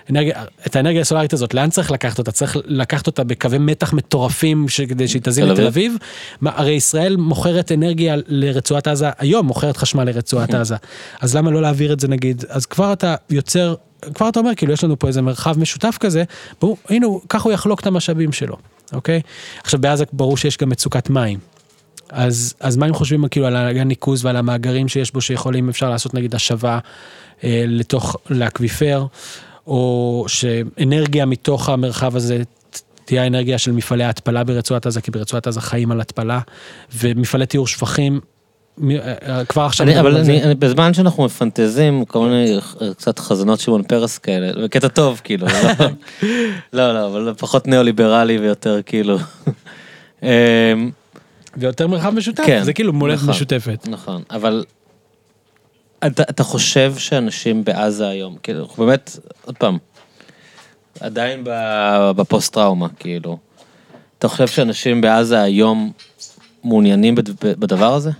[0.09, 2.31] אנרגיה, את האנרגיה הסולארית הזאת, לאן צריך לקחת אותה?
[2.31, 5.95] צריך לקחת אותה בקווי מתח מטורפים ש- כדי שהיא תזין תל לתל אביב.
[6.41, 10.75] מה, הרי ישראל מוכרת אנרגיה לרצועת עזה, היום מוכרת חשמל לרצועת עזה.
[11.21, 12.43] אז למה לא להעביר את זה נגיד?
[12.49, 13.75] אז כבר אתה יוצר,
[14.13, 16.23] כבר אתה אומר, כאילו יש לנו פה איזה מרחב משותף כזה,
[16.61, 18.55] בואו, הנה, ככה הוא יחלוק את המשאבים שלו,
[18.93, 19.21] אוקיי?
[19.63, 21.39] עכשיו בעזה ברור שיש גם מצוקת מים.
[22.09, 26.13] אז, אז מה הם חושבים כאילו על הניקוז ועל המאגרים שיש בו שיכולים אפשר לעשות
[26.13, 26.79] נגיד השבה
[27.43, 29.05] אה, לתוך לאקוויפר
[29.67, 32.43] או שאנרגיה מתוך המרחב הזה
[33.05, 36.39] תהיה האנרגיה של מפעלי ההתפלה ברצועת עזה כי ברצועת עזה חיים על התפלה
[36.97, 38.19] ומפעלי טיהור שפכים.
[38.77, 40.17] מ- אה, אה, כבר עכשיו אני, אבל.
[40.17, 45.21] אני, אני, בזמן שאנחנו מפנטזים, כל מיני אה, קצת חזונות שמעון פרס כאלה, בקטע טוב
[45.23, 45.85] כאילו, לא,
[46.73, 49.17] לא, לא, אבל פחות ניאו-ליברלי ויותר כאילו.
[51.59, 53.29] ויותר מרחב משותף כן, זה כאילו מולדת נכון.
[53.29, 53.87] משותפת.
[53.87, 54.65] נכון, אבל
[56.07, 59.77] אתה, אתה חושב שאנשים בעזה היום, כאילו, אנחנו באמת, עוד פעם,
[60.99, 61.43] עדיין
[62.15, 63.37] בפוסט טראומה, כאילו,
[64.19, 65.91] אתה חושב שאנשים בעזה היום
[66.63, 67.29] מעוניינים בד-
[67.59, 68.11] בדבר הזה?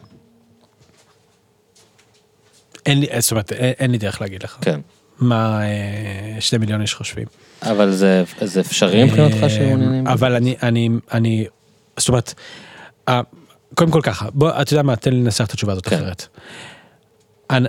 [2.86, 4.80] אין לי, זאת אומרת אין, אין לי דרך להגיד לך כן.
[5.20, 7.26] מה אה, שני מיליון איש חושבים.
[7.62, 10.08] אבל זה, זה אפשרי מבחינתך שהם מעוניינים?
[10.08, 11.46] אה, אבל אני, אני, אני,
[11.98, 12.34] זאת אומרת,
[13.76, 15.96] קודם כל ככה, בוא, אתה יודע מה, תן לי לנסח את התשובה הזאת כן.
[15.96, 16.28] אחרת.
[17.52, 17.66] אנ-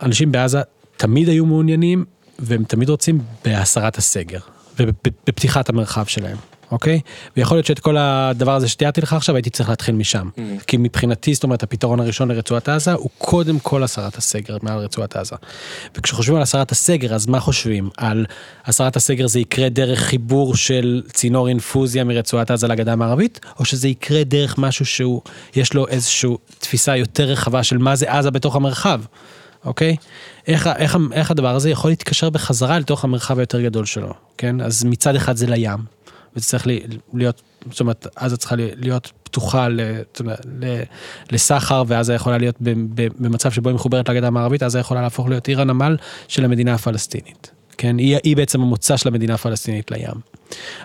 [0.00, 0.60] האנשים בעזה
[0.96, 2.04] תמיד היו מעוניינים,
[2.38, 4.38] והם תמיד רוצים בהסרת הסגר,
[4.78, 6.36] ובפתיחת המרחב שלהם.
[6.72, 7.00] אוקיי?
[7.36, 10.28] ויכול להיות שאת כל הדבר הזה שתיארתי לך עכשיו הייתי צריך להתחיל משם.
[10.36, 10.40] Mm.
[10.66, 15.16] כי מבחינתי, זאת אומרת, הפתרון הראשון לרצועת עזה הוא קודם כל הסרת הסגר מעל רצועת
[15.16, 15.36] עזה.
[15.96, 17.90] וכשחושבים על הסרת הסגר, אז מה חושבים?
[17.96, 18.26] על
[18.66, 23.88] הסרת הסגר זה יקרה דרך חיבור של צינור אינפוזיה מרצועת עזה לגדה המערבית, או שזה
[23.88, 25.22] יקרה דרך משהו שהוא,
[25.56, 29.00] יש לו איזושהי תפיסה יותר רחבה של מה זה עזה בתוך המרחב.
[29.64, 29.96] אוקיי?
[30.46, 34.60] איך, איך, איך הדבר הזה יכול להתקשר בחזרה לתוך המרחב היותר גדול שלו, כן?
[34.60, 35.78] אז מצד אחד זה לים,
[36.66, 36.80] לי-
[37.14, 39.68] להיות, זאת אומרת, עזה צריכה להיות פתוחה
[41.30, 42.56] לסחר, ועזה יכולה להיות
[43.18, 45.96] במצב שבו היא מחוברת לגדה המערבית, עזה יכולה להפוך להיות עיר הנמל
[46.28, 47.50] של המדינה הפלסטינית.
[47.78, 50.14] כן, היא, היא בעצם המוצא של המדינה הפלסטינית לים.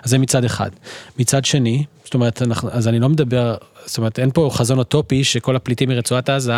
[0.02, 0.70] אז זה מצד אחד.
[1.18, 5.24] מצד שני, זאת אומרת, אנחנו, אז אני לא מדבר, זאת אומרת, אין פה חזון אוטופי
[5.24, 6.52] שכל הפליטים מרצועת עזה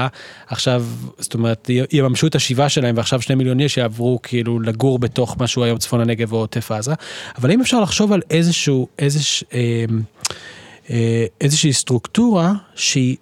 [0.47, 0.85] עכשיו,
[1.19, 5.65] זאת אומרת, יממשו את השיבה שלהם ועכשיו שני מיליון איש יעברו כאילו לגור בתוך משהו
[5.65, 6.95] היום צפון הנגב או עוטף עזה,
[7.39, 9.85] אבל אם אפשר לחשוב על איזשהו, איזוש, אה,
[10.91, 13.17] אה, איזושהי סטרוקטורה שהיא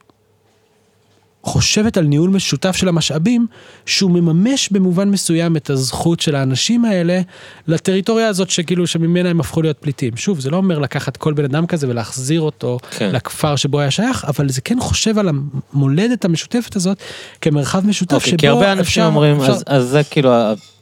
[1.45, 3.47] חושבת על ניהול משותף של המשאבים,
[3.87, 7.21] שהוא מממש במובן מסוים את הזכות של האנשים האלה
[7.69, 10.17] לטריטוריה הזאת שכאילו שממנה הם הפכו להיות פליטים.
[10.17, 13.11] שוב, זה לא אומר לקחת כל בן אדם כזה ולהחזיר אותו כן.
[13.13, 15.29] לכפר שבו היה שייך, אבל זה כן חושב על
[15.73, 16.99] המולדת המשותפת הזאת
[17.41, 20.31] כמרחב משותף אוקיי, שבו כי הרבה אנשים אפשר- אומרים, אפשר- אז, אז זה כאילו,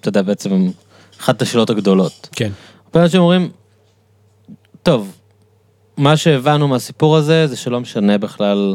[0.01, 0.70] אתה יודע, בעצם
[1.20, 2.28] אחת השאלות הגדולות.
[2.32, 2.51] כן,
[2.86, 3.51] הרבה אנשים אומרים,
[4.82, 5.12] טוב,
[5.97, 8.74] מה שהבנו מהסיפור הזה זה שלא משנה בכלל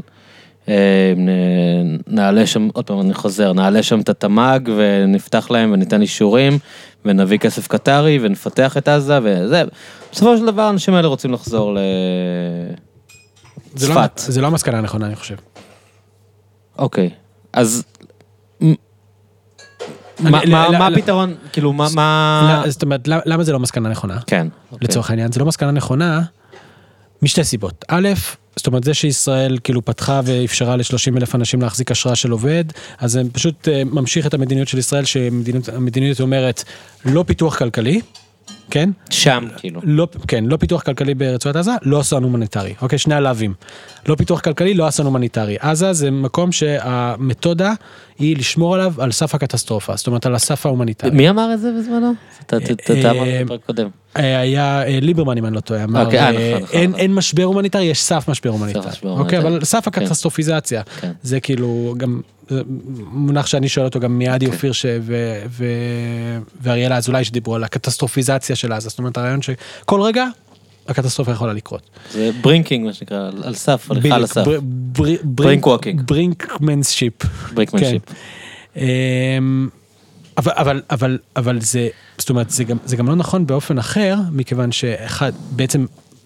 [2.07, 6.60] נעלה שם, עוד פעם אני חוזר, נעלה שם את התמ"ג ונפתח להם וניתן אישורים
[7.06, 9.64] ונביא כסף קטרי ונפתח את עזה וזה.
[10.11, 11.77] בסופו של דבר האנשים האלה רוצים לחזור
[13.76, 14.18] זה לא- לצפת.
[14.31, 15.35] זה לא המסקנה הנכונה, אני חושב.
[16.77, 17.10] אוקיי,
[17.53, 17.84] אז
[20.19, 21.88] מה- לא- לא- הפתרון, כאילו מה.
[22.65, 24.18] לא, זאת אומרת, למה- למה זה לא מסקנה נכונה?
[24.27, 24.48] כן.
[24.72, 24.88] אוקיי.
[24.88, 26.22] לצורך העניין, זה לא מסקנה נכונה
[27.22, 27.85] משתי סיבות.
[27.88, 28.10] א',
[28.56, 32.64] זאת אומרת, זה שישראל כאילו פתחה ואפשרה ל-30 אלף אנשים להחזיק אשרה של עובד,
[32.99, 36.64] אז זה פשוט אה, ממשיך את המדיניות של ישראל, שהמדיניות אומרת
[37.06, 38.02] לא פיתוח כלכלי,
[38.72, 38.89] כן?
[39.10, 39.81] שם, כאילו.
[39.84, 42.73] לא, כן, לא פיתוח כלכלי ברצועת עזה, לא אסון הומניטרי.
[42.81, 43.53] אוקיי, שני הלאווים.
[44.07, 45.57] לא פיתוח כלכלי, לא אסון הומניטרי.
[45.60, 47.73] עזה זה מקום שהמתודה
[48.19, 51.11] היא לשמור עליו על סף הקטסטרופה, זאת אומרת על הסף ההומניטרי.
[51.11, 52.11] מי אמר את זה בזמנו?
[52.45, 52.57] אתה
[52.89, 53.88] אה, אמרת בפרק קודם.
[54.18, 56.34] אה, היה אה, ליברמן אם אני לא טועה, אמר אוקיי, נכון,
[56.64, 56.99] נכון, אין- נכון.
[57.02, 58.91] אין משבר הומניטרי, יש סף משבר הומניטרי.
[59.03, 59.39] אוקיי.
[59.39, 61.11] אבל סף הקטסטרופיזציה, כן.
[61.23, 62.22] זה כאילו גם
[63.11, 68.56] מונח שאני שואל אותו גם מעדי אופיר ש- ו- ו- ואריאלה אזולאי שדיברו על הקטסטרופיזציה
[68.58, 70.26] של עזה, זאת אומרת הרעיון שכל רגע
[70.88, 71.90] הקטסטרופה יכולה לקרות.
[72.12, 74.46] זה brinking, מה שנקרא, על- סף, הליכה על הסף.
[75.24, 76.02] brink walking.
[76.06, 77.14] brinkmanship.
[77.53, 78.02] brinkmanship.
[78.78, 79.70] אמ,
[80.38, 84.16] אבל אבל אבל אבל זה זאת אומרת זה גם זה גם לא נכון באופן אחר
[84.32, 85.86] מכיוון שאחד בעצם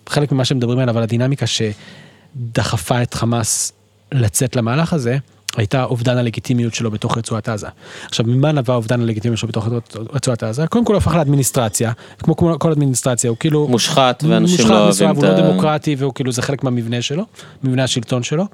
[0.10, 3.72] חלק ממה שמדברים עליו על הדינמיקה שדחפה את חמאס
[4.12, 5.18] לצאת למהלך הזה.
[5.57, 7.68] הייתה אובדן הלגיטימיות שלו בתוך רצועת עזה.
[8.06, 9.68] עכשיו, ממה נבע אובדן הלגיטימיות שלו בתוך
[10.14, 10.68] רצועת עזה?
[10.68, 13.68] קודם כל הוא הפך לאדמיניסטרציה, כמו כל אדמיניסטרציה, הוא כאילו...
[13.68, 15.52] מושחת, ואנשים מושחת, לא אוהבים מסואב, את הוא לא ה...
[15.52, 17.23] דמוקרטי, והוא כאילו, זה חלק מהמבנה שלו,
[17.64, 18.45] מבנה השלטון שלו.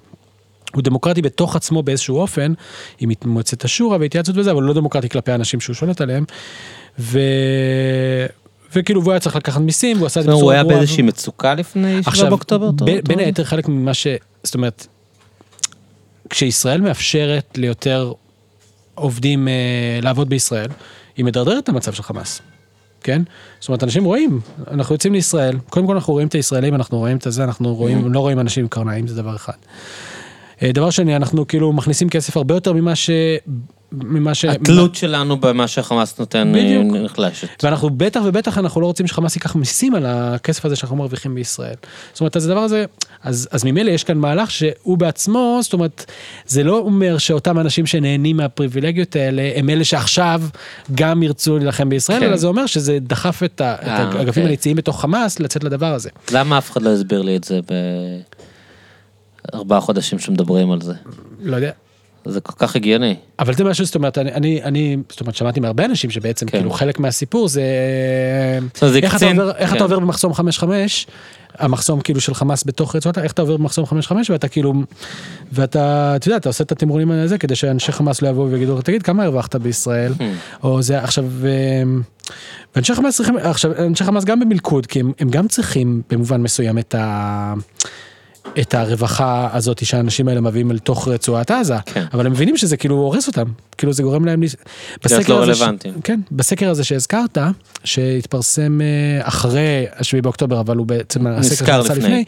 [0.74, 2.54] הוא דמוקרטי בתוך עצמו באיזשהו אופן,
[3.00, 6.24] עם מועצת השורא והתייעצות וזה, אבל הוא לא דמוקרטי כלפי האנשים שהוא שולט עליהם.
[7.00, 7.20] ו...
[8.76, 10.78] וכאילו, והוא היה צריך לקחת מיסים, והוא עשה את זה אומרת, הוא בצורה היה.
[10.78, 12.72] באיזושהי מצוקה לפני 7 באוקטובר?
[13.04, 13.20] בין-?
[13.20, 14.08] היתר חלק ממה ש...
[14.44, 14.88] זאת אומרת,
[16.30, 18.14] כשישראל מאפשרת ליותר
[18.96, 19.54] עובדים אה,
[20.02, 20.70] לעבוד בישראל,
[21.18, 22.42] היא מדרדרת את המצב של חמאס.
[23.04, 23.22] כן?
[23.60, 24.40] זאת אומרת, אנשים רואים,
[24.72, 28.14] אנחנו יוצאים לישראל, קודם כל אנחנו רואים את הישראלים, אנחנו רואים את הזה, אנחנו רואים,
[28.14, 29.54] לא רואים אנשים עם קרניים, זה דבר אחד.
[30.64, 33.10] אה, דבר שני, אנחנו כאילו מכניסים כסף הרבה יותר ממה ש...
[33.92, 34.46] ממה ש...
[34.46, 36.96] התלות שלנו במה שהחמאס נותן אה, בדיוק.
[37.06, 37.64] נחלשת.
[37.64, 41.76] ואנחנו בטח ובטח אנחנו לא רוצים שחמאס ייקח מיסים על הכסף הזה שאנחנו מרוויחים בישראל.
[42.14, 42.86] זאת אומרת, אז הדבר הזה,
[43.24, 46.12] אז, אז ממילא יש כאן מהלך שהוא בעצמו, זאת אומרת,
[46.46, 50.42] זה לא אומר שאותם אנשים שנהנים מהפריבילגיות האלה, הם אלה שעכשיו
[50.96, 52.26] גם ירצו להילחם בישראל, כן.
[52.26, 54.44] אלא זה אומר שזה דחף את, ה, את אה, האגפים אוקיי.
[54.44, 56.10] הניציים בתוך חמאס לצאת לדבר הזה.
[56.32, 57.60] למה אף אחד לא הסביר לי את זה
[59.54, 60.94] בארבעה חודשים שמדברים על זה?
[61.40, 61.72] לא יודע.
[62.32, 63.16] זה כל כך הגיוני.
[63.40, 66.58] אבל זה משהו, זאת אומרת, אני, אני, אני זאת אומרת, שמעתי מהרבה אנשים שבעצם כן.
[66.58, 67.62] כאילו חלק מהסיפור זה,
[68.74, 69.76] זאת אומרת, זה איך, אתה קצין- עובר, איך כן.
[69.76, 70.64] אתה עובר במחסום 5-5,
[71.58, 73.90] המחסום כאילו של חמאס בתוך רצועת, איך אתה עובר במחסום 5-5
[74.30, 74.74] ואתה כאילו,
[75.52, 78.82] ואתה, אתה יודע, אתה עושה את התמרונים הזה כדי שאנשי חמאס לא יבואו ויגידו לך,
[78.84, 80.14] תגיד, כמה הרווחת בישראל?
[80.18, 80.22] Hmm.
[80.64, 81.84] או זה עכשיו, אה,
[82.76, 86.78] ואנשי חמאס צריכים, עכשיו, אנשי חמאס גם במלכוד, כי הם, הם גם צריכים במובן מסוים
[86.78, 87.54] את ה...
[88.60, 92.06] את הרווחה הזאת שהאנשים האלה מביאים אל תוך רצועת עזה, כן.
[92.14, 93.46] אבל הם מבינים שזה כאילו הורס אותם,
[93.78, 95.94] כאילו זה גורם להם, להיות לא הזה ש- רלוונטיים.
[96.04, 97.38] כן, בסקר הזה שהזכרת,
[97.84, 101.98] שהתפרסם אה, אחרי השביעי באוקטובר, אבל הוא בעצם הסקר נזכר לפני.
[101.98, 102.24] לפני,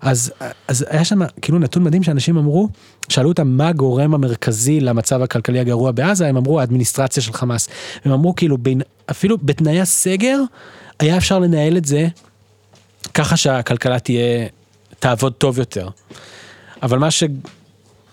[0.00, 0.32] אז,
[0.68, 2.68] אז היה שם כאילו נתון מדהים שאנשים אמרו,
[3.08, 7.68] שאלו אותם מה הגורם המרכזי למצב הכלכלי הגרוע בעזה, הם אמרו האדמיניסטרציה של חמאס.
[8.04, 10.40] הם אמרו כאילו בין, אפילו בתנאי הסגר,
[11.00, 12.06] היה אפשר לנהל את זה
[13.14, 14.46] ככה שהכלכלה תהיה,
[15.02, 15.88] תעבוד טוב יותר.
[16.82, 17.24] אבל מה ש...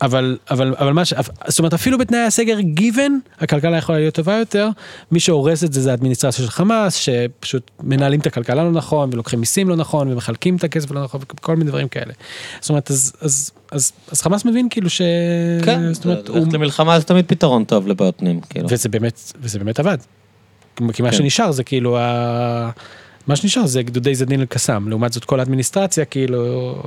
[0.01, 1.14] אבל, אבל, אבל מה ש...
[1.48, 4.69] זאת אומרת, אפילו בתנאי הסגר גיוון, הכלכלה יכולה להיות טובה יותר.
[5.11, 9.40] מי שהורס את זה זה האדמיניסטרציה של חמאס, שפשוט מנהלים את הכלכלה לא נכון, ולוקחים
[9.40, 12.14] מיסים לא נכון, ומחלקים את הכסף לא נכון, וכל מיני דברים כאלה.
[12.61, 15.01] זאת אומרת, אז, אז, אז, אז חמאס מבין כאילו ש...
[15.66, 16.48] כן, זאת אומרת, הוא...
[16.53, 18.68] למלחמה זה תמיד פתרון טוב לבעיות פנים, כאילו.
[18.69, 19.98] וזה באמת, וזה באמת עבד.
[20.76, 21.18] כי מה כן.
[21.18, 22.69] שנשאר זה כאילו, ה...
[23.27, 26.83] מה שנשאר זה גדודי עז א-דין אל-קסאם, לעומת זאת כל האדמיניסטרציה כאילו,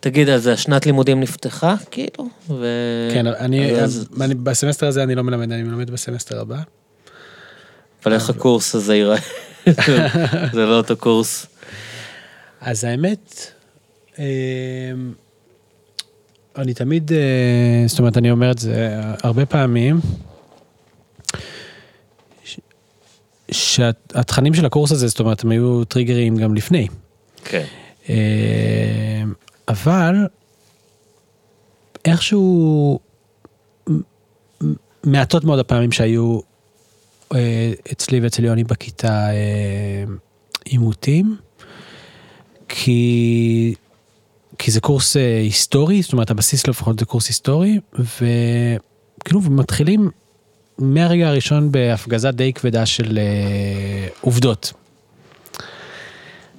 [0.00, 2.28] תגיד, אז השנת לימודים נפתחה, כאילו?
[2.48, 2.66] ו...
[3.12, 6.58] כן, אני, אז- אני, בסמסטר הזה אני לא מלמד, אני מלמד בסמסטר הבא.
[8.04, 9.18] אבל איך הקורס הזה ייראה?
[10.54, 11.46] זה לא אותו קורס.
[12.60, 13.52] אז האמת,
[14.18, 14.24] אה,
[16.56, 17.18] אני תמיד, אה,
[17.86, 18.88] זאת אומרת, אני אומר את זה
[19.22, 20.00] הרבה פעמים,
[22.44, 22.58] ש-
[23.76, 26.88] שהתכנים של הקורס הזה, זאת אומרת, הם היו טריגרים גם לפני.
[27.44, 27.64] כן.
[28.08, 29.22] אה,
[29.68, 30.26] אבל
[32.04, 32.98] איכשהו
[35.04, 36.40] מעטות מאוד הפעמים שהיו
[37.34, 40.04] אה, אצלי ואצל יוני בכיתה אה,
[40.64, 41.36] עימותים,
[42.68, 43.74] כי
[44.58, 50.10] כי זה קורס היסטורי, זאת אומרת הבסיס לפחות זה קורס היסטורי, וכאילו מתחילים
[50.78, 54.72] מהרגע הראשון בהפגזה די כבדה של אה, עובדות.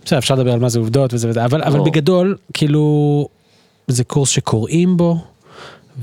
[0.05, 1.85] בסדר, אפשר לדבר על מה זה עובדות וזה וזה, אבל, אבל ברור.
[1.91, 3.27] בגדול, כאילו,
[3.87, 5.17] זה קורס שקוראים בו,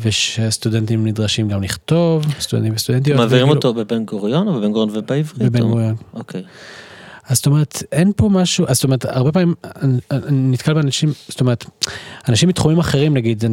[0.03, 3.19] ושהסטודנטים נדרשים גם לכתוב, סטודנטים וסטודנטיות.
[3.19, 5.39] מעבירים וכאילו- אותו בבן גוריון או בבן גוריון ובעברית?
[5.39, 5.95] בבן או- גוריון.
[6.15, 6.43] אוקיי.
[7.29, 11.13] אז זאת אומרת, אין פה משהו, אז זאת אומרת, הרבה פעמים אני, אני נתקל באנשים,
[11.29, 11.65] זאת אומרת,
[12.29, 13.45] אנשים מתחומים אחרים, נגיד,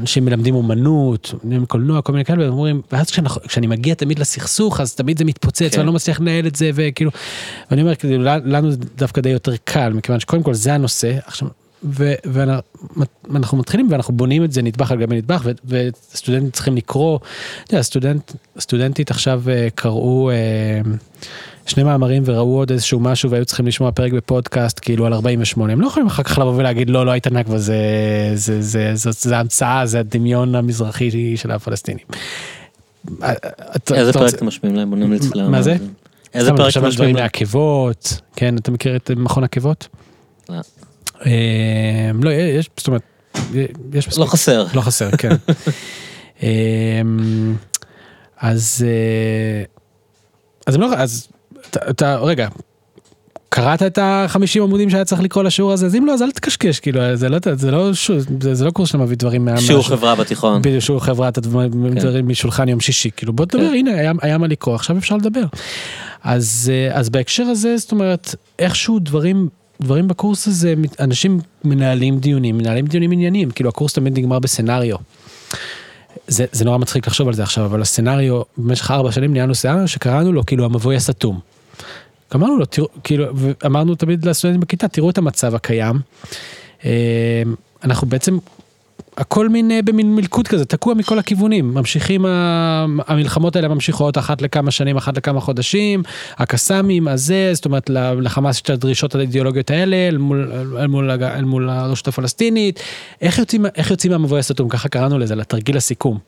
[0.00, 4.18] אנשים מלמדים אומנות, מלמדים קולנוע, כל מיני כאלה, והם אומרים, ואז כשאנחנו, כשאני מגיע תמיד
[4.18, 5.78] לסכסוך, אז תמיד זה מתפוצץ, כן.
[5.78, 7.10] ואני לא מצליח לנהל את זה, וכאילו,
[7.70, 11.48] ואני אומר, כאילו, לנו זה דווקא די יותר קל, מכיוון שקודם כל זה הנושא, עכשיו,
[11.84, 17.18] ו- ואנחנו מתחילים ואנחנו בונים את זה נדבך על גבי נדבך, ו- וסטודנטים צריכים לקרוא,
[17.64, 20.80] אתה יודע, סטודנט, סטודנטית עכשיו אה, קראו, אה,
[21.66, 25.80] שני מאמרים וראו עוד איזשהו משהו והיו צריכים לשמוע פרק בפודקאסט כאילו על 48 הם
[25.80, 27.76] לא יכולים אחר כך לבוא ולהגיד לא לא הייתה נכבה זה
[28.34, 32.04] זה זה זה זה המצאה זה הדמיון המזרחי של הפלסטינים.
[33.22, 33.32] אה,
[33.76, 34.90] אתה- איזה פרק אתם משמיעים להם?
[34.90, 35.50] בוא נמליץ להם.
[35.50, 35.76] מה זה?
[36.34, 37.24] איזה פרק אתם דברים משמיעים להם?
[37.24, 39.88] מעכבות כן אתה מכיר את מכון עקבות?
[40.48, 40.56] לא.
[41.26, 43.02] אה, לא יש זאת אומרת
[43.92, 44.18] יש מספיק.
[44.20, 44.66] לא חסר.
[44.74, 45.28] לא חסר, כן.
[46.42, 47.54] אמ,
[48.40, 49.64] אז אה,
[50.66, 51.28] אז הם לא, אז
[51.90, 52.48] אתה- רגע,
[53.48, 55.86] קראת את החמישים עמודים שהיה צריך לקרוא לשיעור הזה?
[55.86, 57.90] אז אם לא, אז אל תקשקש, כאילו, זה לא, זה לא,
[58.40, 59.60] זה זה לא קורס שמביא דברים מה...
[59.60, 60.62] שיעור מה- חברה בתיכון.
[60.62, 63.74] בדיוק, שיעור חברה, אתה דברים משולחן יום שישי, כאילו בוא תדבר, כן.
[63.74, 65.42] הנה, היה- היה מה לקרוא, עכשיו אפשר לדבר.
[66.24, 69.48] אז אה, אז בהקשר הזה, זאת אומרת, איכשהו דברים...
[69.80, 74.96] דברים בקורס הזה, אנשים מנהלים דיונים, מנהלים דיונים ענייניים, כאילו הקורס תמיד נגמר בסצנריו.
[76.28, 79.88] זה, זה נורא מצחיק לחשוב על זה עכשיו, אבל הסצנריו, במשך ארבע שנים ניהלנו סצנריו
[79.88, 81.40] שקראנו לו כאילו המבוי הסתום.
[82.34, 85.96] אמרנו לו, תראו, כאילו, ואמרנו תמיד לסטודנטים בכיתה, תראו את המצב הקיים.
[86.84, 87.42] אה,
[87.84, 88.38] אנחנו בעצם,
[89.16, 91.74] הכל מין, אה, במין מלכוד כזה, תקוע מכל הכיוונים.
[91.74, 92.24] ממשיכים,
[93.06, 96.02] המלחמות האלה ממשיכות אחת לכמה שנים, אחת לכמה חודשים,
[96.36, 97.90] הקסאמים, הזה, זאת אומרת,
[98.20, 102.80] לחמאס יש את הדרישות האידיאולוגיות האלה, אל מול, אל מול, אל מול הרשות הפלסטינית.
[103.20, 104.68] איך יוצאים, איך יוצאים מהמבוי הסתום?
[104.68, 106.18] ככה קראנו לזה, לתרגיל הסיכום.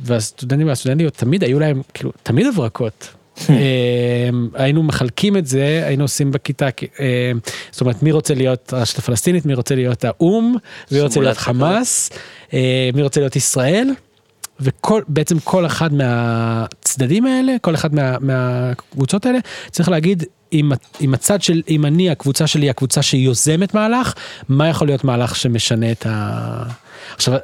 [0.00, 3.08] והסטודנטים והסטודנטיות תמיד היו להם, כאילו, תמיד הברקות.
[3.50, 6.68] אה, היינו מחלקים את זה, היינו עושים בכיתה,
[7.00, 7.32] אה,
[7.70, 10.56] זאת אומרת, מי רוצה להיות הרשת הפלסטינית, מי רוצה להיות האו"ם,
[10.90, 12.10] מי רוצה להיות חמאס,
[12.54, 13.88] אה, מי רוצה להיות ישראל,
[14.60, 19.38] וכל, בעצם כל אחד מהצדדים האלה, כל אחד מה, מהקבוצות האלה,
[19.70, 24.14] צריך להגיד, אם, אם הצד של, אם אני, הקבוצה שלי, הקבוצה שיוזמת מהלך,
[24.48, 26.62] מה יכול להיות מהלך שמשנה את ה...
[27.14, 27.34] עכשיו,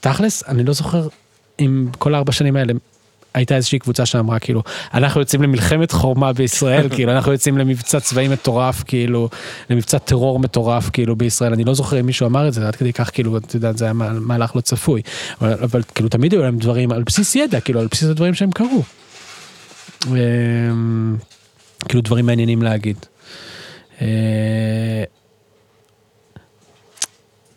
[0.00, 1.08] תכלס, אני לא זוכר
[1.60, 2.72] אם כל הארבע שנים האלה
[3.34, 4.62] הייתה איזושהי קבוצה שאמרה כאילו
[4.94, 9.28] אנחנו יוצאים למלחמת חורמה בישראל כאילו אנחנו יוצאים למבצע צבאי מטורף כאילו
[9.70, 12.92] למבצע טרור מטורף כאילו בישראל אני לא זוכר אם מישהו אמר את זה עד כדי
[12.92, 15.02] כך כאילו אתה יודע זה היה מה- מהלך לא צפוי
[15.40, 18.50] אבל, אבל כאילו תמיד היו להם דברים על בסיס ידע כאילו על בסיס הדברים שהם
[18.50, 18.82] קרו.
[20.06, 21.16] אמ,
[21.88, 22.96] כאילו דברים מעניינים להגיד.
[24.02, 24.06] אה,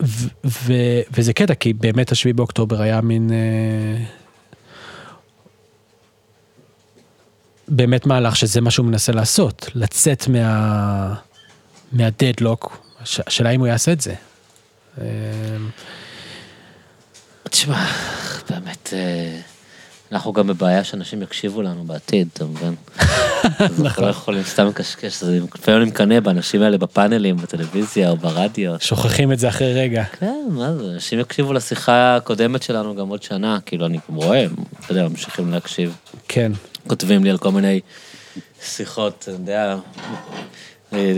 [0.04, 4.04] ו- ו- וזה קטע כי באמת השביעי באוקטובר היה מין אה,
[7.68, 11.14] באמת מהלך שזה מה שהוא מנסה לעשות לצאת מה
[11.92, 14.14] מהדדלוק השאלה אם הוא יעשה את זה.
[15.02, 15.06] אה,
[17.44, 17.86] תשמע,
[18.50, 19.40] באמת, אה,
[20.12, 22.76] אנחנו גם בבעיה שאנשים יקשיבו לנו בעתיד, אתה מבין?
[23.82, 25.24] אנחנו לא יכולים סתם לקשקש,
[25.56, 28.76] לפעמים אני מקנא באנשים האלה בפאנלים, בטלוויזיה או ברדיו.
[28.80, 30.04] שוכחים את זה אחרי רגע.
[30.20, 34.46] כן, מה זה, אנשים יקשיבו לשיחה הקודמת שלנו גם עוד שנה, כאילו אני רואה,
[34.80, 35.96] אתה יודע, ממשיכים להקשיב.
[36.28, 36.52] כן.
[36.88, 37.80] כותבים לי על כל מיני
[38.64, 39.76] שיחות, אתה יודע,
[40.94, 41.14] אה,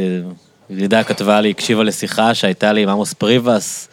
[0.70, 3.90] ידידה כתבה לי, הקשיבה לשיחה שהייתה לי עם עמוס פריבס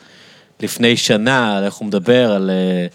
[0.61, 2.87] לפני שנה, על איך הוא מדבר, על אה,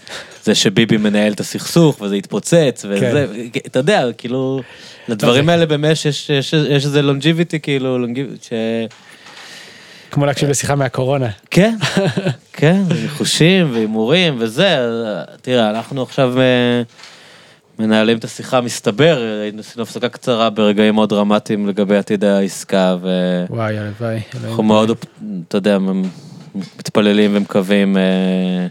[0.43, 3.25] זה שביבי מנהל את הסכסוך וזה התפוצץ, וזה,
[3.65, 4.61] אתה יודע, כאילו,
[5.07, 8.53] לדברים האלה באמת יש, יש, יש איזה longevity, כאילו, longevity, ש...
[10.11, 11.29] כמו להקשיב לשיחה מהקורונה.
[11.51, 11.75] כן,
[12.53, 14.77] כן, ניחושים והימורים וזה,
[15.41, 16.81] תראה, אנחנו עכשיו אה,
[17.81, 19.23] מנהלים את השיחה, מסתבר,
[19.59, 24.19] עשינו הפסקה קצרה ברגעים מאוד דרמטיים לגבי עתיד העסקה, ואנחנו וואי הלוואי.
[24.43, 24.65] אלוהים.
[24.65, 24.91] מאוד,
[25.47, 25.77] אתה יודע,
[26.55, 28.67] מתפללים ומקווים אה,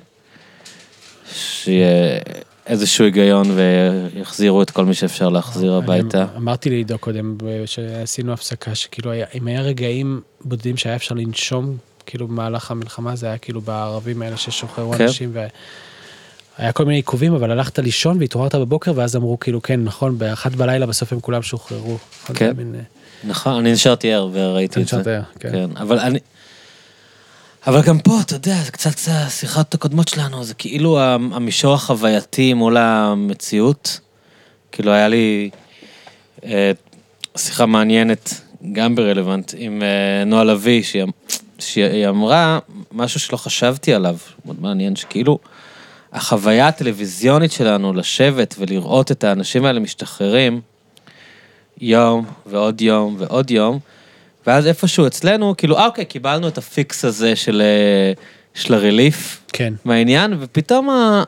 [1.33, 2.19] שיהיה
[2.67, 6.27] איזשהו היגיון ויחזירו את כל מי שאפשר להחזיר הביתה.
[6.37, 12.71] אמרתי לעידו קודם שעשינו הפסקה שכאילו אם היה רגעים בודדים שהיה אפשר לנשום כאילו במהלך
[12.71, 15.05] המלחמה זה היה כאילו בערבים האלה ששוחררו כן.
[15.05, 15.33] אנשים
[16.61, 20.53] והיה כל מיני עיכובים אבל הלכת לישון והתעוררת בבוקר ואז אמרו כאילו כן נכון באחת
[20.53, 21.99] בלילה בסוף הם כולם שוחררו.
[22.35, 22.53] כן.
[22.57, 22.81] מין, אה,
[23.25, 25.17] נכון, אני נשארתי ער וראיתי את נשארת זה.
[25.17, 25.53] ער, כן.
[25.53, 26.19] כן, אבל אני...
[27.67, 32.55] אבל גם פה, אתה יודע, זה קצת קצת השיחות הקודמות שלנו, זה כאילו המישור החווייתי
[32.55, 34.01] מול המציאות.
[34.73, 35.51] כאילו, היה לי
[36.45, 36.73] אה,
[37.37, 38.41] שיחה מעניינת,
[38.73, 41.05] גם ברלוונט, עם אה, נועה לביא, שהיא,
[41.59, 42.59] שהיא אמרה
[42.93, 45.39] משהו שלא חשבתי עליו, מאוד מעניין, שכאילו,
[46.13, 50.61] החוויה הטלוויזיונית שלנו לשבת ולראות את האנשים האלה משתחררים,
[51.81, 53.79] יום ועוד יום ועוד יום,
[54.47, 58.13] ואז איפשהו אצלנו, כאילו, אה, אוקיי, קיבלנו את ה fix הזה של, אה,
[58.55, 59.75] של ה relief כן.
[59.85, 61.25] מהעניין, ופתאום ה-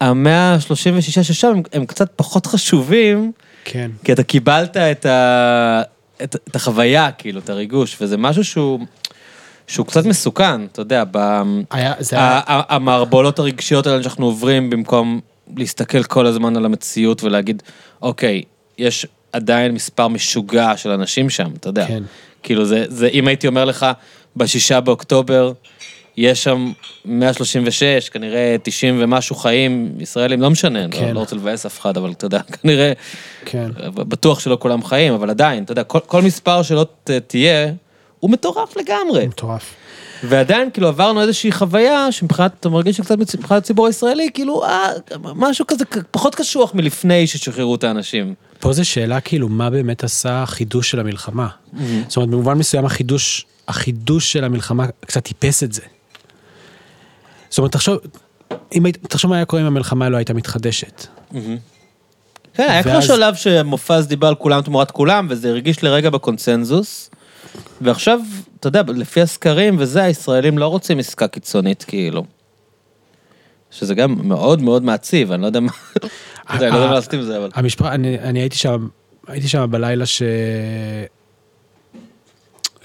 [0.00, 3.32] ה-136 ששם הם, הם קצת פחות חשובים,
[3.64, 3.90] כן.
[4.04, 5.82] כי אתה קיבלת את, ה...
[6.22, 8.80] את, את החוויה, כאילו, את הריגוש, וזה משהו שהוא,
[9.66, 11.42] שהוא קצת מסוכן, אתה יודע, ב...
[11.70, 12.16] היה, זה
[12.48, 15.20] המערבולות הרגשיות האלה שאנחנו עוברים במקום
[15.56, 17.62] להסתכל כל הזמן על המציאות ולהגיד,
[18.02, 18.42] אוקיי,
[18.78, 21.86] יש עדיין מספר משוגע של אנשים שם, אתה יודע.
[21.86, 22.02] כן.
[22.42, 23.86] כאילו זה, זה, אם הייתי אומר לך,
[24.36, 25.52] בשישה באוקטובר,
[26.16, 26.72] יש שם
[27.04, 30.98] 136, כנראה 90 ומשהו חיים ישראלים, לא משנה, כן.
[31.00, 31.06] כן.
[31.06, 32.92] לא, לא רוצה לבאס אף אחד, אבל אתה יודע, כנראה,
[33.44, 33.70] כן.
[33.94, 37.72] בטוח שלא כולם חיים, אבל עדיין, אתה יודע, כל, כל מספר שלא ת- תהיה,
[38.20, 39.26] הוא מטורף לגמרי.
[39.26, 39.74] מטורף.
[40.24, 44.90] ועדיין כאילו עברנו איזושהי חוויה שמבחינת, אתה מרגיש שקצת מבחינת הציבור הישראלי, כאילו, אה,
[45.22, 48.34] משהו כזה פחות קשוח מלפני ששחררו את האנשים.
[48.60, 51.48] פה זו שאלה כאילו, מה באמת עשה החידוש של המלחמה?
[52.08, 55.82] זאת אומרת, במובן מסוים החידוש, החידוש של המלחמה קצת טיפס את זה.
[57.48, 57.98] זאת אומרת, תחשוב,
[58.74, 61.06] אם היית, תחשוב מה היה קורה אם המלחמה לא הייתה מתחדשת.
[62.54, 67.10] כן, היה כמו שלב שמופז דיבר על כולם תמורת כולם, וזה הרגיש לרגע בקונצנזוס.
[67.80, 68.20] ועכשיו,
[68.60, 72.24] אתה יודע, לפי הסקרים וזה, הישראלים לא רוצים עסקה קיצונית, כאילו.
[73.70, 75.72] שזה גם מאוד מאוד מעציב, אני לא יודע מה...
[75.96, 77.50] אתה יודע, אני לא יודע מה לעשות עם זה, אבל...
[77.54, 78.88] המשפחה, אני, אני הייתי שם,
[79.26, 80.22] הייתי שם בלילה ש...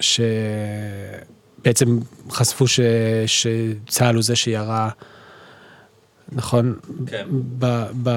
[0.00, 1.98] שבעצם
[2.30, 2.80] חשפו ש...
[3.26, 4.90] שצה"ל הוא זה שירה,
[6.32, 6.74] נכון?
[7.06, 7.26] כן.
[7.58, 7.84] ב...
[8.02, 8.10] ב...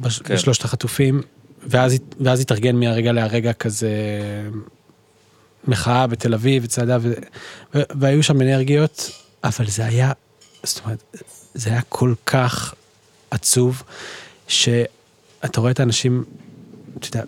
[0.00, 0.18] בש...
[0.18, 0.34] כן.
[0.34, 1.22] בשלושת החטופים,
[1.66, 3.90] ואז, ואז התארגן מהרגע להרגע כזה
[5.68, 7.12] מחאה בתל אביב, צעדה, ו...
[7.74, 7.80] ו...
[8.00, 9.10] והיו שם אנרגיות,
[9.44, 10.12] אבל זה היה,
[10.62, 11.04] זאת אומרת,
[11.54, 12.74] זה היה כל כך
[13.30, 13.82] עצוב,
[14.48, 16.24] שאתה רואה את האנשים,
[16.98, 17.22] אתה יודע,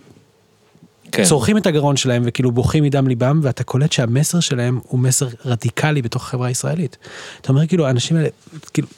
[1.12, 1.24] כן.
[1.24, 6.02] צורכים את הגרון שלהם וכאילו בוכים מדם ליבם, ואתה קולט שהמסר שלהם הוא מסר רדיקלי
[6.02, 6.96] בתוך החברה הישראלית.
[7.40, 8.28] אתה אומר כאילו, האנשים האלה
[8.72, 8.88] כאילו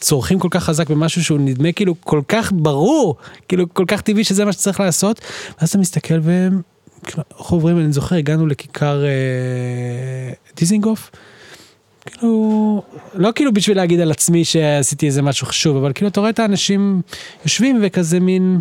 [0.00, 3.16] צורכים כל כך חזק במשהו שהוא נדמה כאילו כל כך ברור,
[3.48, 5.20] כאילו כל כך טבעי שזה מה שצריך לעשות,
[5.60, 6.62] ואז אתה מסתכל והם,
[7.38, 9.10] איך עוברים, אני זוכר, הגענו לכיכר אה,
[10.56, 11.10] דיזינגוף.
[12.06, 12.82] כאילו,
[13.14, 16.38] לא כאילו בשביל להגיד על עצמי שעשיתי איזה משהו חשוב, אבל כאילו אתה רואה את
[16.38, 17.02] האנשים
[17.44, 18.60] יושבים וכזה מין...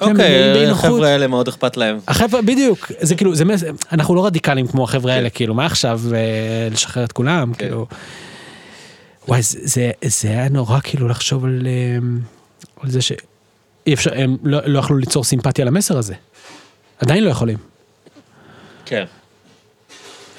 [0.00, 0.84] אוקיי, באי-נוחות.
[0.84, 1.98] החבר'ה האלה מאוד אכפת להם.
[2.08, 6.00] החבר'ה, בדיוק, זה כאילו, זה, מס- אנחנו לא רדיקליים כמו החבר'ה האלה, כאילו, מה עכשיו,
[6.14, 6.18] אה,
[6.70, 7.58] לשחרר את כולם, כן.
[7.66, 7.86] כאילו.
[9.28, 11.98] וואי, זה, זה, זה היה נורא כאילו לחשוב על, אה,
[12.82, 13.16] על זה שאי
[13.94, 16.14] אפשר, הם לא, לא יכלו ליצור סימפתיה למסר הזה.
[16.98, 17.58] עדיין לא יכולים.
[18.88, 19.04] כן.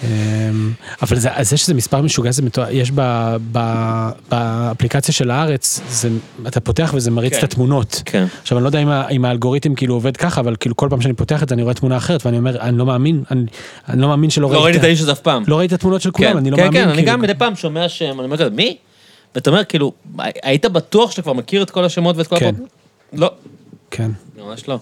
[0.03, 0.71] אמ,
[1.01, 3.01] אבל זה, זה שזה מספר משוגע זה מתואר, יש ב,
[3.51, 3.59] ב,
[4.29, 6.09] באפליקציה של הארץ, זה,
[6.47, 7.39] אתה פותח וזה מריץ כן.
[7.39, 8.01] את התמונות.
[8.05, 8.25] כן.
[8.41, 11.13] עכשיו אני לא יודע אם, אם האלגוריתם כאילו עובד ככה, אבל כאילו כל פעם שאני
[11.13, 13.45] פותח את זה אני רואה תמונה אחרת ואני אומר, אני לא מאמין, אני,
[13.89, 15.43] אני לא מאמין שלא לא ראיתי את האיש הזה אף פעם.
[15.47, 16.81] לא ראיתי את התמונות של כולם, כן, אני לא כן, מאמין.
[16.81, 17.11] כן, אני כאילו.
[17.11, 18.77] גם מדי פעם שומע שם, אני אומר כזה, מי?
[19.35, 19.93] ואתה אומר, כאילו,
[20.43, 22.45] היית בטוח שאתה כבר מכיר את כל השמות ואת כל כן.
[22.45, 22.65] הפרטים?
[23.13, 23.31] לא,
[23.91, 24.11] כן.
[24.37, 24.79] ממש לא.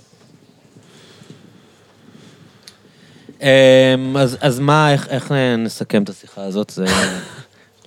[4.15, 6.69] אז, אז מה, איך, נסכם את השיחה הזאת?
[6.69, 6.85] זה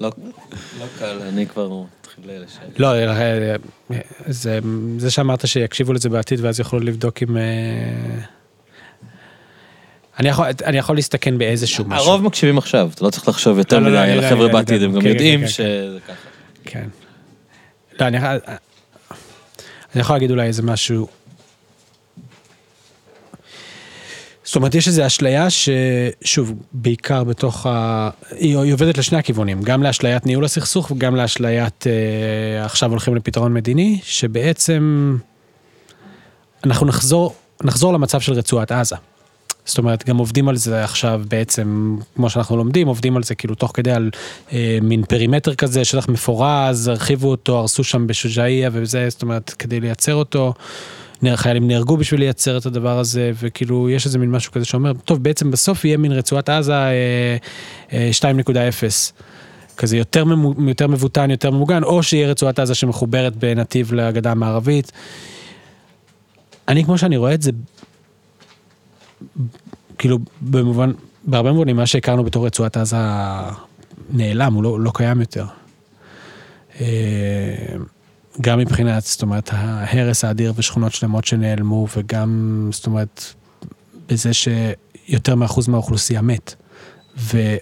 [0.01, 0.11] לא,
[0.81, 2.67] לא קל, אני כבר מתחיל לשאול.
[2.79, 3.57] לא, אה,
[4.27, 4.59] זה,
[4.99, 7.37] זה שאמרת שיקשיבו לזה בעתיד ואז יוכלו לבדוק אם...
[7.37, 7.43] אה,
[10.19, 12.07] אני יכול, אני יכול להסתכן באיזשהו משהו.
[12.07, 14.27] הרוב מקשיבים עכשיו, אתה לא צריך לחשוב יותר לא, לא, מדי לא, אני על יודע,
[14.27, 16.29] החבר'ה יודע, בעתיד, הם גם כן, כן, יודעים כן, שזה ככה.
[16.65, 16.89] כן.
[18.01, 18.19] לא, אני,
[19.95, 21.07] אני יכול להגיד אולי איזה משהו.
[24.51, 28.11] זאת אומרת, יש איזו אשליה ששוב, בעיקר בתוך ה...
[28.31, 33.55] היא, היא עובדת לשני הכיוונים, גם לאשליית ניהול הסכסוך וגם לאשליית אה, עכשיו הולכים לפתרון
[33.55, 35.17] מדיני, שבעצם
[36.65, 38.97] אנחנו נחזור, נחזור למצב של רצועת עזה.
[39.65, 43.55] זאת אומרת, גם עובדים על זה עכשיו בעצם, כמו שאנחנו לומדים, עובדים על זה כאילו
[43.55, 44.11] תוך כדי על
[44.53, 49.81] אה, מין פרימטר כזה, שטח מפורז, הרחיבו אותו, הרסו שם בשוג'אעיה וזה, זאת אומרת, כדי
[49.81, 50.55] לייצר אותו.
[51.34, 55.23] חיילים נהרגו בשביל לייצר את הדבר הזה, וכאילו יש איזה מין משהו כזה שאומר, טוב,
[55.23, 57.36] בעצם בסוף יהיה מין רצועת עזה אה,
[57.92, 59.12] אה, 2.0.
[59.76, 64.92] כזה יותר, ממו, יותר מבוטן, יותר ממוגן, או שיהיה רצועת עזה שמחוברת בנתיב לגדה המערבית.
[66.68, 67.50] אני, כמו שאני רואה את זה,
[69.99, 70.92] כאילו, במובן,
[71.24, 72.97] בהרבה מובנים, מה שהכרנו בתור רצועת עזה
[74.10, 75.44] נעלם, הוא לא, לא קיים יותר.
[78.41, 83.25] גם מבחינת, זאת אומרת, ההרס האדיר ושכונות שלמות שנעלמו, וגם, זאת אומרת,
[84.09, 86.55] בזה שיותר מאחוז מהאוכלוסייה מת.
[87.19, 87.57] ו,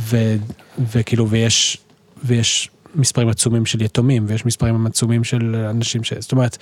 [0.00, 0.36] ו,
[0.78, 1.78] וכאילו, ויש,
[2.24, 6.12] ויש מספרים עצומים של יתומים, ויש מספרים עצומים של אנשים ש...
[6.12, 6.56] זאת אומרת,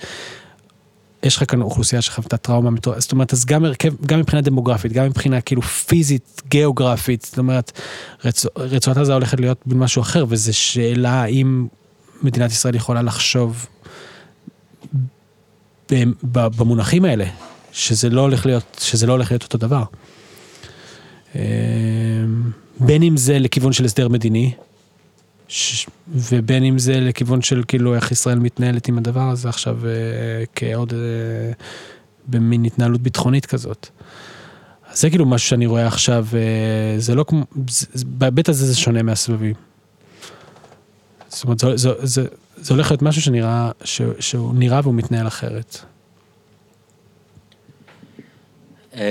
[1.23, 4.91] יש לך כאן אוכלוסייה שחוותה טראומה מטורפת, זאת אומרת, אז גם הרכב, גם מבחינה דמוגרפית,
[4.91, 7.71] גם מבחינה כאילו פיזית, גיאוגרפית, זאת אומרת,
[8.25, 11.67] רצוע, רצועת עזה הולכת להיות משהו אחר, וזו שאלה האם
[12.21, 13.67] מדינת ישראל יכולה לחשוב
[16.31, 17.25] במונחים האלה,
[17.71, 19.83] שזה לא הולך להיות, שזה לא הולך להיות אותו דבר.
[21.35, 21.41] אמ,
[22.79, 24.53] בין אם זה לכיוון של הסדר מדיני.
[26.09, 29.91] ובין אם זה לכיוון של כאילו איך ישראל מתנהלת עם הדבר הזה עכשיו אה,
[30.55, 30.99] כעוד אה,
[32.27, 33.87] במין התנהלות ביטחונית כזאת.
[34.91, 37.43] אז זה כאילו משהו שאני רואה עכשיו, אה, זה לא כמו,
[38.05, 39.68] בהיבט הזה זה שונה מהסבבים.
[41.29, 42.23] זאת אומרת, זה, זה, זה,
[42.57, 45.77] זה הולך להיות משהו שנראה, ש, שהוא נראה והוא מתנהל אחרת.
[48.93, 49.01] אמ,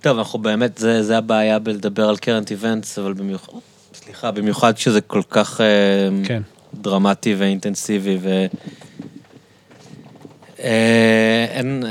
[0.00, 3.52] טוב, אנחנו באמת, זה, זה הבעיה בלדבר על קרנט איבנטס, אבל במיוחד,
[3.94, 6.42] סליחה, במיוחד כשזה כל כך אמ, כן.
[6.74, 8.46] דרמטי ואינטנסיבי, ו...
[10.60, 11.84] אה, אין,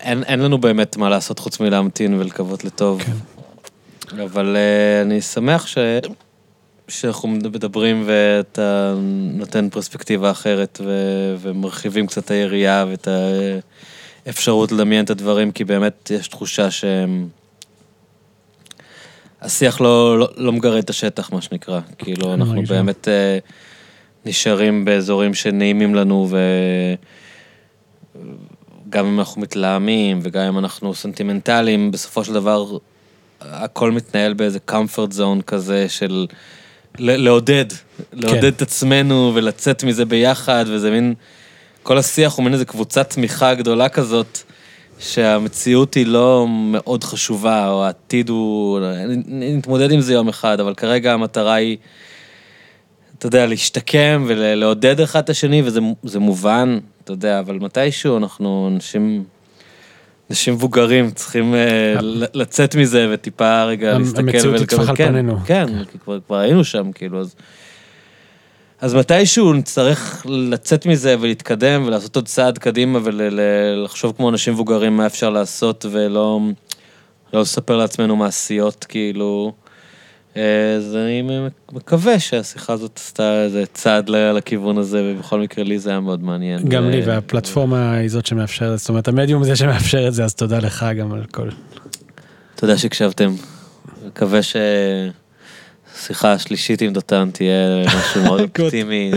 [0.00, 3.02] אין, אין לנו באמת מה לעשות חוץ מלהמתין ולקוות לטוב.
[3.02, 3.12] כן.
[4.22, 5.78] אבל uh, אני שמח ש...
[6.90, 8.94] שאנחנו מדברים ואתה
[9.32, 10.90] נותן פרספקטיבה אחרת ו...
[11.40, 13.08] ומרחיבים קצת את היריעה ואת
[14.26, 17.28] האפשרות לדמיין את הדברים, כי באמת יש תחושה שהם...
[19.40, 21.80] השיח לא, לא, לא מגרד את השטח, מה שנקרא.
[21.98, 23.10] כאילו, אנחנו מרגיש באמת uh,
[24.26, 26.28] נשארים באזורים שנעימים לנו,
[28.86, 32.78] וגם אם אנחנו מתלהמים, וגם אם אנחנו סנטימנטליים, בסופו של דבר,
[33.40, 36.26] הכל מתנהל באיזה comfort zone כזה של
[36.98, 37.64] לעודד,
[38.12, 41.14] לעודד את עצמנו ולצאת מזה ביחד, וזה מין,
[41.82, 44.38] כל השיח הוא מין איזה קבוצת תמיכה גדולה כזאת.
[45.00, 48.80] שהמציאות היא לא מאוד חשובה, או העתיד הוא...
[49.26, 51.76] נתמודד עם זה יום אחד, אבל כרגע המטרה היא,
[53.18, 59.24] אתה יודע, להשתקם ולעודד אחד את השני, וזה מובן, אתה יודע, אבל מתישהו אנחנו אנשים...
[60.30, 61.94] אנשים מבוגרים צריכים אה,
[62.34, 65.36] לצאת מזה וטיפה רגע להסתכל המציאות תטפח על כן, פנינו.
[65.46, 67.34] כן, כי כבר כבר היינו שם, כאילו, אז...
[68.80, 75.06] אז מתישהו נצטרך לצאת מזה ולהתקדם ולעשות עוד צעד קדימה ולחשוב כמו אנשים מבוגרים מה
[75.06, 76.40] אפשר לעשות ולא
[77.32, 79.52] לא לספר לעצמנו מעשיות, כאילו.
[80.34, 81.22] אז אני
[81.72, 86.68] מקווה שהשיחה הזאת עשתה איזה צעד לכיוון הזה, ובכל מקרה לי זה היה מאוד מעניין.
[86.68, 90.34] גם ו- לי, והפלטפורמה היא זאת שמאפשרת, זאת אומרת, המדיום זה שמאפשר את זה, אז
[90.34, 91.48] תודה לך גם על כל...
[92.54, 93.34] תודה שהקשבתם.
[94.06, 99.10] מקווה שהשיחה השלישית עם דותן תהיה משהו מאוד אופטימי.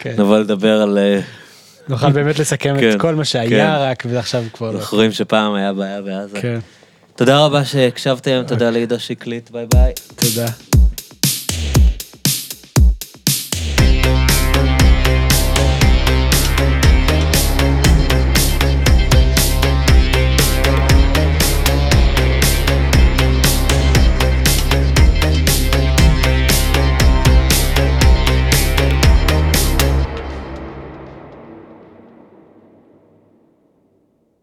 [0.00, 0.14] כן.
[0.18, 0.98] נבוא לדבר על...
[0.98, 1.20] אה,
[1.88, 3.24] נוכל באמת לסכם כן, את כל מה כן.
[3.24, 4.80] שהיה רק, ועכשיו כבר לא.
[4.80, 6.40] זוכרים שפעם היה בעיה בעזה.
[7.24, 9.92] תודה רבה שהקשבתם, תודה לעידו שיקליט, ביי ביי.
[10.16, 10.71] תודה.